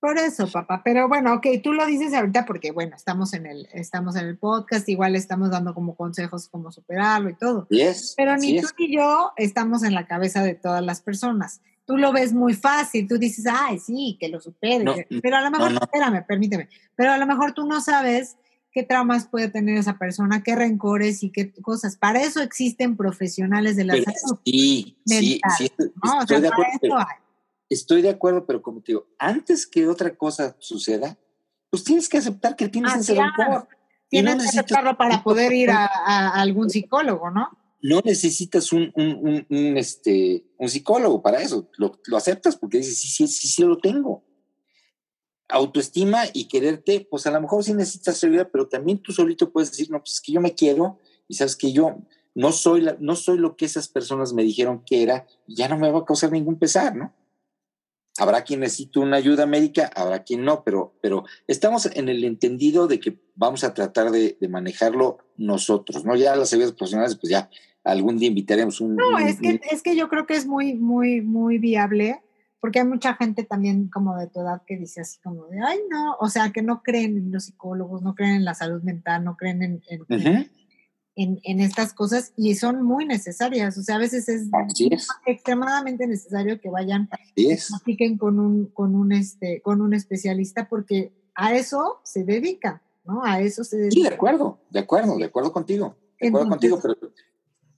Por 0.00 0.16
eso, 0.16 0.50
papá. 0.50 0.80
Pero 0.82 1.08
bueno, 1.08 1.34
ok, 1.34 1.46
tú 1.62 1.74
lo 1.74 1.84
dices 1.84 2.14
ahorita 2.14 2.46
porque, 2.46 2.72
bueno, 2.72 2.96
estamos 2.96 3.34
en 3.34 3.44
el, 3.44 3.68
estamos 3.74 4.16
en 4.16 4.26
el 4.26 4.38
podcast, 4.38 4.88
igual 4.88 5.14
estamos 5.14 5.50
dando 5.50 5.74
como 5.74 5.94
consejos 5.94 6.48
cómo 6.48 6.72
superarlo 6.72 7.28
y 7.28 7.34
todo. 7.34 7.68
Pero 8.16 8.36
ni 8.38 8.60
tú 8.60 8.68
ni 8.78 8.96
yo 8.96 9.32
estamos 9.36 9.82
en 9.82 9.94
la 9.94 10.06
cabeza 10.06 10.42
de 10.42 10.54
todas 10.54 10.82
las 10.82 11.02
personas. 11.02 11.60
Tú 11.84 11.98
lo 11.98 12.12
ves 12.12 12.32
muy 12.32 12.54
fácil, 12.54 13.06
tú 13.06 13.18
dices, 13.18 13.44
ay, 13.50 13.78
sí, 13.78 14.16
que 14.18 14.28
lo 14.28 14.40
supere. 14.40 15.06
pero 15.22 15.36
a 15.36 15.42
lo 15.42 15.50
mejor, 15.50 15.72
espérame, 15.72 16.24
permíteme, 16.26 16.68
pero 16.96 17.12
a 17.12 17.18
lo 17.18 17.26
mejor 17.26 17.52
tú 17.52 17.66
no 17.66 17.82
sabes 17.82 18.36
qué 18.72 18.82
traumas 18.82 19.26
puede 19.26 19.48
tener 19.48 19.76
esa 19.76 19.98
persona, 19.98 20.42
qué 20.42 20.54
rencores 20.54 21.22
y 21.22 21.30
qué 21.30 21.52
cosas. 21.62 21.96
Para 21.96 22.22
eso 22.22 22.40
existen 22.40 22.96
profesionales 22.96 23.76
de 23.76 23.84
la 23.84 23.94
salud. 23.94 24.38
Sí, 24.44 24.98
sí, 25.06 25.40
sí, 25.56 25.72
estoy, 26.20 26.40
de 26.40 26.48
acuerdo 26.48 26.96
estoy 27.70 28.02
de 28.02 28.10
acuerdo, 28.10 28.44
pero 28.44 28.60
como 28.60 28.82
te 28.82 28.92
digo, 28.92 29.06
antes 29.18 29.66
que 29.66 29.86
otra 29.86 30.14
cosa 30.16 30.56
suceda, 30.58 31.16
pues 31.70 31.84
tienes 31.84 32.08
que 32.08 32.18
aceptar 32.18 32.56
que 32.56 32.68
tienes 32.68 32.92
ah, 32.92 32.98
ese 32.98 33.14
rencor. 33.14 33.68
Tienes 34.08 34.42
que 34.42 34.48
aceptarlo 34.48 34.96
para 34.96 35.22
poder 35.22 35.52
ir 35.52 35.70
a, 35.70 35.86
algún 36.30 36.68
psicólogo, 36.68 37.30
¿no? 37.30 37.48
No 37.80 38.02
necesitas 38.04 38.72
un, 38.72 38.92
un, 38.96 39.46
un, 39.48 39.76
este, 39.78 40.44
un 40.58 40.68
psicólogo 40.68 41.22
para 41.22 41.40
eso. 41.40 41.70
Lo, 41.78 41.98
lo, 42.06 42.16
aceptas 42.16 42.56
porque 42.56 42.78
dices, 42.78 42.98
sí, 42.98 43.08
sí, 43.08 43.28
sí, 43.28 43.48
sí 43.48 43.62
lo 43.62 43.78
tengo. 43.78 44.24
Autoestima 45.52 46.22
y 46.32 46.46
quererte, 46.46 47.06
pues 47.10 47.26
a 47.26 47.30
lo 47.30 47.40
mejor 47.40 47.64
sí 47.64 47.74
necesitas 47.74 48.22
ayuda, 48.24 48.48
pero 48.50 48.68
también 48.68 48.98
tú 48.98 49.12
solito 49.12 49.50
puedes 49.50 49.70
decir, 49.70 49.90
no, 49.90 49.98
pues 49.98 50.14
es 50.14 50.20
que 50.20 50.32
yo 50.32 50.40
me 50.40 50.54
quiero 50.54 50.98
y 51.28 51.34
sabes 51.34 51.56
que 51.56 51.72
yo 51.72 51.98
no 52.34 52.52
soy, 52.52 52.82
la, 52.82 52.96
no 53.00 53.16
soy 53.16 53.38
lo 53.38 53.56
que 53.56 53.64
esas 53.64 53.88
personas 53.88 54.32
me 54.32 54.42
dijeron 54.42 54.82
que 54.84 55.02
era 55.02 55.26
y 55.46 55.56
ya 55.56 55.68
no 55.68 55.78
me 55.78 55.90
va 55.90 56.00
a 56.00 56.04
causar 56.04 56.32
ningún 56.32 56.58
pesar, 56.58 56.96
¿no? 56.96 57.12
Habrá 58.18 58.44
quien 58.44 58.60
necesite 58.60 58.98
una 58.98 59.16
ayuda 59.16 59.46
médica, 59.46 59.90
habrá 59.94 60.24
quien 60.24 60.44
no, 60.44 60.62
pero, 60.64 60.94
pero 61.00 61.24
estamos 61.46 61.86
en 61.94 62.08
el 62.08 62.24
entendido 62.24 62.86
de 62.86 63.00
que 63.00 63.18
vamos 63.34 63.64
a 63.64 63.72
tratar 63.72 64.10
de, 64.10 64.36
manejarlo 64.48 65.18
nosotros, 65.36 66.04
¿no? 66.04 66.16
Ya 66.16 66.36
las 66.36 66.52
ayudas 66.52 66.72
profesionales, 66.72 67.16
pues 67.16 67.30
ya 67.30 67.48
algún 67.82 68.18
día 68.18 68.28
invitaremos 68.28 68.80
un... 68.80 68.96
No, 68.96 69.18
es, 69.18 69.40
que, 69.40 69.60
es 69.70 69.82
que 69.82 69.96
yo 69.96 70.08
creo 70.08 70.26
que 70.26 70.34
es 70.34 70.46
muy, 70.46 70.74
muy, 70.74 71.22
muy 71.22 71.58
viable, 71.58 72.20
porque 72.60 72.80
hay 72.80 72.86
mucha 72.86 73.14
gente 73.14 73.44
también 73.44 73.88
como 73.88 74.16
de 74.16 74.26
tu 74.26 74.40
edad 74.40 74.62
que 74.66 74.76
dice 74.76 75.00
así 75.00 75.18
como 75.20 75.46
de, 75.46 75.58
ay, 75.64 75.78
no, 75.88 76.16
o 76.20 76.28
sea, 76.28 76.52
que 76.52 76.62
no 76.62 76.82
creen 76.82 77.16
en 77.16 77.32
los 77.32 77.44
psicólogos, 77.44 78.02
no 78.02 78.14
creen 78.14 78.36
en 78.36 78.44
la 78.44 78.54
salud 78.54 78.82
mental, 78.82 79.24
no 79.24 79.36
creen 79.36 79.62
en, 79.62 79.82
en, 81.16 81.60
estas 81.60 81.94
cosas 81.94 82.32
y 82.36 82.54
son 82.54 82.82
muy 82.82 83.06
necesarias. 83.06 83.76
O 83.78 83.82
sea, 83.82 83.96
a 83.96 83.98
veces 83.98 84.28
es, 84.28 84.48
extremadamente 85.26 86.06
necesario 86.06 86.60
que 86.60 86.68
vayan 86.68 87.08
y 87.34 87.56
practiquen 87.56 88.18
con 88.18 88.38
un, 88.38 88.66
con 88.66 88.94
un 88.94 89.12
este, 89.12 89.62
con 89.62 89.80
un 89.80 89.94
especialista 89.94 90.68
porque 90.68 91.12
a 91.34 91.54
eso 91.54 92.00
se 92.04 92.24
dedica, 92.24 92.82
¿no? 93.04 93.24
A 93.24 93.40
eso 93.40 93.64
se 93.64 93.76
dedica. 93.78 93.94
Sí, 93.94 94.02
de 94.02 94.14
acuerdo, 94.14 94.60
de 94.70 94.80
acuerdo, 94.80 95.16
de 95.16 95.24
acuerdo 95.24 95.52
contigo. 95.52 95.96
De 96.20 96.28
acuerdo 96.28 96.50
contigo, 96.50 96.78
pero, 96.82 96.94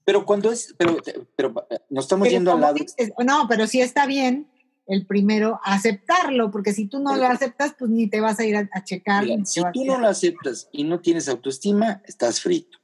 pero 0.04 0.26
cuando 0.26 0.50
es, 0.50 0.74
pero, 0.76 0.96
pero 1.36 1.54
nos 1.88 2.06
estamos 2.06 2.28
yendo 2.28 2.52
al 2.52 2.60
lado. 2.60 2.76
no, 3.24 3.46
pero 3.48 3.68
sí 3.68 3.80
está 3.80 4.06
bien 4.06 4.48
el 4.92 5.06
primero 5.06 5.58
aceptarlo, 5.64 6.50
porque 6.50 6.72
si 6.72 6.86
tú 6.86 7.00
no 7.00 7.16
lo 7.16 7.26
aceptas, 7.26 7.74
pues 7.78 7.90
ni 7.90 8.08
te 8.08 8.20
vas 8.20 8.38
a 8.38 8.44
ir 8.44 8.56
a, 8.56 8.84
checar. 8.84 9.24
si 9.44 9.62
tú 9.72 9.84
no 9.84 9.98
lo 9.98 10.06
aceptas 10.06 10.68
y 10.70 10.84
no 10.84 11.00
tienes 11.00 11.28
autoestima, 11.28 12.02
estás 12.06 12.40
frito. 12.40 12.78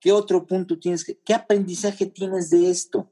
¿Qué 0.00 0.12
otro 0.12 0.46
punto 0.46 0.78
tienes 0.78 1.04
que, 1.04 1.18
qué 1.18 1.34
aprendizaje 1.34 2.06
tienes 2.06 2.50
de 2.50 2.70
esto? 2.70 3.10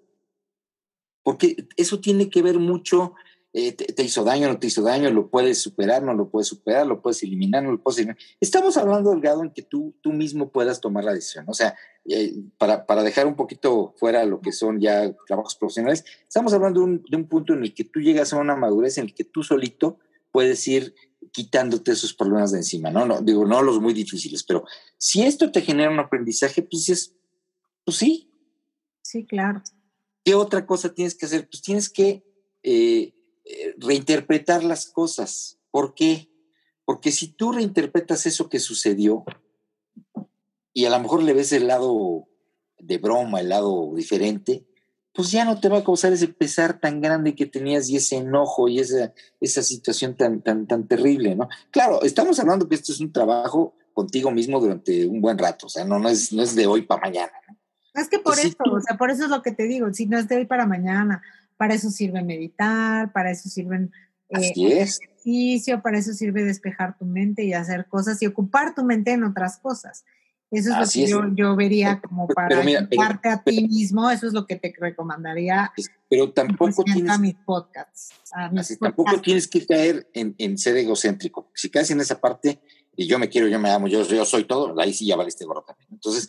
Porque 1.22 1.68
eso 1.76 2.00
tiene 2.00 2.30
que 2.30 2.42
ver 2.42 2.58
mucho, 2.58 3.14
eh, 3.52 3.72
te, 3.72 4.02
hizo 4.02 4.22
daño, 4.22 4.48
no 4.48 4.58
te 4.58 4.66
hizo 4.66 4.82
daño, 4.82 5.10
lo 5.10 5.30
puedes 5.30 5.62
superar, 5.62 6.02
no 6.02 6.12
lo 6.12 6.28
puedes 6.28 6.48
superar, 6.48 6.86
lo 6.86 7.00
puedes 7.00 7.22
eliminar, 7.22 7.62
no 7.62 7.72
lo 7.72 7.82
puedes 7.82 7.98
eliminar. 7.98 8.18
Estamos 8.38 8.76
hablando 8.76 9.10
del 9.10 9.20
grado 9.20 9.42
en 9.42 9.50
que 9.50 9.62
tú, 9.62 9.94
tú 10.02 10.12
mismo 10.12 10.50
puedas 10.50 10.80
tomar 10.80 11.04
la 11.04 11.14
decisión. 11.14 11.46
O 11.48 11.54
sea, 11.54 11.74
eh, 12.04 12.34
para, 12.58 12.84
para, 12.84 13.02
dejar 13.02 13.26
un 13.26 13.34
poquito 13.34 13.94
fuera 13.96 14.26
lo 14.26 14.40
que 14.42 14.52
son 14.52 14.78
ya 14.78 15.10
trabajos 15.26 15.54
profesionales, 15.56 16.04
estamos 16.28 16.52
hablando 16.52 16.80
de 16.80 16.86
un, 16.86 17.04
de 17.08 17.16
un 17.16 17.28
punto 17.28 17.54
en 17.54 17.62
el 17.62 17.72
que 17.72 17.84
tú 17.84 18.00
llegas 18.00 18.32
a 18.32 18.38
una 18.38 18.56
madurez 18.56 18.98
en 18.98 19.04
el 19.04 19.14
que 19.14 19.24
tú 19.24 19.42
solito 19.42 19.98
puedes 20.32 20.68
ir 20.68 20.94
quitándote 21.32 21.92
esos 21.92 22.12
problemas 22.12 22.52
de 22.52 22.58
encima, 22.58 22.90
¿no? 22.90 23.06
¿no? 23.06 23.22
Digo, 23.22 23.46
no 23.46 23.62
los 23.62 23.80
muy 23.80 23.94
difíciles, 23.94 24.42
pero 24.42 24.64
si 24.98 25.22
esto 25.22 25.50
te 25.50 25.62
genera 25.62 25.90
un 25.90 25.98
aprendizaje, 25.98 26.62
pues 26.62 26.90
es, 26.90 27.14
pues 27.84 27.96
sí. 27.96 28.30
Sí, 29.02 29.24
claro. 29.24 29.62
¿Qué 30.24 30.34
otra 30.34 30.66
cosa 30.66 30.92
tienes 30.92 31.14
que 31.14 31.24
hacer? 31.24 31.48
Pues 31.48 31.62
tienes 31.62 31.88
que 31.88 32.22
eh, 32.62 33.14
reinterpretar 33.78 34.64
las 34.64 34.86
cosas. 34.86 35.58
¿Por 35.70 35.94
qué? 35.94 36.30
Porque 36.84 37.12
si 37.12 37.28
tú 37.28 37.52
reinterpretas 37.52 38.26
eso 38.26 38.48
que 38.48 38.60
sucedió 38.60 39.24
y 40.72 40.84
a 40.84 40.90
lo 40.90 41.00
mejor 41.00 41.22
le 41.22 41.32
ves 41.32 41.52
el 41.52 41.66
lado 41.66 42.28
de 42.78 42.98
broma, 42.98 43.40
el 43.40 43.48
lado 43.48 43.92
diferente, 43.94 44.66
pues 45.12 45.30
ya 45.30 45.44
no 45.44 45.58
te 45.58 45.68
va 45.68 45.78
a 45.78 45.84
causar 45.84 46.12
ese 46.12 46.28
pesar 46.28 46.78
tan 46.78 47.00
grande 47.00 47.34
que 47.34 47.46
tenías 47.46 47.88
y 47.88 47.96
ese 47.96 48.16
enojo 48.16 48.68
y 48.68 48.80
esa, 48.80 49.14
esa 49.40 49.62
situación 49.62 50.14
tan, 50.14 50.42
tan, 50.42 50.66
tan 50.66 50.86
terrible, 50.86 51.34
¿no? 51.34 51.48
Claro, 51.70 52.02
estamos 52.02 52.38
hablando 52.38 52.68
que 52.68 52.74
esto 52.74 52.92
es 52.92 53.00
un 53.00 53.12
trabajo 53.12 53.74
contigo 53.94 54.30
mismo 54.30 54.60
durante 54.60 55.06
un 55.06 55.22
buen 55.22 55.38
rato, 55.38 55.66
o 55.66 55.68
sea, 55.70 55.86
no, 55.86 55.98
no, 55.98 56.10
es, 56.10 56.34
no 56.34 56.42
es 56.42 56.54
de 56.54 56.66
hoy 56.66 56.82
para 56.82 57.00
mañana. 57.00 57.32
¿no? 57.48 57.56
Es 58.00 58.08
que 58.10 58.18
por 58.18 58.38
eso, 58.38 58.56
o 58.70 58.80
sea, 58.82 58.98
por 58.98 59.10
eso 59.10 59.24
es 59.24 59.30
lo 59.30 59.40
que 59.40 59.52
te 59.52 59.62
digo, 59.62 59.90
si 59.94 60.04
no 60.04 60.18
es 60.18 60.28
de 60.28 60.36
hoy 60.36 60.44
para 60.44 60.66
mañana, 60.66 61.22
para 61.56 61.74
eso 61.74 61.90
sirve 61.90 62.22
meditar, 62.22 63.12
para 63.12 63.30
eso 63.30 63.48
sirven 63.48 63.92
eh, 64.28 64.52
ejercicio, 64.56 65.82
para 65.82 65.98
eso 65.98 66.12
sirve 66.12 66.44
despejar 66.44 66.96
tu 66.98 67.04
mente 67.04 67.44
y 67.44 67.52
hacer 67.52 67.86
cosas 67.86 68.20
y 68.22 68.26
ocupar 68.26 68.74
tu 68.74 68.84
mente 68.84 69.12
en 69.12 69.24
otras 69.24 69.58
cosas. 69.58 70.04
Eso 70.50 70.70
es 70.70 70.78
lo 70.78 70.86
que 70.86 71.10
Yo, 71.10 71.34
yo, 71.34 71.56
vería 71.56 72.00
como 72.00 72.28
para 72.28 72.60
ayudarte 72.60 73.28
a 73.28 73.42
ti 73.42 73.66
mismo, 73.66 74.08
eso 74.10 74.28
es 74.28 74.32
lo 74.32 74.46
que 74.46 74.56
te 74.56 74.72
recomendaría. 74.78 75.72
Pero 76.08 76.32
tampoco 76.32 76.84
tienes, 76.84 77.10
a 77.10 77.18
mis 77.18 77.34
podcasts. 77.34 78.10
Tampoco 78.80 79.20
tienes 79.20 79.48
que 79.48 79.66
caer 79.66 80.08
en, 80.12 80.36
en, 80.38 80.56
ser 80.56 80.76
egocéntrico. 80.76 81.50
Si 81.52 81.68
caes 81.68 81.90
en 81.90 82.00
esa 82.00 82.20
parte, 82.20 82.60
y 82.94 83.08
yo 83.08 83.18
me 83.18 83.28
quiero, 83.28 83.48
yo 83.48 83.58
me 83.58 83.70
amo, 83.70 83.88
yo, 83.88 84.02
yo 84.04 84.24
soy 84.24 84.44
todo, 84.44 84.78
ahí 84.80 84.92
sí 84.92 85.06
ya 85.06 85.16
vale 85.16 85.28
este 85.28 85.44
gorro 85.44 85.62
también. 85.62 85.88
Entonces, 85.90 86.28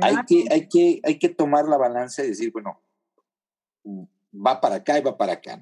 hay, 0.00 0.16
que, 0.26 0.44
hay, 0.50 0.68
que, 0.68 1.00
hay 1.02 1.18
que 1.18 1.28
tomar 1.28 1.66
la 1.66 1.76
balanza 1.76 2.24
y 2.24 2.28
decir, 2.28 2.52
bueno, 2.52 2.80
va 4.44 4.60
para 4.60 4.76
acá 4.76 4.98
y 4.98 5.02
va 5.02 5.16
para 5.16 5.34
acá. 5.34 5.60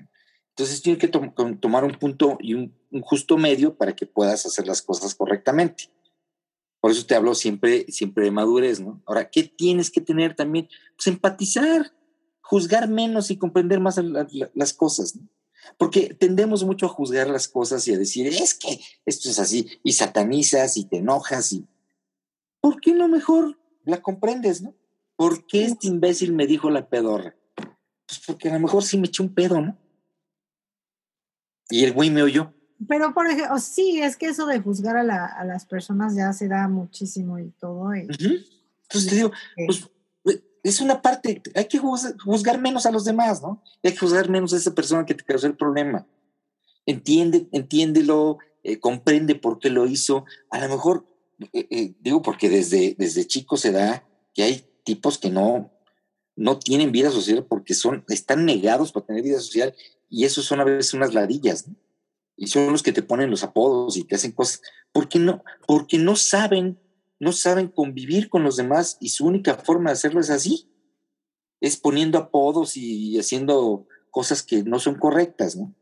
Entonces, 0.51 0.83
tienes 0.83 1.01
que 1.01 1.09
tomar 1.09 1.85
un 1.85 1.99
punto 1.99 2.39
y 2.41 2.55
un, 2.55 2.75
un 2.91 3.03
justo 3.03 3.37
medio 3.37 3.77
para 3.77 3.95
que 3.95 4.07
puedas 4.07 4.47
hacer 4.47 4.67
las 4.67 4.83
cosas 4.83 5.15
correctamente. 5.15 5.91
Por 6.81 6.91
eso 6.91 7.07
te 7.07 7.15
hablo 7.15 7.35
siempre, 7.35 7.87
siempre 7.89 8.25
de 8.25 8.31
madurez, 8.31 8.79
¿no? 8.79 9.03
Ahora, 9.07 9.31
¿qué 9.31 9.45
tienes 9.45 9.91
que 9.91 10.01
tener 10.01 10.37
también? 10.37 10.69
Pues 10.97 11.07
empatizar, 11.07 11.93
juzgar 12.43 12.89
menos 12.89 13.31
y 13.31 13.39
comprender 13.39 13.81
más 13.81 13.99
las 14.55 14.75
cosas, 14.75 15.17
¿no? 15.17 15.29
Porque 15.79 16.15
tendemos 16.15 16.63
mucho 16.63 16.87
a 16.87 16.91
juzgar 16.91 17.31
las 17.31 17.49
cosas 17.49 17.89
y 17.89 17.95
a 17.95 17.99
decir, 17.99 18.27
es 18.27 18.55
que 18.55 18.81
esto 19.07 19.31
es 19.31 19.39
así, 19.39 19.67
y 19.83 19.93
satanizas 19.93 20.77
y 20.77 20.85
te 20.85 20.99
enojas 20.99 21.53
y... 21.53 21.67
¿Por 22.61 22.81
qué 22.81 22.93
no 22.93 23.09
mejor 23.09 23.59
la 23.85 24.03
comprendes, 24.03 24.61
no? 24.61 24.75
¿Por 25.17 25.47
qué 25.47 25.65
este 25.65 25.87
imbécil 25.87 26.35
me 26.35 26.47
dijo 26.47 26.71
la 26.71 26.89
pedorra? 26.89 27.35
Pues 28.07 28.21
porque 28.27 28.49
a 28.49 28.55
lo 28.55 28.61
mejor 28.61 28.83
sí 28.83 28.99
me 28.99 29.07
echó 29.07 29.23
un 29.23 29.35
pedo, 29.35 29.61
¿no? 29.61 29.79
Y 31.71 31.85
el 31.85 31.93
güey 31.93 32.11
me 32.11 32.23
oyó. 32.23 32.53
Pero, 32.87 33.15
por 33.15 33.27
ejemplo, 33.27 33.59
sí, 33.59 34.01
es 34.01 34.17
que 34.17 34.27
eso 34.27 34.47
de 34.47 34.61
juzgar 34.61 34.97
a, 34.97 35.45
las 35.45 35.65
personas 35.65 36.15
ya 36.15 36.33
se 36.33 36.49
da 36.49 36.69
muchísimo 36.69 37.39
y 37.39 37.51
todo. 37.53 37.93
Entonces 37.95 39.09
te 39.09 39.15
digo, 39.15 39.33
pues 39.67 39.89
es 40.65 40.81
una 40.81 41.03
parte, 41.03 41.43
hay 41.55 41.67
que 41.67 41.79
juzgar 41.79 42.59
menos 42.59 42.87
a 42.87 42.91
los 42.91 43.05
demás, 43.05 43.43
¿no? 43.43 43.63
Hay 43.83 43.93
que 43.93 43.99
juzgar 43.99 44.31
menos 44.31 44.55
a 44.55 44.57
esa 44.57 44.75
persona 44.75 45.05
que 45.05 45.15
te 45.15 45.23
causó 45.23 45.47
el 45.47 45.57
problema. 45.57 46.07
Entiende, 46.87 47.49
entiéndelo, 47.53 48.39
eh, 48.63 48.81
comprende 48.81 49.35
por 49.35 49.59
qué 49.59 49.69
lo 49.69 49.87
hizo. 49.87 50.25
A 50.51 50.59
lo 50.59 50.69
mejor, 50.71 51.07
eh, 51.53 51.67
eh, 51.71 51.95
digo, 52.01 52.23
porque 52.23 52.49
desde, 52.49 52.97
desde 52.99 53.27
chico 53.27 53.59
se 53.59 53.73
da 53.73 54.09
que 54.33 54.43
hay 54.43 54.67
tipos 54.85 55.19
que 55.19 55.29
no, 55.29 55.71
no 56.37 56.59
tienen 56.59 56.93
vida 56.93 57.11
social 57.11 57.45
porque 57.49 57.75
son, 57.75 58.05
están 58.09 58.45
negados 58.45 58.93
para 58.93 59.07
tener 59.07 59.23
vida 59.23 59.39
social 59.39 59.75
y 60.09 60.25
esos 60.25 60.45
son 60.45 60.61
a 60.61 60.65
veces 60.65 60.95
unas 60.95 61.15
ladillas, 61.15 61.69
¿no? 61.69 61.77
Y 62.37 62.49
son 62.49 62.73
los 62.73 62.83
que 62.83 62.93
te 62.93 63.03
ponen 63.03 63.31
los 63.31 63.45
apodos 63.45 63.97
y 63.97 64.03
te 64.03 64.17
hacen 64.17 64.33
cosas. 64.33 64.61
¿Por 64.93 65.09
qué 65.09 65.21
no? 65.21 65.45
Porque 65.67 65.99
no 65.99 66.17
saben 66.17 66.79
no 67.25 67.33
saben 67.33 67.69
convivir 67.69 68.29
con 68.29 68.43
los 68.43 68.57
demás 68.57 68.97
y 69.01 69.11
su 69.11 69.27
única 69.27 69.55
forma 69.55 69.91
de 69.91 69.95
hacerlo 69.95 70.21
es 70.21 70.31
así, 70.31 70.69
es 71.61 71.77
poniendo 71.77 72.19
apodos 72.19 72.77
y 72.77 73.19
haciendo 73.19 73.87
cosas 74.11 74.43
que 74.43 74.63
no 74.63 74.79
son 74.79 74.97
correctas, 74.97 75.57
¿no? 75.57 75.75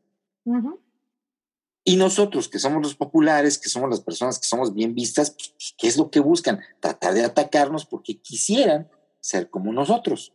Y 1.85 1.97
nosotros, 1.97 2.49
que 2.49 2.61
somos 2.61 2.81
los 2.81 2.95
populares, 2.95 3.59
que 3.59 3.69
somos 3.69 3.91
las 3.91 4.01
personas 4.01 4.39
que 4.39 4.47
somos 4.47 4.73
bien 4.73 4.95
vistas, 4.95 5.35
¿qué 5.77 5.89
es 5.89 5.97
lo 5.97 6.11
que 6.11 6.21
buscan? 6.21 6.61
Tratar 6.79 7.15
de 7.15 7.25
atacarnos 7.25 7.87
porque 7.87 8.21
quisieran 8.21 8.89
ser 9.21 9.51
como 9.51 9.73
nosotros. 9.73 10.33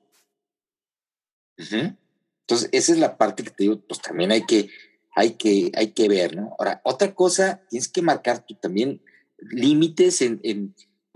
Entonces, 1.57 2.69
esa 2.71 2.91
es 2.93 2.99
la 2.99 3.17
parte 3.17 3.43
que 3.43 3.49
te 3.49 3.63
digo, 3.63 3.81
pues 3.87 4.01
también 4.01 4.31
hay 4.31 4.45
que, 4.45 4.69
hay 5.15 5.31
que, 5.31 5.71
hay 5.75 5.91
que 5.91 6.07
ver, 6.07 6.35
¿no? 6.35 6.55
Ahora, 6.59 6.81
otra 6.83 7.13
cosa, 7.13 7.61
tienes 7.69 7.87
que 7.87 8.01
marcar 8.01 8.45
tú 8.45 8.55
también 8.55 9.01
límites 9.39 10.21
en, 10.21 10.39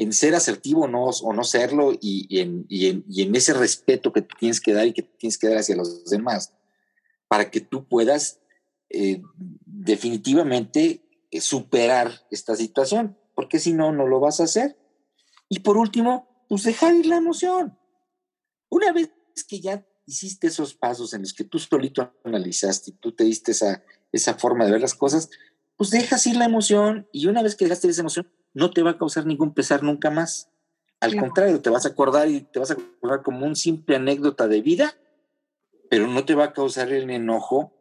en 0.02 0.14
ser 0.14 0.34
asertivo 0.34 0.86
o 0.86 0.88
no, 0.88 1.06
o 1.06 1.32
no 1.32 1.44
serlo 1.44 1.94
y, 2.02 2.40
en, 2.40 2.66
en, 2.72 3.36
ese 3.36 3.54
respeto 3.54 4.12
que 4.12 4.24
tienes 4.24 4.60
que 4.60 4.74
dar 4.74 4.88
y 4.88 4.94
que 4.94 5.04
tienes 5.04 5.38
que 5.38 5.48
dar 5.48 5.60
hacia 5.60 5.76
los 5.76 6.06
demás, 6.06 6.56
para 7.28 7.52
que 7.52 7.62
tú 7.62 7.88
puedas 7.88 8.40
eh, 8.90 9.22
definitivamente 9.64 11.04
eh, 11.30 11.40
superar 11.40 12.26
esta 12.32 12.56
situación, 12.56 13.16
porque 13.36 13.60
si 13.60 13.74
no, 13.74 13.92
no 13.92 14.08
lo 14.08 14.20
vas 14.20 14.40
a 14.40 14.46
hacer. 14.46 14.76
Y 15.50 15.60
por 15.60 15.78
último, 15.78 16.46
pues 16.50 16.64
dejar 16.64 16.96
ir 16.96 17.06
la 17.06 17.18
emoción. 17.18 17.78
Una 18.70 18.92
vez 18.94 19.12
que 19.48 19.60
ya 19.60 19.86
hiciste 20.12 20.48
esos 20.48 20.74
pasos 20.74 21.14
en 21.14 21.22
los 21.22 21.34
que 21.34 21.44
tú 21.44 21.58
solito 21.58 22.14
analizaste 22.24 22.92
y 22.92 22.94
tú 22.94 23.14
te 23.14 23.24
diste 23.24 23.52
esa, 23.52 23.84
esa 24.12 24.36
forma 24.36 24.66
de 24.66 24.72
ver 24.72 24.82
las 24.82 24.94
cosas, 24.94 25.30
pues 25.78 25.90
dejas 25.90 26.28
ir 26.28 26.36
la 26.36 26.46
emoción 26.46 27.08
y 27.12 27.28
una 27.28 27.42
vez 27.42 27.56
que 27.56 27.66
dejaste 27.66 27.88
esa 27.88 28.02
emoción, 28.02 28.32
no 28.54 28.72
te 28.72 28.84
va 28.84 28.92
a 28.92 28.98
causar 28.98 29.26
ningún 29.26 29.54
pesar 29.54 29.84
nunca 29.84 30.12
más. 30.12 30.50
Al 31.00 31.16
contrario, 31.16 31.62
te 31.62 31.70
vas 31.70 31.86
a 31.86 31.90
acordar 31.90 32.30
y 32.30 32.42
te 32.42 32.60
vas 32.60 32.72
a 32.72 32.74
acordar 32.74 33.24
como 33.24 33.46
un 33.46 33.56
simple 33.56 33.96
anécdota 33.96 34.48
de 34.48 34.62
vida, 34.62 34.96
pero 35.90 36.08
no 36.08 36.26
te 36.26 36.36
va 36.36 36.46
a 36.46 36.54
causar 36.54 36.92
el 36.92 37.10
enojo 37.10 37.74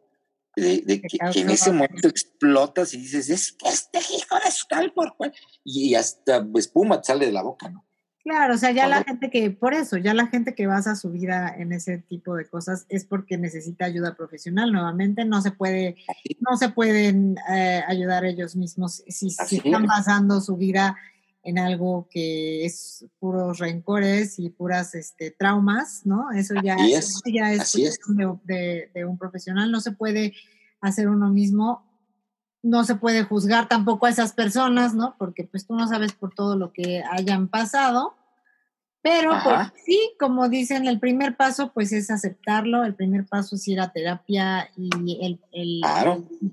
de, 0.55 1.01
que, 1.01 1.39
en 1.39 1.49
ese 1.49 1.71
momento 1.71 2.07
explotas 2.07 2.93
y 2.93 2.97
dices, 2.97 3.29
es 3.29 3.51
que 3.51 3.69
este 3.69 3.99
hijo 3.99 4.35
de 4.35 4.51
tal 4.69 4.91
por 4.93 5.15
cual, 5.15 5.33
y 5.63 5.95
hasta 5.95 6.45
espuma 6.55 7.01
te 7.01 7.07
sale 7.07 7.27
de 7.27 7.31
la 7.31 7.43
boca, 7.43 7.69
¿no? 7.69 7.85
Claro, 8.23 8.53
o 8.53 8.57
sea, 8.57 8.71
ya 8.71 8.87
la 8.87 9.03
gente 9.03 9.31
que, 9.31 9.49
por 9.49 9.73
eso, 9.73 9.97
ya 9.97 10.13
la 10.13 10.27
gente 10.27 10.53
que 10.53 10.67
basa 10.67 10.95
su 10.95 11.09
vida 11.09 11.53
en 11.57 11.71
ese 11.71 11.97
tipo 11.97 12.35
de 12.35 12.45
cosas 12.45 12.85
es 12.87 13.03
porque 13.03 13.37
necesita 13.37 13.85
ayuda 13.85 14.15
profesional. 14.15 14.71
Nuevamente, 14.71 15.25
no 15.25 15.41
se 15.41 15.51
puede, 15.51 15.95
no 16.39 16.55
se 16.55 16.69
pueden 16.69 17.37
eh, 17.51 17.81
ayudar 17.87 18.25
ellos 18.25 18.55
mismos 18.55 19.03
si, 19.07 19.27
están 19.27 19.87
basando 19.87 20.39
su 20.39 20.55
vida 20.55 20.95
en 21.43 21.57
algo 21.57 22.07
que 22.11 22.63
es 22.63 23.05
puros 23.19 23.57
rencores 23.57 24.37
y 24.37 24.49
puras 24.49 24.93
este, 24.93 25.31
traumas, 25.31 26.01
¿no? 26.05 26.31
Eso 26.31 26.53
ya 26.63 26.75
es, 26.75 27.21
ya 27.25 27.51
es, 27.53 27.73
de, 28.43 28.91
de 28.93 29.05
un 29.05 29.17
profesional. 29.17 29.71
No 29.71 29.81
se 29.81 29.93
puede 29.93 30.33
hacer 30.79 31.09
uno 31.09 31.29
mismo 31.29 31.90
no 32.63 32.83
se 32.83 32.95
puede 32.95 33.23
juzgar 33.23 33.67
tampoco 33.67 34.05
a 34.05 34.09
esas 34.09 34.33
personas, 34.33 34.93
¿no? 34.93 35.15
Porque 35.17 35.43
pues 35.43 35.65
tú 35.65 35.75
no 35.75 35.87
sabes 35.87 36.13
por 36.13 36.33
todo 36.33 36.55
lo 36.55 36.71
que 36.71 37.03
hayan 37.11 37.47
pasado. 37.47 38.15
Pero 39.03 39.31
pues, 39.43 39.57
sí, 39.83 40.13
como 40.19 40.47
dicen, 40.47 40.87
el 40.87 40.99
primer 40.99 41.35
paso 41.35 41.71
pues 41.73 41.91
es 41.91 42.11
aceptarlo, 42.11 42.83
el 42.83 42.93
primer 42.93 43.25
paso 43.25 43.55
es 43.55 43.67
ir 43.67 43.79
a 43.79 43.91
terapia 43.91 44.69
y 44.77 45.17
el, 45.25 45.39
el, 45.51 45.81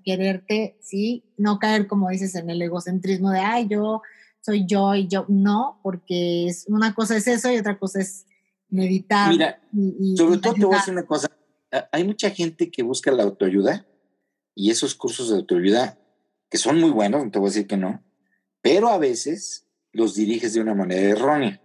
quererte, 0.02 0.78
sí, 0.80 1.24
no 1.36 1.59
caer 1.59 1.86
como 1.86 2.09
dices 2.09 2.34
en 2.36 2.48
el 2.48 2.62
egocentrismo 2.62 3.30
de, 3.30 3.40
ay, 3.40 3.68
yo 3.68 4.00
soy 4.40 4.64
yo 4.66 4.94
y 4.94 5.09
yo, 5.09 5.26
no, 5.28 5.78
porque 5.82 6.46
es, 6.46 6.64
una 6.68 6.94
cosa 6.94 7.18
es 7.18 7.28
eso 7.28 7.52
y 7.52 7.59
otra 7.59 7.78
cosa 7.78 8.00
es 8.00 8.24
meditar. 8.70 9.28
Mira, 9.28 9.61
sobre 10.16 10.38
todo 10.38 10.54
te 10.54 10.64
voy 10.64 10.74
a 10.74 10.78
decir 10.78 10.94
una 10.94 11.04
cosa, 11.04 11.28
hay 11.92 12.04
mucha 12.04 12.30
gente 12.30 12.70
que 12.70 12.82
busca 12.82 13.11
la 13.11 13.24
autoayuda 13.24 13.84
y 14.59 14.72
esos 14.72 14.96
cursos 14.96 15.30
de 15.30 15.36
autoayuda, 15.36 16.00
que 16.50 16.59
son 16.59 16.80
muy 16.80 16.90
buenos, 16.90 17.24
no 17.24 17.30
te 17.30 17.38
voy 17.38 17.46
a 17.46 17.50
decir 17.50 17.68
que 17.68 17.76
no, 17.76 18.02
pero 18.61 18.88
a 18.88 18.98
veces 18.98 19.68
los 19.92 20.16
diriges 20.16 20.52
de 20.52 20.61
una 20.61 20.74
manera 20.74 21.11
errónea. 21.11 21.62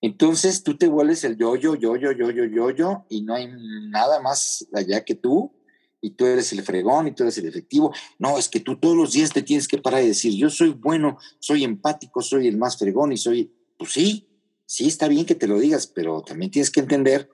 Entonces 0.00 0.62
tú 0.62 0.76
te 0.76 0.86
vuelves 0.86 1.24
el 1.24 1.36
yo, 1.36 1.56
yo, 1.56 1.74
yo, 1.74 1.96
yo, 1.96 2.12
yo, 2.12 2.30
yo, 2.30 2.44
yo, 2.44 2.70
yo, 2.70 3.06
y 3.08 3.22
no 3.22 3.34
hay 3.34 3.48
nada 3.88 4.20
más 4.20 4.68
allá 4.72 5.04
que 5.04 5.16
tú, 5.16 5.52
y 6.00 6.10
tú 6.10 6.26
eres 6.26 6.52
el 6.52 6.62
fregón 6.62 7.08
y 7.08 7.12
tú 7.12 7.24
eres 7.24 7.38
el 7.38 7.46
efectivo. 7.46 7.92
No, 8.20 8.38
es 8.38 8.48
que 8.48 8.60
tú 8.60 8.78
todos 8.78 8.96
los 8.96 9.10
días 9.10 9.32
te 9.32 9.42
tienes 9.42 9.66
que 9.66 9.78
parar 9.78 10.04
y 10.04 10.08
decir, 10.08 10.32
yo 10.36 10.48
soy 10.48 10.68
bueno, 10.68 11.18
soy 11.40 11.64
empático, 11.64 12.22
soy 12.22 12.46
el 12.46 12.56
más 12.56 12.78
fregón 12.78 13.10
y 13.10 13.16
soy, 13.16 13.52
pues 13.76 13.90
sí, 13.90 14.28
sí 14.64 14.86
está 14.86 15.08
bien 15.08 15.26
que 15.26 15.34
te 15.34 15.48
lo 15.48 15.58
digas, 15.58 15.88
pero 15.88 16.22
también 16.22 16.52
tienes 16.52 16.70
que 16.70 16.78
entender, 16.78 17.28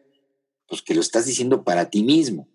pues 0.66 0.80
que 0.80 0.94
lo 0.94 1.02
estás 1.02 1.26
diciendo 1.26 1.62
para 1.62 1.90
ti 1.90 2.04
mismo 2.04 2.48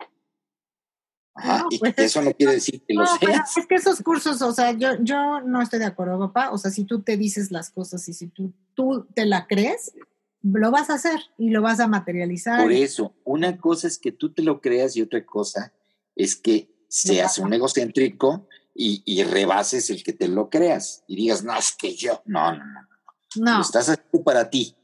y 1.70 1.80
pues 1.80 1.94
eso 1.98 2.22
no 2.22 2.34
quiere 2.34 2.54
decir 2.54 2.82
que 2.88 2.94
lo 2.94 3.06
seas. 3.06 3.58
Es 3.58 3.66
que 3.68 3.76
esos 3.76 4.02
cursos, 4.02 4.42
o 4.42 4.52
sea, 4.52 4.72
yo, 4.72 4.90
yo 5.02 5.42
no 5.42 5.62
estoy 5.62 5.80
de 5.80 5.86
acuerdo, 5.86 6.20
papá. 6.20 6.52
O 6.52 6.58
sea, 6.58 6.72
si 6.72 6.84
tú 6.84 7.02
te 7.02 7.18
dices 7.18 7.52
las 7.52 7.70
cosas 7.70 8.08
y 8.10 8.14
si 8.14 8.28
tú, 8.28 8.54
tú 8.74 9.08
te 9.14 9.26
la 9.26 9.48
crees, 9.48 9.94
lo 10.42 10.72
vas 10.72 10.90
a 10.90 10.96
hacer 10.96 11.20
y 11.38 11.50
lo 11.50 11.62
vas 11.62 11.80
a 11.80 11.88
materializar. 11.88 12.62
Por 12.62 12.72
eso, 12.72 13.14
una 13.24 13.58
cosa 13.58 13.88
es 13.88 13.98
que 13.98 14.12
tú 14.12 14.34
te 14.34 14.42
lo 14.42 14.62
creas 14.62 14.96
y 14.96 15.02
otra 15.02 15.26
cosa 15.26 15.74
es 16.16 16.36
que 16.36 16.70
seas 16.88 17.38
un 17.38 17.54
egocéntrico 17.54 18.48
y, 18.74 19.02
y, 19.06 19.24
rebases 19.24 19.90
el 19.90 20.04
que 20.04 20.14
te 20.14 20.28
lo 20.28 20.50
creas 20.50 21.04
y 21.08 21.16
digas, 21.16 21.44
no, 21.44 21.58
es 21.58 21.76
que 21.76 21.96
yo, 21.96 22.22
no, 22.26 22.52
no, 22.52 22.64
no. 22.64 22.88
No. 23.36 23.56
Lo 23.56 23.62
estás 23.62 23.90
haciendo 23.90 24.24
para 24.24 24.50
ti. 24.50 24.76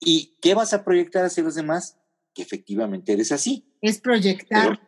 ¿Y 0.00 0.36
qué 0.40 0.54
vas 0.54 0.72
a 0.72 0.84
proyectar 0.84 1.24
hacia 1.24 1.42
los 1.42 1.54
demás? 1.54 1.96
Que 2.34 2.42
efectivamente 2.42 3.12
eres 3.12 3.32
así. 3.32 3.66
Es 3.80 4.00
proyectar. 4.00 4.80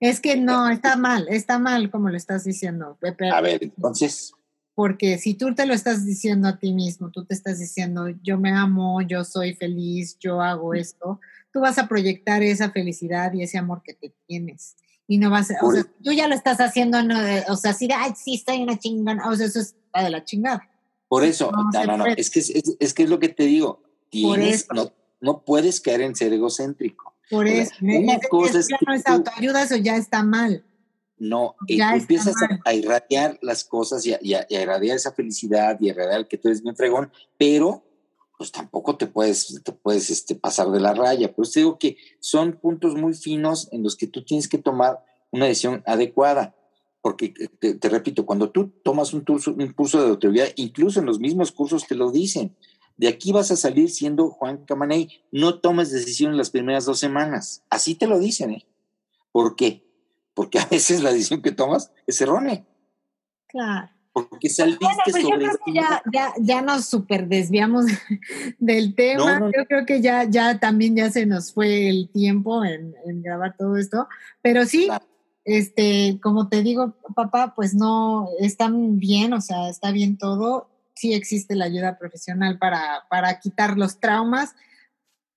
Es 0.00 0.20
que 0.20 0.36
no, 0.36 0.68
está 0.68 0.96
mal, 0.96 1.26
está 1.28 1.58
mal 1.58 1.90
como 1.90 2.08
lo 2.08 2.16
estás 2.16 2.44
diciendo. 2.44 2.96
a 3.32 3.40
ver, 3.40 3.64
entonces. 3.64 4.32
Porque 4.74 5.18
si 5.18 5.34
tú 5.34 5.54
te 5.54 5.66
lo 5.66 5.74
estás 5.74 6.06
diciendo 6.06 6.46
a 6.46 6.58
ti 6.58 6.72
mismo, 6.72 7.10
tú 7.10 7.24
te 7.24 7.34
estás 7.34 7.58
diciendo, 7.58 8.08
yo 8.22 8.38
me 8.38 8.52
amo, 8.52 9.02
yo 9.02 9.24
soy 9.24 9.54
feliz, 9.54 10.16
yo 10.20 10.40
hago 10.40 10.72
esto, 10.72 11.20
tú 11.52 11.60
vas 11.60 11.78
a 11.78 11.88
proyectar 11.88 12.44
esa 12.44 12.70
felicidad 12.70 13.32
y 13.32 13.42
ese 13.42 13.58
amor 13.58 13.82
que 13.82 13.94
te 13.94 14.14
tienes. 14.28 14.76
Y 15.08 15.18
no 15.18 15.30
vas 15.30 15.50
a, 15.50 15.56
o 15.62 15.72
sea, 15.72 15.82
tú 15.82 16.12
ya 16.12 16.28
lo 16.28 16.34
estás 16.34 16.60
haciendo, 16.60 17.02
no 17.02 17.16
o 17.48 17.56
sea, 17.56 17.72
si 17.72 17.88
ay, 17.90 18.12
sí, 18.14 18.36
estoy 18.36 18.62
una 18.62 18.78
chingada, 18.78 19.28
o 19.28 19.34
sea, 19.34 19.46
eso 19.46 19.58
es 19.58 19.74
de 19.92 20.10
la 20.10 20.24
chingada. 20.24 20.68
Por 21.08 21.24
eso, 21.24 21.50
no, 21.50 21.70
no, 21.86 21.96
no, 21.96 22.06
es 22.06 22.30
que 22.30 22.40
es, 22.40 22.94
que 22.94 23.02
es 23.02 23.10
lo 23.10 23.18
que 23.18 23.30
te 23.30 23.44
digo, 23.44 23.82
tienes, 24.10 24.68
no, 24.72 24.92
no 25.20 25.42
puedes 25.42 25.80
caer 25.80 26.02
en 26.02 26.14
ser 26.14 26.32
egocéntrico. 26.32 27.14
Por 27.30 27.46
eso, 27.46 27.72
una 27.82 28.18
cosa 28.20 28.58
es, 28.58 28.68
que 28.68 28.76
no 28.86 28.94
es 28.94 29.06
autoayuda, 29.06 29.62
eso 29.62 29.76
ya 29.76 29.96
está 29.96 30.22
mal. 30.22 30.64
No, 31.18 31.56
y 31.66 31.78
tú 31.78 31.84
empiezas 31.84 32.34
a, 32.64 32.74
irradiar 32.74 33.38
las 33.42 33.64
cosas 33.64 34.06
y 34.06 34.14
a, 34.14 34.46
irradiar 34.48 34.96
esa 34.96 35.12
felicidad 35.12 35.76
y 35.80 35.88
a 35.88 35.92
irradiar 35.92 36.28
que 36.28 36.38
tú 36.38 36.48
eres 36.48 36.62
bien 36.62 36.76
fregón, 36.76 37.10
pero 37.36 37.84
pues 38.38 38.52
tampoco 38.52 38.96
te 38.96 39.08
puedes, 39.08 39.60
te 39.64 39.72
puedes 39.72 40.10
este, 40.10 40.36
pasar 40.36 40.70
de 40.70 40.78
la 40.78 40.94
raya. 40.94 41.34
Por 41.34 41.44
eso 41.44 41.54
te 41.54 41.60
digo 41.60 41.78
que 41.78 41.96
son 42.20 42.52
puntos 42.52 42.94
muy 42.94 43.14
finos 43.14 43.68
en 43.72 43.82
los 43.82 43.96
que 43.96 44.06
tú 44.06 44.24
tienes 44.24 44.46
que 44.46 44.58
tomar 44.58 45.04
una 45.32 45.46
decisión 45.46 45.82
adecuada. 45.86 46.54
Porque 47.02 47.34
eh, 47.60 47.74
te, 47.74 47.88
repito, 47.88 48.24
cuando 48.24 48.50
tú 48.50 48.68
tomas 48.84 49.12
un, 49.12 49.24
un 49.28 49.72
curso 49.72 50.02
de 50.02 50.10
autoridad, 50.10 50.46
incluso 50.54 51.00
en 51.00 51.06
los 51.06 51.18
mismos 51.18 51.50
cursos 51.50 51.84
te 51.88 51.96
lo 51.96 52.12
dicen, 52.12 52.56
de 52.98 53.08
aquí 53.08 53.32
vas 53.32 53.50
a 53.50 53.56
salir 53.56 53.90
siendo 53.90 54.28
Juan 54.28 54.64
Camaney. 54.66 55.22
No 55.32 55.60
tomes 55.60 55.90
decisión 55.90 56.32
en 56.32 56.36
las 56.36 56.50
primeras 56.50 56.84
dos 56.84 56.98
semanas. 56.98 57.64
Así 57.70 57.94
te 57.94 58.06
lo 58.06 58.18
dicen, 58.18 58.50
¿eh? 58.50 58.66
¿Por 59.32 59.56
qué? 59.56 59.88
porque 60.38 60.60
a 60.60 60.66
veces 60.66 61.02
la 61.02 61.10
decisión 61.10 61.42
que 61.42 61.50
tomas 61.50 61.90
es 62.06 62.20
errónea. 62.20 62.64
Claro. 63.48 63.88
Porque 64.12 64.48
saliste 64.48 64.86
pues 65.04 65.20
sobre 65.20 65.44
yo 65.44 65.50
creo 65.50 65.58
que 65.66 65.72
ya, 65.72 66.02
ya, 66.12 66.32
ya, 66.38 66.62
nos 66.62 66.84
super 66.84 67.26
desviamos 67.26 67.86
del 68.60 68.94
tema. 68.94 69.40
Yo 69.40 69.64
creo 69.66 69.84
que 69.84 70.00
ya, 70.00 70.22
ya 70.30 70.60
también 70.60 70.94
ya 70.94 71.10
se 71.10 71.26
nos 71.26 71.52
fue 71.52 71.88
el 71.88 72.08
tiempo 72.10 72.64
en, 72.64 72.94
en 73.04 73.20
grabar 73.20 73.56
todo 73.58 73.76
esto. 73.76 74.06
Pero 74.40 74.64
sí, 74.64 74.88
este, 75.44 76.20
como 76.22 76.48
te 76.48 76.62
digo, 76.62 76.94
papá, 77.16 77.54
pues 77.56 77.74
no, 77.74 78.28
están 78.38 79.00
bien, 79.00 79.32
o 79.32 79.40
sea, 79.40 79.68
está 79.68 79.90
bien 79.90 80.18
todo. 80.18 80.68
Sí 80.98 81.14
existe 81.14 81.54
la 81.54 81.66
ayuda 81.66 81.98
profesional 81.98 82.58
para, 82.58 83.06
para 83.08 83.38
quitar 83.38 83.76
los 83.78 84.00
traumas. 84.00 84.54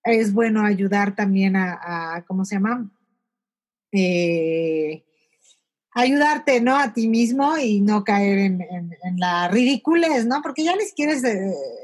Es 0.04 0.34
bueno 0.34 0.66
ayudar 0.66 1.16
también 1.16 1.56
a, 1.56 2.16
a 2.16 2.26
¿cómo 2.26 2.46
se 2.46 2.56
llama? 2.56 2.90
Eh, 3.92 5.06
ayudarte, 5.94 6.62
¿no? 6.62 6.76
A 6.78 6.94
ti 6.94 7.08
mismo 7.08 7.58
y 7.58 7.82
no 7.82 8.04
caer 8.04 8.40
en, 8.40 8.62
en, 8.62 9.20
la 9.20 9.50
ridiculez, 9.50 10.26
¿no? 10.26 10.42
Porque 10.42 10.64
ya 10.64 10.76
ni 10.76 10.86
siquiera 10.86 11.12
es 11.12 11.24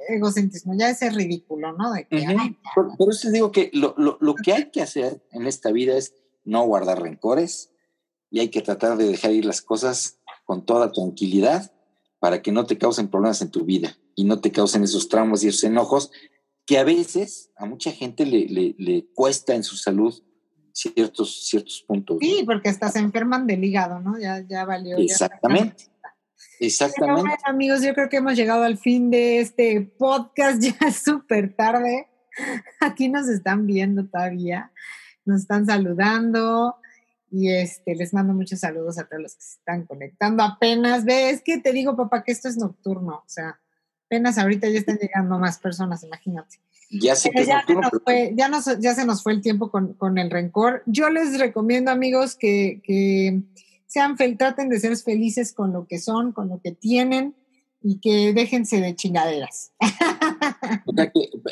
egocentrismo, 0.09 0.73
ya 0.75 0.89
es 0.89 1.01
el 1.03 1.13
ridículo, 1.13 1.73
¿no? 1.73 1.91
De 1.91 2.07
que, 2.07 2.25
por, 2.73 2.97
por, 2.97 3.11
eso 3.11 3.29
digo 3.29 3.51
que 3.51 3.69
lo, 3.73 3.93
lo, 3.97 4.17
lo, 4.21 4.33
que 4.33 4.53
hay 4.53 4.71
que 4.71 4.81
hacer 4.81 5.21
en 5.31 5.45
esta 5.45 5.71
vida 5.71 5.97
es 5.97 6.15
no 6.45 6.65
guardar 6.65 7.01
rencores, 7.01 7.69
y 8.29 8.39
hay 8.39 8.49
que 8.49 8.61
tratar 8.61 8.97
de 8.97 9.07
dejar 9.07 9.31
ir 9.31 9.45
las 9.45 9.61
cosas 9.61 10.19
con 10.45 10.65
toda 10.65 10.91
tranquilidad 10.91 11.71
para 12.19 12.41
que 12.41 12.51
no 12.51 12.65
te 12.65 12.77
causen 12.77 13.09
problemas 13.09 13.41
en 13.41 13.51
tu 13.51 13.65
vida 13.65 13.97
y 14.15 14.23
no 14.23 14.39
te 14.39 14.51
causen 14.51 14.83
esos 14.83 15.09
traumas 15.09 15.43
y 15.43 15.49
esos 15.49 15.63
enojos 15.63 16.11
que 16.65 16.77
a 16.77 16.83
veces 16.83 17.51
a 17.55 17.65
mucha 17.65 17.91
gente 17.91 18.25
le, 18.25 18.45
le, 18.47 18.75
le 18.77 19.07
cuesta 19.13 19.55
en 19.55 19.63
su 19.63 19.77
salud 19.77 20.13
ciertos, 20.73 21.47
ciertos 21.47 21.83
puntos. 21.87 22.17
Sí, 22.21 22.43
porque 22.45 22.69
hasta 22.69 22.89
se 22.89 22.99
enferman 22.99 23.47
del 23.47 23.63
hígado, 23.63 23.99
¿no? 23.99 24.19
Ya, 24.19 24.45
ya 24.47 24.65
valió. 24.65 24.97
Exactamente. 24.97 25.85
Exactamente. 26.59 27.21
bueno, 27.21 27.35
amigos, 27.45 27.81
yo 27.81 27.93
creo 27.93 28.09
que 28.09 28.17
hemos 28.17 28.35
llegado 28.35 28.63
al 28.63 28.77
fin 28.77 29.09
de 29.09 29.39
este 29.39 29.81
podcast, 29.81 30.61
ya 30.61 30.75
es 30.87 30.97
súper 31.03 31.55
tarde. 31.55 32.07
Aquí 32.79 33.09
nos 33.09 33.27
están 33.27 33.65
viendo 33.65 34.05
todavía, 34.07 34.71
nos 35.25 35.41
están 35.41 35.65
saludando. 35.65 36.75
Y 37.37 37.51
este, 37.51 37.93
les 37.93 38.15
mando 38.15 38.33
muchos 38.33 38.61
saludos 38.61 38.97
a 38.97 39.07
todos 39.07 39.21
los 39.21 39.35
que 39.35 39.43
se 39.43 39.57
están 39.59 39.85
conectando. 39.85 40.41
Apenas, 40.41 41.05
ve, 41.05 41.29
es 41.29 41.43
que 41.43 41.59
te 41.59 41.71
digo, 41.71 41.95
papá, 41.95 42.23
que 42.23 42.31
esto 42.31 42.47
es 42.47 42.57
nocturno. 42.57 43.17
O 43.17 43.29
sea, 43.29 43.59
apenas 44.07 44.39
ahorita 44.39 44.67
ya 44.69 44.79
están 44.79 44.97
llegando 44.97 45.37
más 45.37 45.59
personas, 45.59 46.03
imagínate. 46.03 46.57
Ya 46.89 47.15
sé 47.15 47.29
que 47.29 47.45
ya, 47.45 47.63
ya, 48.79 48.95
se 48.95 49.05
nos 49.05 49.21
fue 49.21 49.33
el 49.33 49.41
tiempo 49.41 49.69
con, 49.69 49.93
con, 49.93 50.17
el 50.17 50.31
rencor. 50.31 50.81
Yo 50.87 51.11
les 51.11 51.37
recomiendo, 51.37 51.91
amigos, 51.91 52.35
que, 52.35 52.81
que 52.83 53.43
sean, 53.85 54.15
traten 54.15 54.69
de 54.69 54.79
ser 54.79 54.97
felices 54.97 55.53
con 55.53 55.73
lo 55.73 55.85
que 55.85 55.99
son, 55.99 56.31
con 56.31 56.49
lo 56.49 56.59
que 56.59 56.71
tienen 56.71 57.35
y 57.87 58.01
que 58.01 58.33
déjense 58.33 58.81
de 58.81 58.95
chingaderas. 58.95 59.73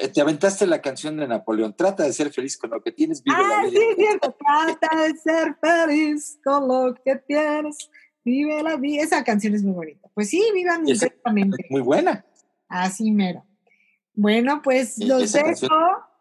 Eh, 0.02 0.08
te 0.10 0.22
aventaste 0.22 0.66
la 0.68 0.82
canción 0.82 1.16
de 1.18 1.28
Napoleón, 1.28 1.76
trata 1.78 2.04
de 2.04 2.12
ser 2.12 2.32
feliz 2.32 2.58
con 2.58 2.72
lo 2.72 2.82
que 2.82 2.92
tienes, 2.92 3.24
vive 3.24 3.38
ah, 3.40 3.62
la 3.62 3.70
vida. 3.70 3.80
Sí, 3.80 3.96
cierto, 3.96 4.36
trata 4.38 5.04
de 5.04 5.18
ser 5.18 5.56
feliz 5.62 6.40
con 6.44 6.68
lo 6.68 6.96
que 6.96 7.16
tienes, 7.16 7.90
vive 8.24 8.62
la 8.64 8.76
vida. 8.76 9.04
Esa 9.04 9.24
canción 9.24 9.54
es 9.56 9.64
muy 9.64 9.74
bonita. 9.74 10.10
Pues 10.14 10.30
sí, 10.30 10.44
vivan 10.54 10.88
intensamente. 10.88 11.68
Muy 11.70 11.82
buena. 11.82 12.26
Así 12.68 13.12
mero. 13.12 13.46
Bueno, 14.14 14.62
pues 14.64 14.98
los 14.98 15.32
dejo. 15.32 15.68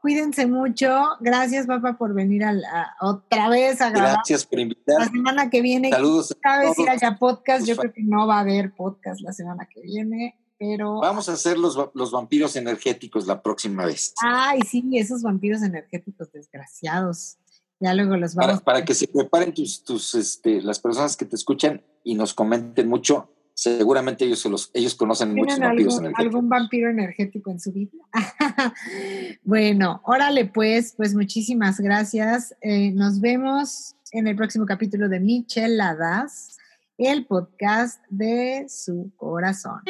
Cuídense 0.05 0.47
mucho. 0.47 0.86
Gracias, 1.20 1.66
papá, 1.66 1.97
por 1.97 2.12
venir 2.12 2.44
a, 2.44 2.52
otra 3.01 3.48
vez 3.48 3.81
a 3.81 3.89
grabar. 3.89 4.16
Gracias 4.16 4.44
por 4.44 4.60
invitar. 4.60 5.01
La 5.01 5.09
semana 5.09 5.48
que 5.48 5.62
viene. 5.62 5.89
Saludos. 5.89 6.36
Cada 6.43 6.74
si 6.74 6.86
haya 6.86 7.16
podcast. 7.16 7.66
Yo 7.66 7.74
creo 7.74 7.90
que 7.90 8.02
no 8.02 8.26
va 8.26 8.36
a 8.36 8.40
haber 8.40 8.74
podcast 8.74 9.22
la 9.22 9.32
semana 9.32 9.66
que 9.66 9.81
viene, 9.81 10.39
pero. 10.59 11.01
Vamos 11.01 11.31
a 11.31 11.32
hacer 11.32 11.56
los, 11.56 11.78
los 11.94 12.10
vampiros 12.10 12.55
energéticos 12.56 13.26
la 13.26 13.43
próxima 13.43 13.86
vez. 13.86 14.12
Ay, 14.22 14.60
sí, 14.70 14.85
esos 14.93 15.22
vampiros 15.22 15.62
energéticos 15.62 16.31
desgraciados. 16.31 17.39
Ya 17.81 17.94
luego 17.94 18.18
los 18.18 18.35
vamos. 18.35 18.60
Para, 18.60 18.76
para 18.76 18.85
que 18.85 18.93
se 18.93 19.09
preparen 19.09 19.55
tus, 19.55 19.85
tus, 19.85 20.14
este, 20.16 20.60
las 20.60 20.81
personas 20.81 21.16
que 21.16 21.24
te 21.24 21.36
escuchan 21.36 21.82
y 22.02 22.14
nos 22.14 22.35
comenten 22.35 22.90
mucho 22.90 23.31
seguramente 23.55 24.24
ellos, 24.24 24.44
los, 24.47 24.70
ellos 24.74 24.94
conocen 24.94 25.35
muchos 25.35 25.59
vampiros 25.59 25.98
algún, 25.98 26.12
algún 26.16 26.48
vampiro 26.48 26.90
energético 26.90 27.51
en 27.51 27.60
su 27.60 27.72
vida. 27.72 27.93
bueno, 29.44 30.02
órale 30.05 30.47
pues, 30.47 30.94
pues 30.97 31.14
muchísimas 31.14 31.81
gracias. 31.81 32.55
Eh, 32.60 32.90
nos 32.93 33.20
vemos 33.20 33.94
en 34.12 34.26
el 34.26 34.36
próximo 34.36 34.66
capítulo 34.66 35.09
de 35.09 35.20
Micheladas, 35.20 36.59
el 36.98 37.26
podcast 37.26 38.01
de 38.10 38.66
su 38.68 39.12
corazón. 39.16 39.81